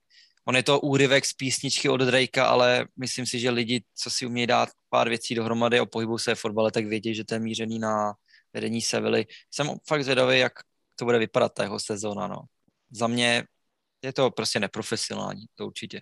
On 0.45 0.57
je 0.57 0.63
to 0.63 0.81
úryvek 0.81 1.25
z 1.25 1.33
písničky 1.33 1.89
od 1.89 2.01
Drakea, 2.01 2.47
ale 2.47 2.87
myslím 2.97 3.27
si, 3.27 3.41
že 3.41 3.51
lidi, 3.51 3.85
co 3.95 4.11
si 4.11 4.27
umějí 4.27 4.47
dát 4.47 4.69
pár 4.95 5.09
věcí 5.09 5.35
dohromady 5.35 5.79
a 5.79 5.87
pohybují 5.87 6.19
se 6.19 6.35
v 6.35 6.41
fotbale, 6.41 6.71
tak 6.71 6.87
vědí, 6.87 7.15
že 7.15 7.25
to 7.25 7.35
je 7.35 7.41
mířený 7.41 7.79
na 7.79 8.15
vedení 8.53 8.81
Sevily. 8.81 9.27
Jsem 9.51 9.67
fakt 9.89 10.05
zvědavý, 10.05 10.39
jak 10.39 10.53
to 10.97 11.05
bude 11.05 11.19
vypadat 11.19 11.55
ta 11.55 11.63
jeho 11.63 11.81
sezóna. 11.81 12.27
No. 12.27 12.37
Za 12.91 13.07
mě 13.07 13.45
je 14.05 14.13
to 14.13 14.31
prostě 14.31 14.61
neprofesionální, 14.61 15.47
to 15.55 15.67
určitě. 15.67 16.01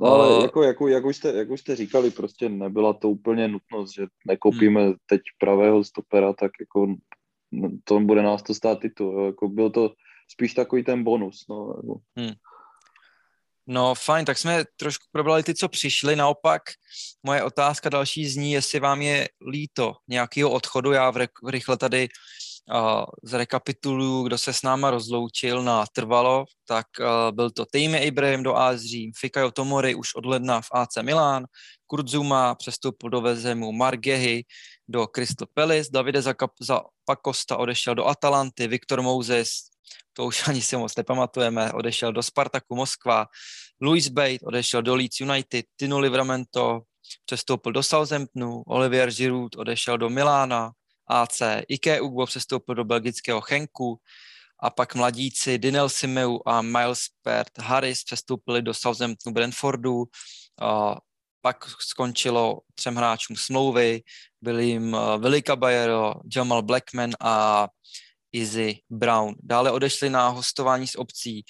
No, 0.00 0.06
ale 0.06 0.42
jako, 0.42 0.62
jako, 0.62 0.88
jak, 0.88 1.04
už 1.04 1.16
jste, 1.16 1.32
jak 1.32 1.50
už 1.50 1.60
jste 1.60 1.76
říkali, 1.76 2.10
prostě 2.10 2.48
nebyla 2.48 2.92
to 2.92 3.10
úplně 3.10 3.48
nutnost, 3.48 3.94
že 3.94 4.06
nekoupíme 4.26 4.84
hmm. 4.84 4.94
teď 5.06 5.20
pravého 5.38 5.84
stopera, 5.84 6.32
tak 6.32 6.52
jako 6.60 6.96
to 7.84 8.00
bude 8.00 8.22
nás 8.22 8.42
to 8.42 8.54
stát 8.54 8.80
titul. 8.80 9.26
Jako 9.26 9.48
byl 9.48 9.70
to 9.70 9.94
spíš 10.28 10.54
takový 10.54 10.84
ten 10.84 11.04
bonus. 11.04 11.44
No, 11.48 11.74
jako. 11.76 12.00
hmm. 12.16 12.34
No 13.72 13.94
fajn, 13.94 14.24
tak 14.24 14.38
jsme 14.38 14.64
trošku 14.76 15.04
probrali 15.12 15.42
ty, 15.42 15.54
co 15.54 15.68
přišli. 15.68 16.16
Naopak 16.16 16.62
moje 17.22 17.42
otázka 17.42 17.88
další 17.88 18.28
zní, 18.28 18.52
jestli 18.52 18.80
vám 18.80 19.02
je 19.02 19.28
líto 19.50 19.94
nějakého 20.08 20.50
odchodu. 20.50 20.92
Já 20.92 21.10
v, 21.10 21.26
rychle 21.48 21.76
tady 21.76 22.08
uh, 22.74 23.04
zrekapituluju, 23.22 24.22
kdo 24.22 24.38
se 24.38 24.52
s 24.52 24.62
náma 24.62 24.90
rozloučil 24.90 25.62
na 25.62 25.84
trvalo, 25.92 26.44
tak 26.68 26.86
uh, 27.00 27.06
byl 27.36 27.50
to 27.50 27.66
Tejme 27.66 27.98
Ibrahim 27.98 28.42
do 28.42 28.56
AS 28.56 28.80
Řím, 28.80 29.12
Fikayo 29.18 29.50
Tomori 29.50 29.94
už 29.94 30.14
od 30.14 30.26
ledna 30.26 30.60
v 30.60 30.68
AC 30.72 30.96
Milán, 31.02 31.44
Kurt 31.86 32.08
Zuma 32.08 32.54
přestoupil 32.54 33.10
do 33.10 33.20
Vezemu, 33.20 33.72
Mark 33.72 34.00
Gehy 34.00 34.44
do 34.88 35.06
Crystal 35.06 35.48
Palace, 35.54 35.90
Davide 35.92 36.22
Zapakosta 36.60 37.56
odešel 37.56 37.94
do 37.94 38.06
Atalanty, 38.06 38.68
Viktor 38.68 39.02
Moses 39.02 39.69
to 40.20 40.26
už 40.26 40.44
ani 40.48 40.62
si 40.62 40.76
moc 40.76 40.96
nepamatujeme, 40.96 41.72
odešel 41.72 42.12
do 42.12 42.22
Spartaku 42.22 42.76
Moskva, 42.76 43.26
Louis 43.80 44.08
Bate 44.08 44.44
odešel 44.44 44.82
do 44.82 44.94
Leeds 44.94 45.20
United, 45.20 45.66
Tino 45.76 45.98
Livramento 45.98 46.82
přestoupil 47.24 47.72
do 47.72 47.82
Southamptonu, 47.82 48.62
Olivier 48.66 49.10
Giroud 49.10 49.56
odešel 49.56 49.98
do 49.98 50.10
Milána, 50.10 50.70
AC, 51.06 51.42
Ike 51.68 52.00
Ugbo 52.00 52.26
přestoupil 52.26 52.74
do 52.74 52.84
belgického 52.84 53.40
Chenku 53.40 53.98
a 54.62 54.70
pak 54.70 54.94
mladíci 54.94 55.58
Dinel 55.58 55.88
Simeu 55.88 56.38
a 56.46 56.62
Miles 56.62 57.06
Pert 57.22 57.58
Harris 57.58 58.04
přestoupili 58.04 58.62
do 58.62 58.74
Southamptonu 58.74 59.34
Brentfordu, 59.34 60.04
a 60.60 60.96
pak 61.40 61.64
skončilo 61.80 62.60
třem 62.74 62.96
hráčům 62.96 63.36
smlouvy, 63.36 64.02
byli 64.40 64.66
jim 64.66 64.96
Willy 65.18 65.42
Caballero, 65.42 66.14
Jamal 66.36 66.62
Blackman 66.62 67.10
a 67.20 67.68
Izzy 68.32 68.78
Brown. 68.90 69.34
Dále 69.42 69.70
odešli 69.70 70.10
na 70.10 70.28
hostování 70.28 70.86
s 70.86 70.98
obcí 70.98 71.44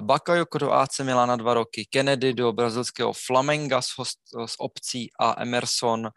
Bakayoko 0.00 0.58
do 0.58 0.72
AC 0.72 0.98
Milan 0.98 1.28
na 1.28 1.36
dva 1.36 1.54
roky, 1.54 1.86
Kennedy 1.90 2.34
do 2.34 2.52
brazilského 2.52 3.12
Flamenga 3.26 3.82
s, 3.82 3.88
host, 3.98 4.18
s 4.46 4.60
obcí 4.60 5.10
a 5.20 5.42
Emerson 5.42 6.08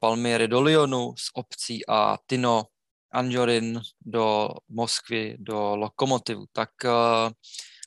Palmieri 0.00 0.48
do 0.48 0.60
Lyonu 0.60 1.14
s 1.18 1.30
obcí 1.34 1.86
a 1.88 2.18
Tino 2.26 2.64
Anjorin 3.12 3.80
do 4.00 4.48
Moskvy, 4.68 5.36
do 5.38 5.76
Lokomotivu. 5.76 6.44
Tak 6.52 6.70
uh, 6.84 6.90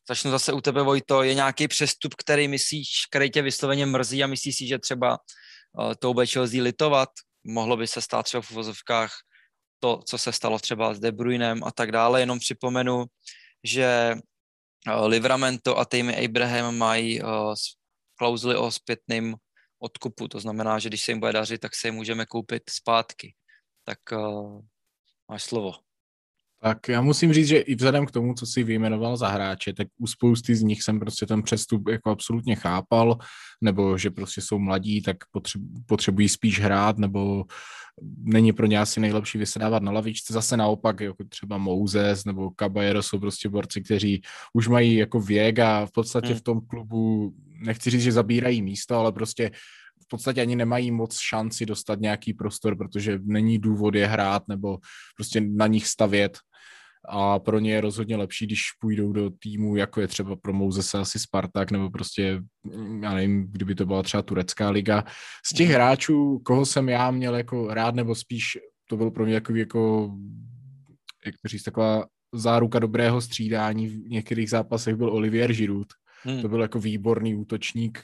začnu 0.10 0.32
zase 0.32 0.54
u 0.54 0.62
tebe, 0.62 0.84
Vojto. 0.84 1.24
Je 1.24 1.34
nějaký 1.34 1.68
přestup, 1.68 2.16
který 2.16 2.48
myslíš, 2.48 2.90
který 3.10 3.32
tě 3.32 3.42
vysloveně 3.42 3.86
mrzí 3.86 4.24
a 4.24 4.28
myslíš 4.28 4.56
si, 4.56 4.68
že 4.68 4.80
třeba 4.80 5.18
uh, 5.80 5.94
tou 6.00 6.16
Chelsea 6.26 6.64
litovat? 6.64 7.10
Mohlo 7.44 7.78
by 7.78 7.88
se 7.88 8.02
stát 8.02 8.24
třeba 8.24 8.42
v 8.42 8.52
uvozovkách 8.52 9.12
to, 9.82 10.02
co 10.06 10.18
se 10.18 10.32
stalo 10.32 10.60
třeba 10.60 10.94
s 10.94 11.00
De 11.00 11.12
Bruynem 11.12 11.64
a 11.64 11.72
tak 11.72 11.92
dále. 11.92 12.20
Jenom 12.20 12.40
připomenu, 12.40 13.06
že 13.64 14.16
eh, 14.88 15.06
Livramento 15.06 15.78
a 15.78 15.86
Tammy 15.86 16.26
Abraham 16.26 16.78
mají 16.78 17.22
uh, 17.22 17.54
klauzuly 18.16 18.56
o 18.56 18.72
zpětném 18.72 19.36
odkupu. 19.80 20.28
To 20.28 20.40
znamená, 20.40 20.80
že 20.80 20.90
když 20.90 21.04
se 21.04 21.12
jim 21.12 21.20
bude 21.20 21.34
dařit, 21.34 21.62
tak 21.62 21.76
se 21.76 21.88
jim 21.88 21.96
můžeme 21.96 22.26
koupit 22.26 22.70
zpátky. 22.70 23.34
Tak 23.84 24.00
uh, 24.12 24.62
máš 25.30 25.44
slovo. 25.44 25.91
Tak 26.64 26.88
já 26.88 27.02
musím 27.02 27.34
říct, 27.34 27.48
že 27.48 27.58
i 27.58 27.76
vzhledem 27.76 28.06
k 28.06 28.12
tomu, 28.12 28.34
co 28.34 28.46
si 28.46 28.64
vyjmenoval 28.64 29.18
za 29.18 29.28
hráče, 29.28 29.74
tak 29.74 29.88
u 29.98 30.08
spousty 30.08 30.56
z 30.56 30.62
nich 30.62 30.84
jsem 30.84 31.00
prostě 31.00 31.26
ten 31.26 31.44
přestup 31.44 31.90
jako 31.90 32.10
absolutně 32.10 32.56
chápal, 32.56 33.18
nebo 33.62 33.98
že 33.98 34.12
prostě 34.12 34.42
jsou 34.42 34.60
mladí, 34.60 35.02
tak 35.02 35.18
potřebují 35.86 36.30
spíš 36.30 36.60
hrát, 36.60 36.98
nebo 36.98 37.46
není 38.24 38.54
pro 38.54 38.66
ně 38.66 38.80
asi 38.80 39.00
nejlepší 39.00 39.38
vysedávat 39.38 39.84
na 39.84 39.92
lavičce. 39.92 40.34
Zase 40.34 40.58
naopak, 40.58 41.00
jako 41.00 41.24
třeba 41.24 41.58
Mouzes 41.58 42.26
nebo 42.26 42.52
Caballero 42.60 43.04
jsou 43.04 43.20
prostě 43.20 43.50
borci, 43.50 43.82
kteří 43.82 44.22
už 44.54 44.68
mají 44.68 44.96
jako 44.96 45.20
věk 45.20 45.60
a 45.60 45.86
v 45.86 45.92
podstatě 45.92 46.28
hmm. 46.28 46.38
v 46.38 46.42
tom 46.42 46.62
klubu, 46.62 47.34
nechci 47.66 47.90
říct, 47.90 48.02
že 48.02 48.12
zabírají 48.12 48.62
místo, 48.62 48.96
ale 48.96 49.12
prostě 49.12 49.52
v 50.04 50.08
podstatě 50.08 50.42
ani 50.42 50.56
nemají 50.56 50.92
moc 50.92 51.20
šanci 51.20 51.66
dostat 51.66 52.00
nějaký 52.00 52.34
prostor, 52.34 52.78
protože 52.78 53.20
není 53.24 53.60
důvod 53.60 53.96
je 53.96 54.08
hrát 54.08 54.48
nebo 54.48 54.78
prostě 55.16 55.42
na 55.42 55.68
nich 55.68 55.88
stavět 55.88 56.38
a 57.10 57.40
pro 57.40 57.60
ně 57.60 57.74
je 57.74 57.82
rozhodně 57.82 58.16
lepší, 58.16 58.46
když 58.46 58.64
půjdou 58.80 59.14
do 59.14 59.30
týmu, 59.30 59.76
jako 59.76 60.02
je 60.02 60.08
třeba 60.08 60.36
pro 60.36 60.54
Mouzese 60.54 60.98
asi 60.98 61.20
Spartak, 61.20 61.72
nebo 61.72 61.90
prostě, 61.90 62.42
já 63.02 63.14
nevím, 63.14 63.48
kdyby 63.52 63.76
to 63.76 63.86
byla 63.86 64.04
třeba 64.04 64.24
turecká 64.24 64.70
liga. 64.70 65.04
Z 65.46 65.54
těch 65.56 65.68
mhm. 65.68 65.76
hráčů, 65.76 66.42
koho 66.46 66.66
jsem 66.66 66.90
já 66.90 67.12
měl 67.12 67.36
jako 67.36 67.74
rád, 67.74 67.96
nebo 67.96 68.16
spíš 68.16 68.58
to 68.90 68.98
byl 68.98 69.12
pro 69.12 69.26
mě 69.26 69.34
jako, 69.34 69.56
jako 69.56 70.12
jak 71.26 71.36
to 71.42 71.48
říct, 71.48 71.64
taková 71.64 72.06
záruka 72.34 72.80
dobrého 72.80 73.22
střídání 73.22 73.88
v 73.88 74.10
některých 74.10 74.50
zápasech 74.50 74.96
byl 74.96 75.14
Olivier 75.14 75.54
Giroud. 75.54 75.88
Hmm. 76.24 76.42
To 76.42 76.50
byl 76.50 76.62
jako 76.62 76.80
výborný 76.80 77.36
útočník, 77.36 78.04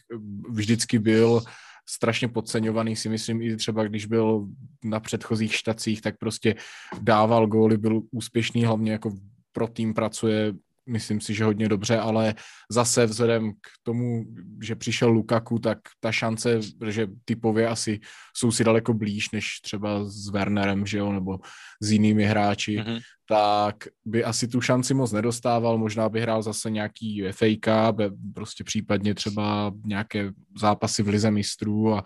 vždycky 0.49 0.99
byl 0.99 1.41
strašně 1.89 2.27
podceňovaný, 2.27 2.95
si 2.95 3.09
myslím, 3.09 3.41
i 3.41 3.55
třeba 3.55 3.83
když 3.83 4.05
byl 4.05 4.47
na 4.83 4.99
předchozích 4.99 5.55
štacích, 5.55 6.01
tak 6.01 6.17
prostě 6.17 6.55
dával 7.01 7.47
góly, 7.47 7.77
byl 7.77 8.01
úspěšný, 8.11 8.65
hlavně 8.65 8.91
jako 8.91 9.11
pro 9.51 9.67
tým 9.67 9.93
pracuje 9.93 10.53
myslím 10.87 11.21
si, 11.21 11.33
že 11.33 11.43
hodně 11.43 11.69
dobře, 11.69 11.97
ale 11.97 12.35
zase 12.71 13.05
vzhledem 13.05 13.51
k 13.51 13.67
tomu, 13.83 14.25
že 14.63 14.75
přišel 14.75 15.09
Lukaku, 15.09 15.59
tak 15.59 15.77
ta 15.99 16.11
šance, 16.11 16.59
že 16.87 17.07
typově 17.25 17.67
asi 17.67 17.99
jsou 18.35 18.51
si 18.51 18.63
daleko 18.63 18.93
blíž, 18.93 19.31
než 19.31 19.59
třeba 19.61 20.05
s 20.05 20.29
Wernerem, 20.29 20.85
že 20.85 20.97
jo, 20.97 21.11
nebo 21.11 21.39
s 21.81 21.91
jinými 21.91 22.25
hráči, 22.25 22.77
mm-hmm. 22.77 22.99
tak 23.29 23.75
by 24.05 24.23
asi 24.23 24.47
tu 24.47 24.61
šanci 24.61 24.93
moc 24.93 25.11
nedostával, 25.11 25.77
možná 25.77 26.09
by 26.09 26.21
hrál 26.21 26.41
zase 26.41 26.69
nějaký 26.69 27.23
FA 27.31 27.93
prostě 28.33 28.63
případně 28.63 29.13
třeba 29.13 29.73
nějaké 29.85 30.31
zápasy 30.59 31.03
v 31.03 31.07
Lize 31.07 31.31
mistrů 31.31 31.93
a 31.93 32.03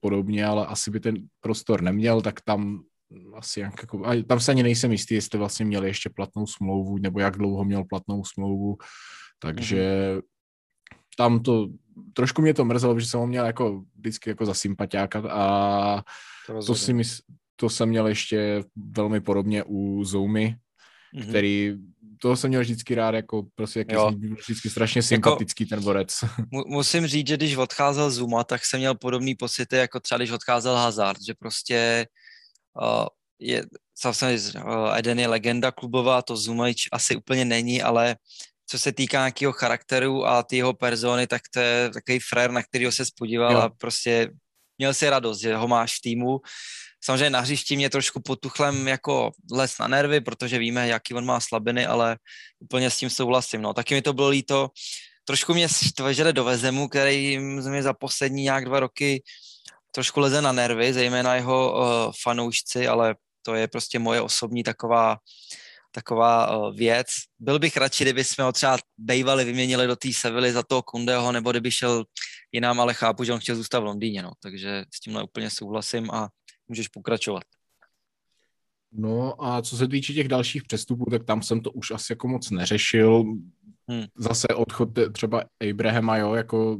podobně, 0.00 0.46
ale 0.46 0.66
asi 0.66 0.90
by 0.90 1.00
ten 1.00 1.16
prostor 1.40 1.82
neměl, 1.82 2.22
tak 2.22 2.40
tam 2.40 2.80
asi 3.34 3.60
jak 3.60 3.82
jako, 3.82 4.06
a 4.06 4.22
tam 4.22 4.40
se 4.40 4.50
ani 4.50 4.62
nejsem 4.62 4.92
jistý, 4.92 5.14
jestli 5.14 5.38
vlastně 5.38 5.64
měl 5.64 5.84
ještě 5.84 6.10
platnou 6.10 6.46
smlouvu, 6.46 6.98
nebo 6.98 7.20
jak 7.20 7.36
dlouho 7.36 7.64
měl 7.64 7.84
platnou 7.84 8.24
smlouvu, 8.24 8.76
takže 9.38 9.82
mm-hmm. 10.16 10.22
tam 11.16 11.42
to, 11.42 11.68
trošku 12.12 12.42
mě 12.42 12.54
to 12.54 12.64
mrzelo, 12.64 13.00
že 13.00 13.06
jsem 13.06 13.20
ho 13.20 13.26
měl 13.26 13.46
jako 13.46 13.84
vždycky 13.96 14.30
jako 14.30 14.46
za 14.46 14.54
sympatiáka 14.54 15.22
a 15.30 16.02
to, 16.46 16.62
to 16.66 16.74
si 16.74 16.92
mys, 16.92 17.20
to 17.56 17.70
jsem 17.70 17.88
měl 17.88 18.06
ještě 18.06 18.62
velmi 18.76 19.20
podobně 19.20 19.64
u 19.66 20.04
Zoumy, 20.04 20.56
mm-hmm. 21.14 21.28
který, 21.28 21.72
toho 22.20 22.36
jsem 22.36 22.48
měl 22.48 22.60
vždycky 22.60 22.94
rád, 22.94 23.14
jako 23.14 23.46
prostě 23.54 23.78
jak 23.78 23.92
je 23.92 23.98
vždycky 24.42 24.70
strašně 24.70 24.98
jako 24.98 25.08
sympatický 25.08 25.64
jako, 25.64 25.74
ten 25.74 25.84
borec. 25.84 26.24
musím 26.66 27.06
říct, 27.06 27.28
že 27.28 27.36
když 27.36 27.56
odcházel 27.56 28.10
Zuma, 28.10 28.44
tak 28.44 28.64
jsem 28.64 28.80
měl 28.80 28.94
podobný 28.94 29.34
pocity, 29.34 29.76
jako 29.76 30.00
třeba 30.00 30.18
když 30.18 30.30
odcházel 30.30 30.76
Hazard, 30.76 31.18
že 31.26 31.34
prostě 31.38 32.06
je, 33.38 33.64
samozřejmě 33.98 34.60
Eden 34.96 35.20
je 35.20 35.28
legenda 35.28 35.72
klubová, 35.72 36.22
to 36.22 36.36
Zumajč 36.36 36.88
asi 36.92 37.16
úplně 37.16 37.44
není, 37.44 37.82
ale 37.82 38.16
co 38.66 38.78
se 38.78 38.92
týká 38.92 39.18
nějakého 39.18 39.52
charakteru 39.52 40.26
a 40.26 40.42
ty 40.42 40.56
jeho 40.56 40.74
persony, 40.74 41.26
tak 41.26 41.42
to 41.54 41.60
je 41.60 41.90
takový 41.90 42.18
frér, 42.18 42.50
na 42.50 42.62
kterého 42.62 42.92
se 42.92 43.04
spodíval 43.04 43.52
jo. 43.52 43.58
a 43.58 43.68
prostě 43.68 44.30
měl 44.78 44.94
si 44.94 45.10
radost, 45.10 45.40
že 45.40 45.56
ho 45.56 45.68
máš 45.68 45.98
v 45.98 46.00
týmu. 46.00 46.40
Samozřejmě 47.04 47.30
na 47.30 47.40
hřišti 47.40 47.76
mě 47.76 47.90
trošku 47.90 48.20
potuchlem 48.20 48.88
jako 48.88 49.30
les 49.52 49.78
na 49.78 49.88
nervy, 49.88 50.20
protože 50.20 50.58
víme, 50.58 50.88
jaký 50.88 51.14
on 51.14 51.24
má 51.24 51.40
slabiny, 51.40 51.86
ale 51.86 52.18
úplně 52.60 52.90
s 52.90 52.98
tím 52.98 53.10
souhlasím. 53.10 53.62
No. 53.62 53.74
Taky 53.74 53.94
mi 53.94 54.02
to 54.02 54.12
bylo 54.12 54.28
líto. 54.28 54.70
Trošku 55.24 55.54
mě 55.54 55.68
štve, 55.68 56.14
že 56.14 56.32
do 56.32 56.44
Vezemu, 56.44 56.88
který 56.88 57.38
mě 57.38 57.82
za 57.82 57.92
poslední 57.92 58.42
nějak 58.42 58.64
dva 58.64 58.80
roky 58.80 59.22
trošku 59.94 60.20
leze 60.20 60.42
na 60.42 60.52
nervy, 60.52 60.92
zejména 60.92 61.34
jeho 61.34 61.72
uh, 61.72 62.12
fanoušci, 62.22 62.88
ale 62.88 63.14
to 63.42 63.54
je 63.54 63.68
prostě 63.68 63.98
moje 63.98 64.20
osobní 64.20 64.62
taková, 64.62 65.16
taková 65.92 66.56
uh, 66.56 66.76
věc. 66.76 67.06
Byl 67.38 67.58
bych 67.58 67.76
radši, 67.76 68.04
kdyby 68.04 68.24
jsme 68.24 68.44
ho 68.44 68.52
třeba 68.52 68.78
bejvali, 68.98 69.44
vyměnili 69.44 69.86
do 69.86 69.96
té 69.96 70.08
Sevily 70.12 70.52
za 70.52 70.62
toho 70.62 70.82
Kundeho, 70.82 71.32
nebo 71.32 71.50
kdyby 71.50 71.70
šel 71.70 72.04
jinam, 72.52 72.80
ale 72.80 72.94
chápu, 72.94 73.24
že 73.24 73.32
on 73.32 73.40
chtěl 73.40 73.56
zůstat 73.56 73.80
v 73.80 73.84
Londýně, 73.84 74.22
no. 74.22 74.32
takže 74.42 74.84
s 74.94 75.00
tímhle 75.00 75.22
úplně 75.22 75.50
souhlasím 75.50 76.10
a 76.10 76.28
můžeš 76.68 76.88
pokračovat. 76.88 77.42
No 78.92 79.44
a 79.44 79.62
co 79.62 79.76
se 79.76 79.88
týče 79.88 80.12
těch 80.12 80.28
dalších 80.28 80.62
přestupů, 80.62 81.10
tak 81.10 81.24
tam 81.24 81.42
jsem 81.42 81.60
to 81.60 81.70
už 81.70 81.90
asi 81.90 82.12
jako 82.12 82.28
moc 82.28 82.50
neřešil. 82.50 83.24
Hmm. 83.88 84.04
Zase 84.16 84.48
odchod 84.48 84.88
třeba 85.12 85.44
Abrahama, 85.70 86.16
jo, 86.16 86.34
jako 86.34 86.78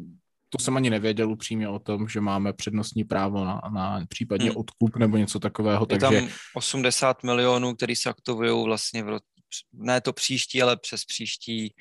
to 0.57 0.65
jsem 0.65 0.77
ani 0.77 0.91
nevěděl 0.91 1.31
upřímně 1.31 1.69
o 1.69 1.79
tom, 1.79 2.09
že 2.09 2.21
máme 2.21 2.53
přednostní 2.53 3.05
právo 3.05 3.45
na, 3.45 3.61
na 3.73 4.01
případně 4.09 4.49
hmm. 4.49 4.57
odkup 4.57 4.97
nebo 4.97 5.17
něco 5.17 5.39
takového. 5.39 5.87
Je 5.91 5.99
takže... 5.99 6.21
tam 6.21 6.29
80 6.55 7.23
milionů, 7.23 7.75
který 7.75 7.97
se 7.97 8.11
aktivují 8.11 8.65
vlastně 8.65 9.03
v 9.03 9.19
ne 9.73 10.01
to 10.01 10.13
příští, 10.13 10.63
ale 10.63 10.77
přes 10.77 11.05
příští 11.05 11.75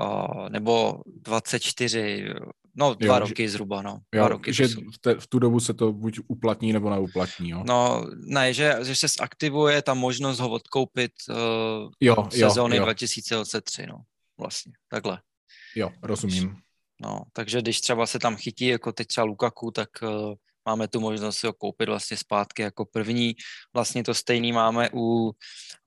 o, 0.00 0.48
nebo 0.48 1.02
24, 1.06 2.28
no 2.76 2.94
dva 2.94 3.14
jo, 3.14 3.20
roky 3.20 3.42
že, 3.42 3.50
zhruba, 3.50 3.82
no. 3.82 3.98
Dva 4.14 4.22
jo, 4.22 4.28
roky 4.28 4.52
že 4.52 4.66
v, 4.66 4.98
te, 5.00 5.14
v 5.14 5.26
tu 5.26 5.38
dobu 5.38 5.60
se 5.60 5.74
to 5.74 5.92
buď 5.92 6.18
uplatní 6.28 6.72
nebo 6.72 6.90
neuplatní, 6.90 7.50
jo? 7.50 7.64
No, 7.66 8.06
ne, 8.16 8.54
že, 8.54 8.76
že 8.82 8.94
se 8.94 9.06
zaktivuje 9.08 9.82
ta 9.82 9.94
možnost 9.94 10.38
ho 10.38 10.50
odkoupit 10.50 11.12
uh, 11.30 11.36
jo, 12.00 12.28
sezóny 12.30 12.76
jo, 12.76 12.80
jo. 12.80 12.84
2023, 12.84 13.86
no, 13.86 13.96
vlastně, 14.40 14.72
takhle. 14.88 15.20
Jo, 15.76 15.90
rozumím. 16.02 16.56
No, 17.00 17.22
takže 17.32 17.60
když 17.60 17.80
třeba 17.80 18.06
se 18.06 18.18
tam 18.18 18.36
chytí, 18.36 18.66
jako 18.66 18.92
teď 18.92 19.06
třeba 19.06 19.24
Lukaku, 19.24 19.70
tak 19.70 19.88
uh, 20.02 20.34
máme 20.66 20.88
tu 20.88 21.00
možnost 21.00 21.44
ho 21.44 21.52
koupit 21.52 21.88
vlastně 21.88 22.16
zpátky 22.16 22.62
jako 22.62 22.84
první. 22.84 23.34
Vlastně 23.74 24.04
to 24.04 24.14
stejný 24.14 24.52
máme 24.52 24.90
u 24.94 25.32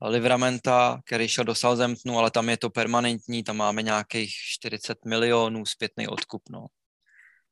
Livramenta, 0.02 1.02
který 1.06 1.28
šel 1.28 1.46
do 1.46 1.56
Southamptonu, 1.56 2.20
ale 2.20 2.32
tam 2.32 2.50
je 2.50 2.58
to 2.58 2.70
permanentní, 2.70 3.44
tam 3.44 3.58
máme 3.58 3.82
nějakých 3.82 4.30
40 4.30 5.06
milionů 5.06 5.66
zpětný 5.66 6.08
odkup, 6.08 6.42
no. 6.50 6.66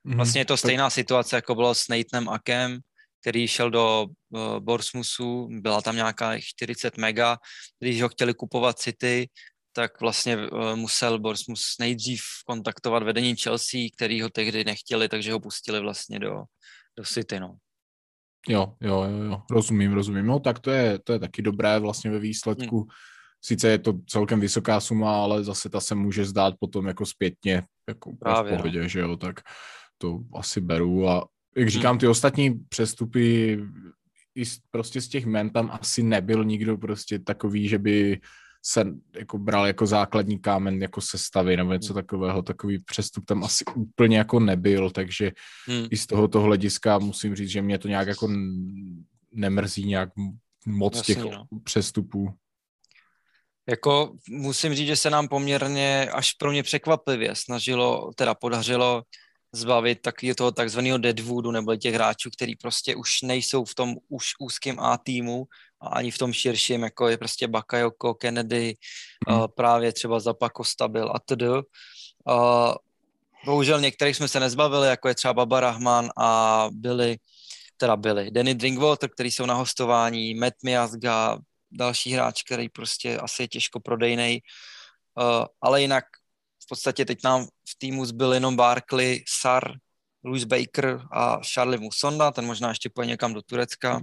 Mhm, 0.03 0.16
vlastně 0.16 0.41
je 0.41 0.45
to 0.45 0.57
stejná 0.57 0.89
situace, 0.89 1.36
jako 1.36 1.55
bylo 1.55 1.76
s 1.76 1.88
Nathanem 1.88 2.30
Akem, 2.30 2.80
který 3.22 3.47
šel 3.47 3.70
do 3.70 4.05
uh, 4.30 4.59
Borsmusu, 4.59 5.47
byla 5.51 5.82
tam 5.82 5.95
nějaká 5.95 6.39
40 6.39 6.97
mega, 6.97 7.38
když 7.80 8.01
ho 8.01 8.09
chtěli 8.09 8.34
kupovat 8.34 8.80
City, 8.80 9.30
tak 9.74 10.01
vlastně 10.01 10.38
uh, 10.38 10.76
musel 10.76 11.19
Borsmus 11.19 11.76
nejdřív 11.80 12.22
kontaktovat 12.45 13.03
vedení 13.03 13.36
Chelsea, 13.36 13.80
který 13.95 14.22
ho 14.22 14.30
tehdy 14.30 14.63
nechtěli, 14.63 15.09
takže 15.09 15.34
ho 15.34 15.39
pustili 15.39 15.80
vlastně 15.80 16.19
do, 16.19 16.43
do 16.97 17.03
City, 17.03 17.39
no. 17.39 17.55
Jo, 18.47 18.74
jo, 18.82 19.03
jo, 19.03 19.24
jo, 19.24 19.41
rozumím, 19.51 19.93
rozumím. 19.93 20.26
No 20.26 20.39
tak 20.39 20.59
to 20.59 20.72
je, 20.72 20.99
to 21.03 21.13
je 21.13 21.19
taky 21.19 21.41
dobré 21.41 21.80
vlastně 21.80 22.11
ve 22.11 22.19
výsledku. 22.19 22.78
Hmm. 22.78 22.89
Sice 23.43 23.67
je 23.67 23.80
to 23.80 23.93
celkem 24.07 24.39
vysoká 24.39 24.80
suma, 24.80 25.24
ale 25.24 25.43
zase 25.43 25.69
ta 25.69 25.80
se 25.80 25.95
může 25.95 26.26
zdát 26.26 26.53
potom 26.59 26.88
jako 26.88 27.05
zpětně, 27.05 27.63
jako 27.89 28.13
Právě, 28.13 28.53
v 28.53 28.57
pohodě, 28.57 28.82
no. 28.82 28.88
že 28.88 28.99
jo, 28.99 29.17
tak 29.17 29.39
to 29.97 30.19
asi 30.34 30.61
beru 30.61 31.09
a 31.09 31.28
jak 31.57 31.63
hmm. 31.63 31.69
říkám, 31.69 31.97
ty 31.97 32.07
ostatní 32.07 32.59
přestupy 32.69 33.59
i 34.36 34.43
prostě 34.72 35.01
z 35.01 35.07
těch 35.07 35.26
men 35.26 35.49
tam 35.49 35.72
asi 35.72 36.03
nebyl 36.03 36.43
nikdo 36.45 36.78
prostě 36.78 37.19
takový, 37.19 37.67
že 37.67 37.78
by 37.78 38.19
se 38.64 38.86
jako 39.16 39.38
bral 39.38 39.68
jako 39.68 39.86
základní 39.86 40.39
kámen 40.39 40.82
jako 40.82 41.01
sestavy 41.01 41.57
nebo 41.57 41.74
něco 41.74 41.93
hmm. 41.93 42.03
takového, 42.03 42.41
takový 42.41 42.80
přestup 42.80 43.26
tam 43.26 43.43
asi 43.43 43.66
úplně 43.76 44.18
jako 44.18 44.39
nebyl, 44.39 44.89
takže 44.89 45.32
hmm. 45.68 45.88
i 45.91 45.97
z 45.97 46.07
tohoto 46.07 46.41
hlediska 46.41 46.99
musím 46.99 47.36
říct, 47.36 47.49
že 47.49 47.62
mě 47.62 47.80
to 47.80 47.88
nějak 47.88 48.07
jako 48.07 48.30
nemrzí 49.32 49.86
nějak 49.86 50.09
moc 50.66 50.97
Jasný, 50.97 51.16
těch 51.16 51.24
no. 51.24 51.45
přestupů. 51.64 52.34
Jako 53.70 54.16
musím 54.30 54.74
říct, 54.74 54.88
že 54.88 54.95
se 54.95 55.09
nám 55.09 55.28
poměrně 55.28 56.09
až 56.12 56.34
pro 56.34 56.51
mě 56.51 56.64
překvapivě 56.64 57.36
snažilo, 57.36 58.12
teda 58.16 58.36
podařilo 58.36 59.03
zbavit 59.51 60.01
taky 60.01 60.35
toho 60.35 60.51
takzvaného 60.51 60.97
deadwoodu 60.97 61.51
nebo 61.51 61.75
těch 61.75 61.93
hráčů, 61.93 62.29
který 62.29 62.55
prostě 62.55 62.95
už 62.95 63.21
nejsou 63.21 63.65
v 63.65 63.75
tom 63.75 63.95
už 64.09 64.25
úzkém 64.39 64.79
A 64.79 64.97
týmu 64.97 65.45
a 65.81 65.87
ani 65.87 66.11
v 66.11 66.17
tom 66.17 66.33
širším, 66.33 66.83
jako 66.83 67.07
je 67.07 67.17
prostě 67.17 67.47
Bakayoko, 67.47 68.13
Kennedy, 68.13 68.75
hmm. 69.27 69.37
uh, 69.37 69.47
právě 69.47 69.93
třeba 69.93 70.19
Zapako 70.19 70.63
Stabil 70.63 71.11
a 71.15 71.19
td. 71.19 71.41
Uh, 71.41 72.73
bohužel 73.45 73.81
některých 73.81 74.15
jsme 74.17 74.27
se 74.27 74.39
nezbavili, 74.39 74.87
jako 74.87 75.07
je 75.07 75.15
třeba 75.15 75.33
Baba 75.33 75.59
Rahman 75.59 76.09
a 76.17 76.69
byli, 76.71 77.17
teda 77.77 77.95
byli 77.95 78.31
Danny 78.31 78.55
Drinkwater, 78.55 79.09
který 79.09 79.31
jsou 79.31 79.45
na 79.45 79.53
hostování, 79.53 80.35
Matt 80.35 80.63
Miazga, 80.63 81.37
další 81.71 82.13
hráč, 82.13 82.43
který 82.43 82.69
prostě 82.69 83.17
asi 83.17 83.43
je 83.43 83.47
těžko 83.47 83.79
prodejný, 83.79 84.41
uh, 85.17 85.45
ale 85.61 85.81
jinak 85.81 86.05
v 86.64 86.68
podstatě 86.70 87.05
teď 87.05 87.20
nám 87.24 87.45
v 87.45 87.78
týmu 87.78 88.05
zbyl 88.05 88.34
jenom 88.34 88.55
Barkley, 88.55 89.24
Sar, 89.28 89.74
Louis 90.24 90.43
Baker 90.43 91.01
a 91.12 91.39
Charlie 91.53 91.80
Musonda, 91.80 92.32
ten 92.32 92.45
možná 92.45 92.70
ještě 92.70 92.89
pojde 92.89 93.09
někam 93.09 93.34
do 93.34 93.41
Turecka. 93.41 94.01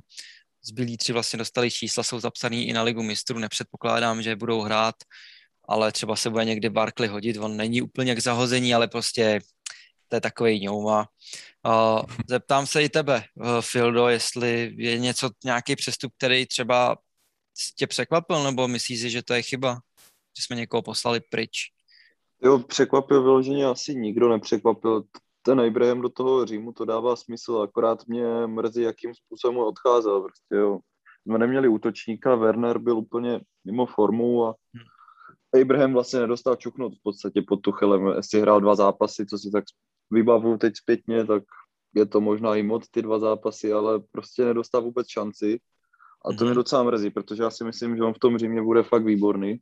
Zbylí 0.63 0.97
tři 0.97 1.13
vlastně 1.13 1.37
dostali 1.37 1.71
čísla, 1.71 2.03
jsou 2.03 2.21
zapsaný 2.21 2.69
i 2.69 2.73
na 2.73 2.83
ligu 2.83 3.03
mistrů, 3.03 3.39
nepředpokládám, 3.39 4.23
že 4.23 4.37
budou 4.37 4.61
hrát, 4.61 4.95
ale 5.69 5.93
třeba 5.93 6.17
se 6.17 6.31
bude 6.31 6.45
někdy 6.45 6.71
Barkley 6.71 7.09
hodit, 7.09 7.37
on 7.37 7.57
není 7.57 7.83
úplně 7.83 8.15
k 8.15 8.23
zahození, 8.23 8.75
ale 8.75 8.89
prostě 8.89 9.41
to 10.09 10.17
je 10.17 10.21
takový 10.21 10.61
ňouma. 10.61 11.09
Zeptám 12.29 12.67
se 12.67 12.83
i 12.83 12.89
tebe, 12.89 13.25
uh, 13.35 13.61
Fildo, 13.61 14.09
jestli 14.09 14.75
je 14.77 14.99
něco, 14.99 15.31
nějaký 15.45 15.77
přestup, 15.77 16.13
který 16.19 16.47
třeba 16.47 16.99
tě 17.77 17.87
překvapil, 17.87 18.43
nebo 18.43 18.69
myslíš 18.69 19.01
si, 19.01 19.11
že 19.11 19.23
to 19.23 19.35
je 19.35 19.43
chyba, 19.43 19.81
že 20.39 20.43
jsme 20.43 20.57
někoho 20.57 20.83
poslali 20.83 21.21
pryč? 21.21 21.78
Jo, 22.43 22.59
překvapil 22.59 23.23
vyloženě 23.23 23.67
asi 23.67 23.95
nikdo 23.95 24.29
nepřekvapil. 24.29 25.05
Ten 25.43 25.61
Abraham 25.61 26.01
do 26.01 26.09
toho 26.09 26.47
Římu 26.47 26.73
to 26.73 26.85
dává 26.85 27.17
smysl, 27.17 27.57
akorát 27.57 28.07
mě 28.07 28.47
mrzí, 28.47 28.83
jakým 28.83 29.15
způsobem 29.15 29.59
odcházel. 29.59 30.21
Prostě, 30.21 30.55
jo. 30.55 30.79
Jsme 31.23 31.39
neměli 31.39 31.69
útočníka, 31.69 32.35
Werner 32.35 32.79
byl 32.79 32.99
úplně 32.99 33.41
mimo 33.65 33.87
formu 33.87 34.47
a 34.47 34.55
Abraham 35.61 35.93
vlastně 35.93 36.21
nedostal 36.21 36.57
čuknout 36.57 36.95
v 36.95 37.03
podstatě 37.03 37.43
pod 37.49 37.57
Tuchelem. 37.57 38.07
Jestli 38.07 38.41
hrál 38.41 38.61
dva 38.61 38.75
zápasy, 38.75 39.27
co 39.27 39.39
si 39.39 39.51
tak 39.51 39.65
vybavu 40.11 40.59
teď 40.59 40.77
zpětně, 40.77 41.25
tak 41.25 41.43
je 41.95 42.07
to 42.07 42.21
možná 42.21 42.57
i 42.57 42.63
moc 42.63 42.89
ty 42.89 43.03
dva 43.03 43.19
zápasy, 43.19 43.73
ale 43.73 44.01
prostě 44.13 44.45
nedostal 44.45 44.83
vůbec 44.83 45.09
šanci. 45.09 45.61
A 46.25 46.29
to 46.33 46.45
mě 46.45 46.51
mhm. 46.51 46.55
docela 46.55 46.83
mrzí, 46.83 47.11
protože 47.11 47.43
já 47.43 47.51
si 47.51 47.65
myslím, 47.65 47.97
že 47.97 48.03
on 48.03 48.15
v 48.15 48.19
tom 48.19 48.39
Římě 48.39 48.63
bude 48.63 48.83
fakt 48.83 49.05
výborný 49.05 49.61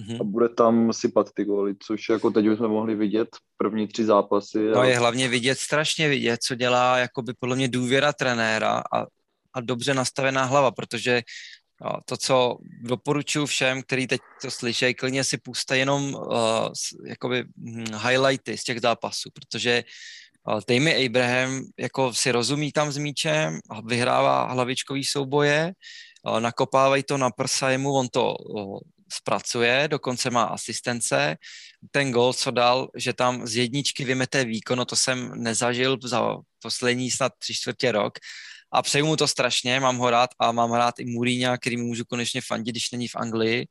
mm-hmm. 0.00 0.20
a 0.20 0.24
bude 0.24 0.48
tam 0.48 0.92
sypat 0.92 1.32
ty 1.34 1.44
góly, 1.44 1.74
což 1.82 2.08
jako 2.08 2.30
teď 2.30 2.46
už 2.46 2.58
jsme 2.58 2.68
mohli 2.68 2.94
vidět 2.94 3.28
první 3.56 3.88
tři 3.88 4.04
zápasy. 4.04 4.58
No 4.58 4.80
a... 4.80 4.84
je 4.84 4.98
hlavně 4.98 5.28
vidět, 5.28 5.58
strašně 5.58 6.08
vidět, 6.08 6.42
co 6.42 6.54
dělá 6.54 6.98
jakoby 6.98 7.32
podle 7.38 7.56
mě 7.56 7.68
důvěra 7.68 8.12
trenéra 8.12 8.82
a, 8.92 9.06
a 9.54 9.60
dobře 9.60 9.94
nastavená 9.94 10.44
hlava, 10.44 10.70
protože 10.70 11.22
to, 12.04 12.16
co 12.16 12.56
doporučuji 12.82 13.46
všem, 13.46 13.82
který 13.82 14.06
teď 14.06 14.20
to 14.42 14.50
slyšejí, 14.50 14.94
klidně 14.94 15.24
si 15.24 15.38
puste 15.38 15.78
jenom 15.78 16.14
uh, 16.14 16.32
jakoby 17.06 17.44
hm, 17.56 17.84
highlighty 18.08 18.58
z 18.58 18.64
těch 18.64 18.80
zápasů, 18.80 19.30
protože 19.34 19.84
uh, 20.48 20.60
Tammy 20.60 21.06
Abraham 21.06 21.62
jako 21.78 22.14
si 22.14 22.30
rozumí 22.30 22.72
tam 22.72 22.92
s 22.92 22.98
míčem, 22.98 23.58
vyhrává 23.86 24.52
hlavičkový 24.52 25.04
souboje, 25.04 25.72
uh, 26.22 26.40
nakopávají 26.40 27.02
to 27.02 27.18
na 27.18 27.30
prsa 27.30 27.70
jemu, 27.70 27.92
on 27.92 28.08
to 28.08 28.34
uh, 28.34 28.78
zpracuje, 29.12 29.88
dokonce 29.88 30.30
má 30.30 30.44
asistence. 30.44 31.36
Ten 31.90 32.12
gol, 32.12 32.32
co 32.32 32.50
dal, 32.50 32.88
že 32.96 33.12
tam 33.12 33.46
z 33.46 33.56
jedničky 33.56 34.04
vymete 34.04 34.44
výkon, 34.44 34.78
no 34.78 34.84
to 34.84 34.96
jsem 34.96 35.42
nezažil 35.42 35.98
za 36.04 36.36
poslední 36.62 37.10
snad 37.10 37.32
tři 37.38 37.54
čtvrtě 37.54 37.92
rok. 37.92 38.18
A 38.72 38.82
přeju 38.82 39.06
mu 39.06 39.16
to 39.16 39.28
strašně, 39.28 39.80
mám 39.80 39.96
ho 39.96 40.10
rád 40.10 40.30
a 40.38 40.52
mám 40.52 40.72
rád 40.72 40.98
i 40.98 41.04
Mourinho, 41.04 41.58
který 41.58 41.76
můžu 41.76 42.04
konečně 42.04 42.40
fandit, 42.40 42.72
když 42.72 42.90
není 42.90 43.08
v 43.08 43.16
Anglii. 43.16 43.68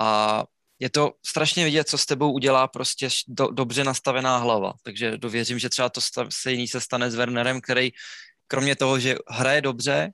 A 0.00 0.44
je 0.78 0.90
to 0.90 1.12
strašně 1.26 1.64
vidět, 1.64 1.88
co 1.88 1.98
s 1.98 2.06
tebou 2.06 2.32
udělá 2.32 2.68
prostě 2.68 3.08
do, 3.28 3.46
dobře 3.46 3.84
nastavená 3.84 4.36
hlava. 4.36 4.72
Takže 4.82 5.18
dověřím, 5.18 5.58
že 5.58 5.68
třeba 5.68 5.88
to 5.88 6.00
stejný 6.28 6.68
se 6.68 6.80
stane 6.80 7.10
s 7.10 7.14
Wernerem, 7.14 7.60
který 7.60 7.90
kromě 8.46 8.76
toho, 8.76 9.00
že 9.00 9.16
hraje 9.28 9.60
dobře 9.60 10.10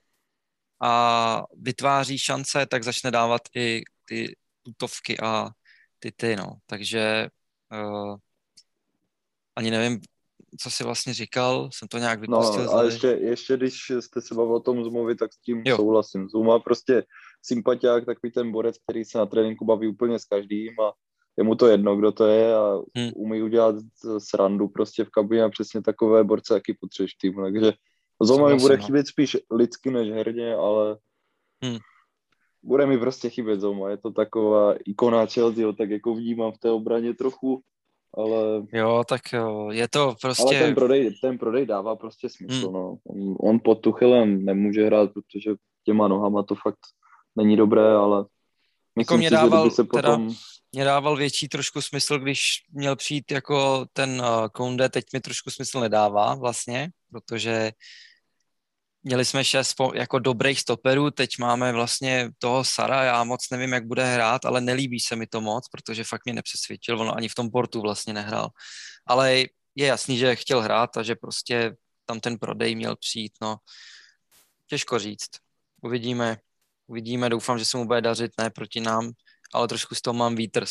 a 0.82 1.42
vytváří 1.56 2.18
šance, 2.18 2.66
tak 2.66 2.84
začne 2.84 3.10
dávat 3.10 3.42
i 3.56 3.82
ty 4.10 4.36
tutovky 4.62 5.20
a 5.22 5.50
ty 5.98 6.12
ty, 6.16 6.36
no. 6.36 6.52
Takže 6.66 7.28
uh, 7.72 8.16
ani 9.56 9.70
nevím, 9.70 10.00
co 10.60 10.70
jsi 10.70 10.84
vlastně 10.84 11.14
říkal, 11.14 11.70
jsem 11.72 11.88
to 11.88 11.98
nějak 11.98 12.20
no, 12.20 12.40
vypustil. 12.40 12.64
No, 12.64 12.74
a 12.74 12.84
ještě, 12.84 13.06
ještě 13.06 13.56
když 13.56 13.90
jste 14.00 14.20
se 14.20 14.34
bavil 14.34 14.54
o 14.54 14.60
tom 14.60 14.84
Zumovi, 14.84 15.14
tak 15.14 15.32
s 15.32 15.38
tím 15.38 15.62
jo. 15.66 15.76
souhlasím. 15.76 16.28
Zuma 16.28 16.58
prostě 16.58 17.04
sympatiák, 17.42 18.06
takový 18.06 18.32
ten 18.32 18.52
borec, 18.52 18.76
který 18.78 19.04
se 19.04 19.18
na 19.18 19.26
tréninku 19.26 19.64
baví 19.64 19.88
úplně 19.88 20.18
s 20.18 20.24
každým 20.24 20.80
a 20.80 20.92
je 21.38 21.44
mu 21.44 21.54
to 21.54 21.66
jedno, 21.66 21.96
kdo 21.96 22.12
to 22.12 22.26
je 22.26 22.54
a 22.56 22.80
hmm. 22.96 23.10
umí 23.14 23.42
udělat 23.42 23.74
srandu 24.18 24.68
prostě 24.68 25.04
v 25.04 25.10
kabině 25.10 25.42
a 25.42 25.48
přesně 25.48 25.82
takové 25.82 26.24
borce, 26.24 26.54
jaký 26.54 26.74
potřebuješ 26.80 27.14
tým. 27.14 27.34
Takže 27.42 27.72
Zuma 28.22 28.48
mi 28.48 28.56
bude 28.56 28.76
no. 28.76 28.86
chybět 28.86 29.06
spíš 29.06 29.36
lidsky 29.50 29.90
než 29.90 30.10
herně, 30.10 30.54
ale 30.54 30.98
hmm 31.62 31.78
bude 32.62 32.86
mi 32.86 32.98
prostě 32.98 33.30
chybět 33.30 33.60
Zoma. 33.60 33.90
Je 33.90 33.96
to 33.96 34.10
taková 34.10 34.74
ikona 34.84 35.26
Chelsea, 35.26 35.72
tak 35.72 35.90
jako 35.90 36.14
vnímám 36.14 36.52
v 36.52 36.58
té 36.58 36.70
obraně 36.70 37.14
trochu, 37.14 37.62
ale... 38.14 38.62
Jo, 38.72 39.04
tak 39.08 39.20
jo, 39.32 39.70
je 39.70 39.88
to 39.88 40.14
prostě... 40.20 40.56
Ale 40.56 40.66
ten 40.66 40.74
prodej, 40.74 41.14
ten 41.22 41.38
prodej 41.38 41.66
dává 41.66 41.96
prostě 41.96 42.28
smysl, 42.28 42.66
hmm. 42.66 42.72
no. 42.72 42.96
On, 43.06 43.36
on 43.40 43.60
pod 43.64 43.74
Tuchelem 43.74 44.44
nemůže 44.44 44.86
hrát, 44.86 45.10
protože 45.12 45.50
těma 45.84 46.08
nohama 46.08 46.42
to 46.42 46.54
fakt 46.54 46.78
není 47.36 47.56
dobré, 47.56 47.92
ale 47.92 48.24
jako 48.98 49.16
mě 49.16 49.30
dával, 49.30 49.70
se 49.70 49.84
potom... 49.84 50.02
teda, 50.02 50.18
mě 50.72 50.84
dával 50.84 51.16
větší 51.16 51.48
trošku 51.48 51.82
smysl, 51.82 52.18
když 52.18 52.40
měl 52.72 52.96
přijít 52.96 53.30
jako 53.30 53.86
ten 53.92 54.10
uh, 54.10 54.48
Konde, 54.52 54.88
teď 54.88 55.04
mi 55.12 55.20
trošku 55.20 55.50
smysl 55.50 55.80
nedává 55.80 56.34
vlastně, 56.34 56.90
protože 57.10 57.72
Měli 59.02 59.24
jsme 59.24 59.44
šest 59.44 59.74
jako 59.94 60.18
dobrých 60.18 60.60
stoperů, 60.60 61.10
teď 61.10 61.38
máme 61.38 61.72
vlastně 61.72 62.30
toho 62.38 62.64
Sara, 62.64 63.04
já 63.04 63.24
moc 63.24 63.50
nevím, 63.50 63.72
jak 63.72 63.86
bude 63.86 64.14
hrát, 64.14 64.44
ale 64.44 64.60
nelíbí 64.60 65.00
se 65.00 65.16
mi 65.16 65.26
to 65.26 65.40
moc, 65.40 65.68
protože 65.68 66.04
fakt 66.04 66.24
mě 66.24 66.34
nepřesvědčil, 66.34 67.00
ono 67.00 67.16
ani 67.16 67.28
v 67.28 67.34
tom 67.34 67.50
portu 67.50 67.80
vlastně 67.80 68.12
nehrál. 68.12 68.48
Ale 69.06 69.44
je 69.74 69.86
jasný, 69.86 70.18
že 70.18 70.36
chtěl 70.36 70.60
hrát 70.60 70.96
a 70.96 71.02
že 71.02 71.14
prostě 71.14 71.76
tam 72.04 72.20
ten 72.20 72.38
prodej 72.38 72.74
měl 72.74 72.96
přijít, 72.96 73.32
no. 73.42 73.56
Těžko 74.66 74.98
říct. 74.98 75.30
Uvidíme, 75.82 76.36
uvidíme, 76.86 77.28
doufám, 77.28 77.58
že 77.58 77.64
se 77.64 77.76
mu 77.76 77.86
bude 77.86 78.00
dařit, 78.00 78.32
ne 78.38 78.50
proti 78.50 78.80
nám, 78.80 79.12
ale 79.52 79.68
trošku 79.68 79.94
z 79.94 80.00
toho 80.00 80.14
mám 80.14 80.36
vítr 80.36 80.64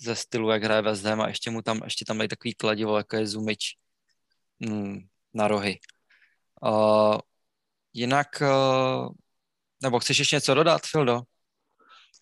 ze 0.00 0.16
stylu, 0.16 0.50
jak 0.50 0.64
hraje 0.64 0.82
West 0.82 1.04
Ham 1.04 1.20
a 1.20 1.28
ještě 1.28 1.50
mu 1.50 1.62
tam, 1.62 1.80
ještě 1.84 2.04
tam 2.04 2.18
dají 2.18 2.28
takový 2.28 2.54
kladivo, 2.54 2.96
jako 2.96 3.16
je 3.16 3.26
Zumič 3.26 3.76
mm, 4.60 4.98
na 5.34 5.48
rohy. 5.48 5.78
Uh, 6.62 7.18
jinak, 7.98 8.42
uh, 8.42 9.08
nebo 9.82 10.00
chceš 10.00 10.18
ještě 10.18 10.36
něco 10.36 10.54
dodat, 10.54 10.82
Fildo? 10.86 11.22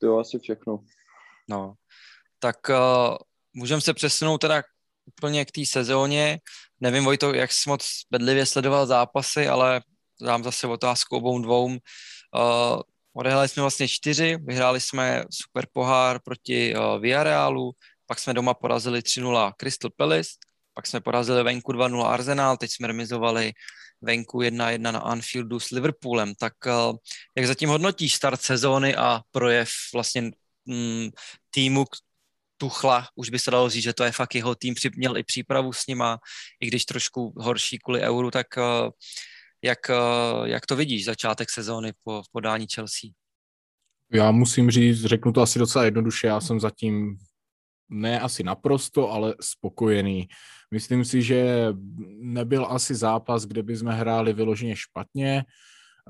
To 0.01 0.07
je 0.07 0.20
asi 0.20 0.39
všechno. 0.39 0.85
No, 1.49 1.74
tak 2.39 2.57
uh, 2.68 3.16
můžeme 3.53 3.81
se 3.81 3.95
přesunout 3.95 4.39
teda 4.39 4.62
úplně 5.05 5.45
k 5.45 5.51
té 5.51 5.66
sezóně. 5.66 6.41
Nevím, 6.81 7.05
Vojto, 7.05 7.35
jak 7.35 7.53
jsi 7.53 7.68
moc 7.68 8.03
bedlivě 8.11 8.47
sledoval 8.47 8.87
zápasy, 8.87 9.49
ale 9.49 9.83
dám 10.22 10.45
zase 10.45 10.66
otázku 10.66 11.16
obou 11.16 11.39
dvou. 11.39 11.66
Uh, 11.66 12.81
odehráli 13.12 13.49
jsme 13.49 13.61
vlastně 13.61 13.89
čtyři, 13.89 14.37
vyhráli 14.37 14.81
jsme 14.81 15.24
super 15.31 15.66
pohár 15.72 16.20
proti 16.24 16.74
uh, 16.77 17.01
Villarealu, 17.01 17.72
pak 18.07 18.18
jsme 18.18 18.35
doma 18.35 18.55
porazili 18.55 19.01
3-0 19.01 19.53
Crystal 19.61 19.91
Palace, 19.97 20.31
pak 20.74 20.87
jsme 20.87 21.01
porazili 21.01 21.43
venku 21.43 21.72
2-0 21.72 22.07
Arsenal, 22.07 22.57
teď 22.57 22.70
jsme 22.70 22.87
remizovali 22.87 23.53
venku 24.03 24.38
1-1 24.38 24.78
na 24.78 24.99
Anfieldu 24.99 25.61
s 25.61 25.70
Liverpoolem. 25.70 26.34
Tak 26.34 26.53
uh, 26.66 26.97
jak 27.36 27.47
zatím 27.47 27.68
hodnotíš 27.68 28.14
start 28.14 28.42
sezóny 28.42 28.97
a 28.97 29.20
projev 29.30 29.68
vlastně 29.94 30.30
mm, 30.66 31.09
týmu, 31.51 31.84
Tuchla, 32.59 33.09
už 33.14 33.30
by 33.30 33.38
se 33.38 33.51
dalo 33.51 33.70
říct, 33.70 33.82
že 33.82 33.92
to 33.92 34.05
je 34.05 34.12
fakt 34.12 34.34
jeho 34.34 34.55
tým, 34.55 34.74
měl 34.97 35.16
i 35.16 35.22
přípravu 35.22 35.72
s 35.72 35.86
nima, 35.86 36.18
i 36.61 36.66
když 36.66 36.84
trošku 36.84 37.34
horší 37.36 37.78
kvůli 37.78 38.01
euru, 38.01 38.30
tak 38.30 38.47
uh, 38.57 38.90
jak, 39.62 39.78
uh, 39.90 40.44
jak 40.44 40.66
to 40.66 40.76
vidíš, 40.76 41.05
začátek 41.05 41.51
sezóny 41.51 41.92
po 42.05 42.22
podání 42.32 42.66
Chelsea? 42.74 43.11
Já 44.12 44.30
musím 44.30 44.70
říct, 44.70 45.05
řeknu 45.05 45.32
to 45.32 45.40
asi 45.40 45.59
docela 45.59 45.84
jednoduše, 45.84 46.26
já 46.26 46.40
jsem 46.40 46.61
zatím 46.61 47.18
ne 47.89 48.20
asi 48.20 48.43
naprosto, 48.43 49.12
ale 49.12 49.34
spokojený. 49.41 50.28
Myslím 50.70 51.05
si, 51.05 51.22
že 51.22 51.68
nebyl 52.20 52.66
asi 52.70 52.95
zápas, 52.95 53.45
kde 53.45 53.62
by 53.62 53.76
jsme 53.76 53.95
hráli 53.95 54.32
vyloženě 54.32 54.76
špatně. 54.76 55.45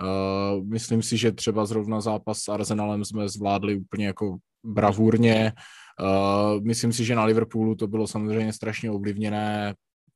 Uh, 0.03 0.64
myslím 0.64 1.03
si, 1.03 1.16
že 1.16 1.33
třeba 1.33 1.66
zrovna 1.66 2.01
zápas 2.01 2.39
s 2.39 2.49
Arsenalem 2.49 3.05
jsme 3.05 3.29
zvládli 3.29 3.77
úplně 3.77 4.07
jako 4.07 4.37
bravurně. 4.64 5.53
Uh, 6.01 6.64
myslím 6.64 6.93
si, 6.93 7.05
že 7.05 7.14
na 7.14 7.24
Liverpoolu 7.24 7.74
to 7.74 7.87
bylo 7.87 8.07
samozřejmě 8.07 8.53
strašně 8.53 8.91
ovlivněné 8.91 9.74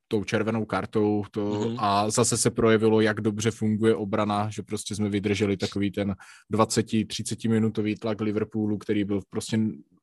tou 0.08 0.24
červenou 0.24 0.64
kartou 0.64 1.24
to, 1.30 1.40
mm-hmm. 1.40 1.76
a 1.78 2.10
zase 2.10 2.36
se 2.36 2.50
projevilo, 2.50 3.00
jak 3.00 3.20
dobře 3.20 3.50
funguje 3.50 3.94
obrana, 3.94 4.50
že 4.50 4.62
prostě 4.62 4.94
jsme 4.94 5.08
vydrželi 5.08 5.56
takový 5.56 5.90
ten 5.90 6.14
20-30 6.52 7.50
minutový 7.50 7.94
tlak 7.94 8.20
Liverpoolu, 8.20 8.78
který 8.78 9.04
byl 9.04 9.20
prostě 9.30 9.58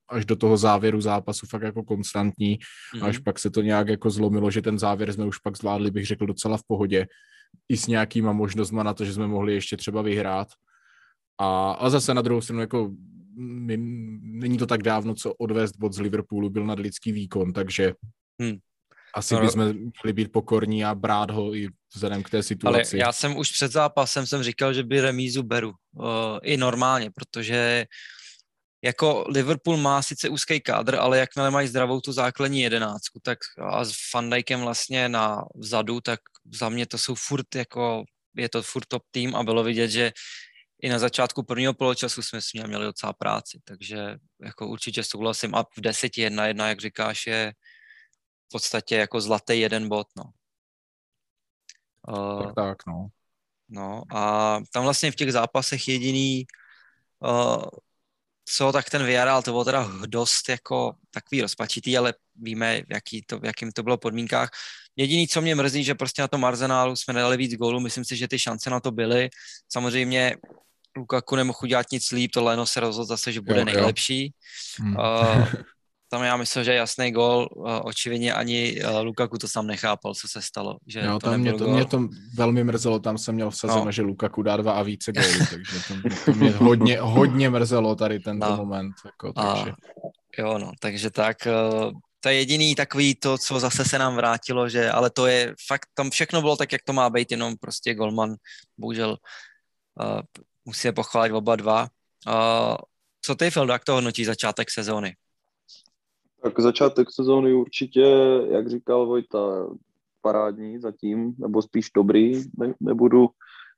až 0.10 0.26
do 0.26 0.36
toho 0.36 0.58
závěru 0.58 1.01
zápasu 1.01 1.47
fakt 1.47 1.62
jako 1.62 1.84
konstantní, 1.84 2.58
mm-hmm. 2.58 3.05
až 3.05 3.18
pak 3.18 3.39
se 3.39 3.49
to 3.49 3.62
nějak 3.62 3.88
jako 3.88 4.10
zlomilo, 4.10 4.51
že 4.51 4.62
ten 4.62 4.80
závěr 4.80 5.14
jsme 5.14 5.26
už 5.26 5.38
pak 5.38 5.58
zvládli, 5.58 5.91
bych 5.91 6.05
řekl, 6.05 6.26
docela 6.26 6.58
v 6.58 6.64
pohodě, 6.68 7.08
i 7.70 7.78
s 7.78 7.88
nějakýma 7.88 8.32
možnostma 8.32 8.84
na 8.84 8.93
to, 8.93 9.05
že 9.05 9.14
jsme 9.14 9.28
mohli 9.28 9.53
ještě 9.53 9.78
třeba 9.78 10.01
vyhrát. 10.01 10.47
A, 11.41 11.72
a 11.72 11.89
zase 11.89 12.14
na 12.14 12.22
druhou 12.22 12.41
stranu 12.41 12.62
jako 12.62 12.91
my, 13.38 13.78
není 14.22 14.58
to 14.58 14.66
tak 14.66 14.84
dávno, 14.84 15.14
co 15.14 15.34
odvést 15.34 15.78
bod 15.78 15.93
z 15.93 15.99
Liverpoolu 15.99 16.49
byl 16.49 16.66
nadlidský 16.66 17.12
výkon, 17.12 17.53
takže 17.53 17.93
hmm. 18.41 18.58
asi 19.16 19.34
no, 19.34 19.41
bychom 19.41 19.64
měli 19.64 20.14
být 20.14 20.32
pokorní 20.32 20.86
a 20.86 20.95
brát 20.95 21.32
ho 21.32 21.55
i 21.55 21.70
vzhledem 21.95 22.24
k 22.24 22.30
té 22.30 22.43
situaci. 22.43 22.95
Ale 22.95 23.05
já 23.05 23.12
jsem 23.12 23.38
už 23.38 23.51
před 23.51 23.72
zápasem 23.72 24.26
jsem 24.26 24.43
říkal, 24.43 24.74
že 24.74 24.84
by 24.84 25.01
remízu 25.01 25.43
beru. 25.43 25.70
Uh, 25.70 26.05
I 26.43 26.58
normálně, 26.58 27.12
protože 27.16 27.86
jako 28.82 29.25
Liverpool 29.28 29.78
má 29.78 30.01
sice 30.01 30.30
úzký 30.30 30.61
kádr, 30.61 30.95
ale 30.95 31.19
jakmile 31.19 31.51
mají 31.51 31.67
zdravou 31.67 32.01
tu 32.01 32.11
základní 32.11 32.61
jedenáctku, 32.61 33.19
tak 33.19 33.39
a 33.59 33.86
s 33.86 33.93
Van 34.13 34.30
Dijkem 34.30 34.61
vlastně 34.61 35.09
na 35.09 35.45
vzadu, 35.55 36.01
tak 36.01 36.19
za 36.53 36.69
mě 36.69 36.86
to 36.86 36.97
jsou 36.97 37.15
furt 37.15 37.55
jako, 37.55 38.03
je 38.36 38.49
to 38.49 38.63
furt 38.63 38.86
top 38.86 39.03
tým 39.11 39.36
a 39.36 39.43
bylo 39.43 39.63
vidět, 39.63 39.88
že 39.88 40.11
i 40.82 40.89
na 40.89 40.99
začátku 40.99 41.43
prvního 41.43 41.73
poločasu 41.73 42.21
jsme 42.21 42.41
s 42.41 42.53
měli 42.53 42.86
docela 42.86 43.13
práci, 43.13 43.59
takže 43.63 44.17
jako 44.41 44.67
určitě 44.67 45.03
souhlasím 45.03 45.55
a 45.55 45.63
v 45.63 45.82
deseti 45.82 46.21
jedna 46.21 46.45
jedna, 46.47 46.69
jak 46.69 46.80
říkáš, 46.80 47.28
je 47.28 47.53
v 48.47 48.51
podstatě 48.51 48.95
jako 48.95 49.21
zlatý 49.21 49.59
jeden 49.59 49.89
bod, 49.89 50.07
no. 50.17 50.23
Uh, 52.07 52.43
tak, 52.43 52.55
tak, 52.55 52.78
no. 52.88 53.07
No 53.69 54.03
a 54.15 54.57
tam 54.73 54.84
vlastně 54.84 55.11
v 55.11 55.15
těch 55.15 55.34
zápasech 55.34 55.88
jediný, 55.88 56.45
uh, 57.19 57.63
co, 58.56 58.72
tak 58.72 58.89
ten 58.89 59.06
Villarreal, 59.06 59.41
to 59.41 59.52
bylo 59.52 59.66
teda 59.66 59.91
dost 60.06 60.50
jako 60.50 60.95
takový 61.12 61.41
rozpačitý, 61.41 61.98
ale 61.98 62.14
víme, 62.36 62.82
jaký 62.89 63.22
to, 63.22 63.39
v 63.39 63.45
jakým 63.45 63.72
to 63.72 63.84
bylo 63.84 63.98
podmínkách. 63.98 64.50
Jediný, 64.95 65.28
co 65.28 65.41
mě 65.41 65.56
mrzí, 65.56 65.84
že 65.84 65.95
prostě 65.95 66.22
na 66.22 66.28
tom 66.28 66.45
Arsenálu 66.45 66.95
jsme 66.95 67.14
nedali 67.14 67.38
víc 67.38 67.56
gólů, 67.56 67.80
myslím 67.80 68.06
si, 68.06 68.16
že 68.16 68.28
ty 68.28 68.39
šance 68.39 68.70
na 68.70 68.80
to 68.80 68.91
byly. 68.91 69.30
Samozřejmě 69.70 70.36
Lukaku 70.98 71.36
nemohl 71.36 71.60
udělat 71.64 71.91
nic 71.91 72.12
líp, 72.12 72.32
to 72.32 72.43
Leno 72.43 72.66
se 72.66 72.80
rozhodl 72.80 73.06
zase, 73.06 73.32
že 73.32 73.41
bude 73.41 73.60
jo, 73.60 73.66
nejlepší. 73.66 74.24
Jo. 74.24 74.32
Hmm. 74.80 74.95
Uh, 74.95 75.48
tam 76.10 76.24
já 76.24 76.38
myslím, 76.38 76.64
že 76.64 76.74
jasný 76.74 77.12
gol, 77.12 77.47
uh, 77.55 77.70
očividně 77.84 78.34
ani 78.34 78.84
uh, 78.84 78.99
Lukaku 79.01 79.38
to 79.38 79.47
sám 79.47 79.68
nechápal, 79.68 80.14
co 80.14 80.28
se 80.28 80.41
stalo. 80.41 80.78
Že 80.88 80.99
jo, 80.99 81.20
to 81.20 81.30
tam 81.30 81.39
mě, 81.39 81.53
to, 81.53 81.68
mě 81.68 81.86
to 81.86 82.08
velmi 82.36 82.64
mrzelo, 82.64 82.99
tam 82.99 83.18
jsem 83.18 83.36
měl 83.36 83.49
vsazeno, 83.49 83.86
no. 83.86 83.91
že 83.91 84.01
Lukaku 84.01 84.41
dá 84.41 84.58
dva 84.58 84.72
a 84.72 84.84
více 84.84 85.12
gólů, 85.12 85.45
takže 85.49 85.80
to, 85.88 85.93
to 86.26 86.32
mě 86.32 86.51
hodně, 86.51 86.99
hodně 87.01 87.49
mrzelo 87.49 87.95
tady 87.95 88.20
tento 88.20 88.49
no. 88.49 88.58
moment. 88.58 88.95
Jako, 89.05 89.34
takže. 89.34 89.72
A, 89.72 89.76
jo, 90.38 90.58
no, 90.58 90.72
takže 90.80 91.10
tak, 91.10 91.38
uh, 91.47 91.91
to 92.20 92.30
je 92.30 92.36
jediný 92.36 92.76
takový 92.76 93.16
to, 93.16 93.38
co 93.38 93.60
zase 93.60 93.86
se 93.86 93.99
nám 93.99 94.16
vrátilo, 94.16 94.70
že, 94.70 94.91
ale 94.91 95.10
to 95.10 95.28
je 95.28 95.55
fakt, 95.68 95.88
tam 95.93 96.10
všechno 96.10 96.41
bylo 96.41 96.55
tak, 96.55 96.72
jak 96.72 96.82
to 96.84 96.93
má 96.93 97.10
být, 97.10 97.32
jenom 97.32 97.55
prostě 97.58 97.93
Golman, 97.93 98.36
bohužel 98.78 99.10
uh, 99.10 100.22
musíme 100.66 100.91
pochválit 100.91 101.32
oba 101.32 101.55
dva. 101.55 101.88
Uh, 102.28 102.76
co 103.22 103.36
ty, 103.36 103.51
Fildo, 103.51 103.74
jak 103.74 103.84
to 103.84 103.93
hodnotí 103.93 104.26
začátek 104.26 104.72
sezóny? 104.72 105.16
Tak 106.48 106.60
začátek 106.60 107.08
sezóny 107.12 107.54
určitě, 107.54 108.02
jak 108.50 108.70
říkal 108.70 109.06
Vojta, 109.06 109.68
parádní 110.22 110.80
zatím, 110.80 111.36
nebo 111.38 111.62
spíš 111.62 111.91
dobrý. 111.95 112.43
Ne, 112.58 112.74
nebudu 112.80 113.30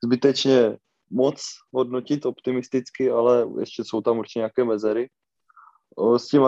zbytečně 0.04 0.78
moc 1.10 1.42
hodnotit 1.72 2.26
optimisticky, 2.26 3.10
ale 3.10 3.46
ještě 3.60 3.84
jsou 3.84 4.00
tam 4.00 4.18
určitě 4.18 4.38
nějaké 4.38 4.64
mezery. 4.64 5.10
S 6.16 6.26
tím 6.26 6.42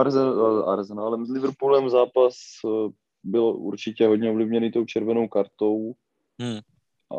Arsenalem, 0.66 1.27
s 1.27 1.31
Liverpoolem 1.31 1.91
zápas 1.91 2.35
byl 3.25 3.45
určitě 3.45 4.07
hodně 4.07 4.31
ovlivněný 4.31 4.73
tou 4.73 4.85
červenou 4.85 5.29
kartou. 5.29 5.93
Hmm. 6.41 6.59
A, 7.11 7.16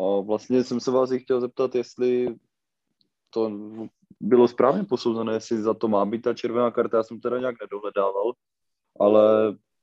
a 0.00 0.20
vlastně 0.20 0.64
jsem 0.64 0.80
se 0.80 0.90
vás 0.90 1.12
i 1.12 1.18
chtěl 1.18 1.40
zeptat, 1.40 1.74
jestli 1.74 2.36
to 3.30 3.50
bylo 4.20 4.48
správně 4.48 4.84
posouzené, 4.84 5.32
jestli 5.32 5.62
za 5.62 5.74
to 5.74 5.88
má 5.88 6.04
být 6.04 6.22
ta 6.22 6.34
červená 6.34 6.70
karta, 6.70 6.96
já 6.96 7.02
jsem 7.02 7.20
teda 7.20 7.38
nějak 7.38 7.56
nedohledával, 7.60 8.32
ale 9.00 9.22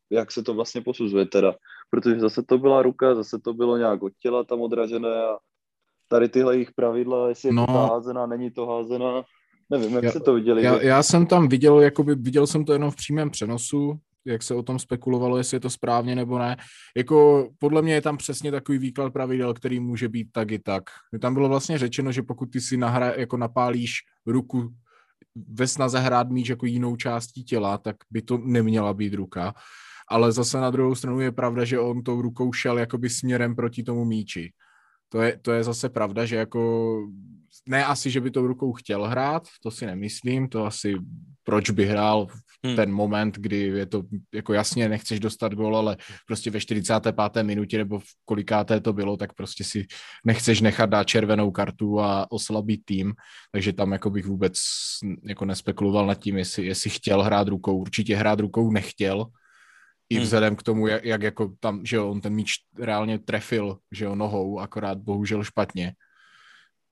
jak 0.10 0.32
se 0.32 0.44
to 0.44 0.54
vlastně 0.54 0.82
posuzuje 0.82 1.26
teda, 1.26 1.56
protože 1.90 2.20
zase 2.20 2.44
to 2.44 2.58
byla 2.58 2.82
ruka, 2.82 3.16
zase 3.16 3.40
to 3.40 3.54
bylo 3.54 3.78
nějak 3.78 4.04
od 4.04 4.14
těla 4.22 4.44
tam 4.44 4.62
odražené 4.62 5.24
a 5.24 5.38
tady 6.08 6.30
tyhle 6.30 6.56
jejich 6.56 6.72
pravidla, 6.72 7.30
jestli 7.30 7.52
no. 7.52 7.62
je 7.62 7.68
to 7.68 7.74
házená, 7.74 8.26
není 8.26 8.52
to 8.52 8.66
házená, 8.66 9.24
nevím, 9.70 9.96
jak 9.96 10.04
já, 10.04 10.12
se 10.12 10.20
to 10.20 10.34
viděli. 10.34 10.64
Já, 10.64 10.82
já 10.82 11.04
jsem 11.04 11.26
tam 11.26 11.48
viděl, 11.48 11.80
jakoby 11.80 12.16
viděl 12.16 12.48
jsem 12.48 12.66
to 12.66 12.74
jenom 12.74 12.92
v 12.92 12.96
přímém 12.96 13.30
přenosu, 13.30 14.00
jak 14.26 14.44
se 14.44 14.56
o 14.56 14.64
tom 14.64 14.80
spekulovalo, 14.80 15.38
jestli 15.38 15.56
je 15.56 15.60
to 15.60 15.70
správně 15.70 16.16
nebo 16.16 16.40
ne. 16.40 16.58
Jako 16.98 17.50
podle 17.60 17.82
mě 17.82 17.94
je 17.94 18.02
tam 18.02 18.18
přesně 18.18 18.52
takový 18.52 18.78
výklad 18.78 19.14
pravidel, 19.14 19.54
který 19.54 19.80
může 19.80 20.10
být 20.10 20.28
tak 20.32 20.52
i 20.52 20.60
tak. 20.60 20.84
Tam 21.22 21.34
bylo 21.34 21.50
vlastně 21.50 21.78
řečeno, 21.78 22.12
že 22.12 22.24
pokud 22.24 22.46
ty 22.46 22.62
si 22.62 22.78
nahra, 22.78 23.14
jako 23.18 23.38
napálíš 23.38 23.94
ruku 24.26 24.74
ve 25.36 25.68
snaze 25.68 26.00
hrát 26.00 26.30
míč 26.30 26.50
jako 26.50 26.66
jinou 26.66 26.96
částí 26.96 27.44
těla, 27.44 27.78
tak 27.78 27.96
by 28.12 28.22
to 28.22 28.38
neměla 28.38 28.94
být 28.94 29.14
ruka. 29.14 29.54
Ale 30.12 30.32
zase 30.32 30.58
na 30.58 30.70
druhou 30.72 30.96
stranu 30.96 31.20
je 31.20 31.32
pravda, 31.32 31.66
že 31.66 31.80
on 31.80 32.04
tou 32.04 32.22
rukou 32.22 32.54
šel 32.54 32.78
jakoby 32.78 33.10
směrem 33.10 33.56
proti 33.56 33.84
tomu 33.84 34.06
míči. 34.06 34.52
To 35.10 35.22
je, 35.22 35.40
to 35.42 35.52
je 35.52 35.64
zase 35.64 35.90
pravda, 35.90 36.26
že 36.26 36.36
jako 36.36 37.02
ne 37.68 37.86
asi, 37.86 38.12
že 38.12 38.22
by 38.22 38.32
tou 38.32 38.48
rukou 38.48 38.74
chtěl 38.74 39.04
hrát, 39.04 39.48
to 39.64 39.72
si 39.72 39.86
nemyslím, 39.86 40.50
to 40.50 40.66
asi 40.66 40.96
proč 41.44 41.70
by 41.70 41.86
hrál 41.86 42.28
v 42.28 42.68
hmm. 42.68 42.76
ten 42.76 42.92
moment, 42.92 43.38
kdy 43.38 43.58
je 43.58 43.86
to 43.86 44.04
jako 44.34 44.54
jasně 44.54 44.90
nechceš 44.90 45.20
dostat 45.20 45.54
gol, 45.54 45.78
ale 45.78 45.98
prostě 46.28 46.52
ve 46.52 46.60
45. 46.60 47.44
minutě 47.44 47.78
nebo 47.78 48.00
v 48.00 48.06
kolikáté 48.26 48.80
to 48.80 48.94
bylo, 48.94 49.18
tak 49.18 49.34
prostě 49.34 49.64
si 49.64 49.86
nechceš 50.26 50.62
nechat 50.62 50.90
dát 50.90 51.04
červenou 51.04 51.52
kartu 51.52 52.00
a 52.00 52.32
oslabit 52.32 52.82
tým, 52.86 53.14
takže 53.52 53.74
tam 53.74 53.92
jako 53.92 54.10
bych 54.10 54.26
vůbec 54.26 54.54
jako 55.24 55.46
nespekuloval 55.46 56.08
nad 56.08 56.20
tím, 56.20 56.38
jestli, 56.38 56.66
jestli 56.66 56.90
chtěl 56.90 57.24
hrát 57.24 57.48
rukou, 57.48 57.78
určitě 57.78 58.16
hrát 58.16 58.40
rukou 58.40 58.72
nechtěl, 58.72 59.26
i 60.10 60.16
hmm. 60.16 60.24
vzhledem 60.24 60.56
k 60.56 60.64
tomu, 60.64 60.88
jak, 60.88 61.06
jak 61.06 61.22
jako 61.22 61.54
tam, 61.60 61.86
že 61.86 61.96
jo, 61.96 62.10
on 62.10 62.22
ten 62.22 62.34
míč 62.34 62.52
reálně 62.80 63.20
trefil, 63.20 63.78
že 63.92 64.06
jo, 64.06 64.16
nohou, 64.16 64.60
akorát 64.60 64.98
bohužel 64.98 65.44
špatně. 65.44 65.94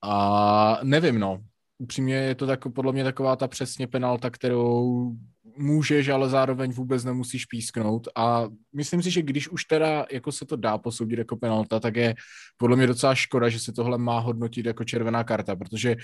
A 0.03 0.80
nevím, 0.84 1.20
no, 1.20 1.43
upřímně 1.78 2.15
je 2.15 2.36
to 2.36 2.47
tak, 2.47 2.59
podle 2.74 2.93
mě 2.93 3.03
taková 3.03 3.36
ta 3.36 3.47
přesně 3.47 3.88
penalta, 3.88 4.30
kterou 4.30 5.11
můžeš, 5.58 6.10
ale 6.10 6.30
zároveň 6.30 6.72
vůbec 6.72 7.03
nemusíš 7.03 7.45
písknout. 7.45 8.08
A 8.16 8.47
myslím 8.76 9.03
si, 9.03 9.12
že 9.12 9.22
když 9.22 9.49
už 9.49 9.66
teda 9.66 10.05
jako 10.12 10.32
se 10.32 10.45
to 10.45 10.55
dá 10.55 10.78
posoudit 10.78 11.20
jako 11.20 11.38
penalta, 11.38 11.80
tak 11.80 11.95
je 11.95 12.16
podle 12.58 12.78
mě 12.78 12.88
docela 12.88 13.16
škoda, 13.16 13.49
že 13.49 13.60
se 13.60 13.74
tohle 13.74 13.97
má 13.97 14.20
hodnotit 14.20 14.66
jako 14.66 14.84
červená 14.84 15.24
karta, 15.24 15.55
protože 15.55 15.95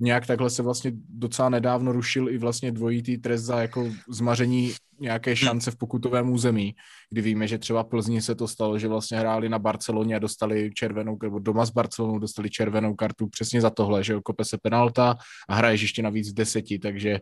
nějak 0.00 0.26
takhle 0.26 0.50
se 0.50 0.62
vlastně 0.62 0.92
docela 1.08 1.48
nedávno 1.48 1.92
rušil 1.92 2.28
i 2.28 2.38
vlastně 2.38 2.72
dvojitý 2.72 3.18
trest 3.18 3.42
za 3.42 3.60
jako 3.60 3.92
zmaření 4.08 4.72
nějaké 5.00 5.36
šance 5.36 5.70
v 5.70 5.76
pokutovém 5.76 6.30
území, 6.30 6.74
kdy 7.10 7.22
víme, 7.22 7.48
že 7.48 7.58
třeba 7.58 7.84
Plzni 7.84 8.22
se 8.22 8.34
to 8.34 8.48
stalo, 8.48 8.78
že 8.78 8.88
vlastně 8.88 9.18
hráli 9.18 9.48
na 9.48 9.58
Barceloně 9.58 10.16
a 10.16 10.18
dostali 10.18 10.70
červenou, 10.74 11.18
nebo 11.22 11.38
doma 11.38 11.66
s 11.66 11.70
Barcelonou 11.70 12.18
dostali 12.18 12.50
červenou 12.50 12.94
kartu 12.94 13.26
přesně 13.26 13.60
za 13.60 13.70
tohle, 13.70 14.04
že 14.04 14.20
kope 14.24 14.44
se 14.44 14.58
penalta 14.62 15.16
a 15.48 15.54
hraješ 15.54 15.82
ještě 15.82 16.02
navíc 16.02 16.30
v 16.30 16.34
deseti, 16.34 16.78
takže 16.78 17.20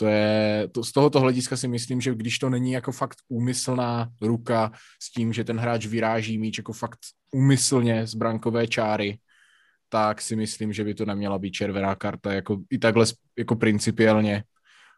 to 0.00 0.06
je, 0.06 0.68
to, 0.72 0.84
z 0.84 0.92
tohoto 0.92 1.20
hlediska 1.20 1.56
si 1.56 1.68
myslím, 1.68 2.00
že 2.00 2.14
když 2.14 2.38
to 2.38 2.50
není 2.50 2.72
jako 2.72 2.92
fakt 2.92 3.18
úmyslná 3.28 4.10
ruka 4.20 4.72
s 5.02 5.12
tím, 5.12 5.32
že 5.32 5.44
ten 5.44 5.58
hráč 5.58 5.86
vyráží 5.86 6.38
míč 6.38 6.58
jako 6.58 6.72
fakt 6.72 6.98
úmyslně 7.32 8.06
z 8.06 8.14
brankové 8.14 8.66
čáry, 8.66 9.18
tak 9.88 10.20
si 10.20 10.36
myslím, 10.36 10.72
že 10.72 10.84
by 10.84 10.94
to 10.94 11.04
neměla 11.04 11.38
být 11.38 11.50
červená 11.50 11.94
karta, 11.94 12.32
jako 12.32 12.58
i 12.70 12.78
takhle 12.78 13.06
jako 13.38 13.56
principiálně, 13.56 14.44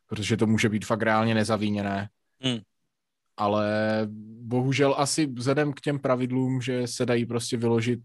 protože 0.07 0.37
to 0.37 0.47
může 0.47 0.69
být 0.69 0.85
fakt 0.87 1.03
reálně 1.03 1.35
nezavíněné. 1.35 2.09
Hmm. 2.41 2.59
Ale 3.37 3.69
bohužel 4.41 4.95
asi 4.99 5.27
vzhledem 5.27 5.73
k 5.73 5.81
těm 5.81 5.99
pravidlům, 5.99 6.61
že 6.61 6.87
se 6.87 7.07
dají 7.07 7.27
prostě 7.27 7.57
vyložit 7.57 8.01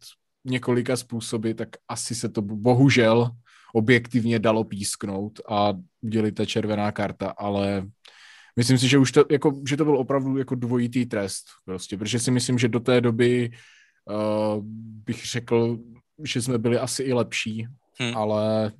několika 0.46 0.96
způsoby, 0.96 1.52
tak 1.52 1.70
asi 1.88 2.16
se 2.16 2.30
to 2.30 2.42
bohužel 2.42 3.32
objektivně 3.76 4.40
dalo 4.40 4.64
písknout 4.64 5.40
a 5.50 5.74
ta 6.34 6.46
červená 6.46 6.92
karta, 6.92 7.34
ale 7.38 7.88
myslím 8.56 8.78
si, 8.78 8.88
že 8.88 8.98
už 8.98 9.12
to, 9.12 9.26
jako, 9.32 9.62
že 9.68 9.78
to 9.78 9.86
byl 9.86 9.98
opravdu 9.98 10.38
jako 10.38 10.56
dvojitý 10.56 11.06
trest, 11.06 11.46
prostě, 11.66 11.98
protože 11.98 12.20
si 12.20 12.32
myslím, 12.32 12.60
že 12.60 12.68
do 12.68 12.80
té 12.80 13.02
doby 13.02 13.52
uh, 14.06 14.64
bych 15.06 15.26
řekl, 15.26 15.78
že 16.24 16.42
jsme 16.42 16.58
byli 16.58 16.78
asi 16.80 17.04
i 17.04 17.14
lepší, 17.14 17.68
hmm. 18.00 18.18
ale 18.18 18.72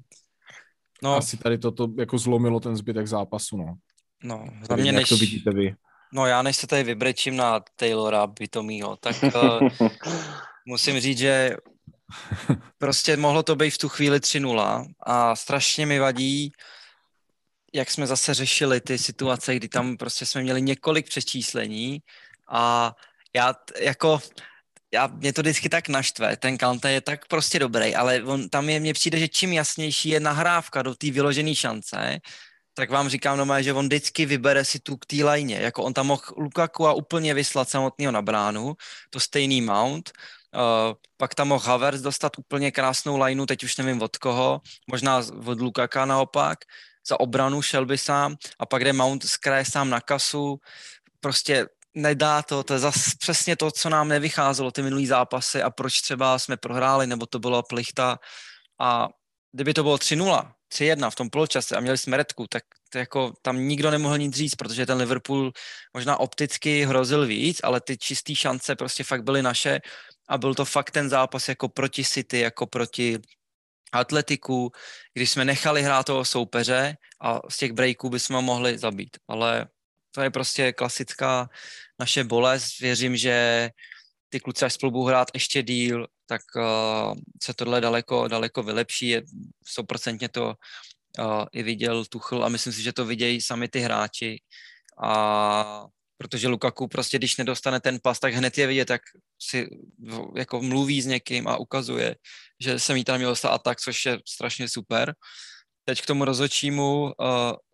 no. 1.04 1.16
asi 1.16 1.38
tady 1.38 1.58
toto 1.58 1.90
jako 2.00 2.18
zlomilo 2.18 2.60
ten 2.60 2.76
zbytek 2.76 3.08
zápasu, 3.08 3.58
no. 3.58 3.76
No, 4.24 4.46
za 4.70 4.76
mě 4.76 4.92
než... 4.92 5.10
to 5.10 5.18
vidíte 5.18 5.52
vy. 5.52 5.76
No 6.14 6.26
já 6.26 6.42
než 6.42 6.58
se 6.58 6.68
tady 6.68 6.84
vybrečím 6.84 7.36
na 7.36 7.60
Taylora 7.76 8.28
Bytomího, 8.28 8.96
tak 8.96 9.16
uh, 9.24 9.90
musím 10.68 11.00
říct, 11.00 11.18
že 11.18 11.58
prostě 12.78 13.18
mohlo 13.18 13.44
to 13.44 13.56
být 13.56 13.70
v 13.70 13.78
tu 13.78 13.90
chvíli 13.90 14.20
3-0 14.20 14.86
a 15.00 15.36
strašně 15.36 15.86
mi 15.86 16.00
vadí, 16.00 16.52
jak 17.74 17.92
jsme 17.92 18.08
zase 18.08 18.34
řešili 18.34 18.82
ty 18.82 18.98
situace, 18.98 19.56
kdy 19.56 19.70
tam 19.70 19.98
prostě 19.98 20.26
jsme 20.26 20.42
měli 20.42 20.62
několik 20.62 21.10
přečíslení 21.10 22.00
a 22.50 22.94
já 23.36 23.56
jako 23.80 24.20
já, 24.94 25.08
mě 25.08 25.34
to 25.34 25.42
vždycky 25.42 25.70
tak 25.70 25.90
naštve, 25.90 26.38
ten 26.38 26.58
Kante 26.58 26.92
je 26.92 27.02
tak 27.02 27.28
prostě 27.28 27.60
dobrý, 27.60 27.96
ale 27.96 28.24
on, 28.24 28.50
tam 28.50 28.70
je, 28.70 28.80
mně 28.80 28.94
přijde, 28.94 29.20
že 29.20 29.28
čím 29.28 29.54
jasnější 29.54 30.10
je 30.10 30.20
nahrávka 30.20 30.82
do 30.82 30.96
té 30.96 31.12
vyložené 31.12 31.56
šance, 31.56 32.20
tak 32.74 32.90
vám 32.90 33.10
říkám 33.10 33.38
normálně, 33.38 33.64
že 33.64 33.74
on 33.74 33.86
vždycky 33.86 34.26
vybere 34.26 34.66
si 34.66 34.80
tu 34.80 34.98
k 34.98 35.06
té 35.06 35.24
lajně, 35.24 35.56
jako 35.56 35.84
on 35.84 35.94
tam 35.94 36.08
mohl 36.08 36.22
Lukaku 36.38 36.88
a 36.88 36.94
úplně 36.94 37.34
vyslat 37.34 37.70
samotného 37.70 38.12
na 38.12 38.22
bránu, 38.22 38.76
to 39.10 39.20
stejný 39.20 39.62
Mount, 39.62 40.12
Uh, 40.56 40.94
pak 41.18 41.36
tam 41.36 41.48
mohl 41.48 41.66
Havertz 41.66 42.02
dostat 42.02 42.38
úplně 42.38 42.72
krásnou 42.72 43.18
lineu, 43.24 43.46
teď 43.46 43.64
už 43.64 43.78
nevím 43.78 44.02
od 44.02 44.18
koho, 44.18 44.62
možná 44.88 45.22
od 45.46 45.62
Lukaka 45.62 46.06
naopak, 46.06 46.60
za 47.08 47.20
obranu 47.20 47.62
šel 47.62 47.86
by 47.86 47.98
sám 47.98 48.36
a 48.60 48.66
pak 48.66 48.84
jde 48.84 48.94
Mount 48.94 49.26
z 49.26 49.38
kraje 49.38 49.66
sám 49.66 49.90
na 49.90 50.02
kasu, 50.02 50.60
prostě 51.20 51.68
nedá 51.96 52.42
to, 52.42 52.64
to 52.64 52.74
je 52.74 52.80
zase 52.80 53.12
přesně 53.20 53.56
to, 53.56 53.72
co 53.72 53.90
nám 53.90 54.08
nevycházelo 54.08 54.72
ty 54.72 54.82
minulý 54.82 55.08
zápasy 55.08 55.62
a 55.62 55.70
proč 55.70 56.02
třeba 56.02 56.40
jsme 56.40 56.58
prohráli, 56.58 57.08
nebo 57.08 57.26
to 57.26 57.40
bylo 57.40 57.64
plichta. 57.64 58.20
A 58.80 59.08
kdyby 59.52 59.74
to 59.74 59.84
bylo 59.84 59.96
3-0, 59.96 60.52
3-1 60.74 61.10
v 61.10 61.16
tom 61.16 61.30
poločase 61.30 61.76
a 61.76 61.80
měli 61.80 61.98
jsme 61.98 62.18
redku, 62.18 62.46
tak 62.50 62.64
to 62.90 62.98
jako 62.98 63.34
tam 63.42 63.68
nikdo 63.68 63.92
nemohl 63.92 64.18
nic 64.18 64.36
říct, 64.36 64.56
protože 64.56 64.86
ten 64.86 64.98
Liverpool 64.98 65.52
možná 65.94 66.18
opticky 66.18 66.86
hrozil 66.86 67.26
víc, 67.26 67.60
ale 67.64 67.82
ty 67.82 67.98
čisté 67.98 68.36
šance 68.36 68.76
prostě 68.76 69.04
fakt 69.04 69.24
byly 69.24 69.42
naše 69.42 69.80
a 70.28 70.38
byl 70.38 70.56
to 70.56 70.66
fakt 70.66 70.92
ten 70.92 71.10
zápas 71.10 71.50
jako 71.50 71.70
proti 71.70 72.04
City, 72.04 72.40
jako 72.40 72.68
proti 72.68 73.20
Atletiku, 73.92 74.72
když 75.14 75.32
jsme 75.32 75.46
nechali 75.46 75.84
hrát 75.84 76.06
toho 76.06 76.26
soupeře 76.26 76.98
a 77.22 77.40
z 77.50 77.58
těch 77.58 77.72
breaků 77.72 78.10
bychom 78.10 78.36
ho 78.36 78.42
mohli 78.42 78.78
zabít. 78.78 79.18
Ale 79.28 79.68
to 80.12 80.22
je 80.22 80.30
prostě 80.30 80.74
klasická 80.74 81.50
naše 82.00 82.24
bolest. 82.24 82.80
Věřím, 82.80 83.18
že 83.18 83.70
ty 84.30 84.40
kluci 84.40 84.66
až 84.66 84.74
spolu 84.74 84.92
budou 84.92 85.06
hrát 85.06 85.28
ještě 85.34 85.64
díl, 85.64 86.08
tak 86.26 86.42
uh, 86.56 87.16
se 87.44 87.54
tohle 87.54 87.82
daleko, 87.82 88.28
daleko 88.28 88.64
vylepší. 88.64 89.08
Je 89.10 89.24
stoprocentně 89.68 90.30
to 90.30 90.54
uh, 91.20 91.46
i 91.52 91.64
viděl 91.64 92.06
Tuchl 92.06 92.46
a 92.46 92.50
myslím 92.50 92.74
si, 92.74 92.82
že 92.82 92.94
to 92.94 93.06
vidějí 93.06 93.42
sami 93.42 93.68
ty 93.68 93.80
hráči. 93.80 94.42
A 95.04 95.86
protože 96.18 96.48
Lukaku 96.48 96.88
prostě, 96.88 97.18
když 97.18 97.38
nedostane 97.38 97.80
ten 97.80 98.00
pas, 98.04 98.20
tak 98.20 98.34
hned 98.34 98.58
je 98.58 98.68
vidět, 98.68 98.86
tak 98.86 99.02
si 99.42 99.68
jako 100.36 100.62
mluví 100.62 101.02
s 101.02 101.06
někým 101.06 101.48
a 101.48 101.58
ukazuje, 101.58 102.16
že 102.60 102.80
se 102.80 102.94
mi 102.94 103.04
tam 103.04 103.18
měl 103.18 103.30
dostat 103.30 103.50
atak, 103.50 103.82
což 103.82 104.06
je 104.06 104.20
strašně 104.28 104.70
super. 104.70 105.16
Teď 105.86 106.02
k 106.02 106.06
tomu 106.06 106.26
rozhodčímu, 106.26 107.04
uh, 107.04 107.12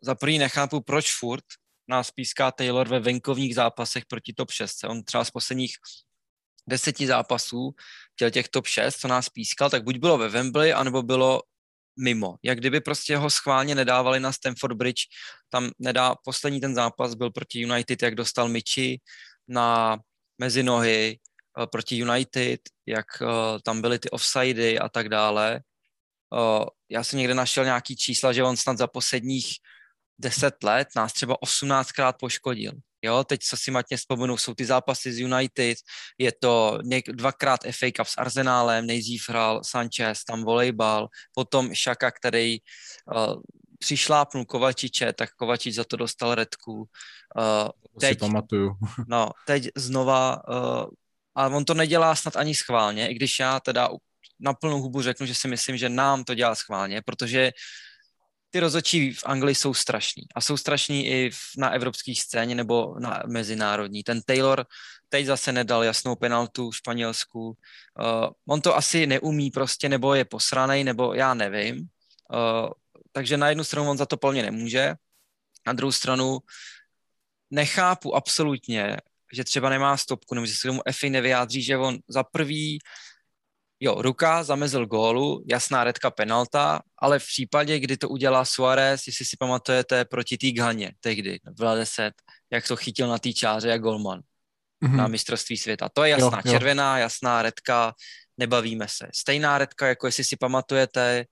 za 0.01 0.15
první 0.15 0.39
nechápu, 0.39 0.81
proč 0.81 1.15
furt 1.15 1.43
nás 1.87 2.11
píská 2.11 2.51
Taylor 2.51 2.87
ve 2.87 2.99
venkovních 2.99 3.55
zápasech 3.55 4.05
proti 4.05 4.33
top 4.33 4.51
6. 4.51 4.83
On 4.83 5.03
třeba 5.03 5.23
z 5.23 5.31
posledních 5.31 5.75
deseti 6.67 7.07
zápasů 7.07 7.71
těch 8.31 8.49
top 8.49 8.67
6, 8.67 8.95
co 8.95 9.07
nás 9.07 9.29
pískal, 9.29 9.69
tak 9.69 9.83
buď 9.83 9.97
bylo 9.97 10.17
ve 10.17 10.29
Wembley, 10.29 10.73
anebo 10.73 11.03
bylo 11.03 11.41
mimo. 11.99 12.35
Jak 12.43 12.57
kdyby 12.57 12.81
prostě 12.81 13.17
ho 13.17 13.29
schválně 13.29 13.75
nedávali 13.75 14.19
na 14.19 14.31
Stamford 14.31 14.77
Bridge, 14.77 15.01
tam 15.49 15.71
nedá, 15.79 16.15
poslední 16.23 16.61
ten 16.61 16.75
zápas 16.75 17.13
byl 17.13 17.31
proti 17.31 17.59
United, 17.59 18.01
jak 18.01 18.15
dostal 18.15 18.49
Michi 18.49 18.99
na 19.47 19.97
mezi 20.37 20.63
nohy 20.63 21.19
uh, 21.57 21.65
proti 21.65 21.95
United, 21.95 22.59
jak 22.85 23.05
uh, 23.21 23.27
tam 23.63 23.81
byly 23.81 23.99
ty 23.99 24.09
offsidy 24.09 24.79
a 24.79 24.89
tak 24.89 25.09
dále. 25.09 25.61
Uh, 26.33 26.65
já 26.89 27.03
jsem 27.03 27.19
někde 27.19 27.33
našel 27.33 27.63
nějaký 27.65 27.95
čísla, 27.95 28.33
že 28.33 28.43
on 28.43 28.57
snad 28.57 28.77
za 28.77 28.87
posledních 28.87 29.47
10 30.19 30.63
let 30.63 30.87
nás 30.95 31.13
třeba 31.13 31.35
18krát 31.45 32.13
poškodil. 32.19 32.71
Jo, 33.01 33.23
teď 33.23 33.41
co 33.43 33.57
si 33.57 33.71
matně 33.71 33.97
vzpomenu, 33.97 34.37
jsou 34.37 34.53
ty 34.53 34.65
zápasy 34.65 35.13
z 35.13 35.19
United, 35.19 35.77
je 36.17 36.31
to 36.31 36.79
něk, 36.83 37.05
dvakrát 37.09 37.59
FA 37.71 37.91
Cup 37.95 38.07
s 38.07 38.17
Arsenálem, 38.17 38.85
nejdřív 38.85 39.29
hrál 39.29 39.61
Sanchez, 39.63 40.23
tam 40.23 40.43
volejbal, 40.43 41.07
potom 41.33 41.73
Šaka, 41.73 42.11
který 42.11 42.57
uh, 43.15 43.41
přišlápnul 43.79 44.45
Kovačiče, 44.45 45.13
tak 45.13 45.29
Kovačič 45.35 45.75
za 45.75 45.83
to 45.83 45.97
dostal 45.97 46.35
redku. 46.35 46.73
Uh, 46.73 47.69
teď, 47.99 48.09
si 48.09 48.19
pamatuju. 48.19 48.71
no, 49.07 49.31
teď 49.45 49.67
znova, 49.77 50.41
uh, 50.49 50.85
a 51.35 51.47
on 51.47 51.65
to 51.65 51.73
nedělá 51.73 52.15
snad 52.15 52.35
ani 52.35 52.55
schválně, 52.55 53.09
i 53.09 53.13
když 53.13 53.39
já 53.39 53.59
teda 53.59 53.89
na 54.39 54.53
plnou 54.53 54.81
hubu 54.81 55.01
řeknu, 55.01 55.25
že 55.25 55.35
si 55.35 55.47
myslím, 55.47 55.77
že 55.77 55.89
nám 55.89 56.23
to 56.23 56.33
dělá 56.33 56.55
schválně, 56.55 57.01
protože 57.01 57.51
ty 58.51 58.59
rozhodčí 58.59 59.13
v 59.13 59.23
Anglii 59.25 59.55
jsou 59.55 59.73
strašní 59.73 60.23
a 60.35 60.41
jsou 60.41 60.57
strašní 60.57 61.07
i 61.07 61.29
v, 61.29 61.57
na 61.57 61.69
evropské 61.69 62.13
scéně 62.15 62.55
nebo 62.55 62.95
na 62.99 63.23
mezinárodní. 63.27 64.03
Ten 64.03 64.21
Taylor 64.21 64.65
teď 65.09 65.25
zase 65.25 65.51
nedal 65.51 65.83
jasnou 65.83 66.15
penaltu 66.15 66.71
v 66.71 66.75
Španělsku. 66.75 67.47
Uh, 67.49 67.55
on 68.47 68.61
to 68.61 68.75
asi 68.75 69.07
neumí 69.07 69.51
prostě, 69.51 69.89
nebo 69.89 70.13
je 70.13 70.25
posranej, 70.25 70.83
nebo 70.83 71.13
já 71.13 71.33
nevím. 71.33 71.77
Uh, 71.79 72.69
takže 73.11 73.37
na 73.37 73.49
jednu 73.49 73.63
stranu 73.63 73.89
on 73.89 73.97
za 73.97 74.05
to 74.05 74.17
plně 74.17 74.43
nemůže, 74.43 74.95
na 75.67 75.73
druhou 75.73 75.91
stranu 75.91 76.39
nechápu 77.51 78.15
absolutně, 78.15 78.97
že 79.33 79.43
třeba 79.43 79.69
nemá 79.69 79.97
stopku, 79.97 80.35
nebo 80.35 80.45
že 80.45 80.53
se 80.53 80.59
k 80.59 80.71
tomu 80.71 80.81
Efi 80.85 81.09
nevyjádří, 81.09 81.63
že 81.63 81.77
on 81.77 81.97
za 82.07 82.23
prvý 82.23 82.79
jo, 83.81 84.01
ruka, 84.01 84.43
zamezil 84.43 84.85
gólu, 84.85 85.43
jasná 85.49 85.83
redka 85.83 86.11
penalta, 86.11 86.81
ale 86.97 87.19
v 87.19 87.25
případě, 87.25 87.79
kdy 87.79 87.97
to 87.97 88.09
udělá 88.09 88.45
Suarez, 88.45 89.07
jestli 89.07 89.25
si 89.25 89.37
pamatujete, 89.39 90.05
proti 90.05 90.37
té 90.37 90.51
Ghaně 90.51 90.93
tehdy, 90.99 91.39
v 91.59 91.75
10, 91.75 92.13
jak 92.51 92.67
to 92.67 92.75
chytil 92.75 93.07
na 93.07 93.17
té 93.17 93.33
čáře 93.33 93.69
jak 93.69 93.81
golman 93.81 94.21
mm-hmm. 94.83 94.95
na 94.95 95.07
mistrovství 95.07 95.57
světa. 95.57 95.89
To 95.93 96.03
je 96.03 96.09
jasná 96.09 96.37
jo, 96.37 96.41
jo. 96.45 96.51
červená, 96.51 96.97
jasná 96.97 97.41
redka, 97.41 97.93
nebavíme 98.37 98.85
se. 98.89 99.07
Stejná 99.15 99.57
redka, 99.57 99.87
jako 99.87 100.07
jestli 100.07 100.23
si 100.23 100.37
pamatujete, 100.37 101.25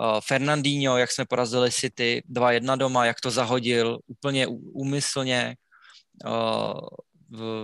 uh, 0.00 0.20
Fernandinho, 0.26 0.98
jak 0.98 1.10
jsme 1.10 1.24
porazili 1.24 1.72
City 1.72 2.22
2-1 2.30 2.76
doma, 2.76 3.06
jak 3.06 3.20
to 3.20 3.30
zahodil 3.30 3.98
úplně 4.06 4.46
úmyslně, 4.72 5.56
uh, 6.26 6.80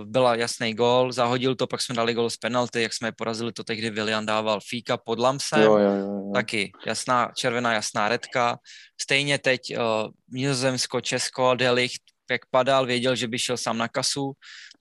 byla 0.05 0.35
jasný 0.35 0.73
gól, 0.73 1.11
zahodil 1.11 1.55
to, 1.55 1.67
pak 1.67 1.81
jsme 1.81 1.95
dali 1.95 2.13
gól 2.13 2.29
z 2.29 2.37
penalty, 2.37 2.81
jak 2.81 2.93
jsme 2.93 3.07
je 3.07 3.11
porazili, 3.11 3.53
to 3.53 3.63
tehdy 3.63 3.89
William 3.89 4.25
dával 4.25 4.59
Fíka 4.69 4.97
pod 4.97 5.19
Lamsem, 5.19 5.61
jo, 5.61 5.77
jo, 5.77 5.91
jo. 5.91 6.31
taky 6.33 6.71
jasná, 6.85 7.31
červená, 7.35 7.73
jasná 7.73 8.09
redka. 8.09 8.57
Stejně 9.01 9.37
teď 9.37 9.61
uh, 9.77 9.83
Nizozemsko, 10.31 11.01
Česko, 11.01 11.55
Delicht, 11.55 12.01
jak 12.31 12.41
padal, 12.51 12.85
věděl, 12.85 13.15
že 13.15 13.27
by 13.27 13.39
šel 13.39 13.57
sám 13.57 13.77
na 13.77 13.87
kasu, 13.87 14.31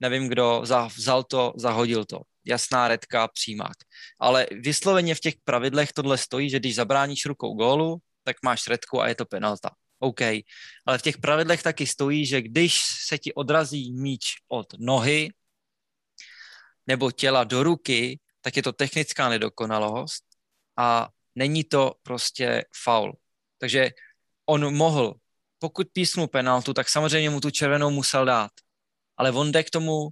nevím 0.01 0.29
kdo, 0.29 0.63
vzal 0.97 1.23
to, 1.23 1.53
zahodil 1.57 2.05
to. 2.05 2.21
Jasná 2.47 2.89
redka, 2.89 3.29
přímák. 3.29 3.77
Ale 4.21 4.47
vysloveně 4.65 5.15
v 5.15 5.21
těch 5.21 5.35
pravidlech 5.45 5.93
tohle 5.93 6.19
stojí, 6.19 6.51
že 6.51 6.59
když 6.59 6.75
zabráníš 6.75 7.27
rukou 7.27 7.55
gólu, 7.55 7.99
tak 8.25 8.37
máš 8.45 8.67
redku 8.67 9.01
a 9.01 9.09
je 9.09 9.15
to 9.15 9.25
penalta. 9.25 9.71
OK. 9.99 10.21
Ale 10.87 10.99
v 10.99 11.03
těch 11.03 11.19
pravidlech 11.19 11.63
taky 11.63 11.87
stojí, 11.87 12.27
že 12.27 12.43
když 12.43 12.81
se 13.07 13.19
ti 13.19 13.35
odrazí 13.35 13.93
míč 13.93 14.25
od 14.49 14.67
nohy 14.79 15.33
nebo 16.87 17.11
těla 17.11 17.45
do 17.45 17.63
ruky, 17.63 18.21
tak 18.41 18.57
je 18.57 18.63
to 18.63 18.73
technická 18.73 19.29
nedokonalost 19.29 20.25
a 20.77 21.09
není 21.35 21.65
to 21.65 21.95
prostě 22.03 22.65
faul. 22.83 23.17
Takže 23.59 23.91
on 24.47 24.75
mohl, 24.77 25.15
pokud 25.59 25.87
písnu 25.93 26.27
penaltu, 26.27 26.75
tak 26.75 26.89
samozřejmě 26.89 27.31
mu 27.31 27.41
tu 27.41 27.51
červenou 27.51 27.91
musel 27.91 28.25
dát. 28.25 28.51
Ale 29.17 29.31
on 29.31 29.53
jde 29.53 29.63
k 29.63 29.71
tomu 29.71 30.03
uh, 30.03 30.11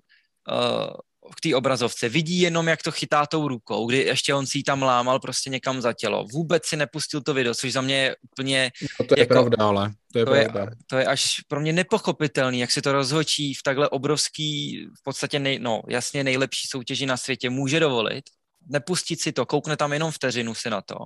k 1.37 1.41
té 1.41 1.57
obrazovce, 1.57 2.09
vidí 2.09 2.41
jenom, 2.41 2.68
jak 2.68 2.83
to 2.83 2.93
chytá 2.93 3.27
tou 3.27 3.49
rukou, 3.49 3.87
kdy 3.87 3.99
ještě 3.99 4.35
on 4.35 4.47
si 4.47 4.59
ji 4.59 4.62
tam 4.62 4.83
lámal 4.83 5.20
prostě 5.20 5.51
někam 5.51 5.81
za 5.81 5.93
tělo. 5.93 6.24
Vůbec 6.33 6.66
si 6.66 6.77
nepustil 6.77 7.20
to 7.22 7.35
video, 7.35 7.55
což 7.55 7.72
za 7.72 7.81
mě 7.81 7.97
je 7.97 8.16
úplně... 8.22 8.70
No 9.01 9.07
to 9.07 9.14
je 9.16 9.20
jako, 9.20 9.35
pravda, 9.35 9.57
ale 9.61 9.91
to 10.12 10.18
je 10.18 10.24
to 10.24 10.31
pravda. 10.31 10.61
Je, 10.61 10.70
to 10.87 10.97
je 10.97 11.07
až 11.07 11.41
pro 11.49 11.61
mě 11.61 11.72
nepochopitelný, 11.72 12.59
jak 12.61 12.70
si 12.70 12.83
to 12.83 12.93
rozhočí 12.93 13.55
v 13.55 13.62
takhle 13.62 13.89
obrovský, 13.89 14.81
v 15.01 15.03
podstatě 15.03 15.39
nej, 15.39 15.59
no, 15.59 15.83
jasně 15.89 16.24
nejlepší 16.24 16.68
soutěži 16.68 17.07
na 17.07 17.16
světě 17.16 17.51
může 17.51 17.81
dovolit. 17.81 18.24
Nepustit 18.68 19.20
si 19.20 19.33
to, 19.33 19.47
koukne 19.47 19.77
tam 19.77 19.93
jenom 19.93 20.11
vteřinu 20.11 20.55
si 20.55 20.70
na 20.70 20.81
to. 20.81 20.97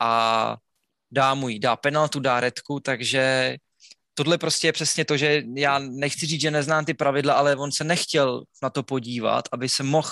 A 0.00 0.56
dá 1.10 1.34
mu 1.34 1.48
jí, 1.48 1.58
dá 1.58 1.76
penaltu, 1.76 2.20
dá 2.20 2.40
redku, 2.40 2.80
takže 2.80 3.56
tohle 4.18 4.38
prostě 4.38 4.68
je 4.68 4.72
přesně 4.72 5.04
to, 5.04 5.16
že 5.16 5.42
já 5.54 5.78
nechci 5.78 6.26
říct, 6.26 6.40
že 6.40 6.50
neznám 6.50 6.84
ty 6.84 6.94
pravidla, 6.94 7.34
ale 7.34 7.56
on 7.56 7.72
se 7.72 7.84
nechtěl 7.84 8.42
na 8.62 8.70
to 8.70 8.82
podívat, 8.82 9.48
aby 9.52 9.68
se 9.68 9.82
mohl 9.82 10.10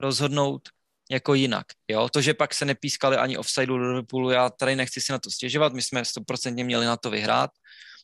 rozhodnout 0.00 0.62
jako 1.10 1.34
jinak. 1.34 1.66
Jo? 1.88 2.08
To, 2.08 2.20
že 2.20 2.34
pak 2.34 2.54
se 2.54 2.64
nepískali 2.64 3.16
ani 3.16 3.38
offside 3.38 3.66
do 3.66 3.76
Liverpoolu, 3.76 4.30
já 4.30 4.50
tady 4.50 4.76
nechci 4.76 5.00
si 5.00 5.12
na 5.12 5.18
to 5.18 5.30
stěžovat, 5.30 5.72
my 5.72 5.82
jsme 5.82 6.02
100% 6.02 6.64
měli 6.64 6.86
na 6.86 6.96
to 6.96 7.10
vyhrát 7.10 7.50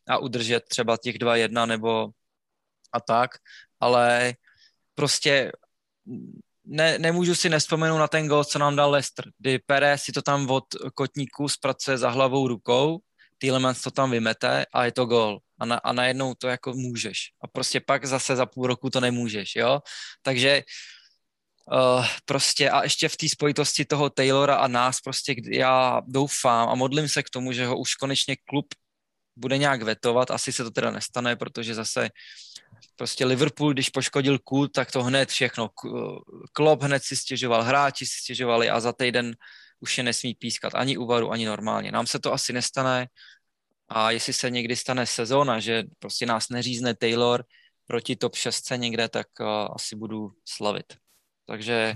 a 0.09 0.19
udržet 0.19 0.63
třeba 0.69 0.97
těch 0.97 1.19
2-1 1.19 1.67
nebo 1.67 2.09
a 2.93 3.01
tak, 3.01 3.31
ale 3.81 4.35
prostě 4.95 5.53
ne, 6.65 6.99
nemůžu 6.99 7.35
si 7.35 7.49
nespomenout 7.49 7.99
na 7.99 8.09
ten 8.09 8.29
gol, 8.29 8.45
co 8.45 8.59
nám 8.59 8.77
dal 8.77 8.91
Lester, 8.91 9.25
kdy 9.39 9.59
Pérez 9.59 10.03
si 10.03 10.13
to 10.13 10.23
tam 10.23 10.51
od 10.51 10.65
kotníku 10.95 11.49
zpracuje 11.49 11.99
za 11.99 12.11
hlavou 12.11 12.49
rukou 12.49 13.03
Tielemans 13.43 13.83
to 13.83 13.91
tam 13.91 14.11
vymete 14.11 14.71
a 14.71 14.85
je 14.85 14.93
to 14.95 15.07
gol. 15.07 15.43
A, 15.59 15.67
na, 15.67 15.77
a 15.83 15.93
najednou 15.93 16.35
to 16.39 16.47
jako 16.49 16.73
můžeš. 16.79 17.35
A 17.43 17.51
prostě 17.51 17.81
pak 17.83 18.07
zase 18.07 18.37
za 18.37 18.47
půl 18.47 18.67
roku 18.67 18.91
to 18.91 19.01
nemůžeš, 19.01 19.57
jo? 19.57 19.81
Takže 20.23 20.63
uh, 21.73 22.07
prostě 22.25 22.71
a 22.71 22.83
ještě 22.83 23.09
v 23.09 23.17
té 23.17 23.29
spojitosti 23.29 23.85
toho 23.85 24.11
Taylora 24.11 24.57
a 24.63 24.69
nás 24.69 25.01
prostě 25.01 25.35
já 25.51 26.01
doufám 26.07 26.69
a 26.69 26.75
modlím 26.75 27.09
se 27.09 27.23
k 27.23 27.31
tomu, 27.31 27.53
že 27.53 27.67
ho 27.67 27.79
už 27.79 27.95
konečně 27.95 28.37
klub 28.47 28.67
bude 29.37 29.59
nějak 29.59 29.83
vetovat. 29.83 30.31
Asi 30.31 30.53
se 30.53 30.65
to 30.65 30.71
teda 30.71 30.91
nestane, 30.91 31.37
protože 31.37 31.75
zase 31.75 32.09
prostě 32.97 33.27
Liverpool, 33.27 33.73
když 33.73 33.91
poškodil 33.91 34.39
kult, 34.39 34.73
tak 34.73 34.93
to 34.93 35.03
hned 35.03 35.29
všechno. 35.29 35.71
Klopp 36.53 36.83
hned 36.83 37.03
si 37.03 37.17
stěžoval, 37.17 37.63
hráči 37.63 38.07
si 38.07 38.23
stěžovali 38.23 38.71
a 38.71 38.81
za 38.81 38.93
týden 38.93 39.35
už 39.83 39.99
je 39.99 40.05
nesmí 40.05 40.35
pískat 40.35 40.75
ani 40.75 40.97
u 40.97 41.07
varu, 41.07 41.31
ani 41.31 41.47
normálně. 41.47 41.93
Nám 41.93 42.07
se 42.07 42.19
to 42.19 42.33
asi 42.33 42.53
nestane 42.53 43.07
a 43.89 44.11
jestli 44.11 44.33
se 44.33 44.51
někdy 44.51 44.77
stane 44.77 45.07
sezóna, 45.07 45.61
že 45.61 45.85
prostě 45.99 46.27
nás 46.27 46.49
neřízne 46.49 46.95
Taylor 46.95 47.45
proti 47.87 48.17
top 48.17 48.35
6 48.35 48.71
někde, 48.77 49.09
tak 49.09 49.27
uh, 49.41 49.47
asi 49.75 49.97
budu 49.97 50.33
slavit. 50.45 50.97
Takže 51.47 51.95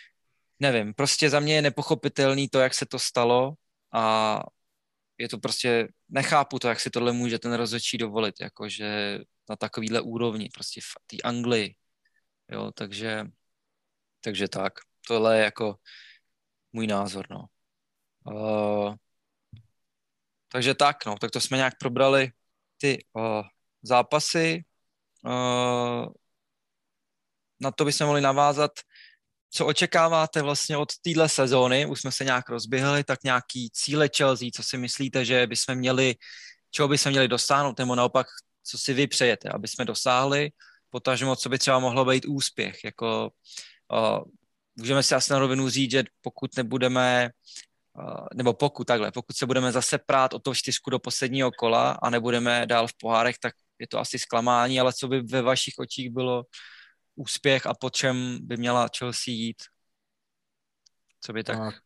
nevím, 0.60 0.94
prostě 0.94 1.30
za 1.30 1.40
mě 1.40 1.54
je 1.54 1.62
nepochopitelný 1.62 2.48
to, 2.48 2.60
jak 2.60 2.74
se 2.74 2.86
to 2.86 2.98
stalo 2.98 3.54
a 3.92 4.38
je 5.18 5.28
to 5.28 5.38
prostě, 5.38 5.88
nechápu 6.08 6.58
to, 6.58 6.68
jak 6.68 6.80
si 6.80 6.90
tohle 6.90 7.12
může 7.12 7.38
ten 7.38 7.52
rozhodčí 7.52 7.98
dovolit, 7.98 8.34
jakože 8.40 9.18
na 9.50 9.56
takovýhle 9.56 10.00
úrovni, 10.00 10.48
prostě 10.54 10.80
v 10.80 11.06
té 11.06 11.16
Anglii, 11.24 11.74
jo, 12.52 12.72
takže, 12.74 13.24
takže 14.20 14.48
tak, 14.48 14.72
tohle 15.08 15.38
je 15.38 15.44
jako 15.44 15.76
můj 16.72 16.86
názor, 16.86 17.26
no. 17.30 17.44
Uh, 18.24 18.94
takže 20.48 20.74
tak, 20.74 21.06
no, 21.06 21.14
tak 21.20 21.30
to 21.30 21.40
jsme 21.40 21.56
nějak 21.56 21.74
probrali 21.78 22.32
ty 22.76 23.04
uh, 23.12 23.42
zápasy. 23.82 24.64
Uh, 25.24 26.06
na 27.60 27.70
to 27.70 27.84
bychom 27.84 28.06
mohli 28.06 28.20
navázat, 28.20 28.70
co 29.50 29.66
očekáváte 29.66 30.42
vlastně 30.42 30.76
od 30.76 30.88
téhle 31.02 31.28
sezóny, 31.28 31.86
už 31.86 32.00
jsme 32.00 32.12
se 32.12 32.24
nějak 32.24 32.48
rozběhli, 32.48 33.04
tak 33.04 33.24
nějaký 33.24 33.70
cíle 33.72 34.08
Chelsea, 34.16 34.48
co 34.54 34.62
si 34.62 34.78
myslíte, 34.78 35.24
že 35.24 35.46
bychom 35.46 35.74
měli, 35.74 36.14
čeho 36.70 36.88
bychom 36.88 37.10
měli 37.10 37.28
dosáhnout, 37.28 37.78
nebo 37.78 37.94
naopak, 37.94 38.26
co 38.62 38.78
si 38.78 38.94
vy 38.94 39.06
přejete, 39.06 39.48
aby 39.48 39.68
jsme 39.68 39.84
dosáhli, 39.84 40.50
potažmo, 40.90 41.36
co 41.36 41.48
by 41.48 41.58
třeba 41.58 41.78
mohlo 41.78 42.04
být 42.04 42.26
úspěch, 42.26 42.84
jako 42.84 43.30
uh, 43.92 44.24
můžeme 44.78 45.02
si 45.02 45.14
asi 45.14 45.32
na 45.32 45.38
rovinu 45.38 45.68
říct, 45.68 45.90
že 45.90 46.04
pokud 46.20 46.56
nebudeme, 46.56 47.30
nebo 48.34 48.54
pokud 48.54 48.86
takhle, 48.86 49.12
pokud 49.12 49.36
se 49.36 49.46
budeme 49.46 49.72
zase 49.72 49.98
prát 49.98 50.34
o 50.34 50.38
to 50.38 50.54
čtyřku 50.54 50.90
do 50.90 50.98
posledního 50.98 51.52
kola 51.52 51.90
a 51.90 52.10
nebudeme 52.10 52.66
dál 52.66 52.86
v 52.86 52.96
pohárech, 53.00 53.38
tak 53.38 53.54
je 53.78 53.88
to 53.88 53.98
asi 53.98 54.18
zklamání, 54.18 54.80
ale 54.80 54.92
co 54.92 55.08
by 55.08 55.20
ve 55.20 55.42
vašich 55.42 55.74
očích 55.78 56.10
bylo 56.10 56.44
úspěch 57.16 57.66
a 57.66 57.74
po 57.74 57.90
čem 57.90 58.38
by 58.40 58.56
měla 58.56 58.88
Chelsea 58.98 59.34
jít? 59.34 59.62
Co 61.20 61.32
by 61.32 61.44
tak... 61.44 61.58
tak 61.58 61.82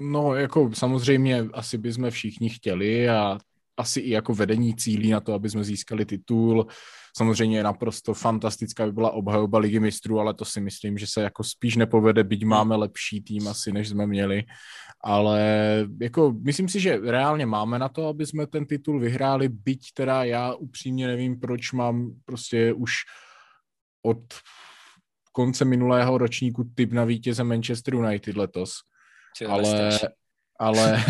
no, 0.00 0.34
jako 0.34 0.70
samozřejmě 0.74 1.44
asi 1.52 1.78
bychom 1.78 2.10
všichni 2.10 2.50
chtěli 2.50 3.08
a 3.08 3.38
asi 3.76 4.00
i 4.00 4.10
jako 4.10 4.34
vedení 4.34 4.76
cílí 4.76 5.10
na 5.10 5.20
to, 5.20 5.32
aby 5.32 5.50
jsme 5.50 5.64
získali 5.64 6.04
titul. 6.04 6.66
Samozřejmě 7.16 7.58
je 7.58 7.62
naprosto 7.62 8.14
fantastická 8.14 8.86
by 8.86 8.92
byla 8.92 9.10
obhajoba 9.10 9.58
ligy 9.58 9.80
mistrů, 9.80 10.20
ale 10.20 10.34
to 10.34 10.44
si 10.44 10.60
myslím, 10.60 10.98
že 10.98 11.06
se 11.06 11.22
jako 11.22 11.44
spíš 11.44 11.76
nepovede, 11.76 12.24
byť 12.24 12.40
hmm. 12.42 12.50
máme 12.50 12.76
lepší 12.76 13.20
tým 13.20 13.48
asi, 13.48 13.72
než 13.72 13.88
jsme 13.88 14.06
měli. 14.06 14.44
Ale 15.04 15.40
jako 16.00 16.34
myslím 16.42 16.68
si, 16.68 16.80
že 16.80 16.98
reálně 16.98 17.46
máme 17.46 17.78
na 17.78 17.88
to, 17.88 18.06
aby 18.06 18.26
jsme 18.26 18.46
ten 18.46 18.66
titul 18.66 19.00
vyhráli, 19.00 19.48
byť 19.48 19.80
teda 19.94 20.24
já 20.24 20.54
upřímně 20.54 21.06
nevím, 21.06 21.40
proč 21.40 21.72
mám 21.72 22.10
prostě 22.24 22.72
už 22.72 22.92
od 24.02 24.34
konce 25.32 25.64
minulého 25.64 26.18
ročníku 26.18 26.64
typ 26.74 26.92
na 26.92 27.04
vítěze 27.04 27.44
Manchester 27.44 27.94
United 27.94 28.36
letos. 28.36 28.72
ale, 29.48 29.98
ale 30.58 31.04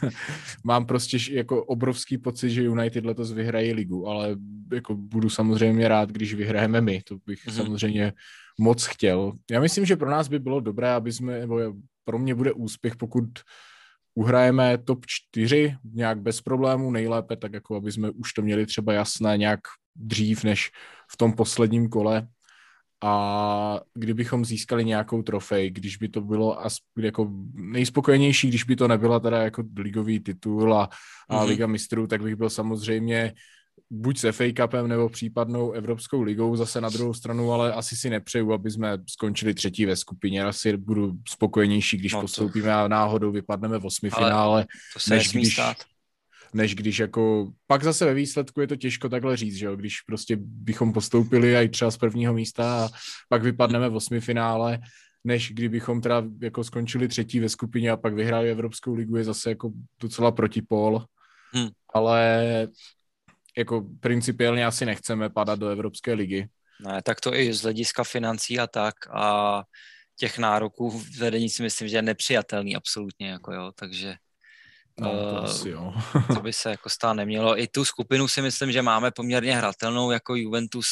mám 0.64 0.86
prostě 0.86 1.18
jako 1.30 1.64
obrovský 1.64 2.18
pocit, 2.18 2.50
že 2.50 2.62
United 2.62 3.04
letos 3.04 3.32
vyhrají 3.32 3.72
ligu, 3.72 4.08
ale 4.08 4.36
jako 4.72 4.94
budu 4.94 5.30
samozřejmě 5.30 5.88
rád, 5.88 6.10
když 6.10 6.34
vyhrajeme 6.34 6.80
my, 6.80 7.02
to 7.02 7.16
bych 7.26 7.46
mm-hmm. 7.46 7.56
samozřejmě 7.56 8.12
moc 8.60 8.86
chtěl. 8.86 9.32
Já 9.50 9.60
myslím, 9.60 9.84
že 9.84 9.96
pro 9.96 10.10
nás 10.10 10.28
by 10.28 10.38
bylo 10.38 10.60
dobré, 10.60 10.92
aby 10.92 11.12
jsme, 11.12 11.40
nebo 11.40 11.74
pro 12.04 12.18
mě 12.18 12.34
bude 12.34 12.52
úspěch, 12.52 12.96
pokud 12.96 13.28
uhrajeme 14.14 14.78
top 14.78 15.06
4 15.06 15.76
nějak 15.84 16.20
bez 16.20 16.40
problémů, 16.40 16.90
nejlépe 16.90 17.36
tak 17.36 17.52
jako 17.52 17.76
aby 17.76 17.92
jsme 17.92 18.10
už 18.10 18.32
to 18.32 18.42
měli 18.42 18.66
třeba 18.66 18.92
jasné 18.92 19.38
nějak 19.38 19.60
dřív 19.96 20.44
než 20.44 20.70
v 21.12 21.16
tom 21.16 21.32
posledním 21.32 21.88
kole, 21.88 22.28
a 23.02 23.80
kdybychom 23.94 24.44
získali 24.44 24.84
nějakou 24.84 25.22
trofej, 25.22 25.70
když 25.70 25.96
by 25.96 26.08
to 26.08 26.20
bylo 26.20 26.64
as, 26.64 26.76
jako 26.98 27.30
nejspokojenější, 27.54 28.48
když 28.48 28.64
by 28.64 28.76
to 28.76 28.88
nebyla 28.88 29.20
teda 29.20 29.42
jako 29.42 29.64
ligový 29.76 30.20
titul 30.20 30.74
a, 30.74 30.88
a 31.28 31.36
mm-hmm. 31.36 31.48
Liga 31.48 31.66
mistrů, 31.66 32.06
tak 32.06 32.22
bych 32.22 32.36
byl 32.36 32.50
samozřejmě 32.50 33.34
buď 33.90 34.18
se 34.18 34.32
FA 34.32 34.44
Cupem 34.56 34.88
nebo 34.88 35.08
případnou 35.08 35.72
Evropskou 35.72 36.22
ligou 36.22 36.56
zase 36.56 36.80
na 36.80 36.88
druhou 36.88 37.14
stranu, 37.14 37.52
ale 37.52 37.72
asi 37.72 37.96
si 37.96 38.10
nepřeju, 38.10 38.52
aby 38.52 38.70
jsme 38.70 38.98
skončili 39.08 39.54
třetí 39.54 39.86
ve 39.86 39.96
skupině. 39.96 40.44
Asi 40.44 40.76
budu 40.76 41.12
spokojenější, 41.28 41.96
když 41.96 42.12
no 42.12 42.18
to... 42.18 42.22
postoupíme 42.22 42.74
a 42.74 42.88
náhodou 42.88 43.32
vypadneme 43.32 43.78
v 43.78 43.86
osmi 43.86 44.10
finále, 44.10 44.66
než 45.10 45.32
když, 45.32 45.52
stát 45.52 45.76
než 46.54 46.74
když 46.74 46.98
jako, 46.98 47.52
pak 47.66 47.84
zase 47.84 48.04
ve 48.04 48.14
výsledku 48.14 48.60
je 48.60 48.66
to 48.66 48.76
těžko 48.76 49.08
takhle 49.08 49.36
říct, 49.36 49.54
že 49.54 49.66
jo, 49.66 49.76
když 49.76 50.00
prostě 50.00 50.36
bychom 50.40 50.92
postoupili 50.92 51.56
i 51.56 51.68
třeba 51.68 51.90
z 51.90 51.96
prvního 51.96 52.32
místa 52.32 52.84
a 52.84 52.88
pak 53.28 53.42
vypadneme 53.42 53.88
v 53.88 53.96
osmi 53.96 54.20
finále, 54.20 54.78
než 55.24 55.52
kdybychom 55.52 56.00
teda 56.00 56.22
jako 56.40 56.64
skončili 56.64 57.08
třetí 57.08 57.40
ve 57.40 57.48
skupině 57.48 57.90
a 57.90 57.96
pak 57.96 58.14
vyhráli 58.14 58.50
Evropskou 58.50 58.94
ligu, 58.94 59.16
je 59.16 59.24
zase 59.24 59.48
jako 59.50 59.72
docela 60.00 60.32
protipol, 60.32 61.04
hmm. 61.52 61.68
ale 61.94 62.68
jako 63.56 63.86
principiálně 64.00 64.66
asi 64.66 64.86
nechceme 64.86 65.30
padat 65.30 65.58
do 65.58 65.68
Evropské 65.68 66.12
ligy. 66.12 66.48
Ne, 66.80 67.02
tak 67.02 67.20
to 67.20 67.34
i 67.34 67.52
z 67.52 67.62
hlediska 67.62 68.04
financí 68.04 68.58
a 68.58 68.66
tak 68.66 68.94
a 69.12 69.62
těch 70.16 70.38
nároků 70.38 70.90
v 70.90 71.18
vedení 71.18 71.50
si 71.50 71.62
myslím, 71.62 71.88
že 71.88 71.96
je 71.96 72.02
nepřijatelný 72.02 72.76
absolutně, 72.76 73.28
jako 73.28 73.52
jo, 73.52 73.72
takže 73.74 74.14
No, 75.00 75.10
to, 75.10 75.32
uh, 75.32 75.44
asi 75.44 75.68
jo. 75.68 75.94
to 76.34 76.40
by 76.40 76.52
se 76.52 76.70
jako 76.70 76.90
stát 76.90 77.12
nemělo. 77.12 77.60
I 77.60 77.66
tu 77.68 77.84
skupinu 77.84 78.28
si 78.28 78.42
myslím, 78.42 78.72
že 78.72 78.82
máme 78.82 79.10
poměrně 79.10 79.56
hratelnou, 79.56 80.10
jako 80.10 80.34
Juventus 80.34 80.86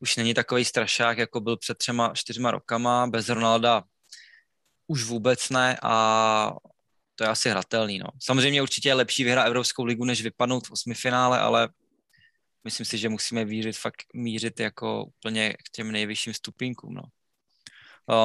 už 0.00 0.16
není 0.16 0.34
takový 0.34 0.64
strašák, 0.64 1.18
jako 1.18 1.40
byl 1.40 1.56
před 1.56 1.78
třema, 1.78 2.12
čtyřma 2.14 2.50
rokama, 2.50 3.06
bez 3.06 3.28
Ronalda 3.28 3.82
už 4.86 5.04
vůbec 5.04 5.50
ne 5.50 5.78
a 5.82 6.52
to 7.14 7.24
je 7.24 7.28
asi 7.28 7.50
hratelný. 7.50 7.98
No. 7.98 8.06
Samozřejmě 8.22 8.62
určitě 8.62 8.88
je 8.88 8.94
lepší 8.94 9.24
vyhrát 9.24 9.46
Evropskou 9.46 9.84
ligu, 9.84 10.04
než 10.04 10.22
vypadnout 10.22 10.66
v 10.66 10.70
osmifinále, 10.70 11.40
ale 11.40 11.68
myslím 12.64 12.86
si, 12.86 12.98
že 12.98 13.08
musíme 13.08 13.44
vířit, 13.44 13.78
fakt 13.78 14.02
mířit 14.14 14.60
jako 14.60 15.04
úplně 15.04 15.52
k 15.52 15.70
těm 15.72 15.92
nejvyšším 15.92 16.34
stupínkům. 16.34 16.94
No. 16.94 17.02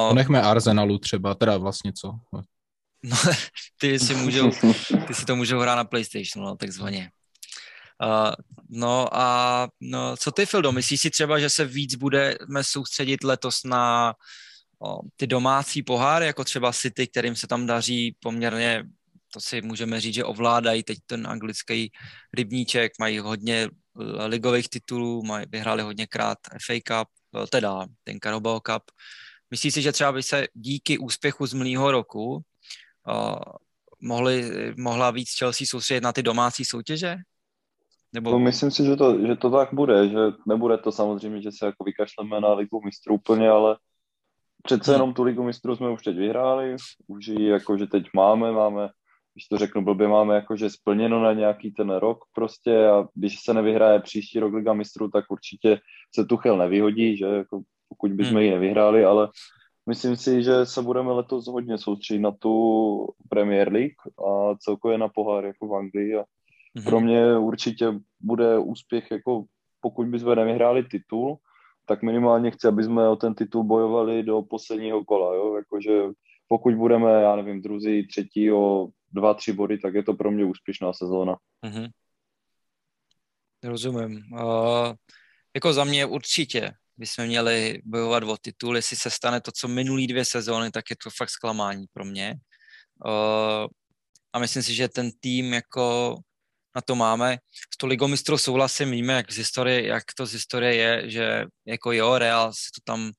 Uh, 0.08 0.14
Nechme 0.14 0.42
Arsenalu 0.42 0.98
třeba, 0.98 1.34
teda 1.34 1.56
vlastně 1.56 1.92
co? 1.92 2.14
No, 3.02 3.16
ty 3.80 3.98
si, 3.98 4.14
můžou, 4.14 4.50
ty 5.06 5.14
si 5.14 5.24
to 5.24 5.36
můžou 5.36 5.58
hrát 5.58 5.76
na 5.76 5.84
PlayStation, 5.84 6.44
no, 6.44 6.56
takzvaně. 6.56 7.10
Uh, 8.04 8.34
no 8.68 9.16
a 9.16 9.68
no, 9.80 10.16
co 10.16 10.32
ty, 10.32 10.46
Fildo, 10.46 10.72
myslíš 10.72 11.00
si 11.00 11.10
třeba, 11.10 11.38
že 11.38 11.50
se 11.50 11.64
víc 11.64 11.94
budeme 11.94 12.64
soustředit 12.64 13.24
letos 13.24 13.64
na 13.64 14.14
o, 14.82 14.98
ty 15.16 15.26
domácí 15.26 15.82
poháry, 15.82 16.26
jako 16.26 16.44
třeba 16.44 16.72
City, 16.72 17.06
kterým 17.06 17.36
se 17.36 17.46
tam 17.46 17.66
daří 17.66 18.16
poměrně, 18.20 18.84
to 19.32 19.40
si 19.40 19.62
můžeme 19.62 20.00
říct, 20.00 20.14
že 20.14 20.24
ovládají 20.24 20.82
teď 20.82 20.98
ten 21.06 21.26
anglický 21.26 21.92
rybníček, 22.34 22.92
mají 22.98 23.18
hodně 23.18 23.68
ligových 24.26 24.68
titulů, 24.68 25.22
mají, 25.22 25.46
vyhráli 25.48 25.82
hodněkrát 25.82 26.38
FA 26.66 26.74
Cup, 26.86 27.08
teda 27.50 27.86
ten 28.04 28.18
Carabao 28.22 28.60
Cup. 28.60 28.82
Myslíš 29.50 29.74
si, 29.74 29.82
že 29.82 29.92
třeba 29.92 30.12
by 30.12 30.22
se 30.22 30.46
díky 30.54 30.98
úspěchu 30.98 31.46
z 31.46 31.52
minulého 31.52 31.90
roku 31.90 32.42
mohli, 34.00 34.50
mohla 34.78 35.10
víc 35.10 35.28
Chelsea 35.38 35.66
soustředit 35.66 36.02
na 36.02 36.12
ty 36.12 36.22
domácí 36.22 36.64
soutěže? 36.64 37.16
Nebo... 38.12 38.30
No, 38.30 38.38
myslím 38.38 38.70
si, 38.70 38.84
že 38.84 38.96
to, 38.96 39.26
že 39.26 39.36
to 39.36 39.50
tak 39.50 39.68
bude, 39.74 40.08
že 40.08 40.18
nebude 40.46 40.78
to 40.78 40.92
samozřejmě, 40.92 41.42
že 41.42 41.50
se 41.52 41.66
jako 41.66 41.84
vykašleme 41.84 42.40
na 42.40 42.54
ligu 42.54 42.80
mistrů 42.84 43.14
úplně, 43.14 43.50
ale 43.50 43.76
přece 44.62 44.92
jenom 44.92 45.14
tu 45.14 45.22
ligu 45.22 45.42
mistrů 45.42 45.76
jsme 45.76 45.90
už 45.90 46.02
teď 46.02 46.16
vyhráli, 46.16 46.76
už 47.06 47.26
ji 47.26 47.48
jako, 47.48 47.78
že 47.78 47.86
teď 47.86 48.04
máme, 48.14 48.52
máme, 48.52 48.88
když 49.34 49.48
to 49.48 49.58
řeknu 49.58 49.84
blbě, 49.84 50.08
máme 50.08 50.34
jako, 50.34 50.56
že 50.56 50.70
splněno 50.70 51.22
na 51.22 51.32
nějaký 51.32 51.72
ten 51.72 51.90
rok 51.90 52.18
prostě 52.32 52.86
a 52.86 53.04
když 53.14 53.36
se 53.40 53.54
nevyhraje 53.54 54.00
příští 54.00 54.40
rok 54.40 54.54
liga 54.54 54.72
mistrů, 54.72 55.10
tak 55.10 55.24
určitě 55.28 55.80
se 56.14 56.24
Tuchel 56.24 56.58
nevyhodí, 56.58 57.16
že 57.16 57.24
jako 57.24 57.60
pokud 57.88 58.12
bychom 58.12 58.34
hmm. 58.34 58.42
ji 58.42 58.50
nevyhráli, 58.50 59.04
ale 59.04 59.28
myslím 59.88 60.16
si, 60.16 60.42
že 60.42 60.66
se 60.66 60.82
budeme 60.82 61.12
letos 61.12 61.46
hodně 61.46 61.78
soustředit 61.78 62.20
na 62.20 62.30
tu 62.30 62.52
Premier 63.28 63.72
League 63.72 63.96
a 64.26 64.56
celkově 64.58 64.98
na 64.98 65.08
pohár 65.08 65.44
jako 65.44 65.68
v 65.68 65.74
Anglii 65.74 66.16
a 66.16 66.24
hmm. 66.76 66.84
pro 66.84 67.00
mě 67.00 67.38
určitě 67.38 67.86
bude 68.20 68.58
úspěch 68.58 69.10
jako 69.10 69.44
pokud 69.80 70.06
bychom 70.06 70.34
nevyhráli 70.34 70.84
titul, 70.84 71.38
tak 71.86 72.02
minimálně 72.02 72.50
chci, 72.50 72.68
aby 72.68 72.84
jsme 72.84 73.08
o 73.08 73.16
ten 73.16 73.34
titul 73.34 73.64
bojovali 73.64 74.22
do 74.22 74.42
posledního 74.42 75.04
kola, 75.04 75.34
jo? 75.34 75.56
Jakože 75.56 76.02
pokud 76.48 76.74
budeme, 76.74 77.10
já 77.10 77.36
nevím, 77.36 77.62
druzí, 77.62 78.06
třetí 78.06 78.52
o 78.52 78.88
dva, 79.12 79.34
tři 79.34 79.52
body, 79.52 79.78
tak 79.78 79.94
je 79.94 80.02
to 80.02 80.14
pro 80.14 80.30
mě 80.30 80.44
úspěšná 80.44 80.92
sezóna. 80.92 81.36
Mm-hmm. 81.66 81.88
Rozumím. 83.64 84.22
Uh, 84.32 84.92
jako 85.54 85.72
za 85.72 85.84
mě 85.84 86.06
určitě 86.06 86.72
bychom 86.98 87.26
měli 87.26 87.82
bojovat 87.84 88.22
o 88.22 88.36
titul. 88.36 88.76
Jestli 88.76 88.96
se 88.96 89.10
stane 89.10 89.40
to, 89.40 89.52
co 89.52 89.68
minulý 89.68 90.06
dvě 90.06 90.24
sezóny, 90.24 90.70
tak 90.70 90.90
je 90.90 90.96
to 91.04 91.10
fakt 91.10 91.30
zklamání 91.30 91.86
pro 91.92 92.04
mě. 92.04 92.34
Uh, 93.04 93.66
a 94.32 94.38
myslím 94.38 94.62
si, 94.62 94.74
že 94.74 94.88
ten 94.88 95.10
tým 95.20 95.52
jako 95.52 96.16
na 96.76 96.82
to 96.82 96.94
máme. 96.94 97.38
S 97.74 97.76
to 97.76 97.86
ligou 97.86 98.08
mistrů 98.08 98.38
souhlasím, 98.38 98.90
víme, 98.90 99.12
jak, 99.12 99.32
z 99.32 99.36
historie, 99.36 99.86
jak 99.86 100.04
to 100.16 100.26
z 100.26 100.32
historie 100.32 100.74
je, 100.74 101.10
že 101.10 101.44
jako 101.66 101.92
jo, 101.92 102.18
Real 102.18 102.52
si 102.52 102.70
to 102.74 102.80
tam 102.84 103.12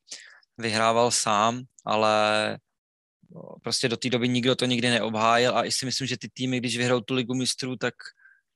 vyhrával 0.57 1.11
sám, 1.11 1.63
ale 1.85 2.57
no, 3.31 3.41
prostě 3.63 3.89
do 3.89 3.97
té 3.97 4.09
doby 4.09 4.29
nikdo 4.29 4.55
to 4.55 4.65
nikdy 4.65 4.89
neobhájil 4.89 5.57
a 5.57 5.65
i 5.65 5.71
si 5.71 5.85
myslím, 5.85 6.07
že 6.07 6.17
ty 6.17 6.29
týmy, 6.33 6.57
když 6.59 6.77
vyhrajou 6.77 7.01
tu 7.01 7.13
ligu 7.13 7.35
mistrů, 7.35 7.75
tak 7.75 7.93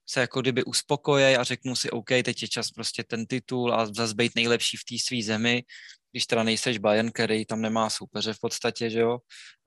se 0.05 0.19
jako 0.21 0.41
kdyby 0.41 0.63
uspokojí 0.63 1.35
a 1.35 1.43
řeknou 1.43 1.75
si, 1.75 1.89
OK, 1.89 2.07
teď 2.07 2.41
je 2.41 2.47
čas 2.47 2.71
prostě 2.71 3.03
ten 3.03 3.25
titul 3.25 3.73
a 3.73 3.85
zase 3.85 4.13
být 4.13 4.35
nejlepší 4.35 4.77
v 4.77 4.83
té 4.83 4.95
své 5.05 5.23
zemi, 5.23 5.63
když 6.11 6.25
teda 6.25 6.43
nejseš 6.43 6.77
Bayern, 6.77 7.11
který 7.11 7.45
tam 7.45 7.61
nemá 7.61 7.89
soupeře 7.89 8.33
v 8.33 8.39
podstatě, 8.39 8.89
že 8.89 8.99
jo. 8.99 9.17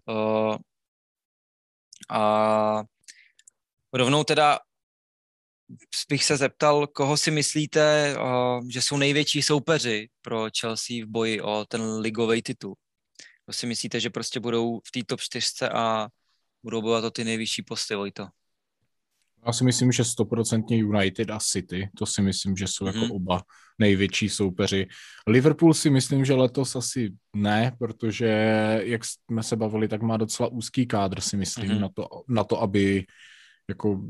Uh, 0.09 0.57
a 2.11 2.83
rovnou 3.93 4.25
teda 4.25 4.59
bych 6.09 6.25
se 6.25 6.37
zeptal, 6.37 6.87
koho 6.87 7.17
si 7.17 7.31
myslíte, 7.31 8.17
že 8.69 8.83
jsou 8.83 8.97
největší 8.97 9.43
soupeři 9.43 10.09
pro 10.23 10.47
Chelsea 10.61 11.05
v 11.05 11.09
boji 11.09 11.41
o 11.41 11.65
ten 11.65 11.99
ligový 11.99 12.43
titul? 12.43 12.77
Kdo 13.45 13.53
si 13.53 13.67
myslíte, 13.67 14.01
že 14.01 14.11
prostě 14.11 14.41
budou 14.41 14.81
v 14.81 14.91
té 14.91 15.01
top 15.07 15.21
4 15.21 15.45
a 15.73 16.09
budou 16.63 16.83
bojovat 16.83 17.05
o 17.05 17.11
ty 17.11 17.25
nejvyšší 17.25 17.63
posty, 17.63 17.95
Vojto? 17.95 18.27
Já 19.47 19.53
si 19.53 19.65
myslím, 19.65 19.93
že 19.93 20.05
stoprocentně 20.05 20.77
United 20.77 21.31
a 21.31 21.39
City, 21.39 21.89
to 21.99 22.07
si 22.07 22.23
myslím, 22.23 22.57
že 22.57 22.67
jsou 22.67 22.85
mm-hmm. 22.85 22.95
jako 22.95 22.99
mhm. 22.99 23.11
oba 23.11 23.43
největší 23.79 24.29
soupeři. 24.29 24.87
Liverpool 25.27 25.75
si 25.75 25.91
myslím, 25.91 26.25
že 26.25 26.35
letos 26.35 26.77
asi 26.77 27.13
ne, 27.37 27.73
protože 27.79 28.29
jak 28.85 29.03
jsme 29.05 29.43
se 29.43 29.57
bavili, 29.57 29.89
tak 29.89 30.03
má 30.03 30.17
docela 30.17 30.49
úzký 30.49 30.87
kádr, 30.87 31.21
si 31.21 31.37
myslím, 31.37 31.71
mm-hmm. 31.71 31.81
na, 31.81 31.89
to, 31.89 32.09
na 32.29 32.45
to, 32.45 32.63
aby 32.63 33.05
jako 33.69 34.01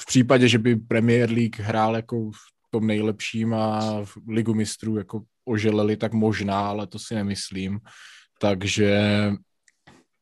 v 0.00 0.06
případě, 0.06 0.48
že 0.48 0.58
by 0.58 0.76
Premier 0.76 1.30
League 1.30 1.60
hrál 1.60 1.96
jako 1.96 2.30
v 2.30 2.70
tom 2.70 2.86
nejlepším 2.86 3.54
a 3.54 4.00
v 4.04 4.16
ligu 4.28 4.54
mistrů 4.54 4.96
jako 4.96 5.22
oželeli, 5.44 5.96
tak 5.96 6.12
možná, 6.12 6.68
ale 6.68 6.86
to 6.86 6.98
si 6.98 7.14
nemyslím. 7.14 7.80
Takže 8.40 9.00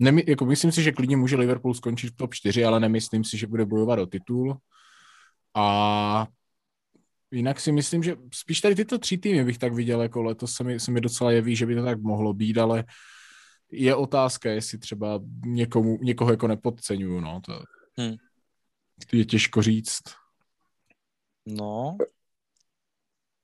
nemy, 0.03 0.25
jako 0.29 0.47
myslím 0.47 0.73
si, 0.73 0.83
že 0.83 0.93
klidně 0.93 1.17
může 1.17 1.37
Liverpool 1.37 1.75
skončit 1.75 2.09
v 2.09 2.17
top 2.17 2.35
4, 2.35 2.65
ale 2.65 2.81
nemyslím 2.81 3.25
si, 3.25 3.39
že 3.39 3.47
bude 3.47 3.65
bojovat 3.65 3.99
o 3.99 4.07
titul. 4.07 4.57
A 5.55 6.27
jinak 7.31 7.61
si 7.61 7.73
myslím, 7.73 8.03
že 8.03 8.17
spíš 8.35 8.61
tady 8.61 8.75
tyto 8.75 8.99
tři 8.99 9.19
týmy 9.19 9.45
bych 9.45 9.59
tak 9.59 9.73
viděl, 9.73 10.03
jako 10.03 10.23
letos 10.23 10.53
se 10.53 10.65
mi, 10.65 10.81
se 10.81 10.91
mi 10.91 11.01
docela 11.01 11.31
jeví, 11.31 11.57
že 11.57 11.67
by 11.67 11.75
to 11.75 11.85
tak 11.85 12.01
mohlo 12.01 12.33
být, 12.33 12.59
ale 12.59 12.85
je 13.73 13.95
otázka, 13.95 14.51
jestli 14.51 14.79
třeba 14.79 15.21
někomu, 15.47 15.99
někoho 16.03 16.31
jako 16.31 16.49
nepodceňuju, 16.49 17.21
no. 17.21 17.41
To... 17.45 17.63
Hmm 17.99 18.17
je 19.13 19.25
těžko 19.25 19.63
říct. 19.63 20.03
No, 21.47 21.97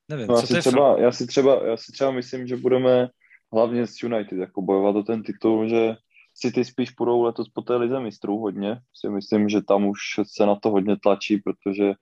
nevím, 0.08 0.26
no, 0.26 0.40
co 0.40 0.46
si 0.46 0.60
třeba, 0.60 1.00
já, 1.00 1.12
si 1.12 1.26
třeba, 1.26 1.66
já 1.66 1.76
si 1.76 1.92
třeba 1.92 2.10
myslím, 2.10 2.46
že 2.46 2.56
budeme 2.56 3.08
hlavně 3.52 3.86
s 3.86 4.02
United 4.02 4.38
jako 4.38 4.62
bojovat 4.62 4.96
o 4.96 5.02
ten 5.02 5.22
titul, 5.22 5.68
že 5.68 5.96
City 6.38 6.64
spíš 6.64 6.90
půjdou 6.90 7.22
letos 7.22 7.48
po 7.48 7.62
té 7.62 7.76
lize 7.76 8.00
mistrů 8.00 8.38
hodně. 8.38 8.80
Si 8.94 9.10
myslím, 9.10 9.48
že 9.48 9.62
tam 9.62 9.86
už 9.86 9.98
se 10.22 10.46
na 10.46 10.56
to 10.56 10.70
hodně 10.70 10.96
tlačí, 10.96 11.36
protože 11.36 11.92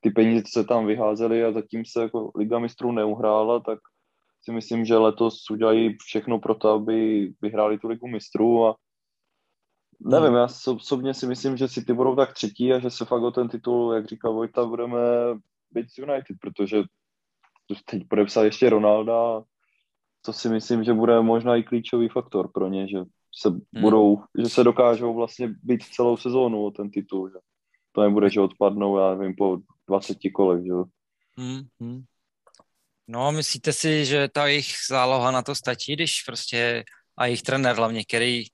ty 0.00 0.10
peníze 0.10 0.44
se 0.46 0.64
tam 0.64 0.86
vyházely 0.86 1.44
a 1.44 1.52
zatím 1.52 1.84
se 1.84 2.02
jako 2.02 2.32
Liga 2.36 2.58
mistrů 2.58 2.92
neuhrála, 2.92 3.60
tak 3.60 3.78
si 4.44 4.52
myslím, 4.52 4.84
že 4.84 4.96
letos 4.96 5.50
udělají 5.50 5.96
všechno 5.98 6.38
pro 6.38 6.54
to, 6.54 6.68
aby 6.68 7.28
vyhráli 7.42 7.78
tu 7.78 7.88
Ligu 7.88 8.08
mistrů 8.08 8.66
a 8.66 8.76
Nevím, 10.04 10.34
já 10.34 10.46
osobně 10.66 11.14
si 11.14 11.26
myslím, 11.26 11.56
že 11.56 11.68
si 11.68 11.84
ty 11.84 11.92
budou 11.92 12.16
tak 12.16 12.32
třetí 12.32 12.72
a 12.72 12.78
že 12.78 12.90
se 12.90 13.04
fakt 13.04 13.22
o 13.22 13.30
ten 13.30 13.48
titul, 13.48 13.94
jak 13.94 14.06
říkal 14.06 14.32
Vojta, 14.32 14.64
budeme 14.64 14.98
být 15.70 15.86
United, 15.98 16.36
protože 16.40 16.82
teď 17.84 18.02
podepsal 18.08 18.44
ještě 18.44 18.70
Ronalda, 18.70 19.42
to 20.24 20.32
si 20.32 20.48
myslím, 20.48 20.84
že 20.84 20.92
bude 20.92 21.20
možná 21.20 21.56
i 21.56 21.62
klíčový 21.62 22.08
faktor 22.08 22.50
pro 22.52 22.68
ně, 22.68 22.88
že 22.88 22.98
se 23.34 23.48
hmm. 23.48 23.62
budou, 23.80 24.22
že 24.38 24.48
se 24.48 24.64
dokážou 24.64 25.14
vlastně 25.14 25.54
být 25.62 25.82
celou 25.84 26.16
sezónu 26.16 26.64
o 26.64 26.70
ten 26.70 26.90
titul, 26.90 27.28
že 27.28 27.38
to 27.92 28.02
nebude, 28.02 28.30
že 28.30 28.40
odpadnou, 28.40 28.98
já 28.98 29.14
nevím, 29.14 29.34
po 29.36 29.58
20 29.88 30.16
kolech, 30.34 30.64
že 30.64 30.72
hmm. 31.38 31.62
Hmm. 31.80 32.02
No, 33.08 33.32
myslíte 33.32 33.72
si, 33.72 34.06
že 34.06 34.28
ta 34.28 34.46
jejich 34.46 34.66
záloha 34.88 35.30
na 35.30 35.42
to 35.42 35.54
stačí, 35.54 35.94
když 35.94 36.22
prostě 36.22 36.84
a 37.16 37.26
jejich 37.26 37.42
trenér 37.42 37.76
hlavně, 37.76 38.04
který 38.04 38.44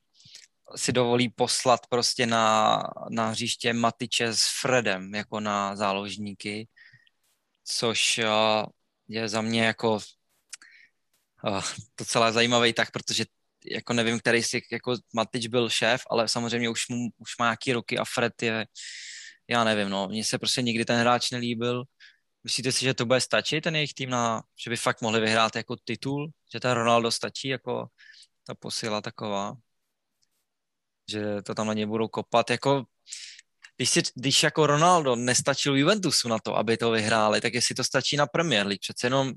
si 0.76 0.92
dovolí 0.92 1.28
poslat 1.28 1.80
prostě 1.88 2.26
na, 2.26 2.82
na 3.10 3.28
hřiště 3.28 3.72
Matiče 3.72 4.26
s 4.26 4.42
Fredem 4.60 5.14
jako 5.14 5.40
na 5.40 5.76
záložníky, 5.76 6.68
což 7.64 8.18
uh, 8.18 8.66
je 9.08 9.28
za 9.28 9.40
mě 9.40 9.64
jako 9.64 9.94
uh, 9.94 11.62
docela 11.98 12.32
zajímavý 12.32 12.72
tak, 12.72 12.90
protože 12.90 13.24
jako 13.70 13.92
nevím, 13.92 14.18
který 14.18 14.42
si, 14.42 14.62
jako 14.72 14.94
Matič 15.14 15.46
byl 15.46 15.70
šéf, 15.70 16.02
ale 16.10 16.28
samozřejmě 16.28 16.68
už, 16.68 16.88
mu, 16.88 17.08
už 17.18 17.38
má 17.38 17.46
nějaký 17.46 17.72
roky 17.72 17.98
a 17.98 18.04
Fred 18.04 18.42
je, 18.42 18.66
já 19.48 19.64
nevím, 19.64 19.88
no, 19.88 20.08
mně 20.08 20.24
se 20.24 20.38
prostě 20.38 20.62
nikdy 20.62 20.84
ten 20.84 21.00
hráč 21.00 21.30
nelíbil. 21.30 21.84
Myslíte 22.44 22.72
si, 22.72 22.84
že 22.84 22.94
to 22.94 23.06
bude 23.06 23.20
stačit, 23.20 23.60
ten 23.60 23.76
jejich 23.76 23.94
tým, 23.94 24.10
na, 24.10 24.42
že 24.64 24.70
by 24.70 24.76
fakt 24.76 25.02
mohli 25.02 25.20
vyhrát 25.20 25.56
jako 25.56 25.76
titul, 25.84 26.30
že 26.52 26.60
ta 26.60 26.74
Ronaldo 26.74 27.10
stačí 27.10 27.48
jako 27.48 27.86
ta 28.46 28.54
posila 28.54 29.00
taková? 29.00 29.56
že 31.10 31.42
to 31.42 31.54
tam 31.54 31.66
na 31.66 31.72
ně 31.72 31.86
budou 31.86 32.08
kopat. 32.08 32.50
Jako 32.50 32.84
když, 33.76 33.90
si, 33.90 34.02
když 34.14 34.42
jako 34.42 34.66
Ronaldo 34.66 35.16
nestačil 35.16 35.76
Juventusu 35.76 36.28
na 36.28 36.38
to, 36.38 36.56
aby 36.56 36.76
to 36.76 36.90
vyhráli, 36.90 37.40
tak 37.40 37.54
jestli 37.54 37.74
to 37.74 37.84
stačí 37.84 38.16
na 38.16 38.26
Premier 38.26 38.66
League. 38.66 38.80
Přece 38.80 39.06
jenom 39.06 39.32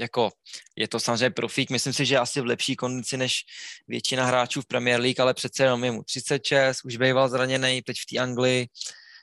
jako 0.00 0.30
je 0.76 0.88
to 0.88 1.00
samozřejmě 1.00 1.30
profík, 1.30 1.70
myslím 1.70 1.92
si, 1.92 2.06
že 2.06 2.14
je 2.14 2.18
asi 2.18 2.40
v 2.40 2.46
lepší 2.46 2.76
kondici 2.76 3.16
než 3.16 3.44
většina 3.88 4.26
hráčů 4.26 4.60
v 4.62 4.66
Premier 4.66 5.00
League, 5.00 5.20
ale 5.20 5.34
přece 5.34 5.62
jenom 5.62 5.84
je 5.84 5.90
mu 5.90 6.02
36, 6.02 6.84
už 6.84 6.96
býval 6.96 7.28
zraněný, 7.28 7.82
teď 7.82 7.96
v 7.96 8.06
té 8.14 8.18
Anglii 8.18 8.68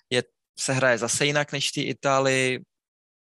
je, 0.10 0.24
se 0.60 0.74
hraje 0.74 0.98
zase 0.98 1.26
jinak 1.26 1.52
než 1.52 1.70
v 1.70 1.74
té 1.74 1.82
Itálii, 1.82 2.60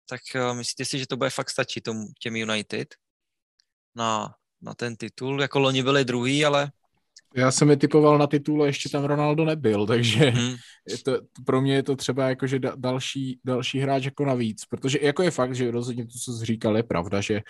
tak 0.10 0.22
uh, 0.36 0.58
myslíte 0.58 0.86
si, 0.86 1.00
že 1.00 1.08
to 1.08 1.18
bude 1.18 1.30
fakt 1.30 1.50
stačit 1.50 1.82
tomu, 1.82 2.08
těm 2.20 2.36
United 2.36 2.96
na, 3.96 4.36
na 4.62 4.74
ten 4.74 4.96
titul? 4.96 5.42
Jako 5.42 5.60
loni 5.60 5.84
byli 5.84 6.06
druhý, 6.06 6.46
ale 6.46 6.72
já 7.36 7.52
jsem 7.52 7.70
je 7.70 7.78
typoval 7.78 8.18
na 8.18 8.28
titul 8.28 8.64
a 8.64 8.66
ještě 8.66 8.90
tam 8.90 9.04
Ronaldo 9.04 9.46
nebyl, 9.46 9.86
takže 9.86 10.30
hmm. 10.30 10.56
je 10.90 10.98
to, 10.98 11.20
pro 11.46 11.62
mě 11.62 11.76
je 11.76 11.84
to 11.84 11.96
třeba 11.96 12.30
jako, 12.30 12.48
že 12.48 12.60
da, 12.60 12.74
další, 12.76 13.40
další 13.46 13.80
hráč 13.80 14.06
jako 14.06 14.26
navíc, 14.26 14.66
protože 14.66 15.00
jako 15.02 15.24
je 15.24 15.32
fakt, 15.32 15.56
že 15.56 15.72
rozhodně 15.72 16.06
to, 16.06 16.20
co 16.24 16.34
jsi 16.34 16.46
říkal, 16.46 16.78
je 16.78 16.84
pravda, 16.84 17.22
že, 17.22 17.42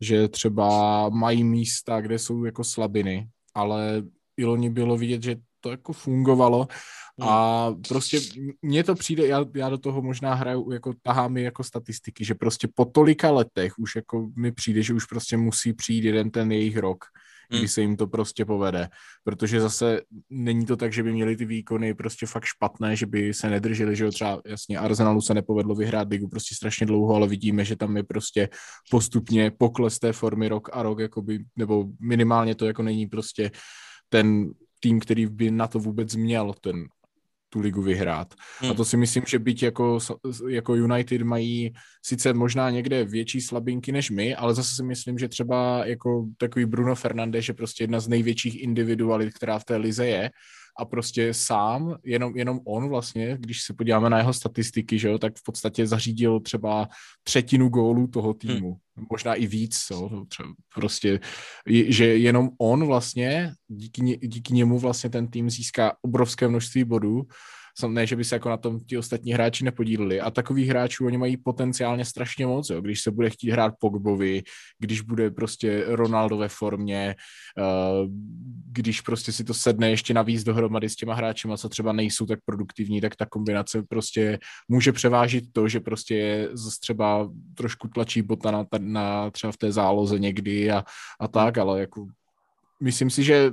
že 0.00 0.28
třeba 0.28 1.08
mají 1.08 1.44
místa, 1.44 2.00
kde 2.00 2.18
jsou 2.18 2.44
jako 2.44 2.64
slabiny, 2.64 3.28
ale 3.54 4.02
i 4.36 4.44
loni 4.44 4.70
bylo 4.70 4.96
vidět, 4.96 5.22
že 5.22 5.36
to 5.60 5.70
jako 5.70 5.92
fungovalo 5.92 6.68
a 7.20 7.66
hmm. 7.66 7.82
prostě 7.82 8.20
mně 8.62 8.84
to 8.84 8.94
přijde, 8.94 9.26
já, 9.26 9.44
já 9.54 9.68
do 9.68 9.78
toho 9.78 10.02
možná 10.02 10.34
hraju, 10.34 10.72
jako 10.72 10.92
tahám 11.02 11.36
jako 11.36 11.64
statistiky, 11.64 12.24
že 12.24 12.34
prostě 12.34 12.68
po 12.74 12.84
tolika 12.84 13.30
letech 13.30 13.78
už 13.78 13.96
jako 13.96 14.30
mi 14.36 14.52
přijde, 14.52 14.82
že 14.82 14.94
už 14.94 15.04
prostě 15.04 15.36
musí 15.36 15.72
přijít 15.72 16.04
jeden 16.04 16.30
ten 16.30 16.52
jejich 16.52 16.76
rok, 16.76 17.04
hmm. 17.50 17.58
kdy 17.58 17.68
se 17.68 17.80
jim 17.80 17.96
to 17.96 18.06
prostě 18.06 18.44
povede. 18.44 18.88
Protože 19.24 19.60
zase 19.60 20.00
není 20.30 20.66
to 20.66 20.76
tak, 20.76 20.92
že 20.92 21.02
by 21.02 21.12
měli 21.12 21.36
ty 21.36 21.44
výkony 21.44 21.94
prostě 21.94 22.26
fakt 22.26 22.44
špatné, 22.44 22.96
že 22.96 23.06
by 23.06 23.34
se 23.34 23.50
nedrželi, 23.50 23.96
že 23.96 24.04
jo, 24.04 24.10
třeba 24.10 24.40
jasně 24.46 24.78
Arsenalu 24.78 25.20
se 25.20 25.34
nepovedlo 25.34 25.74
vyhrát 25.74 26.08
ligu 26.08 26.28
prostě 26.28 26.54
strašně 26.54 26.86
dlouho, 26.86 27.14
ale 27.14 27.28
vidíme, 27.28 27.64
že 27.64 27.76
tam 27.76 27.96
je 27.96 28.02
prostě 28.02 28.48
postupně 28.90 29.50
pokles 29.50 29.98
té 29.98 30.12
formy 30.12 30.48
rok 30.48 30.68
a 30.72 30.82
rok, 30.82 30.98
jakoby, 30.98 31.44
nebo 31.56 31.84
minimálně 32.00 32.54
to 32.54 32.66
jako 32.66 32.82
není 32.82 33.06
prostě 33.06 33.50
ten 34.08 34.50
tým, 34.80 35.00
který 35.00 35.26
by 35.26 35.50
na 35.50 35.66
to 35.66 35.78
vůbec 35.78 36.14
měl 36.14 36.54
ten 36.60 36.84
tu 37.54 37.60
ligu 37.60 37.82
vyhrát. 37.82 38.34
Hmm. 38.60 38.70
A 38.70 38.74
to 38.74 38.84
si 38.84 38.96
myslím, 38.96 39.22
že 39.26 39.38
byť 39.38 39.62
jako, 39.62 39.98
jako 40.48 40.74
United 40.74 41.22
mají 41.22 41.72
sice 42.02 42.34
možná 42.34 42.70
někde 42.70 43.04
větší 43.04 43.40
slabinky 43.40 43.92
než 43.92 44.10
my, 44.10 44.34
ale 44.34 44.54
zase 44.54 44.74
si 44.74 44.82
myslím, 44.82 45.18
že 45.18 45.28
třeba 45.28 45.86
jako 45.86 46.26
takový 46.38 46.64
Bruno 46.66 46.94
Fernandes 46.94 47.48
je 47.48 47.54
prostě 47.54 47.84
jedna 47.84 48.00
z 48.00 48.08
největších 48.08 48.62
individualit, 48.62 49.34
která 49.34 49.58
v 49.58 49.64
té 49.64 49.76
lize 49.76 50.06
je 50.06 50.30
a 50.78 50.84
prostě 50.84 51.34
sám, 51.34 51.96
jenom, 52.04 52.36
jenom 52.36 52.60
on 52.66 52.88
vlastně, 52.88 53.36
když 53.40 53.62
se 53.62 53.74
podíváme 53.74 54.10
na 54.10 54.18
jeho 54.18 54.32
statistiky, 54.32 54.98
že 54.98 55.08
jo, 55.08 55.18
tak 55.18 55.36
v 55.36 55.42
podstatě 55.42 55.86
zařídil 55.86 56.40
třeba 56.40 56.88
třetinu 57.22 57.68
gólů 57.68 58.06
toho 58.06 58.28
hmm. 58.28 58.38
týmu. 58.38 58.78
Hmm. 58.96 59.06
Možná 59.10 59.34
i 59.34 59.46
víc, 59.46 59.86
jo, 59.90 60.24
třeba 60.28 60.48
prostě, 60.74 61.20
že 61.88 62.06
jenom 62.06 62.50
on 62.58 62.86
vlastně, 62.86 63.52
díky, 63.68 64.18
díky 64.22 64.54
němu 64.54 64.78
vlastně 64.78 65.10
ten 65.10 65.28
tým 65.28 65.50
získá 65.50 65.96
obrovské 66.02 66.48
množství 66.48 66.84
bodů 66.84 67.22
ne, 67.88 68.06
že 68.06 68.16
by 68.16 68.24
se 68.24 68.34
jako 68.34 68.48
na 68.48 68.56
tom 68.56 68.80
ti 68.80 68.98
ostatní 68.98 69.32
hráči 69.32 69.64
nepodíleli. 69.64 70.20
A 70.20 70.30
takových 70.30 70.68
hráčů 70.68 71.06
oni 71.06 71.18
mají 71.18 71.36
potenciálně 71.36 72.04
strašně 72.04 72.46
moc, 72.46 72.70
jo. 72.70 72.80
když 72.80 73.00
se 73.00 73.10
bude 73.10 73.30
chtít 73.30 73.50
hrát 73.50 73.74
Pogbovi, 73.80 74.42
když 74.78 75.00
bude 75.00 75.30
prostě 75.30 75.84
Ronaldo 75.86 76.36
ve 76.36 76.48
formě, 76.48 77.14
uh, 77.58 78.08
když 78.70 79.00
prostě 79.00 79.32
si 79.32 79.44
to 79.44 79.54
sedne 79.54 79.90
ještě 79.90 80.14
navíc 80.14 80.44
dohromady 80.44 80.88
s 80.88 80.96
těma 80.96 81.14
hráči, 81.14 81.48
co 81.56 81.68
třeba 81.68 81.92
nejsou 81.92 82.26
tak 82.26 82.38
produktivní, 82.44 83.00
tak 83.00 83.16
ta 83.16 83.26
kombinace 83.26 83.82
prostě 83.88 84.38
může 84.68 84.92
převážit 84.92 85.44
to, 85.52 85.68
že 85.68 85.80
prostě 85.80 86.14
je 86.14 86.48
třeba 86.80 87.30
trošku 87.54 87.88
tlačí 87.88 88.22
bota 88.22 88.50
na, 88.50 88.66
na 88.78 89.30
třeba 89.30 89.52
v 89.52 89.56
té 89.56 89.72
záloze 89.72 90.18
někdy 90.18 90.70
a, 90.70 90.84
a 91.20 91.28
tak, 91.28 91.58
ale 91.58 91.80
jako 91.80 92.06
myslím 92.80 93.10
si, 93.10 93.22
že 93.22 93.52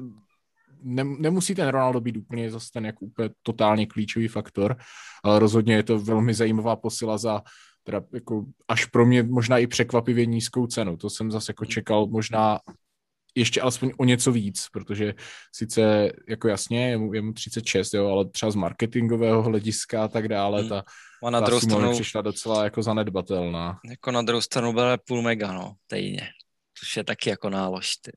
ne, 0.82 1.04
nemusí 1.04 1.56
ten 1.56 1.68
Ronaldo 1.68 2.02
být 2.02 2.18
úplně 2.18 2.52
zase 2.52 2.68
ten 2.74 2.86
jako 2.86 3.06
úplně 3.06 3.30
totálně 3.44 3.88
klíčový 3.88 4.28
faktor, 4.28 4.76
ale 5.24 5.40
rozhodně 5.40 5.76
je 5.76 5.84
to 5.84 6.00
velmi 6.00 6.34
zajímavá 6.34 6.76
posila 6.76 7.18
za 7.18 7.42
teda 7.84 8.02
jako 8.14 8.46
až 8.68 8.86
pro 8.86 9.06
mě 9.06 9.24
možná 9.24 9.58
i 9.58 9.68
překvapivě 9.68 10.26
nízkou 10.26 10.68
cenu. 10.68 10.98
To 10.98 11.10
jsem 11.10 11.32
zase 11.32 11.50
jako 11.50 11.66
čekal 11.66 12.08
možná 12.08 12.60
ještě 13.36 13.62
alespoň 13.62 13.92
o 13.98 14.06
něco 14.06 14.32
víc, 14.32 14.68
protože 14.74 15.14
sice 15.56 16.12
jako 16.28 16.48
jasně 16.48 16.90
je 16.90 16.98
mu, 16.98 17.14
je 17.14 17.22
mu 17.22 17.34
36, 17.34 17.94
jo, 17.94 18.08
ale 18.08 18.30
třeba 18.30 18.52
z 18.52 18.56
marketingového 18.56 19.44
hlediska 19.44 20.04
a 20.04 20.08
tak 20.08 20.28
dále, 20.28 20.60
hmm. 20.60 20.70
ta, 20.70 20.84
a 21.24 21.30
na 21.30 21.42
ta 21.42 21.60
stranu 21.60 21.92
přišla 21.92 22.22
docela 22.22 22.64
jako 22.64 22.84
zanedbatelná. 22.84 23.80
Jako 23.90 24.12
na 24.12 24.22
druhou 24.22 24.42
stranu 24.42 24.74
byla 24.74 24.98
půl 24.98 25.22
mega, 25.22 25.54
no, 25.54 25.74
stejně. 25.86 26.22
Což 26.80 26.98
je 26.98 27.04
taky 27.04 27.30
jako 27.30 27.50
nálož, 27.50 27.96
ty 27.96 28.12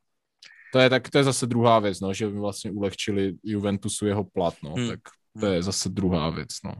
to 0.74 0.80
je, 0.80 0.90
tak, 0.90 1.10
to 1.10 1.18
je 1.18 1.24
zase 1.24 1.46
druhá 1.46 1.78
věc, 1.78 2.00
no, 2.00 2.14
že 2.14 2.26
vlastně 2.26 2.70
ulehčili 2.70 3.34
Juventusu 3.42 4.06
jeho 4.06 4.24
plat, 4.24 4.54
no, 4.62 4.74
hmm. 4.74 4.88
tak 4.88 5.00
to 5.40 5.46
je 5.46 5.62
zase 5.62 5.88
druhá 5.88 6.30
věc, 6.30 6.48
no. 6.64 6.74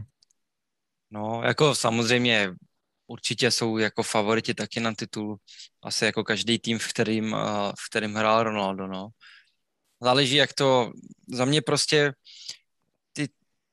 No, 1.10 1.42
jako 1.44 1.74
samozřejmě 1.74 2.54
určitě 3.06 3.50
jsou 3.50 3.78
jako 3.78 4.02
favoriti 4.02 4.54
taky 4.54 4.80
na 4.80 4.94
titul, 4.94 5.36
asi 5.82 6.04
jako 6.04 6.24
každý 6.24 6.58
tým, 6.58 6.78
v 6.78 6.88
kterým, 6.88 7.36
v 7.78 7.90
kterým 7.90 8.14
hrál 8.14 8.42
Ronaldo, 8.42 8.86
no. 8.86 9.08
Záleží, 10.02 10.34
jak 10.34 10.52
to, 10.52 10.90
za 11.28 11.44
mě 11.44 11.62
prostě 11.62 12.12
ty, 13.12 13.28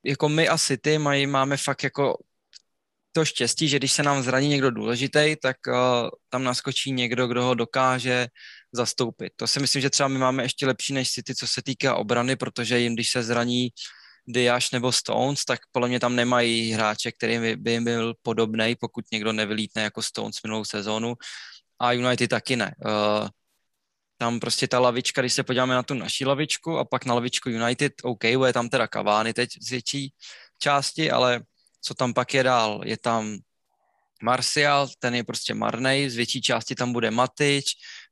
jako 0.05 0.29
my 0.29 0.47
a 0.47 0.57
City 0.57 0.97
mají, 0.97 1.27
máme 1.27 1.57
fakt 1.57 1.83
jako 1.83 2.17
to 3.11 3.25
štěstí, 3.25 3.67
že 3.67 3.77
když 3.77 3.91
se 3.91 4.03
nám 4.03 4.23
zraní 4.23 4.47
někdo 4.47 4.71
důležitý, 4.71 5.35
tak 5.41 5.57
uh, 5.67 6.09
tam 6.29 6.43
naskočí 6.43 6.91
někdo, 6.91 7.27
kdo 7.27 7.43
ho 7.43 7.53
dokáže 7.53 8.27
zastoupit. 8.71 9.33
To 9.35 9.47
si 9.47 9.59
myslím, 9.59 9.81
že 9.81 9.89
třeba 9.89 10.09
my 10.09 10.17
máme 10.17 10.43
ještě 10.43 10.67
lepší 10.67 10.93
než 10.93 11.11
City, 11.11 11.35
co 11.35 11.47
se 11.47 11.61
týká 11.61 11.95
obrany, 11.95 12.35
protože 12.35 12.79
jim, 12.79 12.93
když 12.93 13.11
se 13.11 13.23
zraní 13.23 13.69
Diaz 14.27 14.71
nebo 14.71 14.91
Stones, 14.91 15.45
tak 15.45 15.59
podle 15.71 15.87
mě 15.87 15.99
tam 15.99 16.15
nemají 16.15 16.71
hráče, 16.71 17.11
který 17.11 17.55
by 17.55 17.71
jim 17.71 17.83
byl 17.83 18.13
podobný, 18.21 18.75
pokud 18.79 19.05
někdo 19.11 19.33
nevylítne 19.33 19.81
jako 19.81 20.01
Stones 20.01 20.35
minulou 20.43 20.65
sezónu. 20.65 21.13
A 21.79 21.91
United 21.91 22.29
taky 22.29 22.55
ne. 22.55 22.75
Uh, 22.85 23.27
tam 24.17 24.39
prostě 24.39 24.67
ta 24.67 24.79
lavička, 24.79 25.21
když 25.21 25.33
se 25.33 25.43
podíváme 25.43 25.73
na 25.73 25.83
tu 25.83 25.93
naší 25.93 26.25
lavičku 26.25 26.77
a 26.77 26.85
pak 26.85 27.05
na 27.05 27.13
lavičku 27.13 27.49
United, 27.49 27.93
OK, 28.03 28.23
je 28.23 28.53
tam 28.53 28.69
teda 28.69 28.87
Cavani 28.87 29.33
teď 29.33 29.49
z 29.61 29.69
větší 29.69 30.13
části, 30.59 31.11
ale 31.11 31.41
co 31.81 31.93
tam 31.93 32.13
pak 32.13 32.33
je 32.33 32.43
dál? 32.43 32.81
Je 32.85 32.97
tam 32.97 33.37
Martial, 34.23 34.89
ten 34.99 35.15
je 35.15 35.23
prostě 35.23 35.53
marnej, 35.53 36.09
z 36.09 36.15
větší 36.15 36.41
části 36.41 36.75
tam 36.75 36.93
bude 36.93 37.11
Matič, 37.11 37.65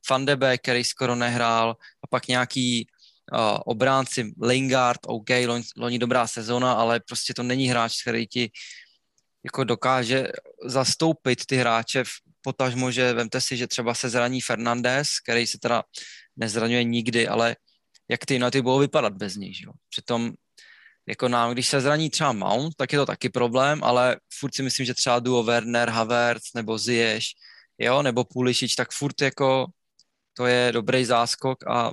Van 0.10 0.26
de 0.26 0.36
Beek, 0.36 0.62
který 0.62 0.84
skoro 0.84 1.16
nehrál, 1.16 1.78
a 2.04 2.08
pak 2.10 2.28
nějaký 2.28 2.88
uh, 3.34 3.58
obránci, 3.66 4.34
Lingard, 4.42 5.00
OK, 5.06 5.30
loni, 5.46 5.64
loni 5.78 6.00
dobrá 6.00 6.28
sezona, 6.28 6.74
ale 6.74 7.00
prostě 7.00 7.34
to 7.34 7.44
není 7.44 7.68
hráč, 7.68 8.02
který 8.02 8.28
ti 8.28 8.52
jako 9.44 9.64
dokáže 9.64 10.28
zastoupit 10.66 11.46
ty 11.46 11.56
hráče 11.56 12.04
v 12.04 12.10
potažmo, 12.42 12.92
že 12.92 13.14
vemte 13.14 13.42
si, 13.42 13.58
že 13.58 13.68
třeba 13.68 13.94
se 13.94 14.10
zraní 14.10 14.42
Fernandez, 14.42 15.20
který 15.20 15.48
se 15.48 15.60
teda 15.60 15.84
nezraňuje 16.36 16.84
nikdy, 16.84 17.28
ale 17.28 17.56
jak 18.10 18.26
ty 18.26 18.40
ty 18.52 18.62
budou 18.62 18.80
vypadat 18.80 19.14
bez 19.14 19.36
něj, 19.36 19.54
že 19.54 19.66
jo? 19.66 19.72
Přitom 19.90 20.34
jako 21.10 21.28
nám, 21.28 21.52
když 21.52 21.68
se 21.68 21.82
zraní 21.82 22.10
třeba 22.10 22.34
Mount, 22.34 22.76
tak 22.78 22.94
je 22.94 23.00
to 23.00 23.06
taky 23.06 23.30
problém, 23.30 23.84
ale 23.84 24.18
furt 24.40 24.56
si 24.56 24.64
myslím, 24.64 24.86
že 24.86 24.94
třeba 24.94 25.20
duo 25.20 25.44
Werner, 25.44 25.90
Havertz 25.90 26.54
nebo 26.54 26.78
Ziyech, 26.78 27.24
jo, 27.78 28.02
nebo 28.02 28.24
Pulisic, 28.24 28.76
tak 28.76 28.92
furt 28.92 29.22
jako 29.22 29.66
to 30.34 30.46
je 30.46 30.72
dobrý 30.72 31.06
záskok 31.06 31.68
a 31.68 31.92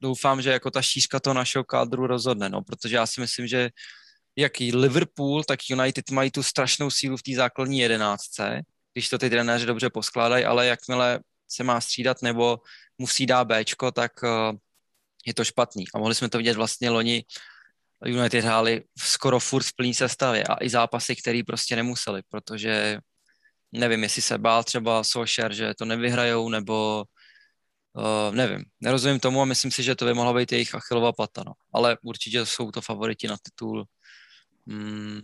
doufám, 0.00 0.42
že 0.42 0.50
jako 0.50 0.70
ta 0.70 0.82
šířka 0.82 1.20
toho 1.20 1.34
našeho 1.34 1.64
kádru 1.64 2.06
rozhodne, 2.06 2.48
no, 2.48 2.62
protože 2.62 2.96
já 2.96 3.06
si 3.06 3.20
myslím, 3.20 3.46
že 3.46 3.70
jak 4.36 4.60
i 4.60 4.76
Liverpool, 4.76 5.44
tak 5.44 5.60
United 5.70 6.10
mají 6.10 6.30
tu 6.30 6.42
strašnou 6.42 6.90
sílu 6.90 7.16
v 7.16 7.22
té 7.22 7.34
základní 7.34 7.78
jedenáctce, 7.78 8.62
když 8.92 9.08
to 9.08 9.18
ty 9.18 9.30
trenéři 9.30 9.66
dobře 9.66 9.90
poskládají, 9.90 10.44
ale 10.44 10.66
jakmile 10.66 11.20
se 11.48 11.64
má 11.64 11.80
střídat 11.80 12.22
nebo 12.22 12.58
musí 12.98 13.26
dát 13.26 13.44
Bčko, 13.44 13.92
tak 13.92 14.12
uh, 14.22 14.58
je 15.26 15.34
to 15.34 15.44
špatný. 15.44 15.84
A 15.94 15.98
mohli 15.98 16.14
jsme 16.14 16.28
to 16.28 16.38
vidět 16.38 16.56
vlastně 16.56 16.90
loni, 16.90 17.24
United 18.06 18.44
hráli 18.44 18.82
skoro 18.98 19.40
furt 19.40 19.62
v 19.62 19.76
plný 19.76 19.94
sestavě 19.94 20.44
a 20.44 20.64
i 20.64 20.68
zápasy, 20.68 21.16
který 21.16 21.42
prostě 21.42 21.76
nemuseli, 21.76 22.22
protože 22.28 22.98
nevím, 23.72 24.02
jestli 24.02 24.22
se 24.22 24.38
bál 24.38 24.64
třeba 24.64 25.04
Solskjaer, 25.04 25.52
že 25.52 25.74
to 25.78 25.84
nevyhrajou, 25.84 26.48
nebo 26.48 27.04
uh, 27.92 28.34
nevím, 28.34 28.64
nerozumím 28.80 29.20
tomu 29.20 29.42
a 29.42 29.44
myslím 29.44 29.70
si, 29.70 29.82
že 29.82 29.94
to 29.94 30.04
by 30.04 30.14
mohla 30.14 30.32
být 30.32 30.52
jejich 30.52 30.74
achilová 30.74 31.12
pata, 31.12 31.42
no. 31.46 31.52
ale 31.72 31.96
určitě 32.02 32.46
jsou 32.46 32.70
to 32.70 32.80
favoriti 32.80 33.28
na 33.28 33.36
titul. 33.42 33.84
Hmm. 34.66 35.20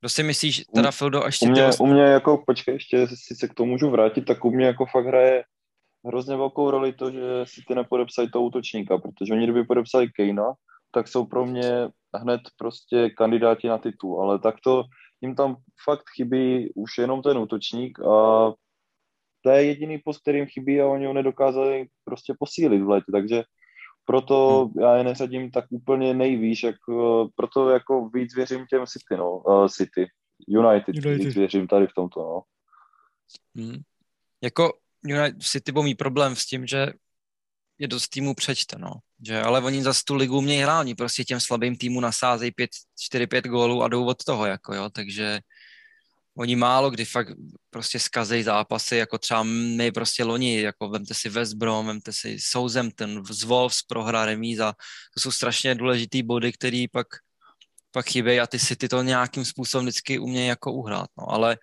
Kdo 0.00 0.08
si 0.08 0.22
myslíš, 0.22 0.62
teda 0.74 0.90
Fildo, 0.90 1.22
ještě 1.26 1.46
u 1.46 1.48
mě, 1.48 1.68
ty... 1.68 1.76
u 1.78 1.86
mě 1.86 2.02
jako, 2.02 2.42
počkej, 2.46 2.74
ještě 2.74 3.06
si 3.06 3.34
se 3.34 3.48
k 3.48 3.54
tomu 3.54 3.70
můžu 3.70 3.90
vrátit, 3.90 4.24
tak 4.24 4.44
u 4.44 4.50
mě 4.50 4.66
jako 4.66 4.86
fakt 4.86 5.06
hraje 5.06 5.44
hrozně 6.06 6.36
velkou 6.36 6.70
roli 6.70 6.92
to, 6.92 7.10
že 7.10 7.20
si 7.44 7.62
ty 7.68 7.74
nepodepsali 7.74 8.28
toho 8.30 8.44
útočníka, 8.44 8.98
protože 8.98 9.32
oni 9.32 9.44
kdyby 9.44 9.64
podepsali 9.64 10.08
Kejna, 10.08 10.52
tak 10.96 11.08
jsou 11.08 11.26
pro 11.26 11.46
mě 11.46 11.88
hned 12.14 12.40
prostě 12.56 13.10
kandidáti 13.10 13.68
na 13.68 13.78
titul, 13.78 14.20
ale 14.20 14.38
tak 14.38 14.54
to 14.64 14.84
jim 15.20 15.34
tam 15.34 15.56
fakt 15.84 16.04
chybí 16.16 16.72
už 16.74 16.98
jenom 16.98 17.22
ten 17.22 17.38
útočník 17.38 18.00
a 18.00 18.52
to 19.42 19.50
je 19.50 19.64
jediný 19.64 19.98
post, 19.98 20.18
kterým 20.18 20.46
chybí 20.46 20.80
a 20.80 20.86
oni 20.86 21.06
ho 21.06 21.12
nedokázali 21.12 21.86
prostě 22.04 22.34
posílit 22.38 22.82
v 22.82 22.88
létě, 22.88 23.12
takže 23.12 23.42
proto 24.04 24.64
hmm. 24.64 24.82
já 24.82 24.96
je 24.96 25.04
neřadím 25.04 25.50
tak 25.50 25.64
úplně 25.70 26.14
nejvýš, 26.14 26.62
jak, 26.62 26.76
eh, 26.90 27.28
proto 27.36 27.70
jako 27.70 28.08
víc 28.08 28.36
věřím 28.36 28.66
těm 28.66 28.86
City, 28.86 29.16
no, 29.16 29.38
uh, 29.38 29.68
City, 29.68 30.06
United, 30.48 30.94
United, 30.94 31.26
víc 31.26 31.34
věřím 31.36 31.68
tady 31.68 31.86
v 31.86 31.94
tomto, 31.94 32.20
no. 32.20 32.42
Hmm. 33.56 33.80
Jako 34.42 34.72
United 35.04 35.42
City 35.42 35.72
byl 35.72 35.82
mý 35.82 35.94
problém 35.94 36.36
s 36.36 36.46
tím, 36.46 36.66
že 36.66 36.86
je 37.78 37.88
dost 37.88 38.08
týmu 38.08 38.34
přečte, 38.34 38.78
no. 38.78 38.92
Že, 39.26 39.40
ale 39.40 39.60
oni 39.60 39.82
za 39.82 39.92
tu 40.06 40.14
ligu 40.14 40.40
mějí 40.40 40.60
hrání, 40.60 40.94
prostě 40.94 41.24
těm 41.24 41.40
slabým 41.40 41.76
týmu 41.76 42.00
nasázejí 42.00 42.52
4-5 42.52 43.48
gólů 43.48 43.82
a 43.82 43.88
jdou 43.88 44.06
od 44.06 44.24
toho, 44.24 44.46
jako 44.46 44.74
jo, 44.74 44.90
takže 44.90 45.40
oni 46.38 46.56
málo 46.56 46.90
kdy 46.90 47.04
fakt 47.04 47.28
prostě 47.70 47.98
skazejí 47.98 48.42
zápasy, 48.42 48.96
jako 48.96 49.18
třeba 49.18 49.42
my 49.76 49.92
prostě 49.92 50.24
loni, 50.24 50.60
jako 50.60 50.88
vemte 50.88 51.14
si 51.14 51.28
West 51.28 51.54
Brom, 51.54 51.86
vemte 51.86 52.12
si 52.12 52.36
Southampton, 52.40 53.24
z 53.26 53.42
Wolves 53.42 53.82
prohra 53.82 54.24
remíza, 54.24 54.72
to 55.14 55.20
jsou 55.20 55.30
strašně 55.30 55.74
důležitý 55.74 56.22
body, 56.22 56.52
který 56.52 56.88
pak, 56.88 57.06
pak 57.90 58.06
chybějí 58.06 58.40
a 58.40 58.46
ty 58.46 58.58
si 58.58 58.76
ty 58.76 58.88
to 58.88 59.02
nějakým 59.02 59.44
způsobem 59.44 59.84
vždycky 59.84 60.18
umějí 60.18 60.48
jako 60.48 60.72
uhrát, 60.72 61.08
no, 61.18 61.30
ale 61.30 61.58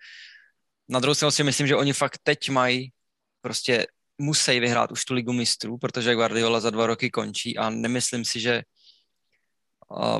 na 0.88 1.00
druhou 1.00 1.14
stranu 1.14 1.30
si 1.30 1.44
myslím, 1.44 1.66
že 1.66 1.76
oni 1.76 1.92
fakt 1.92 2.18
teď 2.22 2.50
mají 2.50 2.92
prostě 3.40 3.86
musí 4.18 4.60
vyhrát 4.60 4.92
už 4.92 5.04
tu 5.04 5.14
ligu 5.14 5.32
mistrů, 5.32 5.78
protože 5.78 6.14
Guardiola 6.14 6.60
za 6.60 6.70
dva 6.70 6.86
roky 6.86 7.10
končí 7.10 7.58
a 7.58 7.70
nemyslím 7.70 8.24
si, 8.24 8.40
že 8.40 8.62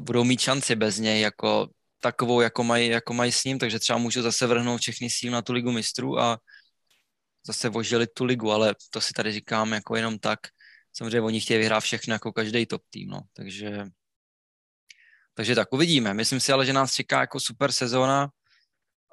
budou 0.00 0.24
mít 0.24 0.40
šanci 0.40 0.76
bez 0.76 0.98
něj 0.98 1.20
jako 1.20 1.68
takovou, 2.00 2.40
jako 2.40 2.64
mají, 2.64 2.88
jako 2.88 3.14
mají 3.14 3.32
s 3.32 3.44
ním, 3.44 3.58
takže 3.58 3.78
třeba 3.78 3.98
můžu 3.98 4.22
zase 4.22 4.46
vrhnout 4.46 4.80
všechny 4.80 5.10
síl 5.10 5.32
na 5.32 5.42
tu 5.42 5.52
ligu 5.52 5.72
mistrů 5.72 6.18
a 6.18 6.38
zase 7.46 7.68
vožili 7.68 8.06
tu 8.06 8.24
ligu, 8.24 8.50
ale 8.50 8.74
to 8.90 9.00
si 9.00 9.12
tady 9.12 9.32
říkám 9.32 9.72
jako 9.72 9.96
jenom 9.96 10.18
tak. 10.18 10.40
Samozřejmě 10.92 11.20
oni 11.20 11.40
chtějí 11.40 11.58
vyhrát 11.58 11.82
všechno 11.82 12.14
jako 12.14 12.32
každý 12.32 12.66
top 12.66 12.82
tým, 12.90 13.08
no. 13.08 13.20
takže, 13.32 13.84
takže 15.34 15.54
tak 15.54 15.72
uvidíme. 15.72 16.14
Myslím 16.14 16.40
si 16.40 16.52
ale, 16.52 16.66
že 16.66 16.72
nás 16.72 16.94
čeká 16.94 17.20
jako 17.20 17.40
super 17.40 17.72
sezóna 17.72 18.28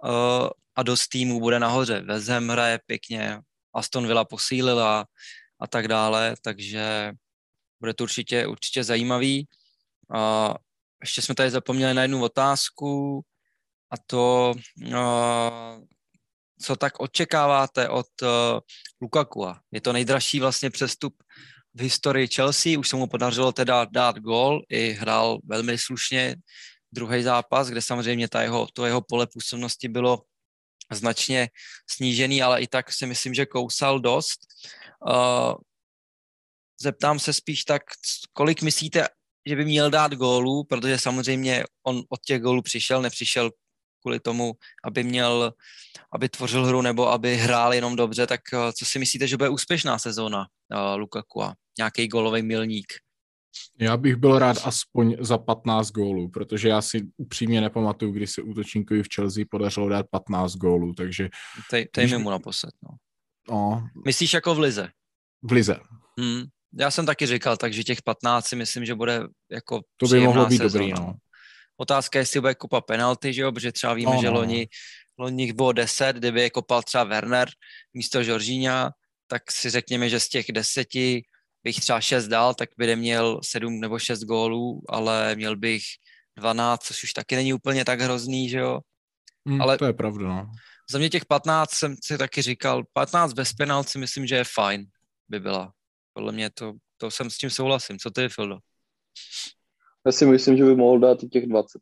uh, 0.03 0.49
a 0.75 0.83
dost 0.83 1.07
týmů 1.07 1.39
bude 1.39 1.59
nahoře. 1.59 2.01
Vezem 2.01 2.49
hraje 2.49 2.79
pěkně, 2.85 3.39
Aston 3.73 4.07
Villa 4.07 4.25
posílila 4.25 5.05
a 5.59 5.67
tak 5.67 5.87
dále, 5.87 6.35
takže 6.41 7.11
bude 7.79 7.93
to 7.93 8.03
určitě, 8.03 8.47
určitě 8.47 8.83
zajímavý. 8.83 9.47
A 10.15 10.53
ještě 11.01 11.21
jsme 11.21 11.35
tady 11.35 11.51
zapomněli 11.51 11.93
na 11.93 12.01
jednu 12.01 12.23
otázku 12.23 13.21
a 13.91 13.95
to, 14.07 14.53
co 16.61 16.75
tak 16.75 16.99
očekáváte 16.99 17.89
od 17.89 18.07
Lukaku? 19.01 19.47
Je 19.71 19.81
to 19.81 19.93
nejdražší 19.93 20.39
vlastně 20.39 20.69
přestup 20.69 21.23
v 21.73 21.81
historii 21.81 22.27
Chelsea, 22.27 22.79
už 22.79 22.89
se 22.89 22.95
mu 22.95 23.07
podařilo 23.07 23.51
teda 23.51 23.85
dát 23.85 24.17
gol, 24.19 24.61
i 24.69 24.91
hrál 24.91 25.39
velmi 25.43 25.77
slušně 25.77 26.35
druhý 26.91 27.23
zápas, 27.23 27.67
kde 27.67 27.81
samozřejmě 27.81 28.27
ta 28.27 28.41
jeho, 28.41 28.67
to 28.73 28.85
jeho 28.85 29.01
pole 29.01 29.27
působnosti 29.27 29.87
bylo 29.87 30.21
značně 30.95 31.49
snížený, 31.89 32.41
ale 32.41 32.61
i 32.61 32.67
tak 32.67 32.93
si 32.93 33.05
myslím, 33.05 33.33
že 33.33 33.45
kousal 33.45 33.99
dost. 33.99 34.39
Uh, 35.07 35.53
zeptám 36.81 37.19
se 37.19 37.33
spíš 37.33 37.63
tak, 37.63 37.81
kolik 38.33 38.61
myslíte, 38.61 39.07
že 39.45 39.55
by 39.55 39.65
měl 39.65 39.89
dát 39.89 40.13
gólů, 40.13 40.63
protože 40.63 40.97
samozřejmě 40.97 41.63
on 41.83 42.03
od 42.09 42.21
těch 42.25 42.41
gólů 42.41 42.61
přišel, 42.61 43.01
nepřišel 43.01 43.51
kvůli 44.01 44.19
tomu, 44.19 44.53
aby 44.83 45.03
měl, 45.03 45.53
aby 46.13 46.29
tvořil 46.29 46.65
hru 46.65 46.81
nebo 46.81 47.11
aby 47.11 47.35
hrál 47.35 47.73
jenom 47.73 47.95
dobře, 47.95 48.27
tak 48.27 48.41
uh, 48.53 48.71
co 48.71 48.85
si 48.85 48.99
myslíte, 48.99 49.27
že 49.27 49.37
bude 49.37 49.49
úspěšná 49.49 49.99
sezóna 49.99 50.39
uh, 50.39 50.99
Lukaku 50.99 51.43
a 51.43 51.53
nějaký 51.77 52.07
gólový 52.07 52.41
milník? 52.41 52.93
Já 53.79 53.97
bych 53.97 54.15
byl 54.15 54.39
rád 54.39 54.57
aspoň 54.63 55.15
za 55.19 55.37
15 55.37 55.91
gólů, 55.91 56.29
protože 56.29 56.69
já 56.69 56.81
si 56.81 57.07
upřímně 57.17 57.61
nepamatuju, 57.61 58.11
kdy 58.11 58.27
se 58.27 58.41
útočníkovi 58.41 59.03
v 59.03 59.07
Chelsea 59.15 59.45
podařilo 59.51 59.89
dát 59.89 60.05
15 60.11 60.55
gólů, 60.55 60.93
takže... 60.93 61.29
Tej, 61.69 61.85
tej 61.85 62.07
když... 62.07 62.17
mu 62.17 62.29
naposled, 62.29 62.73
no. 62.83 62.95
no. 63.55 63.87
Myslíš 64.05 64.33
jako 64.33 64.55
v 64.55 64.59
Lize? 64.59 64.89
V 65.41 65.51
Lize. 65.51 65.79
Hmm. 66.19 66.43
Já 66.79 66.91
jsem 66.91 67.05
taky 67.05 67.27
říkal, 67.27 67.57
takže 67.57 67.83
těch 67.83 68.01
15 68.01 68.47
si 68.47 68.55
myslím, 68.55 68.85
že 68.85 68.95
bude 68.95 69.23
jako 69.51 69.81
To 69.97 70.07
by 70.07 70.19
mohlo 70.19 70.45
být 70.45 70.57
sezóna. 70.57 70.85
dobrý, 70.85 71.05
no. 71.05 71.13
Otázka 71.77 72.19
je, 72.19 72.21
jestli 72.21 72.41
bude 72.41 72.55
kopa 72.55 72.81
penalty, 72.81 73.33
že 73.33 73.41
jo, 73.41 73.51
protože 73.51 73.71
třeba 73.71 73.93
víme, 73.93 74.15
no, 74.15 74.21
že 74.21 74.27
no. 74.27 74.33
loni, 74.33 74.67
loni 75.17 75.53
bylo 75.53 75.71
10, 75.71 76.15
kdyby 76.15 76.41
je 76.41 76.49
kopal 76.49 76.83
třeba 76.83 77.03
Werner 77.03 77.49
místo 77.93 78.23
Žoržíňa, 78.23 78.91
tak 79.27 79.51
si 79.51 79.69
řekněme, 79.69 80.09
že 80.09 80.19
z 80.19 80.29
těch 80.29 80.45
deseti 80.51 81.23
bych 81.63 81.79
třeba 81.79 82.01
6 82.01 82.27
dal, 82.27 82.53
tak 82.53 82.69
by 82.77 82.87
neměl 82.87 83.39
7 83.43 83.79
nebo 83.79 83.99
6 83.99 84.23
gólů, 84.23 84.81
ale 84.89 85.35
měl 85.35 85.55
bych 85.57 85.83
12, 86.37 86.83
což 86.83 87.03
už 87.03 87.13
taky 87.13 87.35
není 87.35 87.53
úplně 87.53 87.85
tak 87.85 88.01
hrozný, 88.01 88.49
že 88.49 88.57
jo. 88.57 88.79
Mm, 89.45 89.61
ale 89.61 89.77
to 89.77 89.85
je 89.85 89.93
pravda, 89.93 90.27
no. 90.27 90.51
Za 90.91 90.97
mě 90.97 91.09
těch 91.09 91.25
15 91.25 91.71
jsem 91.71 91.95
si 92.03 92.17
taky 92.17 92.41
říkal, 92.41 92.83
15 92.93 93.33
bez 93.33 93.53
penalt 93.53 93.89
si 93.89 93.97
myslím, 93.97 94.27
že 94.27 94.35
je 94.35 94.43
fajn, 94.43 94.85
by 95.29 95.39
byla. 95.39 95.73
Podle 96.13 96.31
mě 96.31 96.49
to, 96.49 96.73
to 96.97 97.11
jsem 97.11 97.29
s 97.29 97.37
tím 97.37 97.49
souhlasím. 97.49 97.99
Co 97.99 98.11
ty, 98.11 98.29
Fildo? 98.29 98.57
Já 100.05 100.11
si 100.11 100.25
myslím, 100.25 100.57
že 100.57 100.63
by 100.63 100.75
mohl 100.75 100.99
dát 100.99 101.23
i 101.23 101.27
těch 101.27 101.47
20. 101.47 101.81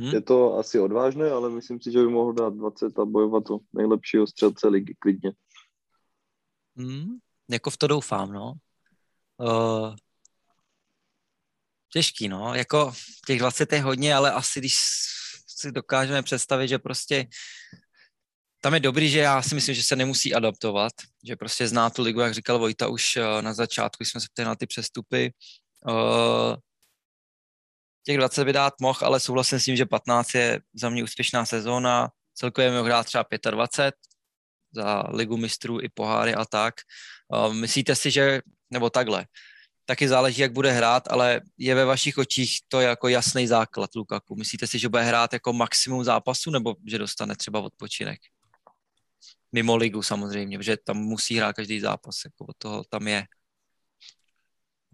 Hmm? 0.00 0.10
Je 0.10 0.20
to 0.20 0.58
asi 0.58 0.80
odvážné, 0.80 1.30
ale 1.30 1.50
myslím 1.50 1.80
si, 1.80 1.92
že 1.92 1.98
by 1.98 2.06
mohl 2.06 2.32
dát 2.32 2.54
20 2.54 2.98
a 2.98 3.04
bojovat 3.04 3.50
o 3.50 3.58
nejlepšího 3.72 4.26
střelce 4.26 4.68
ligy 4.68 4.94
klidně. 4.98 5.32
Hmm? 6.76 7.18
Jako 7.50 7.70
v 7.70 7.76
to 7.76 7.86
doufám, 7.86 8.32
no. 8.32 8.54
Uh, 9.36 9.94
těžký, 11.92 12.28
no, 12.28 12.54
jako 12.54 12.92
těch 13.26 13.38
20 13.38 13.72
je 13.72 13.82
hodně, 13.82 14.14
ale 14.14 14.32
asi 14.32 14.60
když 14.60 14.78
si 15.46 15.72
dokážeme 15.72 16.22
představit, 16.22 16.68
že 16.68 16.78
prostě 16.78 17.26
tam 18.60 18.74
je 18.74 18.80
dobrý, 18.80 19.10
že 19.10 19.18
já 19.18 19.42
si 19.42 19.54
myslím, 19.54 19.74
že 19.74 19.82
se 19.82 19.96
nemusí 19.96 20.34
adaptovat, 20.34 20.92
že 21.24 21.36
prostě 21.36 21.68
zná 21.68 21.90
tu 21.90 22.02
ligu, 22.02 22.20
jak 22.20 22.34
říkal 22.34 22.58
Vojta 22.58 22.88
už 22.88 23.16
uh, 23.16 23.42
na 23.42 23.54
začátku, 23.54 24.04
jsme 24.04 24.20
se 24.20 24.26
ptali 24.32 24.46
na 24.46 24.54
ty 24.54 24.66
přestupy. 24.66 25.32
Uh, 25.88 26.56
těch 28.04 28.16
20 28.16 28.44
by 28.44 28.52
dát 28.52 28.74
mohl, 28.80 28.98
ale 29.02 29.20
souhlasím 29.20 29.60
s 29.60 29.64
tím, 29.64 29.76
že 29.76 29.86
15 29.86 30.34
je 30.34 30.60
za 30.74 30.88
mě 30.88 31.04
úspěšná 31.04 31.46
sezóna, 31.46 32.10
celkově 32.34 32.70
mi 32.70 32.88
hrát 32.88 33.06
třeba 33.06 33.24
25 33.50 33.94
za 34.72 35.04
ligu 35.08 35.36
mistrů 35.36 35.80
i 35.80 35.88
poháry 35.88 36.34
a 36.34 36.44
tak. 36.44 36.74
Uh, 37.28 37.54
myslíte 37.54 37.96
si, 37.96 38.10
že 38.10 38.40
nebo 38.70 38.90
takhle. 38.90 39.26
Taky 39.84 40.08
záleží, 40.08 40.40
jak 40.40 40.52
bude 40.52 40.72
hrát, 40.72 41.08
ale 41.10 41.40
je 41.58 41.74
ve 41.74 41.84
vašich 41.84 42.18
očích 42.18 42.58
to 42.68 42.80
jako 42.80 43.08
jasný 43.08 43.46
základ 43.46 43.94
Lukaku. 43.94 44.36
Myslíte 44.36 44.66
si, 44.66 44.78
že 44.78 44.88
bude 44.88 45.02
hrát 45.02 45.32
jako 45.32 45.52
maximum 45.52 46.04
zápasu, 46.04 46.50
nebo 46.50 46.74
že 46.86 46.98
dostane 46.98 47.36
třeba 47.36 47.60
odpočinek? 47.60 48.20
Mimo 49.52 49.76
ligu 49.76 50.02
samozřejmě, 50.02 50.58
protože 50.58 50.76
tam 50.84 50.96
musí 50.96 51.36
hrát 51.36 51.56
každý 51.56 51.80
zápas, 51.80 52.16
jako 52.24 52.44
od 52.44 52.56
toho 52.58 52.84
tam 52.88 53.08
je. 53.08 53.24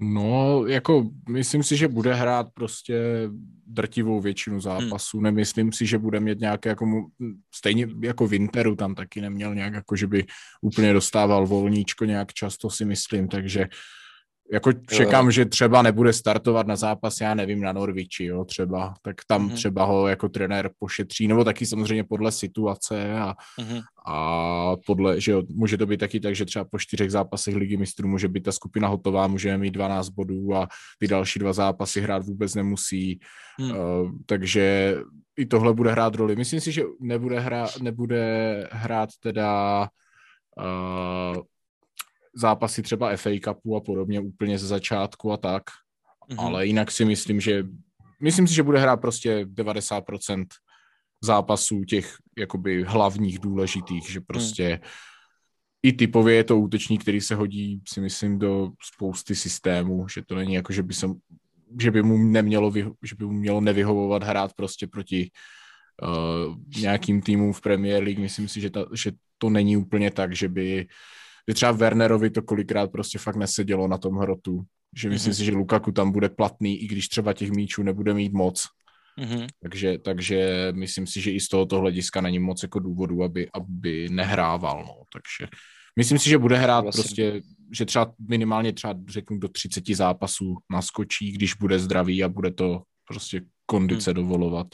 No, 0.00 0.66
jako 0.66 1.10
myslím 1.28 1.62
si, 1.62 1.76
že 1.76 1.88
bude 1.88 2.14
hrát 2.14 2.46
prostě 2.54 3.28
drtivou 3.66 4.20
většinu 4.20 4.60
zápasů. 4.60 5.16
Hmm. 5.16 5.24
Nemyslím 5.24 5.72
si, 5.72 5.86
že 5.86 5.98
bude 5.98 6.20
mít 6.20 6.40
nějaké 6.40 6.68
jako 6.68 7.06
stejně 7.54 7.88
jako 8.02 8.26
Winteru 8.26 8.76
tam 8.76 8.94
taky 8.94 9.20
neměl 9.20 9.54
nějak 9.54 9.74
jako, 9.74 9.96
že 9.96 10.06
by 10.06 10.26
úplně 10.62 10.92
dostával 10.92 11.46
volníčko 11.46 12.04
nějak 12.04 12.32
často 12.32 12.70
si 12.70 12.84
myslím, 12.84 13.28
takže 13.28 13.66
jako 14.52 14.72
čekám, 14.72 15.24
jo. 15.24 15.30
že 15.30 15.44
třeba 15.44 15.82
nebude 15.82 16.12
startovat 16.12 16.66
na 16.66 16.76
zápas, 16.76 17.20
já 17.20 17.34
nevím, 17.34 17.60
na 17.60 17.72
Norviči, 17.72 18.24
jo, 18.24 18.44
třeba, 18.44 18.94
tak 19.02 19.16
tam 19.26 19.48
mm-hmm. 19.48 19.54
třeba 19.54 19.84
ho 19.84 20.08
jako 20.08 20.28
trenér 20.28 20.70
pošetří, 20.78 21.28
nebo 21.28 21.44
taky 21.44 21.66
samozřejmě 21.66 22.04
podle 22.04 22.32
situace 22.32 23.12
a, 23.18 23.34
mm-hmm. 23.60 23.82
a 24.06 24.72
podle, 24.86 25.20
že 25.20 25.32
jo, 25.32 25.42
může 25.48 25.78
to 25.78 25.86
být 25.86 26.00
taky 26.00 26.20
tak, 26.20 26.34
že 26.34 26.44
třeba 26.44 26.64
po 26.64 26.78
čtyřech 26.78 27.10
zápasech 27.10 27.56
ligy 27.56 27.76
mistrů 27.76 28.08
může 28.08 28.28
být 28.28 28.42
ta 28.42 28.52
skupina 28.52 28.88
hotová, 28.88 29.26
může 29.26 29.58
mít 29.58 29.70
12 29.70 30.08
bodů 30.08 30.54
a 30.54 30.68
ty 30.98 31.08
další 31.08 31.38
dva 31.38 31.52
zápasy 31.52 32.00
hrát 32.00 32.26
vůbec 32.26 32.54
nemusí, 32.54 33.20
mm. 33.60 33.70
uh, 33.70 34.10
takže 34.26 34.96
i 35.36 35.46
tohle 35.46 35.74
bude 35.74 35.90
hrát 35.90 36.14
roli. 36.14 36.36
Myslím 36.36 36.60
si, 36.60 36.72
že 36.72 36.82
nebude, 37.00 37.40
hra, 37.40 37.68
nebude 37.82 38.68
hrát 38.72 39.10
teda 39.22 39.80
uh, 40.60 41.42
zápasy 42.38 42.82
třeba 42.82 43.16
FA 43.16 43.30
Cupu 43.44 43.76
a 43.76 43.80
podobně 43.80 44.20
úplně 44.20 44.58
ze 44.58 44.66
začátku 44.66 45.32
a 45.32 45.36
tak, 45.36 45.62
mm-hmm. 46.30 46.46
ale 46.46 46.66
jinak 46.66 46.90
si 46.90 47.04
myslím, 47.04 47.40
že 47.40 47.64
myslím 48.22 48.46
si, 48.46 48.54
že 48.54 48.62
bude 48.62 48.78
hrát 48.78 48.96
prostě 48.96 49.44
90% 49.44 50.46
zápasů 51.24 51.84
těch 51.84 52.16
jakoby 52.38 52.84
hlavních 52.84 53.38
důležitých, 53.38 54.10
že 54.10 54.20
prostě 54.20 54.80
mm. 54.82 54.88
i 55.82 55.92
typově 55.92 56.34
je 56.34 56.44
to 56.44 56.58
útočník, 56.58 57.02
který 57.02 57.20
se 57.20 57.34
hodí, 57.34 57.82
si 57.88 58.00
myslím, 58.00 58.38
do 58.38 58.70
spousty 58.94 59.34
systémů, 59.34 60.08
že 60.08 60.22
to 60.22 60.34
není 60.34 60.54
jako, 60.54 60.72
že 60.72 60.82
by 60.82 60.94
se 60.94 61.06
že 61.80 61.90
by 61.90 62.02
mu 62.02 62.18
nemělo, 62.18 62.72
že 63.02 63.14
by 63.18 63.24
mu 63.24 63.32
mělo 63.32 63.60
nevyhovovat 63.60 64.22
hrát 64.22 64.52
prostě 64.54 64.86
proti 64.86 65.30
uh, 66.02 66.56
nějakým 66.80 67.22
týmům 67.22 67.52
v 67.52 67.60
Premier 67.60 68.02
League. 68.02 68.18
Myslím 68.18 68.48
si, 68.48 68.60
že, 68.60 68.70
ta, 68.70 68.84
že 68.94 69.12
to 69.38 69.50
není 69.50 69.76
úplně 69.76 70.10
tak, 70.10 70.36
že 70.36 70.48
by 70.48 70.86
že 71.48 71.54
třeba 71.54 71.72
Wernerovi 71.72 72.30
to 72.30 72.42
kolikrát 72.42 72.92
prostě 72.92 73.18
fakt 73.18 73.36
nesedělo 73.36 73.88
na 73.88 73.98
tom 73.98 74.16
hrotu. 74.16 74.62
Že 74.96 75.08
myslím 75.08 75.32
mm-hmm. 75.32 75.36
si, 75.36 75.44
že 75.44 75.52
Lukaku 75.52 75.92
tam 75.92 76.12
bude 76.12 76.28
platný, 76.28 76.82
i 76.82 76.86
když 76.86 77.08
třeba 77.08 77.32
těch 77.32 77.50
míčů 77.50 77.82
nebude 77.82 78.14
mít 78.14 78.32
moc. 78.32 78.64
Mm-hmm. 79.18 79.46
Takže, 79.62 79.98
takže 79.98 80.68
myslím 80.74 81.06
si, 81.06 81.20
že 81.20 81.30
i 81.30 81.40
z 81.40 81.48
tohoto 81.48 81.80
hlediska 81.80 82.20
není 82.20 82.38
moc 82.38 82.62
jako 82.62 82.78
důvodu, 82.78 83.22
aby, 83.22 83.48
aby 83.54 84.08
nehrával. 84.08 84.84
No. 84.84 85.02
Takže 85.12 85.50
myslím 85.96 86.18
si, 86.18 86.30
že 86.30 86.38
bude 86.38 86.56
hrát 86.56 86.80
vlastně. 86.80 87.02
prostě, 87.02 87.40
že 87.72 87.84
třeba 87.84 88.14
minimálně 88.28 88.72
třeba 88.72 88.94
řeknu 89.08 89.38
do 89.38 89.48
30 89.48 89.86
zápasů 89.86 90.56
naskočí, 90.72 91.32
když 91.32 91.54
bude 91.54 91.78
zdravý 91.78 92.24
a 92.24 92.28
bude 92.28 92.50
to 92.50 92.82
prostě 93.08 93.40
kondice 93.66 94.10
mm. 94.10 94.14
dovolovat. 94.14 94.66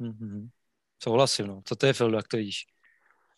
Mm-hmm. 0.00 0.48
Souhlasím, 1.02 1.46
no. 1.46 1.62
Co 1.64 1.76
to 1.76 1.86
je, 1.86 1.92
Fildo, 1.92 2.16
jak 2.16 2.28
to 2.28 2.36
vidíš? 2.36 2.64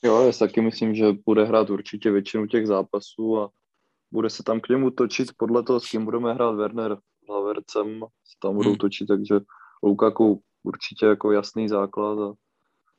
Jo, 0.05 0.23
já 0.27 0.33
taky 0.33 0.61
myslím, 0.61 0.95
že 0.95 1.13
bude 1.27 1.45
hrát 1.45 1.71
určitě 1.71 2.11
většinu 2.11 2.47
těch 2.47 2.67
zápasů 2.67 3.41
a 3.41 3.51
bude 4.13 4.31
se 4.31 4.43
tam 4.43 4.61
k 4.61 4.69
němu 4.69 4.91
točit 4.91 5.29
podle 5.37 5.63
toho, 5.63 5.81
s 5.81 5.91
kým 5.91 6.05
budeme 6.05 6.35
hrát 6.35 6.51
Werner 6.51 6.99
Havercem, 7.31 8.01
se 8.01 8.37
tam 8.43 8.55
budou 8.55 8.71
hmm. 8.71 8.79
točit, 8.79 9.07
takže 9.07 9.35
Lukaku 9.83 10.43
určitě 10.63 11.07
jako 11.07 11.33
jasný 11.33 11.69
základ 11.69 12.19
a 12.19 12.35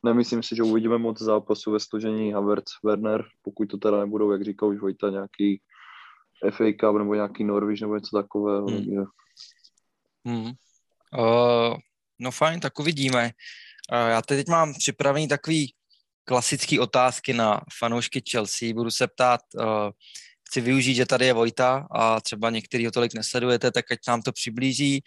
nemyslím 0.03 0.43
si, 0.43 0.55
že 0.55 0.63
uvidíme 0.63 0.97
moc 0.97 1.21
zápasů 1.21 1.71
ve 1.71 1.79
složení 1.79 2.33
Havertz, 2.33 2.71
Werner, 2.83 3.25
pokud 3.41 3.65
to 3.65 3.77
teda 3.77 3.99
nebudou, 3.99 4.31
jak 4.31 4.43
říkal 4.43 4.69
už 4.69 4.79
Vojta, 4.79 5.09
nějaký 5.09 5.61
FA 6.51 6.63
Cup 6.79 6.97
nebo 6.97 7.15
nějaký 7.15 7.43
Norwich 7.43 7.81
nebo 7.81 7.95
něco 7.95 8.17
takového. 8.17 8.67
Hmm. 8.67 8.77
Takže... 8.77 9.01
Hmm. 10.25 10.51
Uh, 11.19 11.77
no 12.19 12.31
fajn, 12.31 12.59
tak 12.59 12.79
uvidíme. 12.79 13.31
Uh, 13.91 14.09
já 14.09 14.21
teď 14.21 14.47
mám 14.47 14.73
připravený 14.73 15.27
takový 15.27 15.73
klasické 16.23 16.79
otázky 16.79 17.33
na 17.33 17.61
fanoušky 17.79 18.21
Chelsea. 18.31 18.73
Budu 18.73 18.91
se 18.91 19.07
ptát, 19.07 19.41
uh, 19.55 19.65
chci 20.49 20.61
využít, 20.61 20.95
že 20.95 21.05
tady 21.05 21.25
je 21.25 21.33
Vojta 21.33 21.87
a 21.91 22.21
třeba 22.21 22.49
některý 22.49 22.85
ho 22.85 22.91
tolik 22.91 23.13
nesledujete, 23.13 23.71
tak 23.71 23.91
ať 23.91 23.99
nám 24.07 24.21
to 24.21 24.31
přiblíží. 24.31 25.03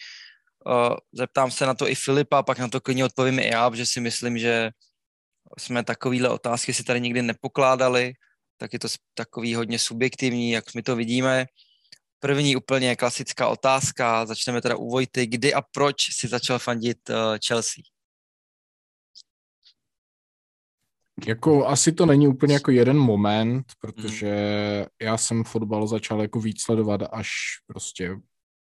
Uh, 0.67 0.97
zeptám 1.13 1.51
se 1.51 1.67
na 1.67 1.75
to 1.75 1.89
i 1.89 1.95
Filipa, 1.95 2.43
pak 2.43 2.59
na 2.59 2.69
to 2.69 2.81
klidně 2.81 3.05
odpovím 3.05 3.39
i 3.39 3.47
já, 3.47 3.71
protože 3.71 3.87
si 3.87 4.01
myslím, 4.01 4.39
že 4.39 4.71
jsme 5.59 5.85
takovýhle 5.85 6.29
otázky 6.29 6.75
si 6.75 6.85
tady 6.85 7.01
nikdy 7.01 7.23
nepokládali, 7.23 8.13
tak 8.57 8.73
je 8.73 8.79
to 8.79 8.89
takový 9.15 9.55
hodně 9.55 9.79
subjektivní, 9.79 10.51
jak 10.51 10.75
my 10.75 10.83
to 10.83 10.97
vidíme. 10.97 11.47
První 12.19 12.57
úplně 12.57 12.97
klasická 12.97 13.49
otázka, 13.49 14.27
začneme 14.27 14.63
teda 14.63 14.77
u 14.77 14.91
Vojty. 14.91 15.27
Kdy 15.27 15.55
a 15.55 15.63
proč 15.63 15.97
si 16.13 16.29
začal 16.29 16.59
fandit 16.59 17.11
uh, 17.11 17.17
Chelsea? 17.47 17.96
Jako 21.27 21.67
asi 21.67 21.93
to 21.93 22.07
není 22.07 22.29
úplně 22.29 22.55
jako 22.55 22.71
jeden 22.71 22.99
moment, 22.99 23.65
protože 23.81 24.35
mm. 24.81 25.07
já 25.09 25.17
jsem 25.17 25.45
fotbal 25.45 25.87
začal 25.87 26.23
jako 26.23 26.41
víc 26.41 26.63
sledovat 26.63 27.01
až 27.13 27.29
prostě 27.67 28.17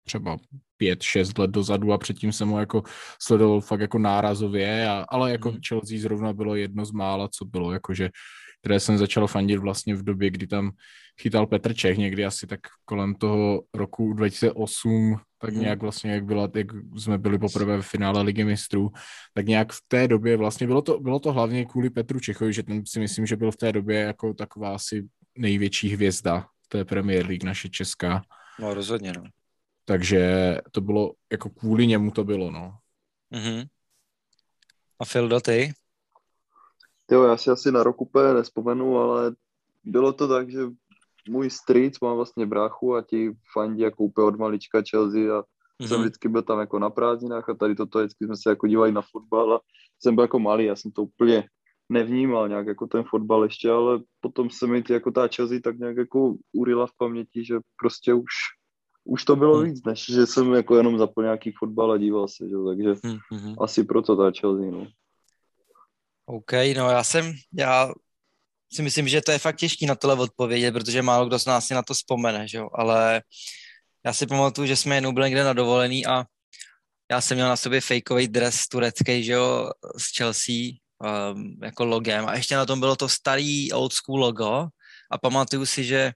třeba 0.07 0.39
pět, 0.77 1.03
šest 1.03 1.39
let 1.39 1.51
dozadu 1.51 1.93
a 1.93 1.99
předtím 1.99 2.33
jsem 2.33 2.49
ho 2.49 2.61
jako 2.61 2.83
sledoval 3.23 3.61
fakt 3.61 3.81
jako 3.81 3.99
nárazově, 3.99 4.89
a, 4.89 5.05
ale 5.09 5.31
jako 5.31 5.53
mm. 5.53 5.59
Chelsea 5.69 5.99
zrovna 5.99 6.33
bylo 6.33 6.55
jedno 6.55 6.85
z 6.85 6.91
mála, 6.91 7.29
co 7.29 7.45
bylo 7.45 7.73
jakože 7.73 8.11
které 8.67 8.81
jsem 8.81 8.99
začal 8.99 9.27
fandit 9.27 9.59
vlastně 9.59 9.95
v 9.95 10.03
době, 10.03 10.31
kdy 10.31 10.47
tam 10.47 10.71
chytal 11.21 11.47
Petr 11.47 11.75
Čech, 11.75 11.99
někdy 11.99 12.25
asi 12.25 12.47
tak 12.47 12.61
kolem 12.85 13.15
toho 13.15 13.63
roku 13.75 14.13
2008, 14.13 15.17
tak 15.39 15.51
hmm. 15.51 15.61
nějak 15.61 15.83
vlastně, 15.83 16.13
jak, 16.13 16.25
byla, 16.25 16.51
jak 16.55 16.67
jsme 16.97 17.19
byli 17.19 17.39
poprvé 17.39 17.83
v 17.83 17.87
finále 17.87 18.23
Ligy 18.23 18.45
mistrů, 18.45 18.91
tak 19.35 19.47
nějak 19.47 19.73
v 19.73 19.81
té 19.89 20.09
době 20.09 20.37
vlastně 20.37 20.67
bylo 20.67 20.83
to, 20.83 21.01
bylo 21.01 21.21
to 21.21 21.33
hlavně 21.33 21.65
kvůli 21.65 21.91
Petru 21.91 22.21
Čechovi, 22.21 22.53
že 22.53 22.63
ten 22.63 22.87
si 22.87 23.01
myslím, 23.01 23.27
že 23.27 23.37
byl 23.37 23.51
v 23.51 23.57
té 23.57 23.73
době 23.73 24.01
jako 24.01 24.35
taková 24.35 24.75
asi 24.75 25.09
největší 25.39 25.89
hvězda 25.89 26.47
té 26.69 26.85
Premier 26.85 27.27
League 27.27 27.45
naše 27.45 27.69
česká. 27.69 28.23
No 28.61 28.75
rozhodně, 28.75 29.13
no. 29.17 29.25
Takže 29.85 30.57
to 30.71 30.81
bylo, 30.81 31.13
jako 31.33 31.51
kvůli 31.51 31.87
němu 31.87 32.11
to 32.11 32.25
bylo, 32.25 32.51
no. 32.51 32.79
Mm-hmm. 33.33 33.67
A 34.99 35.05
Fildo, 35.05 35.41
ty? 35.41 35.73
Jo, 37.11 37.23
já 37.23 37.37
si 37.37 37.51
asi 37.51 37.73
na 37.73 37.83
rok 37.83 38.01
úplně 38.01 38.35
nespomenu, 38.35 38.99
ale 38.99 39.35
bylo 39.85 40.13
to 40.13 40.29
tak, 40.29 40.51
že 40.51 40.61
můj 41.29 41.51
strýc 41.51 42.01
má 42.01 42.15
vlastně 42.15 42.47
bráchu 42.47 42.95
a 42.95 43.03
ti 43.03 43.33
fandí 43.53 43.83
jako 43.83 44.05
úplně 44.05 44.27
od 44.27 44.39
malička 44.39 44.83
Chelsea 44.91 45.39
a 45.39 45.43
mm-hmm. 45.43 45.89
jsem 45.89 46.01
vždycky 46.01 46.29
byl 46.29 46.43
tam 46.43 46.61
jako 46.61 46.79
na 46.79 46.91
prázdninách 46.91 47.49
a 47.49 47.55
tady 47.55 47.75
toto 47.75 47.99
vždycky 47.99 48.25
jsme 48.25 48.37
se 48.37 48.51
jako 48.51 48.67
dívali 48.67 48.93
na 48.93 49.03
fotbal 49.13 49.55
a 49.55 49.61
jsem 50.03 50.15
byl 50.15 50.25
jako 50.25 50.39
malý, 50.39 50.65
já 50.65 50.77
jsem 50.77 50.91
to 50.91 51.03
úplně 51.03 51.45
nevnímal 51.89 52.49
nějak 52.49 52.67
jako 52.67 52.87
ten 52.87 53.05
fotbal 53.11 53.45
ještě, 53.45 53.71
ale 53.71 54.01
potom 54.21 54.51
se 54.51 54.67
mi 54.67 54.83
ty, 54.83 54.93
jako 54.93 55.11
ta 55.11 55.29
Chelsea 55.29 55.61
tak 55.65 55.79
nějak 55.79 55.97
jako 55.97 56.35
urila 56.53 56.87
v 56.87 56.97
paměti, 56.99 57.45
že 57.45 57.55
prostě 57.81 58.15
už 58.15 58.33
už 59.07 59.25
to 59.25 59.37
bylo 59.37 59.57
hmm. 59.57 59.65
víc, 59.65 59.85
než 59.87 60.07
že 60.07 60.27
jsem 60.27 60.53
jako 60.53 60.77
jenom 60.77 60.99
zapl 60.99 61.23
nějaký 61.23 61.53
fotbal 61.59 61.93
a 61.93 61.99
díval 61.99 62.29
se, 62.29 62.49
že? 62.49 62.55
takže 62.69 62.95
hmm. 63.33 63.55
asi 63.61 63.85
proto 63.85 64.17
ta 64.17 64.31
Chelsea, 64.41 64.71
no. 64.71 64.87
OK, 66.27 66.53
no 66.53 66.91
já 66.91 67.05
jsem, 67.05 67.33
já 67.53 67.93
si 68.73 68.83
myslím, 68.83 69.09
že 69.09 69.21
to 69.21 69.33
je 69.33 69.39
fakt 69.39 69.57
těžké 69.57 69.87
na 69.87 69.95
tohle 69.95 70.17
odpovědět, 70.17 70.73
protože 70.73 71.03
málo 71.03 71.27
kdo 71.27 71.39
z 71.39 71.47
nás 71.47 71.67
si 71.67 71.75
na 71.75 71.83
to 71.83 71.95
vzpomene, 71.95 72.49
že 72.49 72.59
jo? 72.59 72.69
ale 72.75 73.23
já 74.07 74.13
si 74.13 74.27
pamatuju, 74.27 74.67
že 74.67 74.77
jsme 74.77 74.95
jednou 74.95 75.13
byli 75.13 75.27
někde 75.27 75.45
na 75.45 75.53
dovolený 75.53 76.07
a 76.07 76.25
já 77.11 77.21
jsem 77.21 77.37
měl 77.37 77.49
na 77.49 77.57
sobě 77.57 77.81
fakeový 77.81 78.29
dres 78.29 78.69
turecký, 78.69 79.25
že 79.25 79.33
jo, 79.33 79.71
z 79.97 80.17
Chelsea, 80.17 80.55
um, 81.33 81.57
jako 81.63 81.85
logem 81.85 82.27
a 82.27 82.35
ještě 82.35 82.57
na 82.57 82.67
tom 82.67 82.81
bylo 82.81 82.97
to 82.97 83.09
starý 83.09 83.73
old 83.73 83.93
school 83.93 84.21
logo 84.21 84.67
a 85.11 85.19
pamatuju 85.19 85.67
si, 85.67 85.85
že 85.85 86.13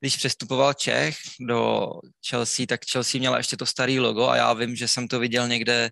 když 0.00 0.16
přestupoval 0.16 0.74
Čech 0.74 1.16
do 1.40 1.88
Chelsea, 2.28 2.66
tak 2.66 2.80
Chelsea 2.92 3.18
měla 3.18 3.36
ještě 3.36 3.56
to 3.56 3.66
starý 3.66 4.00
logo 4.00 4.28
a 4.28 4.36
já 4.36 4.52
vím, 4.52 4.76
že 4.76 4.88
jsem 4.88 5.08
to 5.08 5.18
viděl 5.20 5.48
někde 5.48 5.90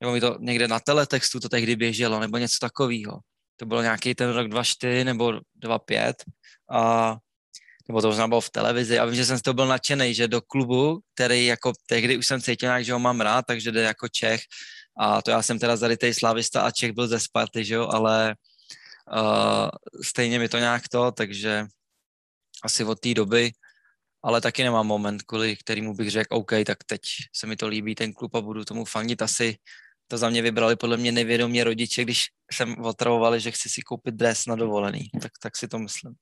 nebo 0.00 0.12
mi 0.12 0.20
to 0.20 0.36
někde 0.40 0.68
na 0.68 0.80
teletextu 0.80 1.40
to 1.40 1.48
tehdy 1.48 1.76
běželo, 1.76 2.20
nebo 2.20 2.38
něco 2.38 2.56
takového. 2.60 3.18
To 3.58 3.66
bylo 3.66 3.82
nějaký 3.82 4.14
ten 4.14 4.30
rok 4.30 4.46
2.4 4.46 5.04
nebo 5.04 5.30
2.5 5.30 6.14
a 6.70 7.16
nebo 7.88 8.02
to 8.02 8.08
možná 8.08 8.28
bylo 8.28 8.40
v 8.40 8.50
televizi. 8.50 8.98
A 8.98 9.04
vím, 9.04 9.14
že 9.14 9.24
jsem 9.24 9.38
z 9.38 9.42
toho 9.42 9.54
byl 9.54 9.66
nadšený, 9.66 10.14
že 10.14 10.28
do 10.28 10.40
klubu, 10.40 11.00
který 11.14 11.46
jako 11.46 11.72
tehdy 11.86 12.16
už 12.16 12.26
jsem 12.26 12.40
cítil 12.40 12.66
nějak, 12.66 12.84
že 12.84 12.92
ho 12.92 12.98
mám 12.98 13.20
rád, 13.20 13.44
takže 13.48 13.72
jde 13.72 13.82
jako 13.82 14.08
Čech. 14.08 14.40
A 14.98 15.22
to 15.22 15.30
já 15.30 15.42
jsem 15.42 15.58
teda 15.58 15.76
zarytej 15.76 16.14
slavista 16.14 16.62
a 16.62 16.70
Čech 16.70 16.92
byl 16.92 17.08
ze 17.08 17.20
Sparty, 17.20 17.64
že 17.64 17.74
jo, 17.74 17.88
ale 17.88 18.36
uh, 19.12 19.68
stejně 20.04 20.38
mi 20.38 20.48
to 20.48 20.58
nějak 20.58 20.88
to, 20.88 21.12
takže 21.12 21.66
asi 22.64 22.84
od 22.84 23.00
té 23.00 23.14
doby, 23.14 23.52
ale 24.22 24.40
taky 24.40 24.62
nemám 24.64 24.86
moment, 24.86 25.22
kvůli 25.22 25.56
kterému 25.56 25.94
bych 25.94 26.10
řekl, 26.10 26.34
OK, 26.36 26.52
tak 26.66 26.84
teď 26.86 27.00
se 27.36 27.46
mi 27.46 27.56
to 27.56 27.68
líbí 27.68 27.94
ten 27.94 28.12
klub 28.12 28.34
a 28.34 28.40
budu 28.40 28.64
tomu 28.64 28.84
fandit 28.84 29.22
asi 29.22 29.56
to 30.08 30.18
za 30.18 30.30
mě 30.30 30.42
vybrali 30.42 30.76
podle 30.76 30.96
mě 30.96 31.12
nevědomě 31.12 31.64
rodiče, 31.64 32.02
když 32.02 32.26
jsem 32.52 32.84
otravovali, 32.84 33.40
že 33.40 33.50
chci 33.50 33.68
si 33.68 33.82
koupit 33.82 34.14
dres 34.14 34.46
na 34.46 34.56
dovolený. 34.56 35.10
Tak, 35.22 35.32
tak 35.42 35.56
si 35.56 35.68
to 35.68 35.78
myslím. 35.78 36.14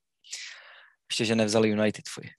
Ještě, 1.10 1.24
že 1.24 1.34
nevzali 1.34 1.68
United 1.68 2.04
tvůj. 2.14 2.30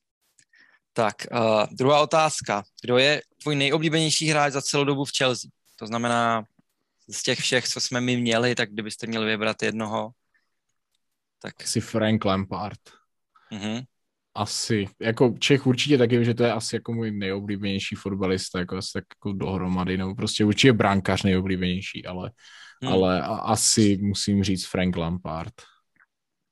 Tak, 0.94 1.15
uh, 1.32 1.65
druhá 1.72 2.02
otázka. 2.02 2.64
Kdo 2.82 2.98
je 2.98 3.22
tvůj 3.41 3.56
nejoblíbenější 3.56 4.28
hráč 4.28 4.53
za 4.53 4.61
celou 4.61 4.84
dobu 4.84 5.06
v 5.06 5.11
Chelsea? 5.18 5.49
To 5.76 5.88
znamená, 5.88 6.44
z 7.10 7.24
těch 7.24 7.40
všech, 7.40 7.68
co 7.68 7.82
jsme 7.82 8.02
my 8.02 8.18
měli, 8.18 8.56
tak 8.56 8.72
kdybyste 8.72 9.07
měli 9.07 9.26
vybrat 9.26 9.64
jednoho, 9.64 10.10
tak... 11.40 11.64
Asi 11.64 11.82
Frank 11.82 12.26
Lampard. 12.26 12.80
Uh-huh 13.52 13.86
asi, 14.38 14.86
jako 15.02 15.36
Čech 15.40 15.68
určitě 15.68 15.98
taky, 15.98 16.26
že 16.26 16.34
to 16.34 16.44
je 16.44 16.54
asi 16.54 16.76
jako 16.76 16.94
můj 16.94 17.12
nejoblíbenější 17.12 17.96
fotbalista, 17.96 18.60
jako 18.60 18.78
asi 18.78 18.90
tak 18.94 19.04
jako 19.16 19.34
dohromady, 19.34 19.98
nebo 19.98 20.16
prostě 20.16 20.46
určitě 20.46 20.74
brankář 20.74 21.24
nejoblíbenější, 21.24 22.06
ale, 22.06 22.32
hmm. 22.84 22.94
ale 22.94 23.22
a, 23.22 23.36
asi 23.36 23.98
musím 24.02 24.44
říct 24.44 24.66
Frank 24.66 24.98
Lampard. 24.98 25.54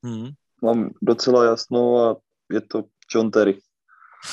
Hmm. 0.05 0.29
Mám 0.63 0.89
docela 1.01 1.45
jasnou 1.45 1.99
a 1.99 2.17
je 2.51 2.61
to 2.61 2.83
John 3.15 3.31
Terry. 3.31 3.59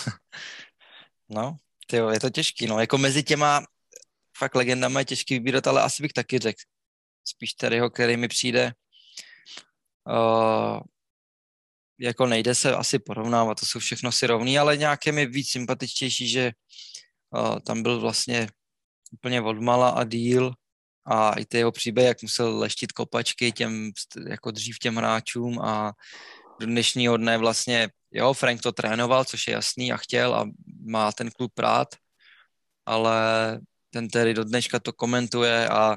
no, 1.28 1.56
tyjo, 1.86 2.08
je 2.08 2.20
to 2.20 2.30
těžký, 2.30 2.66
no, 2.66 2.80
jako 2.80 2.98
mezi 2.98 3.22
těma 3.22 3.64
fakt 4.38 4.54
legendama 4.54 4.98
je 4.98 5.04
těžký 5.04 5.34
vybírat, 5.34 5.66
ale 5.66 5.82
asi 5.82 6.02
bych 6.02 6.12
taky 6.12 6.38
řekl 6.38 6.60
spíš 7.24 7.54
Terryho, 7.54 7.90
který 7.90 8.16
mi 8.16 8.28
přijde 8.28 8.72
uh, 10.08 10.80
jako 11.98 12.26
nejde 12.26 12.54
se 12.54 12.76
asi 12.76 12.98
porovnávat, 12.98 13.60
to 13.60 13.66
jsou 13.66 13.78
všechno 13.78 14.12
si 14.12 14.26
rovný, 14.26 14.58
ale 14.58 14.76
nějaké 14.76 15.12
mi 15.12 15.26
víc 15.26 15.50
sympatičtější, 15.50 16.28
že 16.28 16.52
uh, 17.30 17.58
tam 17.60 17.82
byl 17.82 18.00
vlastně 18.00 18.48
úplně 19.12 19.40
odmala 19.42 19.88
a 19.88 20.04
díl 20.04 20.52
a 21.04 21.32
i 21.32 21.44
ty 21.44 21.58
jeho 21.58 21.72
příběh, 21.72 22.06
jak 22.06 22.22
musel 22.22 22.58
leštit 22.58 22.92
kopačky 22.92 23.52
těm, 23.52 23.92
jako 24.28 24.50
dřív 24.50 24.78
těm 24.78 24.96
hráčům 24.96 25.60
a 25.60 25.92
do 26.60 26.66
dnešního 26.66 27.16
dne 27.16 27.38
vlastně, 27.38 27.88
jo, 28.10 28.32
Frank 28.34 28.62
to 28.62 28.72
trénoval, 28.72 29.24
což 29.24 29.46
je 29.46 29.54
jasný 29.54 29.92
a 29.92 29.96
chtěl 29.96 30.34
a 30.34 30.50
má 30.84 31.12
ten 31.12 31.30
klub 31.30 31.58
rád, 31.58 31.88
ale 32.86 33.20
ten 33.90 34.08
tedy 34.08 34.34
do 34.34 34.44
dneška 34.44 34.80
to 34.80 34.92
komentuje 34.92 35.68
a 35.68 35.96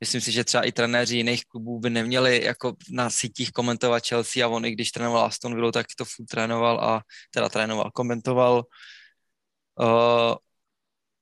myslím 0.00 0.20
si, 0.20 0.32
že 0.32 0.44
třeba 0.44 0.62
i 0.62 0.72
trenéři 0.72 1.16
jiných 1.16 1.44
klubů 1.44 1.80
by 1.80 1.90
neměli 1.90 2.44
jako 2.44 2.74
na 2.90 3.10
sítích 3.10 3.52
komentovat 3.52 4.06
Chelsea 4.06 4.46
a 4.46 4.48
on 4.48 4.64
i 4.64 4.70
když 4.70 4.90
trénoval 4.90 5.24
Aston 5.24 5.54
Villa, 5.54 5.72
tak 5.72 5.86
to 5.98 6.04
furt 6.04 6.26
trénoval 6.26 6.80
a 6.80 7.02
teda 7.34 7.48
trénoval, 7.48 7.90
komentoval. 7.94 8.62
Uh, 9.80 10.34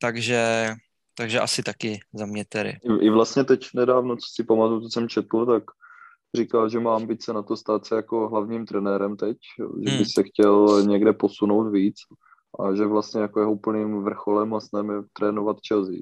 takže, 0.01 0.73
takže 1.15 1.41
asi 1.41 1.63
taky 1.63 2.01
za 2.13 2.27
mě 2.27 2.45
tedy. 2.45 2.79
I, 3.01 3.07
I 3.07 3.11
vlastně 3.11 3.45
teď 3.45 3.69
nedávno, 3.75 4.17
co 4.17 4.27
si 4.35 4.45
pamatuju, 4.45 4.81
co 4.81 4.89
jsem 4.91 5.09
četl, 5.09 5.47
tak 5.47 5.65
říkal, 6.37 6.69
že 6.69 6.81
má 6.81 6.97
ambice 6.97 7.33
na 7.33 7.43
to 7.43 7.57
stát 7.57 7.87
se 7.87 7.95
jako 7.95 8.29
hlavním 8.29 8.67
trenérem 8.67 9.17
teď, 9.17 9.37
že 9.59 9.91
by 9.91 9.91
hmm. 9.91 10.05
se 10.05 10.23
chtěl 10.23 10.83
někde 10.83 11.13
posunout 11.13 11.71
víc 11.71 11.97
a 12.61 12.75
že 12.75 12.87
vlastně 12.87 13.21
jako 13.21 13.41
jeho 13.41 13.53
úplným 13.53 14.05
vrcholem 14.05 14.55
a 14.55 14.61
snem 14.61 14.91
je 14.91 14.97
trénovat 15.13 15.57
Chelsea. 15.69 15.95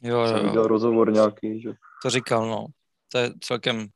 Jo, 0.00 0.18
jo, 0.18 0.20
jo. 0.20 0.28
Jsem 0.28 0.62
rozhovor 0.62 1.12
nějaký, 1.12 1.62
že... 1.62 1.72
To 2.02 2.10
říkal, 2.10 2.48
no. 2.48 2.66
To 3.12 3.18
je 3.18 3.32
celkem 3.40 3.88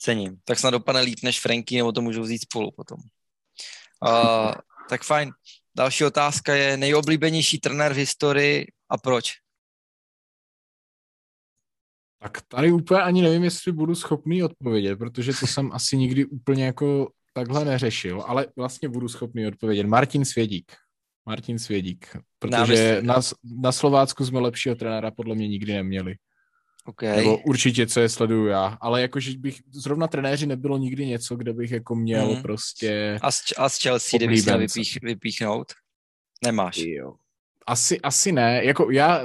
cením. 0.00 0.36
Tak 0.44 0.58
snad 0.58 0.70
dopadne 0.70 1.00
líp 1.00 1.18
než 1.22 1.40
Franky, 1.40 1.76
nebo 1.76 1.92
to 1.92 2.00
můžu 2.00 2.22
vzít 2.22 2.42
spolu 2.42 2.70
potom. 2.70 2.98
Uh, 4.08 4.52
tak 4.88 5.02
fajn. 5.02 5.32
Další 5.76 6.04
otázka 6.04 6.54
je 6.54 6.76
nejoblíbenější 6.76 7.58
trenér 7.58 7.92
v 7.92 7.96
historii 7.96 8.66
a 8.88 8.98
proč? 8.98 9.32
Tak 12.18 12.40
tady 12.48 12.72
úplně 12.72 13.00
ani 13.00 13.22
nevím, 13.22 13.44
jestli 13.44 13.72
budu 13.72 13.94
schopný 13.94 14.42
odpovědět, 14.42 14.96
protože 14.96 15.32
to 15.40 15.46
jsem 15.46 15.72
asi 15.72 15.96
nikdy 15.96 16.24
úplně 16.24 16.64
jako 16.64 17.10
takhle 17.32 17.64
neřešil, 17.64 18.22
ale 18.26 18.46
vlastně 18.56 18.88
budu 18.88 19.08
schopný 19.08 19.46
odpovědět. 19.46 19.86
Martin 19.86 20.24
Svědík. 20.24 20.72
Martin 21.26 21.58
Svědík, 21.58 22.16
protože 22.38 22.98
na, 23.02 23.20
na 23.62 23.72
Slovácku 23.72 24.26
jsme 24.26 24.40
lepšího 24.40 24.74
trenéra 24.74 25.10
podle 25.10 25.34
mě 25.34 25.48
nikdy 25.48 25.72
neměli. 25.72 26.14
Okay. 26.86 27.16
Nebo 27.16 27.38
určitě, 27.38 27.86
co 27.86 28.00
je 28.00 28.08
sleduju 28.08 28.46
já. 28.46 28.78
Ale 28.80 29.02
jakože 29.02 29.38
bych, 29.38 29.60
zrovna 29.70 30.08
trenéři 30.08 30.46
nebylo 30.46 30.78
nikdy 30.78 31.06
něco, 31.06 31.36
kde 31.36 31.52
bych 31.52 31.70
jako 31.70 31.94
měl 31.94 32.34
mm. 32.34 32.42
prostě... 32.42 33.18
A 33.22 33.30
z, 33.30 33.40
a 33.56 33.68
z 33.68 33.82
Chelsea, 33.82 34.18
kdyby 34.18 34.38
se 34.38 34.56
vypích, 34.56 34.98
vypíchnout? 35.02 35.72
Nemáš. 36.44 36.76
Jo. 36.76 37.14
Asi, 37.66 38.00
asi 38.00 38.32
ne. 38.32 38.64
Jako 38.64 38.90
já 38.90 39.22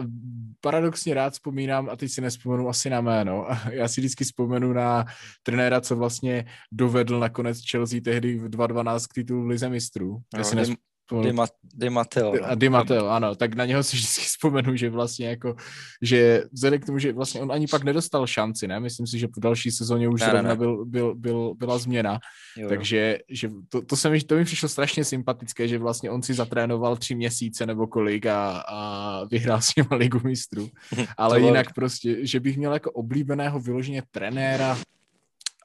paradoxně 0.61 1.13
rád 1.13 1.33
vzpomínám, 1.33 1.89
a 1.89 1.95
teď 1.95 2.11
si 2.11 2.21
nespomenu 2.21 2.69
asi 2.69 2.89
na 2.89 3.01
jméno, 3.01 3.47
já 3.71 3.87
si 3.87 4.01
vždycky 4.01 4.23
vzpomenu 4.23 4.73
na 4.73 5.05
trenéra, 5.43 5.81
co 5.81 5.95
vlastně 5.95 6.45
dovedl 6.71 7.19
nakonec 7.19 7.61
Chelsea 7.71 8.01
tehdy 8.03 8.37
v 8.37 8.49
2-12 8.49 9.07
k 9.09 9.13
titulu 9.13 9.43
v 9.43 9.47
Lize 9.47 9.69
mistrů. 9.69 10.21
No, 10.33 10.39
já 10.39 10.43
si 10.43 10.55
nesp- 10.55 10.77
Di, 11.11 11.33
Ma, 11.33 11.47
Di 11.63 11.89
Matteo. 11.89 12.33
A 12.43 12.55
Di 12.55 12.69
Matteo, 12.69 13.07
ano, 13.07 13.35
tak 13.35 13.55
na 13.55 13.65
něho 13.65 13.83
si 13.83 13.97
vždycky 13.97 14.21
vzpomenu, 14.25 14.75
že 14.75 14.89
vlastně 14.89 15.27
jako, 15.27 15.55
že 16.01 16.43
vzhledem 16.51 16.79
k 16.79 16.85
tomu, 16.85 16.99
že 16.99 17.13
vlastně 17.13 17.41
on 17.41 17.51
ani 17.51 17.67
pak 17.67 17.83
nedostal 17.83 18.27
šanci, 18.27 18.67
ne, 18.67 18.79
myslím 18.79 19.07
si, 19.07 19.19
že 19.19 19.27
po 19.27 19.39
další 19.39 19.71
sezóně 19.71 20.07
už 20.07 20.21
ne, 20.21 20.43
ne. 20.43 20.55
Byl, 20.55 20.85
byl, 20.85 21.15
byl, 21.15 21.53
byla 21.55 21.77
změna, 21.77 22.19
jo, 22.57 22.69
takže 22.69 23.17
že 23.29 23.49
to, 23.69 23.81
to, 23.81 23.95
se 23.95 24.09
mi, 24.09 24.21
to 24.21 24.35
mi 24.35 24.45
přišlo 24.45 24.69
strašně 24.69 25.03
sympatické, 25.05 25.67
že 25.67 25.77
vlastně 25.77 26.11
on 26.11 26.21
si 26.21 26.33
zatrénoval 26.33 26.97
tři 26.97 27.15
měsíce 27.15 27.65
nebo 27.65 27.87
kolik 27.87 28.25
a, 28.25 28.63
a 28.67 29.23
vyhrál 29.25 29.61
s 29.61 29.75
ním 29.75 29.85
ligu 29.91 30.19
mistrů, 30.23 30.69
ale 31.17 31.41
jinak 31.41 31.73
prostě, 31.73 32.25
že 32.25 32.39
bych 32.39 32.57
měl 32.57 32.73
jako 32.73 32.91
oblíbeného 32.91 33.59
vyloženě 33.59 34.03
trenéra, 34.11 34.77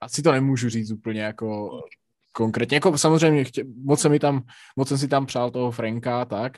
asi 0.02 0.22
to 0.22 0.32
nemůžu 0.32 0.68
říct 0.68 0.90
úplně 0.90 1.20
jako 1.20 1.80
konkrétně. 2.36 2.76
Jako 2.76 2.98
samozřejmě 2.98 3.44
chtě, 3.44 3.64
moc, 3.84 4.00
jsem 4.00 4.10
mi 4.10 4.18
tam, 4.18 4.42
moc 4.76 4.88
jsem 4.88 4.98
si 4.98 5.08
tam 5.08 5.26
přál 5.26 5.50
toho 5.50 5.70
Franka, 5.70 6.24
tak, 6.24 6.52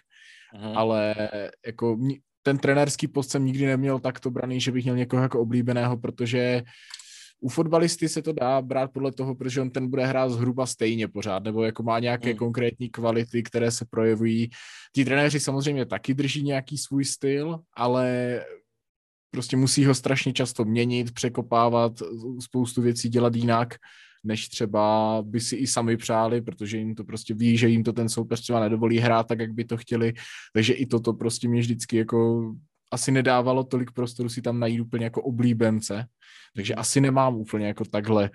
Aha. 0.54 0.72
ale 0.74 1.14
jako 1.66 1.98
ten 2.42 2.58
trenérský 2.58 3.08
post 3.08 3.30
jsem 3.30 3.44
nikdy 3.44 3.66
neměl 3.66 3.98
takto 3.98 4.30
braný, 4.30 4.60
že 4.60 4.72
bych 4.72 4.84
měl 4.84 4.96
někoho 4.96 5.22
jako 5.22 5.40
oblíbeného, 5.40 5.96
protože 5.96 6.62
u 7.40 7.48
fotbalisty 7.48 8.08
se 8.08 8.22
to 8.22 8.32
dá 8.32 8.62
brát 8.62 8.90
podle 8.92 9.12
toho, 9.12 9.34
protože 9.34 9.60
on 9.60 9.70
ten 9.70 9.90
bude 9.90 10.06
hrát 10.06 10.28
zhruba 10.28 10.66
stejně 10.66 11.08
pořád, 11.08 11.44
nebo 11.44 11.64
jako 11.64 11.82
má 11.82 11.98
nějaké 11.98 12.28
hmm. 12.28 12.38
konkrétní 12.38 12.90
kvality, 12.90 13.42
které 13.42 13.70
se 13.70 13.84
projevují. 13.90 14.50
Ti 14.94 15.04
trenéři 15.04 15.40
samozřejmě 15.40 15.86
taky 15.86 16.14
drží 16.14 16.42
nějaký 16.42 16.78
svůj 16.78 17.04
styl, 17.04 17.58
ale 17.76 18.40
prostě 19.30 19.56
musí 19.56 19.84
ho 19.84 19.94
strašně 19.94 20.32
často 20.32 20.64
měnit, 20.64 21.14
překopávat, 21.14 21.92
spoustu 22.40 22.82
věcí 22.82 23.08
dělat 23.08 23.34
jinak 23.34 23.74
než 24.26 24.48
třeba 24.48 25.18
by 25.26 25.40
si 25.40 25.56
i 25.56 25.66
sami 25.66 25.96
přáli, 25.96 26.40
protože 26.42 26.78
jim 26.78 26.94
to 26.94 27.04
prostě 27.04 27.34
ví, 27.34 27.56
že 27.56 27.68
jim 27.68 27.84
to 27.84 27.92
ten 27.92 28.08
soupeř 28.08 28.40
třeba 28.40 28.60
nedovolí 28.60 28.98
hrát 28.98 29.26
tak, 29.26 29.40
jak 29.40 29.52
by 29.52 29.64
to 29.64 29.76
chtěli, 29.76 30.12
takže 30.52 30.72
i 30.72 30.86
toto 30.86 31.12
prostě 31.12 31.48
mě 31.48 31.60
vždycky 31.60 31.96
jako 31.96 32.52
asi 32.92 33.12
nedávalo 33.12 33.64
tolik 33.64 33.90
prostoru 33.90 34.28
si 34.28 34.42
tam 34.42 34.60
najít 34.60 34.80
úplně 34.80 35.04
jako 35.04 35.22
oblíbence, 35.22 36.06
takže 36.54 36.74
asi 36.74 37.00
nemám 37.00 37.36
úplně 37.36 37.66
jako 37.66 37.84
takhle 37.84 38.30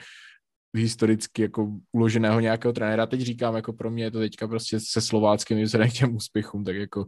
historicky 0.77 1.41
jako 1.41 1.67
uloženého 1.91 2.39
nějakého 2.39 2.73
trenéra. 2.73 3.05
Teď 3.05 3.21
říkám, 3.21 3.55
jako 3.55 3.73
pro 3.73 3.91
mě 3.91 4.03
je 4.03 4.11
to 4.11 4.19
teďka 4.19 4.47
prostě 4.47 4.79
se 4.79 5.01
slováckým 5.01 5.63
vzhledem 5.63 5.89
k 5.89 5.93
těm 5.93 6.15
úspěchům, 6.15 6.63
tak 6.63 6.75
jako 6.75 7.05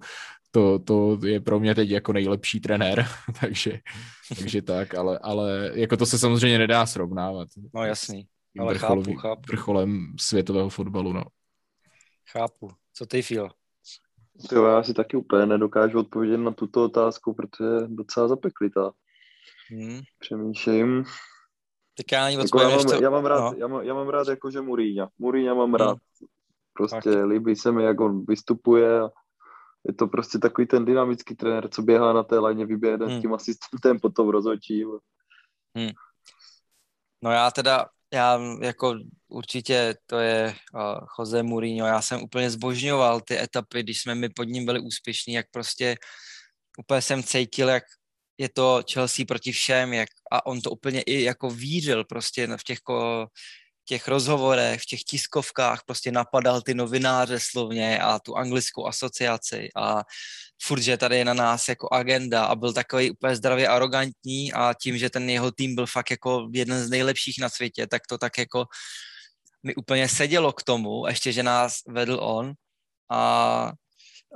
to, 0.52 0.80
to 0.80 1.20
je 1.26 1.42
pro 1.42 1.60
mě 1.60 1.76
teď 1.76 1.90
jako 1.90 2.14
nejlepší 2.14 2.60
trenér, 2.60 3.06
takže, 3.40 3.80
takže 4.40 4.62
tak, 4.62 4.96
ale, 4.96 5.20
ale 5.24 5.72
jako 5.74 5.98
to 5.98 6.06
se 6.06 6.20
samozřejmě 6.20 6.58
nedá 6.58 6.86
srovnávat. 6.86 7.48
No 7.76 7.84
jasný. 7.84 8.28
Ale 8.60 8.78
chápu, 8.78 9.16
chápu. 9.16 9.42
vrcholem 9.48 10.16
světového 10.20 10.70
fotbalu, 10.70 11.14
no. 11.14 11.24
Chápu. 12.32 12.72
Co 12.94 13.06
ty, 13.06 13.22
Fil? 13.22 13.50
Jo, 14.52 14.66
já 14.66 14.84
si 14.84 14.94
taky 14.94 15.18
úplně 15.18 15.46
nedokážu 15.46 16.00
odpovědět 16.00 16.38
na 16.38 16.52
tuto 16.52 16.84
otázku, 16.84 17.34
protože 17.34 17.70
je 17.70 17.88
docela 17.88 18.28
zapeklitá. 18.28 18.92
Hmm. 19.70 20.02
Přemýšlím. 20.20 21.04
Tak 21.98 22.12
já 22.12 22.26
ani 22.26 22.36
jako 22.36 22.62
já, 22.62 22.70
mám, 22.70 22.86
to... 22.86 23.04
já, 23.04 23.10
mám 23.10 23.26
rád, 23.26 23.40
no. 23.40 23.54
já, 23.58 23.68
mám, 23.68 23.84
já 23.84 23.94
mám 23.94 24.10
rád 24.10 24.28
jakože 24.28 24.62
Mourinho. 24.62 25.10
Mourinho 25.18 25.56
mám 25.56 25.68
hmm. 25.68 25.76
rád. 25.76 25.98
Prostě 26.74 27.12
tak. 27.12 27.26
líbí 27.26 27.56
se 27.56 27.72
mi, 27.72 27.84
jak 27.84 28.00
on 28.00 28.26
vystupuje 28.26 29.02
a 29.02 29.10
je 29.88 29.94
to 29.94 30.08
prostě 30.08 30.40
takový 30.40 30.68
ten 30.68 30.86
dynamický 30.86 31.36
trenér, 31.36 31.70
co 31.70 31.82
běhá 31.82 32.14
na 32.14 32.24
té 32.24 32.40
lajně, 32.40 32.66
vyběhne 32.66 33.06
hmm. 33.06 33.18
s 33.18 33.22
tím 33.22 33.34
asistentem, 33.34 34.00
potom 34.00 34.30
rozhodčím. 34.30 34.90
Hmm. 35.78 35.92
No 37.24 37.32
já 37.32 37.52
teda 37.52 37.86
já 38.14 38.40
jako 38.62 38.96
určitě 39.28 39.96
to 40.06 40.20
je 40.20 40.56
uh, 40.74 41.08
Jose 41.20 41.44
Mourinho, 41.44 41.88
já 41.88 42.02
jsem 42.02 42.24
úplně 42.24 42.50
zbožňoval 42.50 43.22
ty 43.22 43.40
etapy, 43.40 43.84
když 43.84 44.02
jsme 44.02 44.16
my 44.16 44.30
pod 44.30 44.44
ním 44.44 44.66
byli 44.66 44.80
úspěšní, 44.80 45.34
jak 45.34 45.46
prostě 45.52 45.96
úplně 46.80 47.02
jsem 47.02 47.24
cítil, 47.24 47.70
jak 47.70 47.84
je 48.38 48.50
to 48.50 48.84
Chelsea 48.94 49.26
proti 49.28 49.52
všem, 49.52 49.94
jak, 49.94 50.10
a 50.32 50.46
on 50.46 50.62
to 50.62 50.72
úplně 50.72 51.02
i 51.02 51.24
jako 51.24 51.50
vířil 51.50 52.06
prostě 52.06 52.48
v 52.58 52.64
těch, 52.64 52.80
těch 53.86 54.08
rozhovorech, 54.08 54.82
v 54.82 54.86
těch 54.86 55.04
tiskovkách, 55.04 55.84
prostě 55.86 56.12
napadal 56.12 56.62
ty 56.62 56.74
novináře 56.74 57.40
slovně 57.40 58.00
a 58.00 58.20
tu 58.20 58.38
anglickou 58.38 58.88
asociaci 58.88 59.70
a 59.76 60.04
furt, 60.64 60.82
že 60.82 60.98
tady 60.98 61.18
je 61.18 61.26
na 61.26 61.34
nás 61.34 61.68
jako 61.68 61.88
agenda 61.92 62.46
a 62.46 62.56
byl 62.56 62.74
takový 62.74 63.12
úplně 63.12 63.36
zdravě 63.36 63.68
arrogantní 63.68 64.54
a 64.54 64.74
tím, 64.82 64.98
že 64.98 65.10
ten 65.10 65.30
jeho 65.30 65.52
tým 65.52 65.76
byl 65.76 65.86
fakt 65.86 66.12
jako 66.12 66.50
jeden 66.54 66.84
z 66.84 66.90
nejlepších 66.90 67.40
na 67.40 67.50
světě, 67.50 67.88
tak 67.88 68.08
to 68.08 68.18
tak 68.18 68.38
jako 68.38 68.66
mi 69.64 69.76
úplně 69.76 70.10
sedělo 70.10 70.54
k 70.54 70.64
tomu, 70.64 71.08
ještě, 71.08 71.32
že 71.32 71.44
nás 71.44 71.78
vedl 71.88 72.20
on. 72.22 72.54
A 73.12 73.72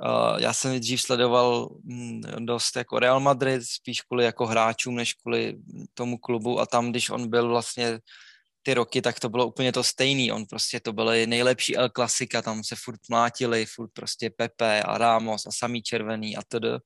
Uh, 0.02 0.40
já 0.40 0.52
jsem 0.52 0.80
dřív 0.80 1.02
sledoval 1.02 1.68
hm, 1.84 2.22
dost 2.38 2.76
jako 2.76 2.98
Real 2.98 3.20
Madrid, 3.20 3.62
spíš 3.64 4.00
kvůli 4.00 4.24
jako 4.24 4.46
hráčům, 4.46 4.94
než 4.94 5.14
kvůli 5.14 5.56
tomu 5.94 6.18
klubu 6.18 6.60
a 6.60 6.66
tam, 6.66 6.90
když 6.90 7.10
on 7.10 7.30
byl 7.30 7.48
vlastně 7.48 7.98
ty 8.68 8.74
roky, 8.74 9.02
tak 9.02 9.20
to 9.20 9.28
bylo 9.28 9.46
úplně 9.46 9.72
to 9.72 9.84
stejný. 9.84 10.32
On 10.32 10.46
prostě 10.46 10.80
to 10.80 10.92
byly 10.92 11.26
nejlepší 11.26 11.76
El 11.76 11.88
Klasika, 11.88 12.42
tam 12.42 12.64
se 12.64 12.76
furt 12.76 13.00
mlátili, 13.10 13.66
furt 13.66 13.90
prostě 13.92 14.30
Pepe 14.30 14.82
a 14.82 14.98
Ramos 14.98 15.46
a 15.46 15.50
samý 15.52 15.82
červený 15.82 16.36
a 16.36 16.42
td. 16.42 16.84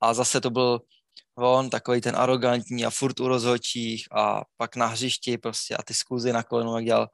A 0.00 0.14
zase 0.14 0.40
to 0.40 0.50
byl 0.50 0.80
on, 1.34 1.70
takový 1.70 2.00
ten 2.00 2.16
arrogantní 2.16 2.84
a 2.84 2.90
furt 2.90 3.20
u 3.20 3.28
rozhodčích 3.28 4.06
a 4.12 4.44
pak 4.56 4.76
na 4.76 4.86
hřišti 4.86 5.38
prostě 5.38 5.76
a 5.76 5.82
ty 5.82 5.94
skluzy 5.94 6.32
na 6.32 6.42
kolenu, 6.42 6.76
jak 6.76 6.84
dělal. 6.84 7.08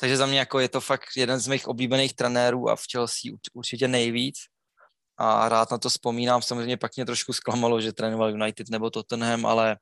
Takže 0.00 0.16
za 0.16 0.26
mě 0.26 0.38
jako 0.38 0.58
je 0.58 0.68
to 0.68 0.80
fakt 0.80 1.08
jeden 1.16 1.38
z 1.40 1.46
mých 1.48 1.68
oblíbených 1.68 2.14
trenérů 2.14 2.70
a 2.70 2.76
v 2.76 2.84
Chelsea 2.92 3.32
určitě 3.54 3.88
nejvíc. 3.88 4.38
A 5.18 5.48
rád 5.48 5.70
na 5.70 5.78
to 5.78 5.88
vzpomínám. 5.88 6.42
Samozřejmě 6.42 6.76
pak 6.76 6.96
mě 6.96 7.06
trošku 7.06 7.32
zklamalo, 7.32 7.80
že 7.80 7.92
trénoval 7.92 8.30
United 8.30 8.68
nebo 8.70 8.90
Tottenham, 8.90 9.46
ale 9.46 9.76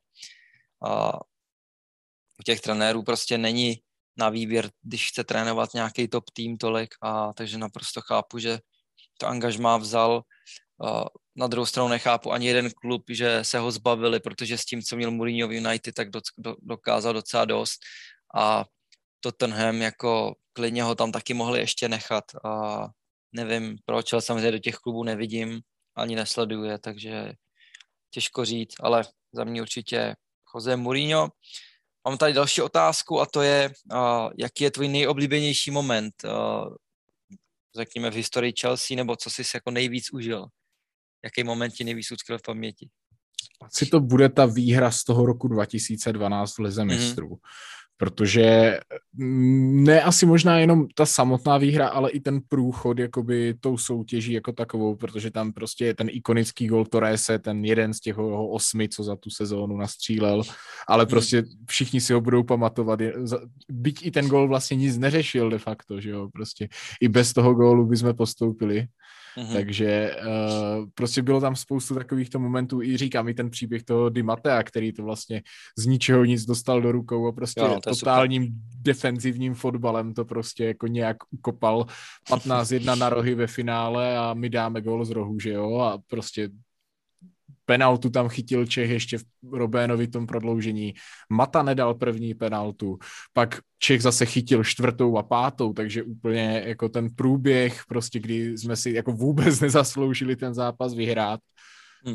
u 2.40 2.42
těch 2.42 2.60
trenérů 2.60 3.02
prostě 3.02 3.38
není 3.38 3.80
na 4.16 4.28
výběr, 4.28 4.70
když 4.82 5.08
chce 5.08 5.24
trénovat 5.24 5.74
nějaký 5.74 6.08
top 6.08 6.30
tým 6.32 6.56
tolik 6.56 6.94
a 7.02 7.32
takže 7.32 7.58
naprosto 7.58 8.00
chápu, 8.00 8.38
že 8.38 8.58
to 9.18 9.26
angažmá 9.26 9.76
vzal. 9.76 10.22
Na 11.36 11.46
druhou 11.46 11.66
stranu 11.66 11.88
nechápu 11.88 12.32
ani 12.32 12.46
jeden 12.46 12.70
klub, 12.70 13.04
že 13.08 13.44
se 13.44 13.58
ho 13.58 13.70
zbavili, 13.70 14.20
protože 14.20 14.58
s 14.58 14.64
tím, 14.64 14.82
co 14.82 14.96
měl 14.96 15.10
Mourinho 15.10 15.48
v 15.48 15.52
United, 15.52 15.94
tak 15.94 16.10
do, 16.10 16.20
do, 16.38 16.56
dokázal 16.62 17.12
docela 17.12 17.44
dost 17.44 17.80
a 18.34 18.64
Tottenham 19.20 19.82
jako 19.82 20.34
klidně 20.52 20.82
ho 20.82 20.94
tam 20.94 21.12
taky 21.12 21.34
mohli 21.34 21.60
ještě 21.60 21.88
nechat 21.88 22.24
a 22.44 22.86
nevím 23.32 23.76
proč, 23.84 24.12
ale 24.12 24.22
samozřejmě 24.22 24.52
do 24.52 24.58
těch 24.58 24.76
klubů 24.76 25.04
nevidím, 25.04 25.60
ani 25.96 26.16
nesleduje, 26.16 26.78
takže 26.78 27.32
těžko 28.10 28.44
říct, 28.44 28.74
ale 28.80 29.04
za 29.32 29.44
mě 29.44 29.62
určitě 29.62 30.14
Jose 30.54 30.76
Mourinho. 30.76 31.28
Mám 32.08 32.18
tady 32.18 32.32
další 32.32 32.62
otázku 32.62 33.20
a 33.20 33.26
to 33.26 33.42
je, 33.42 33.72
uh, 33.92 34.30
jaký 34.38 34.64
je 34.64 34.70
tvůj 34.70 34.88
nejoblíbenější 34.88 35.70
moment, 35.70 36.14
uh, 36.24 36.74
řekněme 37.76 38.10
v 38.10 38.14
historii 38.14 38.52
Chelsea, 38.60 38.96
nebo 38.96 39.16
co 39.16 39.30
jsi 39.30 39.42
jako 39.54 39.70
nejvíc 39.70 40.12
užil? 40.12 40.46
Jaký 41.24 41.44
moment 41.44 41.70
ti 41.70 41.84
nejvíc 41.84 42.12
utkvěl 42.12 42.38
v 42.38 42.42
paměti? 42.42 42.88
Asi 43.62 43.86
to 43.86 44.00
bude 44.00 44.28
ta 44.28 44.46
výhra 44.46 44.90
z 44.90 45.04
toho 45.04 45.26
roku 45.26 45.48
2012 45.48 46.58
v 46.58 46.58
Lize 46.58 46.84
mhm. 46.84 46.96
mistrů. 46.96 47.28
Mm-hmm 47.28 47.85
protože 47.96 48.78
mm, 49.14 49.84
ne 49.84 50.02
asi 50.02 50.26
možná 50.26 50.58
jenom 50.58 50.86
ta 50.94 51.06
samotná 51.06 51.58
výhra, 51.58 51.88
ale 51.88 52.10
i 52.10 52.20
ten 52.20 52.40
průchod 52.48 52.98
jakoby 52.98 53.54
tou 53.60 53.78
soutěží 53.78 54.32
jako 54.32 54.52
takovou, 54.52 54.96
protože 54.96 55.30
tam 55.30 55.52
prostě 55.52 55.84
je 55.84 55.94
ten 55.94 56.08
ikonický 56.10 56.66
gol 56.66 56.84
Torrese, 56.84 57.38
ten 57.38 57.64
jeden 57.64 57.94
z 57.94 58.00
těch 58.00 58.18
osmi, 58.18 58.88
co 58.88 59.04
za 59.04 59.16
tu 59.16 59.30
sezónu 59.30 59.76
nastřílel, 59.76 60.42
ale 60.88 61.04
hmm. 61.04 61.10
prostě 61.10 61.42
všichni 61.68 62.00
si 62.00 62.12
ho 62.12 62.20
budou 62.20 62.42
pamatovat. 62.42 63.00
Byť 63.70 64.06
i 64.06 64.10
ten 64.10 64.28
gol 64.28 64.48
vlastně 64.48 64.76
nic 64.76 64.98
neřešil 64.98 65.50
de 65.50 65.58
facto, 65.58 66.00
že 66.00 66.10
jo, 66.10 66.28
prostě 66.32 66.68
i 67.00 67.08
bez 67.08 67.32
toho 67.32 67.54
gólu 67.54 67.86
bychom 67.86 68.14
postoupili. 68.16 68.86
Mm-hmm. 69.36 69.52
Takže 69.52 70.16
uh, 70.26 70.86
prostě 70.94 71.22
bylo 71.22 71.40
tam 71.40 71.56
spoustu 71.56 71.94
takovýchto 71.94 72.38
momentů, 72.38 72.82
i 72.82 72.96
říkám, 72.96 73.28
i 73.28 73.34
ten 73.34 73.50
příběh 73.50 73.82
toho 73.82 74.08
Di 74.08 74.22
Matea, 74.22 74.62
který 74.62 74.92
to 74.92 75.02
vlastně 75.02 75.42
z 75.78 75.86
ničeho 75.86 76.24
nic 76.24 76.44
dostal 76.44 76.82
do 76.82 76.92
rukou 76.92 77.26
a 77.26 77.32
prostě 77.32 77.60
jo, 77.60 77.80
totálním 77.84 78.42
super. 78.42 78.58
defenzivním 78.82 79.54
fotbalem 79.54 80.14
to 80.14 80.24
prostě 80.24 80.64
jako 80.64 80.86
nějak 80.86 81.16
ukopal 81.30 81.86
15-1 82.30 82.98
na 82.98 83.08
rohy 83.08 83.34
ve 83.34 83.46
finále 83.46 84.18
a 84.18 84.34
my 84.34 84.50
dáme 84.50 84.80
gol 84.80 85.04
z 85.04 85.10
rohu, 85.10 85.38
že 85.40 85.50
jo, 85.50 85.78
a 85.78 85.98
prostě 86.06 86.48
penaltu 87.66 88.10
tam 88.10 88.28
chytil 88.28 88.66
Čech 88.66 88.90
ještě 88.90 89.18
v 89.18 89.24
Robénovi 89.52 90.08
tom 90.08 90.26
prodloužení. 90.26 90.94
Mata 91.30 91.62
nedal 91.62 91.94
první 91.94 92.34
penaltu, 92.34 92.98
pak 93.32 93.58
Čech 93.78 94.02
zase 94.02 94.26
chytil 94.26 94.64
čtvrtou 94.64 95.18
a 95.18 95.22
pátou, 95.22 95.72
takže 95.72 96.02
úplně 96.02 96.62
jako 96.66 96.88
ten 96.88 97.08
průběh, 97.14 97.82
prostě 97.88 98.20
kdy 98.20 98.58
jsme 98.58 98.76
si 98.76 98.90
jako 98.90 99.12
vůbec 99.12 99.60
nezasloužili 99.66 100.36
ten 100.36 100.54
zápas 100.54 100.94
vyhrát 100.94 101.40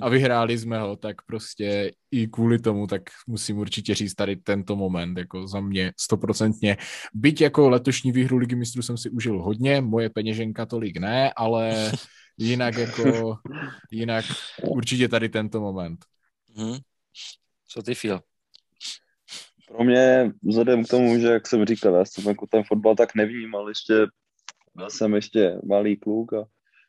a 0.02 0.06
hmm. 0.06 0.12
vyhráli 0.12 0.58
jsme 0.58 0.80
ho, 0.80 0.96
tak 0.96 1.16
prostě 1.26 1.92
i 2.12 2.28
kvůli 2.28 2.60
tomu, 2.60 2.88
tak 2.88 3.02
musím 3.28 3.58
určitě 3.58 3.96
říct 3.96 4.14
tady 4.14 4.36
tento 4.36 4.76
moment, 4.76 5.18
jako 5.18 5.48
za 5.48 5.60
mě 5.60 5.92
stoprocentně. 6.00 6.78
Byť 7.14 7.42
jako 7.42 7.70
letošní 7.70 8.12
výhru 8.12 8.38
ligy 8.38 8.56
mistrů 8.56 8.82
jsem 8.82 8.98
si 8.98 9.10
užil 9.10 9.42
hodně, 9.42 9.82
moje 9.82 10.10
peněženka 10.10 10.66
tolik 10.66 10.98
ne, 10.98 11.34
ale 11.34 11.92
jinak 12.42 12.78
jako, 12.78 13.38
jinak 13.92 14.26
určitě 14.64 15.08
tady 15.08 15.30
tento 15.30 15.62
moment. 15.62 16.06
Hmm. 16.56 16.78
Co 17.68 17.84
ty, 17.84 17.96
Phil? 17.96 18.20
Pro 19.68 19.84
mě, 19.84 20.32
vzhledem 20.44 20.84
k 20.84 20.88
tomu, 20.88 21.20
že 21.20 21.28
jak 21.28 21.48
jsem 21.48 21.66
říkal, 21.66 21.96
já 21.96 22.06
jsem 22.06 22.28
jako 22.28 22.48
ten 22.48 22.64
fotbal 22.64 22.96
tak 22.96 23.16
nevnímal, 23.16 23.70
ještě 23.70 23.94
byl 24.76 24.90
jsem 24.90 25.14
ještě 25.14 25.58
malý 25.66 25.98
kluk, 25.98 26.34
a, 26.34 26.46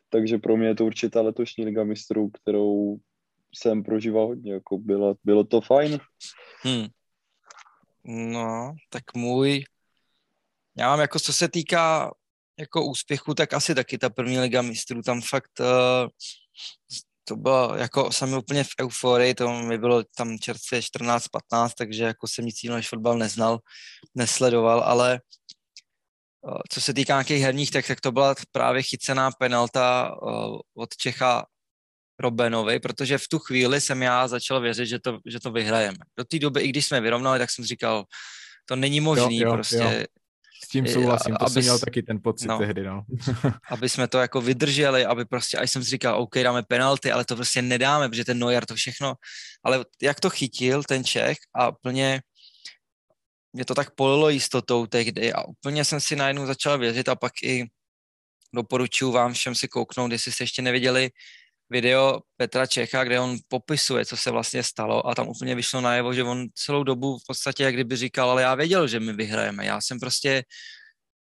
takže 0.08 0.38
pro 0.38 0.56
mě 0.56 0.68
je 0.68 0.74
to 0.74 0.84
určitě 0.84 1.18
letošní 1.18 1.64
liga 1.64 1.84
mistrů, 1.84 2.30
kterou 2.30 2.96
jsem 3.54 3.82
prožíval 3.82 4.26
hodně, 4.26 4.52
jako 4.52 4.78
bylo, 4.78 5.14
bylo 5.24 5.44
to 5.44 5.60
fajn. 5.60 5.98
Hmm. 6.62 6.86
No, 8.04 8.74
tak 8.90 9.02
můj, 9.16 9.64
já 10.76 10.88
mám 10.88 11.00
jako 11.00 11.18
co 11.18 11.32
se 11.32 11.48
týká 11.48 12.12
jako 12.62 12.84
úspěchu, 12.86 13.34
tak 13.34 13.52
asi 13.52 13.74
taky 13.74 13.98
ta 13.98 14.10
první 14.10 14.38
liga 14.38 14.62
mistrů, 14.62 15.02
tam 15.02 15.20
fakt 15.20 15.60
uh, 15.60 16.08
to 17.24 17.36
bylo, 17.36 17.74
jako 17.76 18.12
jsem 18.12 18.34
úplně 18.34 18.64
v 18.64 18.74
euforii, 18.80 19.34
to 19.34 19.48
mi 19.48 19.78
bylo 19.78 20.02
tam 20.16 20.38
čerstvě 20.38 20.80
14-15, 20.80 21.70
takže 21.78 22.04
jako 22.04 22.28
jsem 22.28 22.46
nic 22.46 22.62
jiného 22.62 22.76
než 22.76 22.88
fotbal 22.88 23.18
neznal, 23.18 23.58
nesledoval, 24.14 24.80
ale 24.80 25.20
uh, 26.42 26.60
co 26.70 26.80
se 26.80 26.94
týká 26.94 27.12
nějakých 27.12 27.42
herních, 27.42 27.70
tak, 27.70 27.86
tak 27.86 28.00
to 28.00 28.12
byla 28.12 28.34
právě 28.52 28.82
chycená 28.82 29.30
penalta 29.30 30.16
uh, 30.22 30.58
od 30.74 30.96
Čecha 30.96 31.46
Robenovi, 32.20 32.80
protože 32.80 33.18
v 33.18 33.28
tu 33.28 33.38
chvíli 33.38 33.80
jsem 33.80 34.02
já 34.02 34.28
začal 34.28 34.60
věřit, 34.60 34.86
že 34.86 34.98
to, 34.98 35.18
že 35.26 35.40
to 35.40 35.50
vyhrajeme. 35.50 35.98
Do 36.18 36.24
té 36.24 36.38
doby, 36.38 36.60
i 36.60 36.68
když 36.68 36.86
jsme 36.86 37.00
vyrovnali, 37.00 37.38
tak 37.38 37.50
jsem 37.50 37.64
říkal, 37.64 38.04
to 38.66 38.76
není 38.76 39.00
možný, 39.00 39.38
jo, 39.38 39.48
jo, 39.48 39.54
prostě 39.54 39.76
jo. 40.00 40.21
S 40.64 40.68
tím 40.68 40.86
souhlasím, 40.86 41.34
to 41.36 41.44
aby, 41.44 41.52
jsem 41.52 41.62
měl 41.62 41.78
taky 41.78 42.02
ten 42.02 42.20
pocit 42.22 42.48
no, 42.48 42.58
tehdy, 42.58 42.82
no. 42.82 43.04
aby 43.70 43.88
jsme 43.88 44.08
to 44.08 44.18
jako 44.18 44.40
vydrželi, 44.40 45.04
aby 45.04 45.24
prostě, 45.24 45.58
až 45.58 45.70
jsem 45.70 45.84
si 45.84 45.90
říkal, 45.90 46.22
OK, 46.22 46.34
dáme 46.34 46.62
penalty, 46.62 47.12
ale 47.12 47.24
to 47.24 47.36
prostě 47.36 47.62
nedáme, 47.62 48.08
protože 48.08 48.24
ten 48.24 48.38
Neuer 48.38 48.66
to 48.66 48.74
všechno, 48.74 49.14
ale 49.64 49.84
jak 50.02 50.20
to 50.20 50.30
chytil 50.30 50.82
ten 50.82 51.04
Čech 51.04 51.38
a 51.54 51.72
plně 51.72 52.20
mě 53.52 53.64
to 53.64 53.74
tak 53.74 53.94
polilo 53.94 54.28
jistotou 54.28 54.86
tehdy 54.86 55.32
a 55.32 55.44
úplně 55.44 55.84
jsem 55.84 56.00
si 56.00 56.16
najednou 56.16 56.46
začal 56.46 56.78
věřit 56.78 57.08
a 57.08 57.14
pak 57.14 57.32
i 57.42 57.66
doporučuji 58.54 59.12
vám 59.12 59.32
všem 59.32 59.54
si 59.54 59.68
kouknout, 59.68 60.12
jestli 60.12 60.32
jste 60.32 60.44
ještě 60.44 60.62
neviděli 60.62 61.10
video 61.72 62.20
Petra 62.36 62.66
Čecha, 62.66 63.04
kde 63.04 63.20
on 63.20 63.36
popisuje, 63.48 64.04
co 64.06 64.16
se 64.16 64.30
vlastně 64.30 64.62
stalo 64.62 65.06
a 65.06 65.14
tam 65.14 65.28
úplně 65.28 65.54
vyšlo 65.54 65.80
najevo, 65.80 66.14
že 66.14 66.22
on 66.22 66.46
celou 66.54 66.84
dobu 66.84 67.18
v 67.18 67.26
podstatě 67.26 67.64
jak 67.64 67.74
kdyby 67.74 67.96
říkal, 67.96 68.30
ale 68.30 68.42
já 68.42 68.54
věděl, 68.54 68.88
že 68.88 69.00
my 69.00 69.12
vyhrajeme. 69.12 69.66
Já 69.66 69.80
jsem 69.80 70.00
prostě, 70.00 70.44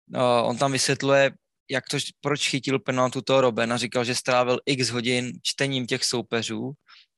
no, 0.08 0.46
on 0.46 0.58
tam 0.58 0.72
vysvětluje, 0.72 1.30
jak 1.70 1.84
to, 1.90 1.98
proč 2.20 2.48
chytil 2.48 2.78
penaltu 2.78 3.22
toho 3.22 3.40
Robena, 3.40 3.76
říkal, 3.76 4.04
že 4.04 4.14
strávil 4.14 4.60
x 4.66 4.90
hodin 4.90 5.32
čtením 5.42 5.86
těch 5.86 6.04
soupeřů 6.04 6.72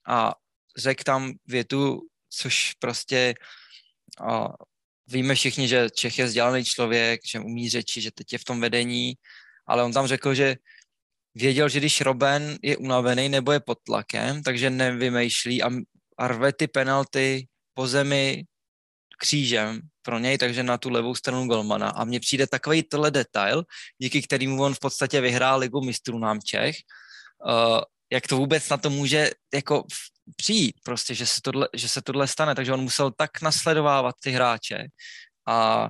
a 0.09 0.35
řekl 0.78 1.03
tam 1.05 1.32
větu, 1.47 2.01
což 2.31 2.73
prostě 2.78 3.35
a 4.20 4.48
víme 5.07 5.35
všichni, 5.35 5.69
že 5.69 5.90
Čech 5.90 6.19
je 6.19 6.24
vzdělaný 6.24 6.65
člověk, 6.65 7.20
že 7.27 7.40
umí 7.40 7.70
řeči, 7.70 8.01
že 8.01 8.11
teď 8.11 8.32
je 8.32 8.39
v 8.39 8.44
tom 8.44 8.61
vedení, 8.61 9.15
ale 9.66 9.82
on 9.82 9.93
tam 9.93 10.07
řekl, 10.07 10.35
že 10.35 10.57
věděl, 11.37 11.69
že 11.69 11.79
když 11.79 12.01
Robben 12.01 12.59
je 12.63 12.77
unavený 12.77 13.29
nebo 13.29 13.53
je 13.53 13.61
pod 13.61 13.79
tlakem, 13.87 14.43
takže 14.43 14.71
nevymýšlí 14.71 15.63
a, 15.63 15.71
a 16.19 16.29
rve 16.29 16.53
ty 16.53 16.67
penalty 16.69 17.47
po 17.75 17.87
zemi 17.87 18.45
křížem 19.19 19.81
pro 20.03 20.19
něj, 20.19 20.39
takže 20.39 20.63
na 20.63 20.79
tu 20.79 20.91
levou 20.91 21.15
stranu 21.15 21.47
golmana. 21.47 21.91
A 21.91 22.05
mně 22.05 22.21
přijde 22.21 22.47
takový 22.47 22.83
tohle 22.83 23.11
detail, 23.11 23.65
díky 23.99 24.23
kterému 24.23 24.63
on 24.63 24.75
v 24.75 24.79
podstatě 24.79 25.21
vyhrál 25.21 25.59
ligu 25.59 25.81
mistrů 25.81 26.19
nám 26.19 26.41
Čech, 26.41 26.77
uh, 27.47 27.81
jak 28.13 28.27
to 28.27 28.37
vůbec 28.37 28.69
na 28.69 28.77
to 28.77 28.91
může 28.91 29.31
jako 29.55 29.85
přijít, 30.37 30.77
prostě, 30.85 31.15
že 31.15 31.27
se, 31.27 31.41
tohle, 31.43 31.69
že 31.75 31.89
se 31.89 32.03
tohle 32.03 32.29
stane, 32.29 32.55
takže 32.55 32.73
on 32.73 32.81
musel 32.81 33.11
tak 33.11 33.43
nasledovávat 33.43 34.15
ty 34.23 34.31
hráče 34.31 34.87
a 35.49 35.89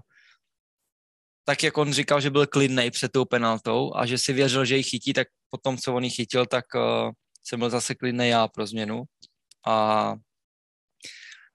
tak 1.48 1.62
jak 1.62 1.78
on 1.78 1.92
říkal, 1.92 2.20
že 2.20 2.30
byl 2.30 2.46
klidný 2.46 2.90
před 2.90 3.12
tou 3.12 3.24
penaltou 3.24 3.92
a 3.96 4.06
že 4.06 4.18
si 4.18 4.32
věřil, 4.32 4.64
že 4.64 4.76
ji 4.76 4.82
chytí, 4.82 5.12
tak 5.12 5.28
potom, 5.50 5.78
co 5.78 5.94
on 5.94 6.04
ji 6.04 6.10
chytil, 6.10 6.46
tak 6.46 6.64
uh, 6.74 7.10
jsem 7.46 7.58
byl 7.58 7.70
zase 7.70 7.94
klidný 7.94 8.28
já 8.28 8.48
pro 8.48 8.66
změnu. 8.66 9.02
A 9.66 10.12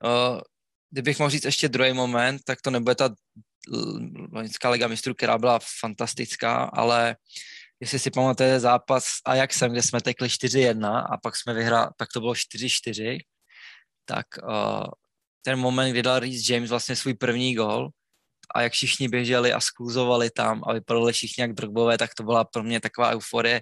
uh, 0.03 0.41
kdybych 0.89 1.19
mohl 1.19 1.29
říct 1.29 1.45
ještě 1.45 1.69
druhý 1.69 1.93
moment, 1.93 2.41
tak 2.45 2.61
to 2.61 2.71
nebude 2.71 2.95
ta 2.95 3.09
loňská 4.31 4.69
liga 4.69 4.87
mistrů, 4.87 5.13
která 5.13 5.37
byla 5.37 5.59
fantastická, 5.79 6.63
ale 6.63 7.15
jestli 7.79 7.99
si 7.99 8.11
pamatujete 8.11 8.59
zápas 8.59 9.05
Ajaxem, 9.25 9.71
kde 9.71 9.81
jsme 9.81 10.01
tekli 10.01 10.27
4-1 10.27 11.05
a 11.11 11.17
pak 11.17 11.35
jsme 11.35 11.53
vyhráli, 11.53 11.89
pak 11.97 12.09
to 12.13 12.19
bylo 12.19 12.33
4-4, 12.33 13.19
tak 14.05 14.25
uh, 14.43 14.85
ten 15.41 15.59
moment, 15.59 15.91
kdy 15.91 16.03
dal 16.03 16.19
Reece 16.19 16.53
James 16.53 16.69
vlastně 16.69 16.95
svůj 16.95 17.13
první 17.13 17.55
gol, 17.55 17.89
a 18.55 18.61
jak 18.61 18.73
všichni 18.73 19.07
běželi 19.07 19.53
a 19.53 19.59
skluzovali 19.59 20.29
tam 20.29 20.61
a 20.67 20.73
vypadali 20.73 21.13
všichni 21.13 21.41
jak 21.41 21.53
drogbové, 21.53 21.97
tak 21.97 22.13
to 22.13 22.23
byla 22.23 22.43
pro 22.43 22.63
mě 22.63 22.79
taková 22.79 23.09
euforie. 23.09 23.61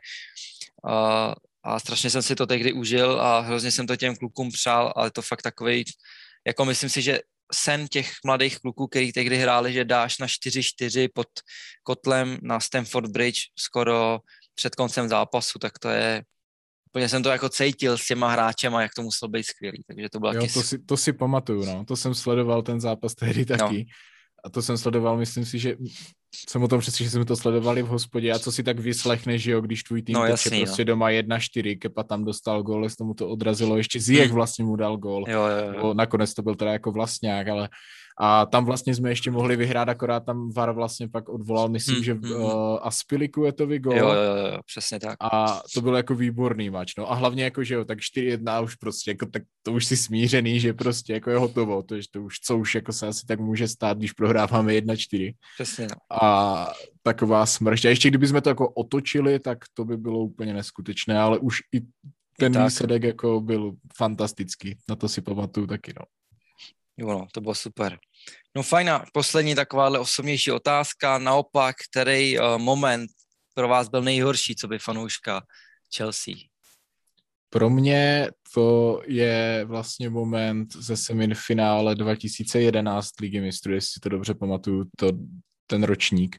A, 0.89 1.35
a 1.63 1.79
strašně 1.79 2.09
jsem 2.09 2.21
si 2.21 2.35
to 2.35 2.45
tehdy 2.45 2.73
užil 2.73 3.21
a 3.21 3.39
hrozně 3.39 3.71
jsem 3.71 3.87
to 3.87 3.95
těm 3.95 4.15
klukům 4.15 4.51
přál, 4.51 4.93
ale 4.95 5.11
to 5.11 5.21
fakt 5.21 5.41
takový, 5.41 5.83
jako 6.47 6.65
myslím 6.65 6.89
si, 6.89 7.01
že 7.01 7.19
sen 7.53 7.87
těch 7.87 8.11
mladých 8.25 8.59
kluků, 8.59 8.87
který 8.87 9.11
tehdy 9.11 9.37
hráli, 9.37 9.73
že 9.73 9.85
dáš 9.85 10.17
na 10.17 10.27
4-4 10.27 11.09
pod 11.13 11.27
kotlem 11.83 12.37
na 12.41 12.59
Stamford 12.59 13.11
Bridge 13.11 13.39
skoro 13.59 14.19
před 14.55 14.75
koncem 14.75 15.09
zápasu, 15.09 15.59
tak 15.59 15.79
to 15.79 15.89
je, 15.89 16.23
úplně 16.91 17.09
jsem 17.09 17.23
to 17.23 17.29
jako 17.29 17.49
cítil 17.49 17.97
s 17.97 18.05
těma 18.05 18.31
hráčem 18.31 18.75
a 18.75 18.81
jak 18.81 18.93
to 18.95 19.01
muselo 19.01 19.29
být 19.29 19.43
skvělý, 19.43 19.83
takže 19.87 20.09
to 20.09 20.19
bylo 20.19 20.33
jo, 20.33 20.47
to, 20.53 20.63
si, 20.63 20.79
to 20.79 20.97
si 20.97 21.13
pamatuju, 21.13 21.65
no, 21.65 21.85
to 21.85 21.95
jsem 21.95 22.15
sledoval 22.15 22.61
ten 22.61 22.81
zápas 22.81 23.15
tehdy 23.15 23.45
taky. 23.45 23.77
No 23.77 23.93
a 24.43 24.49
to 24.49 24.61
jsem 24.61 24.77
sledoval, 24.77 25.17
myslím 25.17 25.45
si, 25.45 25.59
že 25.59 25.75
jsem 26.35 26.63
o 26.63 26.67
tom 26.67 26.79
přesně, 26.79 27.03
že 27.03 27.09
jsme 27.09 27.25
to 27.25 27.35
sledovali 27.35 27.83
v 27.83 27.87
hospodě 27.87 28.31
a 28.31 28.39
co 28.39 28.51
si 28.51 28.63
tak 28.63 28.79
vyslechneš, 28.79 29.41
že 29.41 29.51
jo, 29.51 29.61
když 29.61 29.83
tvůj 29.83 30.01
tým 30.01 30.13
no, 30.13 30.25
jasný, 30.25 30.59
prostě 30.65 30.81
no. 30.81 30.87
doma 30.87 31.09
1-4, 31.09 31.79
Kepa 31.79 32.03
tam 32.03 32.25
dostal 32.25 32.63
gól, 32.63 32.89
z 32.89 32.95
tomu 32.95 33.13
to 33.13 33.29
odrazilo, 33.29 33.77
ještě 33.77 33.99
Ziyech 33.99 34.27
hmm. 34.27 34.35
vlastně 34.35 34.65
mu 34.65 34.75
dal 34.75 34.97
gól. 34.97 35.25
Jo, 35.27 35.41
jo, 35.41 35.73
jo. 35.73 35.93
Nakonec 35.93 36.33
to 36.33 36.41
byl 36.41 36.55
teda 36.55 36.71
jako 36.71 36.91
vlastňák, 36.91 37.47
ale 37.47 37.69
a 38.21 38.45
tam 38.45 38.65
vlastně 38.65 38.95
jsme 38.95 39.09
ještě 39.09 39.31
mohli 39.31 39.55
vyhrát, 39.55 39.89
akorát 39.89 40.25
tam 40.25 40.51
VAR 40.51 40.71
vlastně 40.71 41.07
pak 41.07 41.29
odvolal, 41.29 41.69
myslím, 41.69 41.95
hmm, 41.95 42.03
že 42.03 42.13
hmm. 42.13 42.31
uh, 42.31 42.77
Aspilicuetovi 42.81 43.79
gol. 43.79 43.97
Jo, 43.97 44.07
jo, 44.07 44.35
jo, 44.53 44.59
přesně 44.65 44.99
tak. 44.99 45.17
A 45.21 45.61
to 45.73 45.81
byl 45.81 45.95
jako 45.95 46.15
výborný 46.15 46.69
mač, 46.69 46.95
no. 46.95 47.11
A 47.11 47.15
hlavně 47.15 47.43
jako, 47.43 47.63
že 47.63 47.75
jo, 47.75 47.85
tak 47.85 47.99
4-1 47.99 48.63
už 48.63 48.75
prostě, 48.75 49.11
jako, 49.11 49.25
tak 49.25 49.43
to 49.63 49.71
už 49.71 49.85
si 49.85 49.97
smířený, 49.97 50.59
že 50.59 50.73
prostě 50.73 51.13
jako 51.13 51.29
je 51.29 51.37
hotovo, 51.37 51.83
to, 51.83 51.95
to 52.11 52.23
už, 52.23 52.39
co 52.39 52.57
už 52.57 52.75
jako 52.75 52.93
se 52.93 53.07
asi 53.07 53.25
tak 53.25 53.39
může 53.39 53.67
stát, 53.67 53.97
když 53.97 54.11
prohráváme 54.11 54.73
1-4. 54.73 55.33
Přesně, 55.55 55.87
no. 55.87 56.21
A 56.21 56.67
taková 57.03 57.45
smršť. 57.45 57.85
A 57.85 57.89
ještě 57.89 58.09
kdybychom 58.09 58.41
to 58.41 58.49
jako 58.49 58.69
otočili, 58.69 59.39
tak 59.39 59.57
to 59.73 59.85
by 59.85 59.97
bylo 59.97 60.19
úplně 60.19 60.53
neskutečné, 60.53 61.19
ale 61.19 61.37
už 61.37 61.57
i 61.75 61.81
ten 62.39 62.55
I 62.55 62.63
výsledek 62.63 63.03
jako 63.03 63.41
byl 63.41 63.71
fantastický, 63.97 64.77
na 64.89 64.95
to 64.95 65.09
si 65.09 65.21
pamatuju 65.21 65.67
taky, 65.67 65.93
no. 65.99 66.05
Jo, 66.99 67.07
no, 67.07 67.27
to 67.33 67.41
bylo 67.41 67.55
super. 67.55 67.99
No 68.55 68.63
fajn, 68.63 68.91
poslední 69.13 69.55
takováhle 69.55 69.99
osobnější 69.99 70.51
otázka. 70.51 71.17
Naopak, 71.17 71.75
který 71.91 72.39
uh, 72.39 72.57
moment 72.57 73.11
pro 73.53 73.67
vás 73.67 73.89
byl 73.89 74.01
nejhorší, 74.01 74.55
co 74.55 74.67
by 74.67 74.79
fanouška 74.79 75.41
Chelsea? 75.95 76.33
Pro 77.49 77.69
mě 77.69 78.29
to 78.53 79.01
je 79.07 79.65
vlastně 79.65 80.09
moment 80.09 80.73
ze 80.75 80.97
semifinále 80.97 81.95
2011 81.95 83.19
Ligy 83.21 83.41
mistrů, 83.41 83.73
jestli 83.73 83.99
to 83.99 84.09
dobře 84.09 84.33
pamatuju, 84.33 84.85
to 84.97 85.11
ten 85.69 85.83
ročník, 85.83 86.37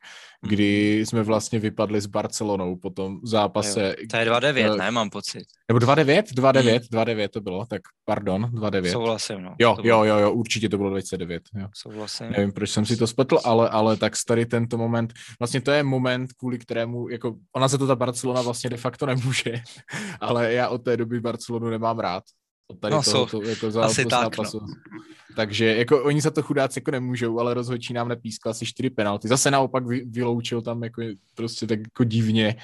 kdy 0.49 0.97
mhm. 0.97 1.07
jsme 1.07 1.23
vlastně 1.23 1.59
vypadli 1.59 2.01
s 2.01 2.07
Barcelonou 2.07 2.77
po 2.77 2.91
tom 2.91 3.21
zápase. 3.23 3.95
Jo. 4.01 4.07
To 4.11 4.17
je 4.17 4.31
2-9, 4.31 4.71
uh, 4.71 4.77
ne, 4.77 4.91
mám 4.91 5.11
pocit. 5.11 5.45
Nebo 5.69 5.79
2-9? 5.79 6.23
2-9, 6.23 6.61
hmm. 6.61 7.03
2-9 7.03 7.29
to 7.29 7.41
bylo, 7.41 7.67
tak 7.67 7.83
pardon, 8.05 8.43
2-9. 8.43 8.93
Souhlasím, 8.93 9.43
no. 9.43 9.55
Jo, 9.59 9.77
jo, 9.83 10.05
jo, 10.05 10.19
jo, 10.19 10.33
určitě 10.33 10.69
to 10.69 10.77
bylo 10.77 10.91
29. 10.91 11.43
Jo. 11.55 11.67
Souhlasím. 11.75 12.31
Nevím, 12.31 12.53
proč 12.53 12.71
jsem 12.71 12.87
si 12.87 12.97
to 12.97 13.07
spletl, 13.07 13.39
ale, 13.45 13.69
ale 13.69 13.97
tak 13.97 14.13
tady 14.27 14.47
tento 14.47 14.79
moment, 14.79 15.13
vlastně 15.39 15.61
to 15.61 15.71
je 15.71 15.83
moment, 15.83 16.33
kvůli 16.33 16.59
kterému, 16.59 17.09
jako 17.09 17.37
ona 17.57 17.69
se 17.69 17.79
to 17.79 17.87
ta 17.87 17.97
Barcelona 17.97 18.43
vlastně 18.43 18.71
de 18.71 18.77
facto 18.77 19.07
nemůže, 19.07 19.53
ale 20.21 20.53
já 20.53 20.69
od 20.69 20.85
té 20.85 20.97
doby 20.97 21.21
Barcelonu 21.21 21.71
nemám 21.71 21.99
rád, 21.99 22.23
tady 22.75 22.95
no, 22.95 23.03
toho, 23.03 23.27
to, 23.27 23.43
jako 23.43 23.71
za 23.71 23.85
asi 23.85 24.05
tak, 24.05 24.37
no. 24.39 24.67
Takže 25.37 25.77
jako 25.77 26.05
oni 26.05 26.21
za 26.21 26.31
to 26.31 26.43
chudáci 26.43 26.79
jako 26.79 26.91
nemůžou, 26.91 27.39
ale 27.39 27.55
rozhodčí 27.55 27.93
nám 27.93 28.09
nepískal 28.09 28.51
asi 28.51 28.67
čtyři 28.67 28.91
penalty. 28.91 29.29
Zase 29.29 29.51
naopak 29.51 29.87
vy, 29.87 30.05
vyloučil 30.05 30.63
tam 30.63 30.83
jako 30.83 31.03
prostě 31.35 31.67
tak 31.67 31.79
jako 31.79 32.05
divně 32.05 32.57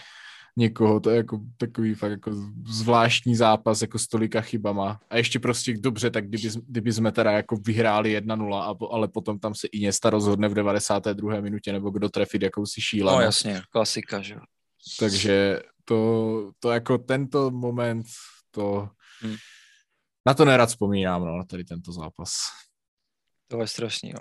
někoho, 0.57 1.01
to 1.01 1.11
je 1.11 1.17
jako 1.17 1.41
takový 1.57 1.95
fakt 1.95 2.11
jako 2.11 2.31
zvláštní 2.67 3.37
zápas 3.37 3.83
jako 3.83 3.99
s 3.99 4.07
tolika 4.07 4.41
chybama. 4.41 5.01
A 5.11 5.17
ještě 5.17 5.39
prostě 5.39 5.75
dobře, 5.79 6.11
tak 6.11 6.29
kdyby, 6.29 6.49
kdyby 6.67 6.93
jsme 6.93 7.13
teda 7.13 7.31
jako 7.31 7.57
vyhráli 7.57 8.21
1-0, 8.21 8.77
ale 8.91 9.09
potom 9.09 9.39
tam 9.39 9.55
se 9.55 9.67
i 9.67 9.77
Iniesta 9.77 10.11
rozhodne 10.11 10.49
v 10.49 10.55
92. 10.55 11.41
minutě, 11.41 11.73
nebo 11.73 11.91
kdo 11.91 12.09
trefit 12.09 12.43
jakousi 12.43 12.81
šílenost. 12.81 13.19
No 13.19 13.25
jasně, 13.25 13.63
klasika, 13.71 14.23
že 14.23 14.37
Takže 14.99 15.61
to, 15.85 16.51
to 16.61 16.71
jako 16.71 16.99
tento 16.99 17.51
moment, 17.51 18.07
to, 18.51 18.89
hmm 19.21 19.37
na 20.27 20.35
to 20.35 20.45
nerad 20.45 20.69
vzpomínám, 20.69 21.25
no, 21.25 21.37
na 21.37 21.45
tady 21.45 21.65
tento 21.65 21.93
zápas. 21.93 22.31
To 23.49 23.61
je 23.61 23.67
strašný, 23.67 24.11
jo. 24.11 24.19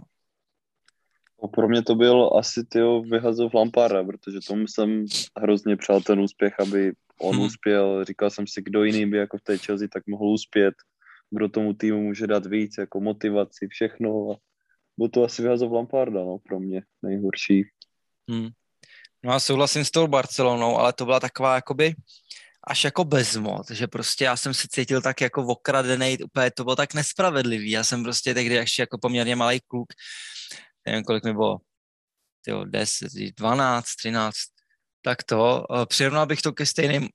No, 1.43 1.49
pro 1.49 1.67
mě 1.67 1.81
to 1.81 1.95
byl 1.95 2.31
asi 2.39 2.65
tyho 2.65 3.01
vyhazov 3.01 3.53
Lamparda, 3.53 4.03
protože 4.03 4.39
tomu 4.47 4.67
jsem 4.67 5.05
hrozně 5.39 5.77
přál 5.77 6.01
ten 6.01 6.19
úspěch, 6.19 6.59
aby 6.59 6.93
on 7.21 7.35
hmm. 7.35 7.45
uspěl. 7.45 8.05
Říkal 8.05 8.29
jsem 8.29 8.47
si, 8.47 8.61
kdo 8.61 8.83
jiný 8.83 9.05
by 9.05 9.17
jako 9.17 9.37
v 9.37 9.41
té 9.41 9.57
Chelsea 9.57 9.87
tak 9.93 10.07
mohl 10.07 10.25
uspět, 10.25 10.73
kdo 11.31 11.49
tomu 11.49 11.73
týmu 11.73 12.01
může 12.01 12.27
dát 12.27 12.45
víc, 12.45 12.75
jako 12.77 12.99
motivaci, 12.99 13.67
všechno. 13.67 14.31
A 14.31 14.35
byl 14.97 15.09
to 15.09 15.23
asi 15.23 15.41
vyhazov 15.41 15.71
Lamparda, 15.71 16.19
no, 16.19 16.37
pro 16.37 16.59
mě 16.59 16.81
nejhorší. 17.01 17.63
Hmm. 18.29 18.49
No 19.23 19.33
a 19.33 19.39
souhlasím 19.39 19.85
s 19.85 19.91
tou 19.91 20.07
Barcelonou, 20.07 20.77
ale 20.77 20.93
to 20.93 21.05
byla 21.05 21.19
taková 21.19 21.55
jakoby 21.55 21.95
až 22.67 22.83
jako 22.83 23.03
bezmoc, 23.03 23.71
že 23.71 23.87
prostě 23.87 24.23
já 24.23 24.37
jsem 24.37 24.53
se 24.53 24.67
cítil 24.67 25.01
tak 25.01 25.21
jako 25.21 25.45
okradený, 25.45 26.17
úplně 26.23 26.51
to 26.51 26.63
bylo 26.63 26.75
tak 26.75 26.93
nespravedlivý. 26.93 27.71
Já 27.71 27.83
jsem 27.83 28.03
prostě 28.03 28.33
tehdy 28.33 28.55
ještě 28.55 28.81
jako 28.81 28.97
poměrně 28.97 29.35
malý 29.35 29.59
kluk, 29.67 29.93
nevím, 30.85 31.03
kolik 31.03 31.23
mi 31.23 31.33
bylo, 31.33 31.57
tyjo, 32.41 32.65
10, 32.65 33.11
12, 33.37 33.95
13, 33.95 34.35
tak 35.01 35.23
to, 35.23 35.65
eh, 35.73 35.85
přirovnal 35.85 36.25
bych 36.25 36.41
to 36.41 36.53
ke 36.53 36.65
stejným 36.65 37.09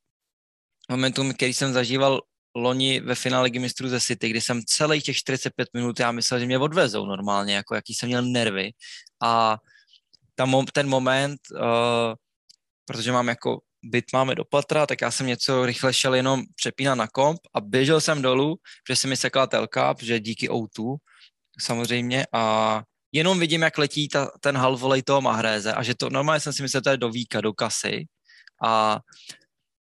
momentům, 0.90 1.34
který 1.34 1.54
jsem 1.54 1.72
zažíval 1.72 2.20
loni 2.56 3.00
ve 3.00 3.14
finále 3.14 3.44
Ligy 3.44 3.58
mistrů 3.58 3.88
ze 3.88 4.00
City, 4.00 4.28
kdy 4.28 4.40
jsem 4.40 4.62
celých 4.66 5.04
těch 5.04 5.16
45 5.16 5.68
minut, 5.74 6.00
já 6.00 6.12
myslel, 6.12 6.40
že 6.40 6.46
mě 6.46 6.58
odvezou 6.58 7.06
normálně, 7.06 7.54
jako 7.54 7.74
jaký 7.74 7.94
jsem 7.94 8.08
měl 8.08 8.22
nervy 8.22 8.70
a 9.22 9.58
tam, 10.34 10.64
ten 10.72 10.88
moment, 10.88 11.40
uh, 11.52 12.14
protože 12.86 13.12
mám 13.12 13.28
jako 13.28 13.60
byt 13.82 14.04
máme 14.12 14.34
do 14.34 14.44
patra, 14.44 14.86
tak 14.86 15.00
já 15.00 15.10
jsem 15.10 15.26
něco 15.26 15.66
rychle 15.66 15.94
šel 15.94 16.14
jenom 16.14 16.42
přepínat 16.56 16.98
na 16.98 17.08
komp 17.08 17.40
a 17.54 17.60
běžel 17.60 18.00
jsem 18.00 18.22
dolů, 18.22 18.56
protože 18.86 18.96
se 18.96 19.08
mi 19.08 19.16
sekla 19.16 19.46
telka, 19.46 19.94
protože 19.94 20.20
díky 20.20 20.48
O2 20.48 20.96
samozřejmě 21.60 22.26
a 22.32 22.82
jenom 23.12 23.38
vidím, 23.38 23.62
jak 23.62 23.78
letí 23.78 24.08
ta, 24.08 24.30
ten 24.40 24.56
halvolej 24.56 25.02
toho 25.02 25.20
Mahréze 25.20 25.74
a 25.74 25.82
že 25.82 25.94
to 25.94 26.10
normálně 26.10 26.40
jsem 26.40 26.52
si 26.52 26.62
myslel, 26.62 26.78
že 26.80 26.82
to 26.82 26.90
je 26.90 26.96
do 26.96 27.10
víka, 27.10 27.40
do 27.40 27.52
kasy 27.52 28.06
a 28.64 29.00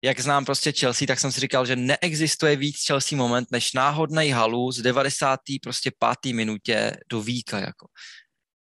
jak 0.03 0.19
znám 0.19 0.45
prostě 0.45 0.71
Chelsea, 0.71 1.05
tak 1.07 1.19
jsem 1.19 1.31
si 1.31 1.39
říkal, 1.39 1.65
že 1.65 1.75
neexistuje 1.75 2.55
víc 2.55 2.85
Chelsea 2.87 3.17
moment, 3.17 3.47
než 3.51 3.73
náhodný 3.73 4.29
halu 4.29 4.71
z 4.71 4.81
90. 4.81 5.39
prostě 5.63 5.91
pátý 5.99 6.33
minutě 6.33 6.97
do 7.09 7.21
víka, 7.21 7.59
jako. 7.59 7.87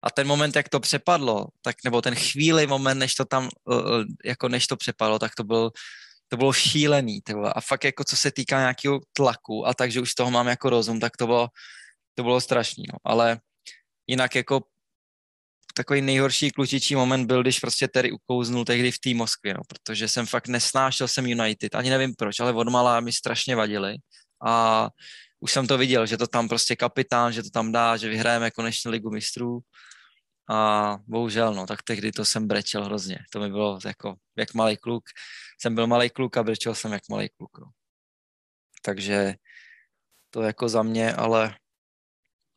A 0.05 0.11
ten 0.11 0.27
moment, 0.27 0.55
jak 0.55 0.69
to 0.69 0.79
přepadlo, 0.79 1.47
tak, 1.61 1.75
nebo 1.83 2.01
ten 2.01 2.15
chvíli 2.15 2.67
moment, 2.67 2.99
než 2.99 3.15
to 3.15 3.25
tam, 3.25 3.49
eh, 3.71 3.75
eh, 3.75 4.29
jako 4.29 4.49
než 4.49 4.67
to 4.67 4.77
přepadlo, 4.77 5.19
tak 5.19 5.35
to 5.35 5.43
byl, 5.43 5.71
to 6.27 6.37
bylo 6.37 6.53
šílený. 6.53 7.21
Tyhle. 7.21 7.53
A 7.53 7.61
fakt 7.61 7.83
jako 7.83 8.03
co 8.03 8.17
se 8.17 8.31
týká 8.31 8.59
nějakého 8.59 9.01
tlaku 9.13 9.67
a 9.67 9.73
takže 9.73 10.01
už 10.01 10.13
toho 10.13 10.31
mám 10.31 10.47
jako 10.47 10.69
rozum, 10.69 10.99
tak 10.99 11.17
to 11.17 11.25
bylo, 11.25 11.47
to 12.15 12.23
bylo 12.23 12.41
strašný. 12.41 12.83
No. 12.93 12.97
Ale 13.03 13.39
jinak 14.07 14.35
jako 14.35 14.61
takový 15.73 16.01
nejhorší 16.01 16.51
klučičí 16.51 16.95
moment 16.95 17.25
byl, 17.27 17.41
když 17.41 17.59
prostě 17.59 17.87
Terry 17.87 18.11
ukouznul 18.11 18.65
tehdy 18.65 18.91
v 18.91 18.99
té 18.99 19.13
Moskvě, 19.13 19.53
no, 19.53 19.61
protože 19.67 20.07
jsem 20.07 20.25
fakt 20.25 20.47
nesnášel 20.47 21.07
jsem 21.07 21.25
United, 21.25 21.75
ani 21.75 21.89
nevím 21.89 22.15
proč, 22.15 22.39
ale 22.39 22.53
odmala 22.53 22.99
mi 22.99 23.13
strašně 23.13 23.55
vadili 23.55 23.95
a 24.45 24.87
už 25.39 25.51
jsem 25.51 25.67
to 25.67 25.77
viděl, 25.77 26.05
že 26.05 26.17
to 26.17 26.27
tam 26.27 26.47
prostě 26.47 26.75
kapitán, 26.75 27.33
že 27.33 27.43
to 27.43 27.49
tam 27.49 27.71
dá, 27.71 27.97
že 27.97 28.09
vyhrajeme 28.09 28.51
konečně 28.51 28.91
ligu 28.91 29.09
mistrů 29.11 29.59
a 30.49 30.97
bohužel, 31.07 31.53
no, 31.53 31.67
tak 31.67 31.83
tehdy 31.83 32.11
to 32.11 32.25
jsem 32.25 32.47
brečel 32.47 32.85
hrozně. 32.85 33.17
To 33.31 33.39
mi 33.39 33.49
bylo 33.49 33.79
jako, 33.85 34.15
jak 34.37 34.53
malý 34.53 34.77
kluk. 34.77 35.03
Jsem 35.59 35.75
byl 35.75 35.87
malý 35.87 36.09
kluk 36.09 36.37
a 36.37 36.43
brečel 36.43 36.75
jsem 36.75 36.93
jak 36.93 37.03
malý 37.09 37.29
kluk, 37.29 37.57
no. 37.59 37.69
Takže 38.81 39.35
to 40.29 40.41
jako 40.41 40.69
za 40.69 40.83
mě, 40.83 41.13
ale, 41.13 41.57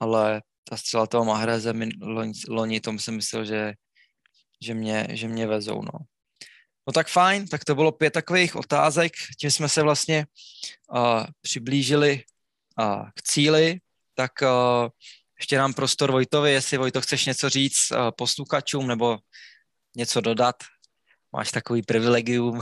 ale 0.01 0.43
ta 0.65 0.77
střela 0.77 1.06
toho 1.06 1.24
Mahreze 1.24 1.74
loni, 2.01 2.32
loni 2.48 2.81
tom 2.81 2.98
jsem 2.98 3.16
myslel, 3.16 3.44
že, 3.44 3.74
že, 4.60 4.74
mě, 4.74 5.06
že 5.10 5.28
mě 5.28 5.47
vezou, 5.47 5.82
no. 5.82 5.98
No 6.86 6.93
tak 6.93 7.09
fajn, 7.09 7.48
tak 7.48 7.65
to 7.65 7.74
bylo 7.74 7.93
pět 7.93 8.12
takových 8.12 8.56
otázek, 8.56 9.12
tím 9.40 9.51
jsme 9.51 9.69
se 9.69 9.82
vlastně 9.82 10.27
uh, 10.93 11.27
přiblížili 11.40 12.24
uh, 12.81 13.10
k 13.15 13.23
cíli, 13.23 13.81
tak 14.15 14.32
uh, 14.43 14.89
ještě 15.39 15.59
nám 15.59 15.74
prostor 15.74 16.12
Vojtovi, 16.12 16.52
jestli 16.52 16.78
Vojto 16.78 17.01
chceš 17.01 17.27
něco 17.27 17.48
říct 17.48 17.90
uh, 17.93 17.98
posluchačům 18.16 18.86
nebo 18.86 19.19
něco 19.97 20.20
dodat. 20.20 20.56
Máš 21.32 21.51
takový 21.51 21.82
privilegium. 21.82 22.60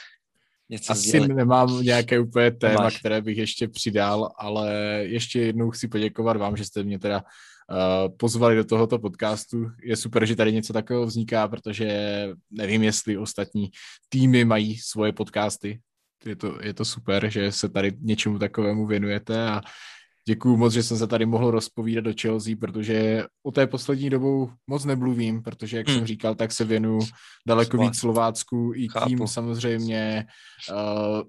něco 0.68 0.92
Asi 0.92 1.08
sdělit. 1.08 1.28
nemám 1.28 1.82
nějaké 1.82 2.20
úplně 2.20 2.50
téma, 2.50 2.82
Máš. 2.82 2.98
které 2.98 3.22
bych 3.22 3.38
ještě 3.38 3.68
přidal, 3.68 4.32
ale 4.38 4.72
ještě 5.02 5.40
jednou 5.40 5.70
chci 5.70 5.88
poděkovat 5.88 6.36
vám, 6.36 6.56
že 6.56 6.64
jste 6.64 6.82
mě 6.82 6.98
teda 6.98 7.22
uh, 7.22 8.16
pozvali 8.16 8.56
do 8.56 8.64
tohoto 8.64 8.98
podcastu. 8.98 9.66
Je 9.82 9.96
super, 9.96 10.26
že 10.26 10.36
tady 10.36 10.52
něco 10.52 10.72
takového 10.72 11.06
vzniká, 11.06 11.48
protože 11.48 11.88
nevím, 12.50 12.82
jestli 12.82 13.18
ostatní 13.18 13.70
týmy 14.08 14.44
mají 14.44 14.78
svoje 14.78 15.12
podcasty. 15.12 15.80
Je 16.24 16.36
to, 16.36 16.58
je 16.62 16.74
to 16.74 16.84
super, 16.84 17.30
že 17.30 17.52
se 17.52 17.68
tady 17.68 17.92
něčemu 18.00 18.38
takovému 18.38 18.86
věnujete 18.86 19.48
a 19.48 19.60
Děkuju 20.28 20.56
moc, 20.56 20.72
že 20.72 20.82
jsem 20.82 20.98
se 20.98 21.06
tady 21.06 21.26
mohl 21.26 21.50
rozpovídat 21.50 22.04
do 22.04 22.12
Chelsea, 22.20 22.56
protože 22.60 23.24
o 23.42 23.50
té 23.50 23.66
poslední 23.66 24.10
dobou 24.10 24.50
moc 24.66 24.84
nemluvím, 24.84 25.42
protože, 25.42 25.76
jak 25.76 25.88
hmm. 25.88 25.96
jsem 25.96 26.06
říkal, 26.06 26.34
tak 26.34 26.52
se 26.52 26.64
věnu 26.64 26.98
daleko 27.46 27.78
víc 27.78 27.98
Slovácku 27.98 28.72
i 28.74 28.88
Chápu. 28.88 29.08
tím 29.08 29.26
samozřejmě 29.26 30.26
uh, 30.70 31.22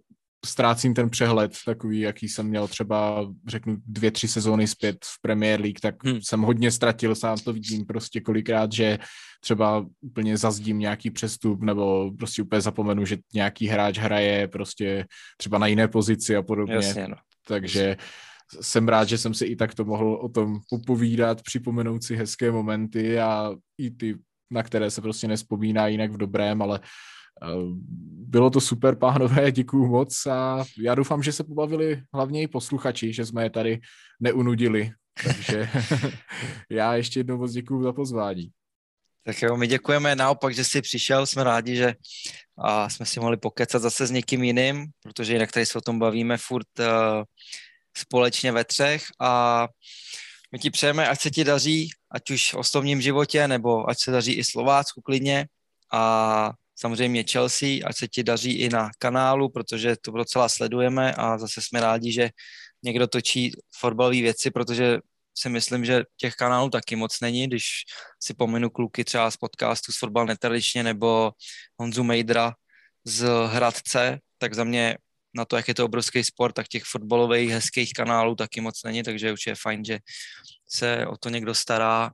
ztrácím 0.45 0.93
ten 0.93 1.09
přehled, 1.09 1.57
takový, 1.65 1.99
jaký 1.99 2.29
jsem 2.29 2.47
měl 2.47 2.67
třeba, 2.67 3.25
řeknu, 3.47 3.77
dvě, 3.85 4.11
tři 4.11 4.27
sezóny 4.27 4.67
zpět 4.67 4.97
v 5.03 5.21
Premier 5.21 5.61
League, 5.61 5.79
tak 5.79 6.03
hmm. 6.03 6.19
jsem 6.21 6.41
hodně 6.41 6.71
ztratil, 6.71 7.15
sám 7.15 7.37
to 7.37 7.53
vidím 7.53 7.85
prostě 7.85 8.21
kolikrát, 8.21 8.71
že 8.71 8.99
třeba 9.41 9.85
úplně 10.01 10.37
zazdím 10.37 10.79
nějaký 10.79 11.11
přestup, 11.11 11.61
nebo 11.61 12.11
prostě 12.17 12.41
úplně 12.41 12.61
zapomenu, 12.61 13.05
že 13.05 13.17
nějaký 13.33 13.67
hráč 13.67 13.97
hraje 13.97 14.47
prostě 14.47 15.05
třeba 15.37 15.57
na 15.57 15.67
jiné 15.67 15.87
pozici 15.87 16.35
a 16.35 16.41
podobně. 16.41 16.75
Jasně, 16.75 17.07
no. 17.07 17.15
Takže 17.47 17.97
jsem 18.61 18.87
rád, 18.87 19.09
že 19.09 19.17
jsem 19.17 19.33
si 19.33 19.45
i 19.45 19.55
takto 19.55 19.85
mohl 19.85 20.13
o 20.13 20.29
tom 20.29 20.59
popovídat, 20.69 21.41
připomenout 21.41 22.03
si 22.03 22.15
hezké 22.15 22.51
momenty 22.51 23.19
a 23.19 23.55
i 23.77 23.91
ty, 23.91 24.17
na 24.51 24.63
které 24.63 24.91
se 24.91 25.01
prostě 25.01 25.27
nespomíná 25.27 25.87
jinak 25.87 26.11
v 26.11 26.17
dobrém, 26.17 26.61
ale 26.61 26.79
Eh, 27.43 27.47
bylo 28.27 28.49
to 28.49 28.61
super, 28.61 28.95
pánové, 28.95 29.51
děkuju 29.51 29.87
moc 29.87 30.25
a 30.25 30.65
já 30.77 30.95
doufám, 30.95 31.23
že 31.23 31.31
se 31.31 31.43
pobavili 31.43 32.01
hlavně 32.13 32.41
i 32.41 32.47
posluchači, 32.47 33.13
že 33.13 33.25
jsme 33.25 33.43
je 33.43 33.49
tady 33.49 33.79
neunudili. 34.19 34.91
Takže 35.23 35.69
já 36.69 36.95
ještě 36.95 37.19
jednou 37.19 37.37
moc 37.37 37.51
děkuju 37.51 37.83
za 37.83 37.93
pozvání. 37.93 38.49
Tak 39.25 39.41
jo, 39.41 39.57
my 39.57 39.67
děkujeme 39.67 40.15
naopak, 40.15 40.53
že 40.53 40.63
jsi 40.63 40.81
přišel, 40.81 41.25
jsme 41.25 41.43
rádi, 41.43 41.75
že 41.75 41.93
a 42.57 42.89
jsme 42.89 43.05
si 43.05 43.19
mohli 43.19 43.37
pokecat 43.37 43.81
zase 43.81 44.07
s 44.07 44.11
někým 44.11 44.43
jiným, 44.43 44.87
protože 45.03 45.33
jinak 45.33 45.51
tady 45.51 45.65
se 45.65 45.77
o 45.77 45.81
tom 45.81 45.99
bavíme 45.99 46.37
furt 46.37 46.67
uh, 46.79 46.85
společně 47.97 48.51
ve 48.51 48.63
třech 48.63 49.03
a 49.19 49.67
my 50.51 50.59
ti 50.59 50.69
přejeme, 50.69 51.07
ať 51.07 51.21
se 51.21 51.31
ti 51.31 51.43
daří, 51.43 51.89
ať 52.11 52.31
už 52.31 52.53
v 52.53 52.55
osobním 52.55 53.01
životě, 53.01 53.47
nebo 53.47 53.89
ať 53.89 53.99
se 53.99 54.11
daří 54.11 54.33
i 54.33 54.43
Slovácku 54.43 55.01
klidně. 55.01 55.47
A 55.93 56.51
samozřejmě 56.75 57.23
Chelsea, 57.31 57.67
ať 57.85 57.97
se 57.97 58.07
ti 58.07 58.23
daří 58.23 58.51
i 58.51 58.69
na 58.69 58.89
kanálu, 58.99 59.49
protože 59.49 59.95
to 60.01 60.11
docela 60.11 60.49
sledujeme 60.49 61.13
a 61.13 61.37
zase 61.37 61.61
jsme 61.61 61.81
rádi, 61.81 62.11
že 62.11 62.29
někdo 62.83 63.07
točí 63.07 63.51
fotbalové 63.79 64.21
věci, 64.21 64.51
protože 64.51 64.99
si 65.37 65.49
myslím, 65.49 65.85
že 65.85 66.03
těch 66.17 66.35
kanálů 66.35 66.69
taky 66.69 66.95
moc 66.95 67.19
není, 67.21 67.47
když 67.47 67.65
si 68.23 68.33
pominu 68.33 68.69
kluky 68.69 69.03
třeba 69.03 69.31
z 69.31 69.37
podcastu 69.37 69.91
z 69.91 69.97
Fotbal 69.99 70.25
netradičně 70.25 70.83
nebo 70.83 71.31
Honzu 71.79 72.03
Mejdra 72.03 72.53
z 73.03 73.27
Hradce, 73.47 74.19
tak 74.37 74.53
za 74.53 74.63
mě 74.63 74.97
na 75.35 75.45
to, 75.45 75.55
jak 75.55 75.67
je 75.67 75.73
to 75.73 75.85
obrovský 75.85 76.23
sport, 76.23 76.53
tak 76.53 76.67
těch 76.67 76.83
fotbalových 76.83 77.49
hezkých 77.49 77.93
kanálů 77.93 78.35
taky 78.35 78.61
moc 78.61 78.83
není, 78.83 79.03
takže 79.03 79.33
už 79.33 79.47
je 79.47 79.55
fajn, 79.55 79.85
že 79.85 79.99
se 80.69 81.07
o 81.07 81.17
to 81.17 81.29
někdo 81.29 81.55
stará 81.55 82.11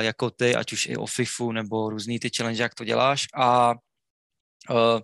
jako 0.00 0.30
ty, 0.30 0.54
ať 0.54 0.72
už 0.72 0.86
i 0.86 0.96
o 0.96 1.06
FIFU 1.06 1.52
nebo 1.52 1.90
různý 1.90 2.18
ty 2.18 2.30
challenge, 2.36 2.62
jak 2.62 2.74
to 2.74 2.84
děláš 2.84 3.26
a 3.34 3.70
uh, 4.70 5.00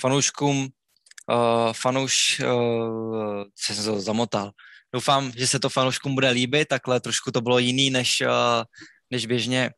fanouškům, 0.00 0.58
uh, 0.58 1.72
fanouš, 1.72 2.40
uh, 2.40 3.44
jsem 3.54 3.76
se 3.76 4.00
zamotal. 4.00 4.50
Doufám, 4.94 5.32
že 5.36 5.46
se 5.46 5.58
to 5.60 5.68
fanouškům 5.68 6.14
bude 6.14 6.30
líbit, 6.30 6.68
takhle 6.68 7.00
trošku 7.00 7.30
to 7.30 7.40
bylo 7.40 7.58
jiný, 7.58 7.90
než, 7.90 8.20
uh, 8.20 8.64
než 9.10 9.26
běžně 9.26 9.70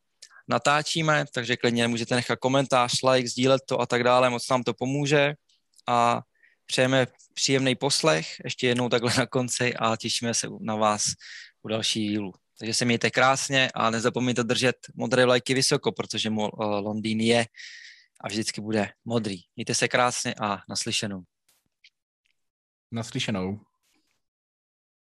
natáčíme, 0.48 1.24
takže 1.34 1.56
klidně 1.56 1.88
můžete 1.88 2.14
nechat 2.14 2.38
komentář, 2.38 2.92
like, 3.02 3.28
sdílet 3.28 3.62
to 3.68 3.80
a 3.80 3.86
tak 3.86 4.04
dále, 4.04 4.30
moc 4.30 4.48
nám 4.48 4.62
to 4.62 4.74
pomůže 4.74 5.34
a 5.88 6.20
přejeme 6.68 7.06
příjemný 7.34 7.74
poslech 7.74 8.40
ještě 8.44 8.66
jednou 8.66 8.88
takhle 8.88 9.12
na 9.18 9.26
konci 9.26 9.74
a 9.74 9.96
těšíme 9.96 10.34
se 10.34 10.48
na 10.60 10.76
vás 10.76 11.04
u 11.62 11.68
další 11.68 12.08
dílu. 12.08 12.32
Takže 12.58 12.74
se 12.74 12.84
mějte 12.84 13.10
krásně 13.10 13.70
a 13.74 13.90
nezapomeňte 13.90 14.44
držet 14.44 14.76
modré 14.94 15.24
vlajky 15.24 15.54
vysoko, 15.54 15.92
protože 15.92 16.30
Londýn 16.58 17.20
je 17.20 17.46
a 18.20 18.28
vždycky 18.28 18.60
bude 18.60 18.90
modrý. 19.04 19.40
Mějte 19.56 19.74
se 19.74 19.88
krásně 19.88 20.34
a 20.40 20.58
naslyšenou. 20.68 21.22
Naslyšenou. 22.92 23.60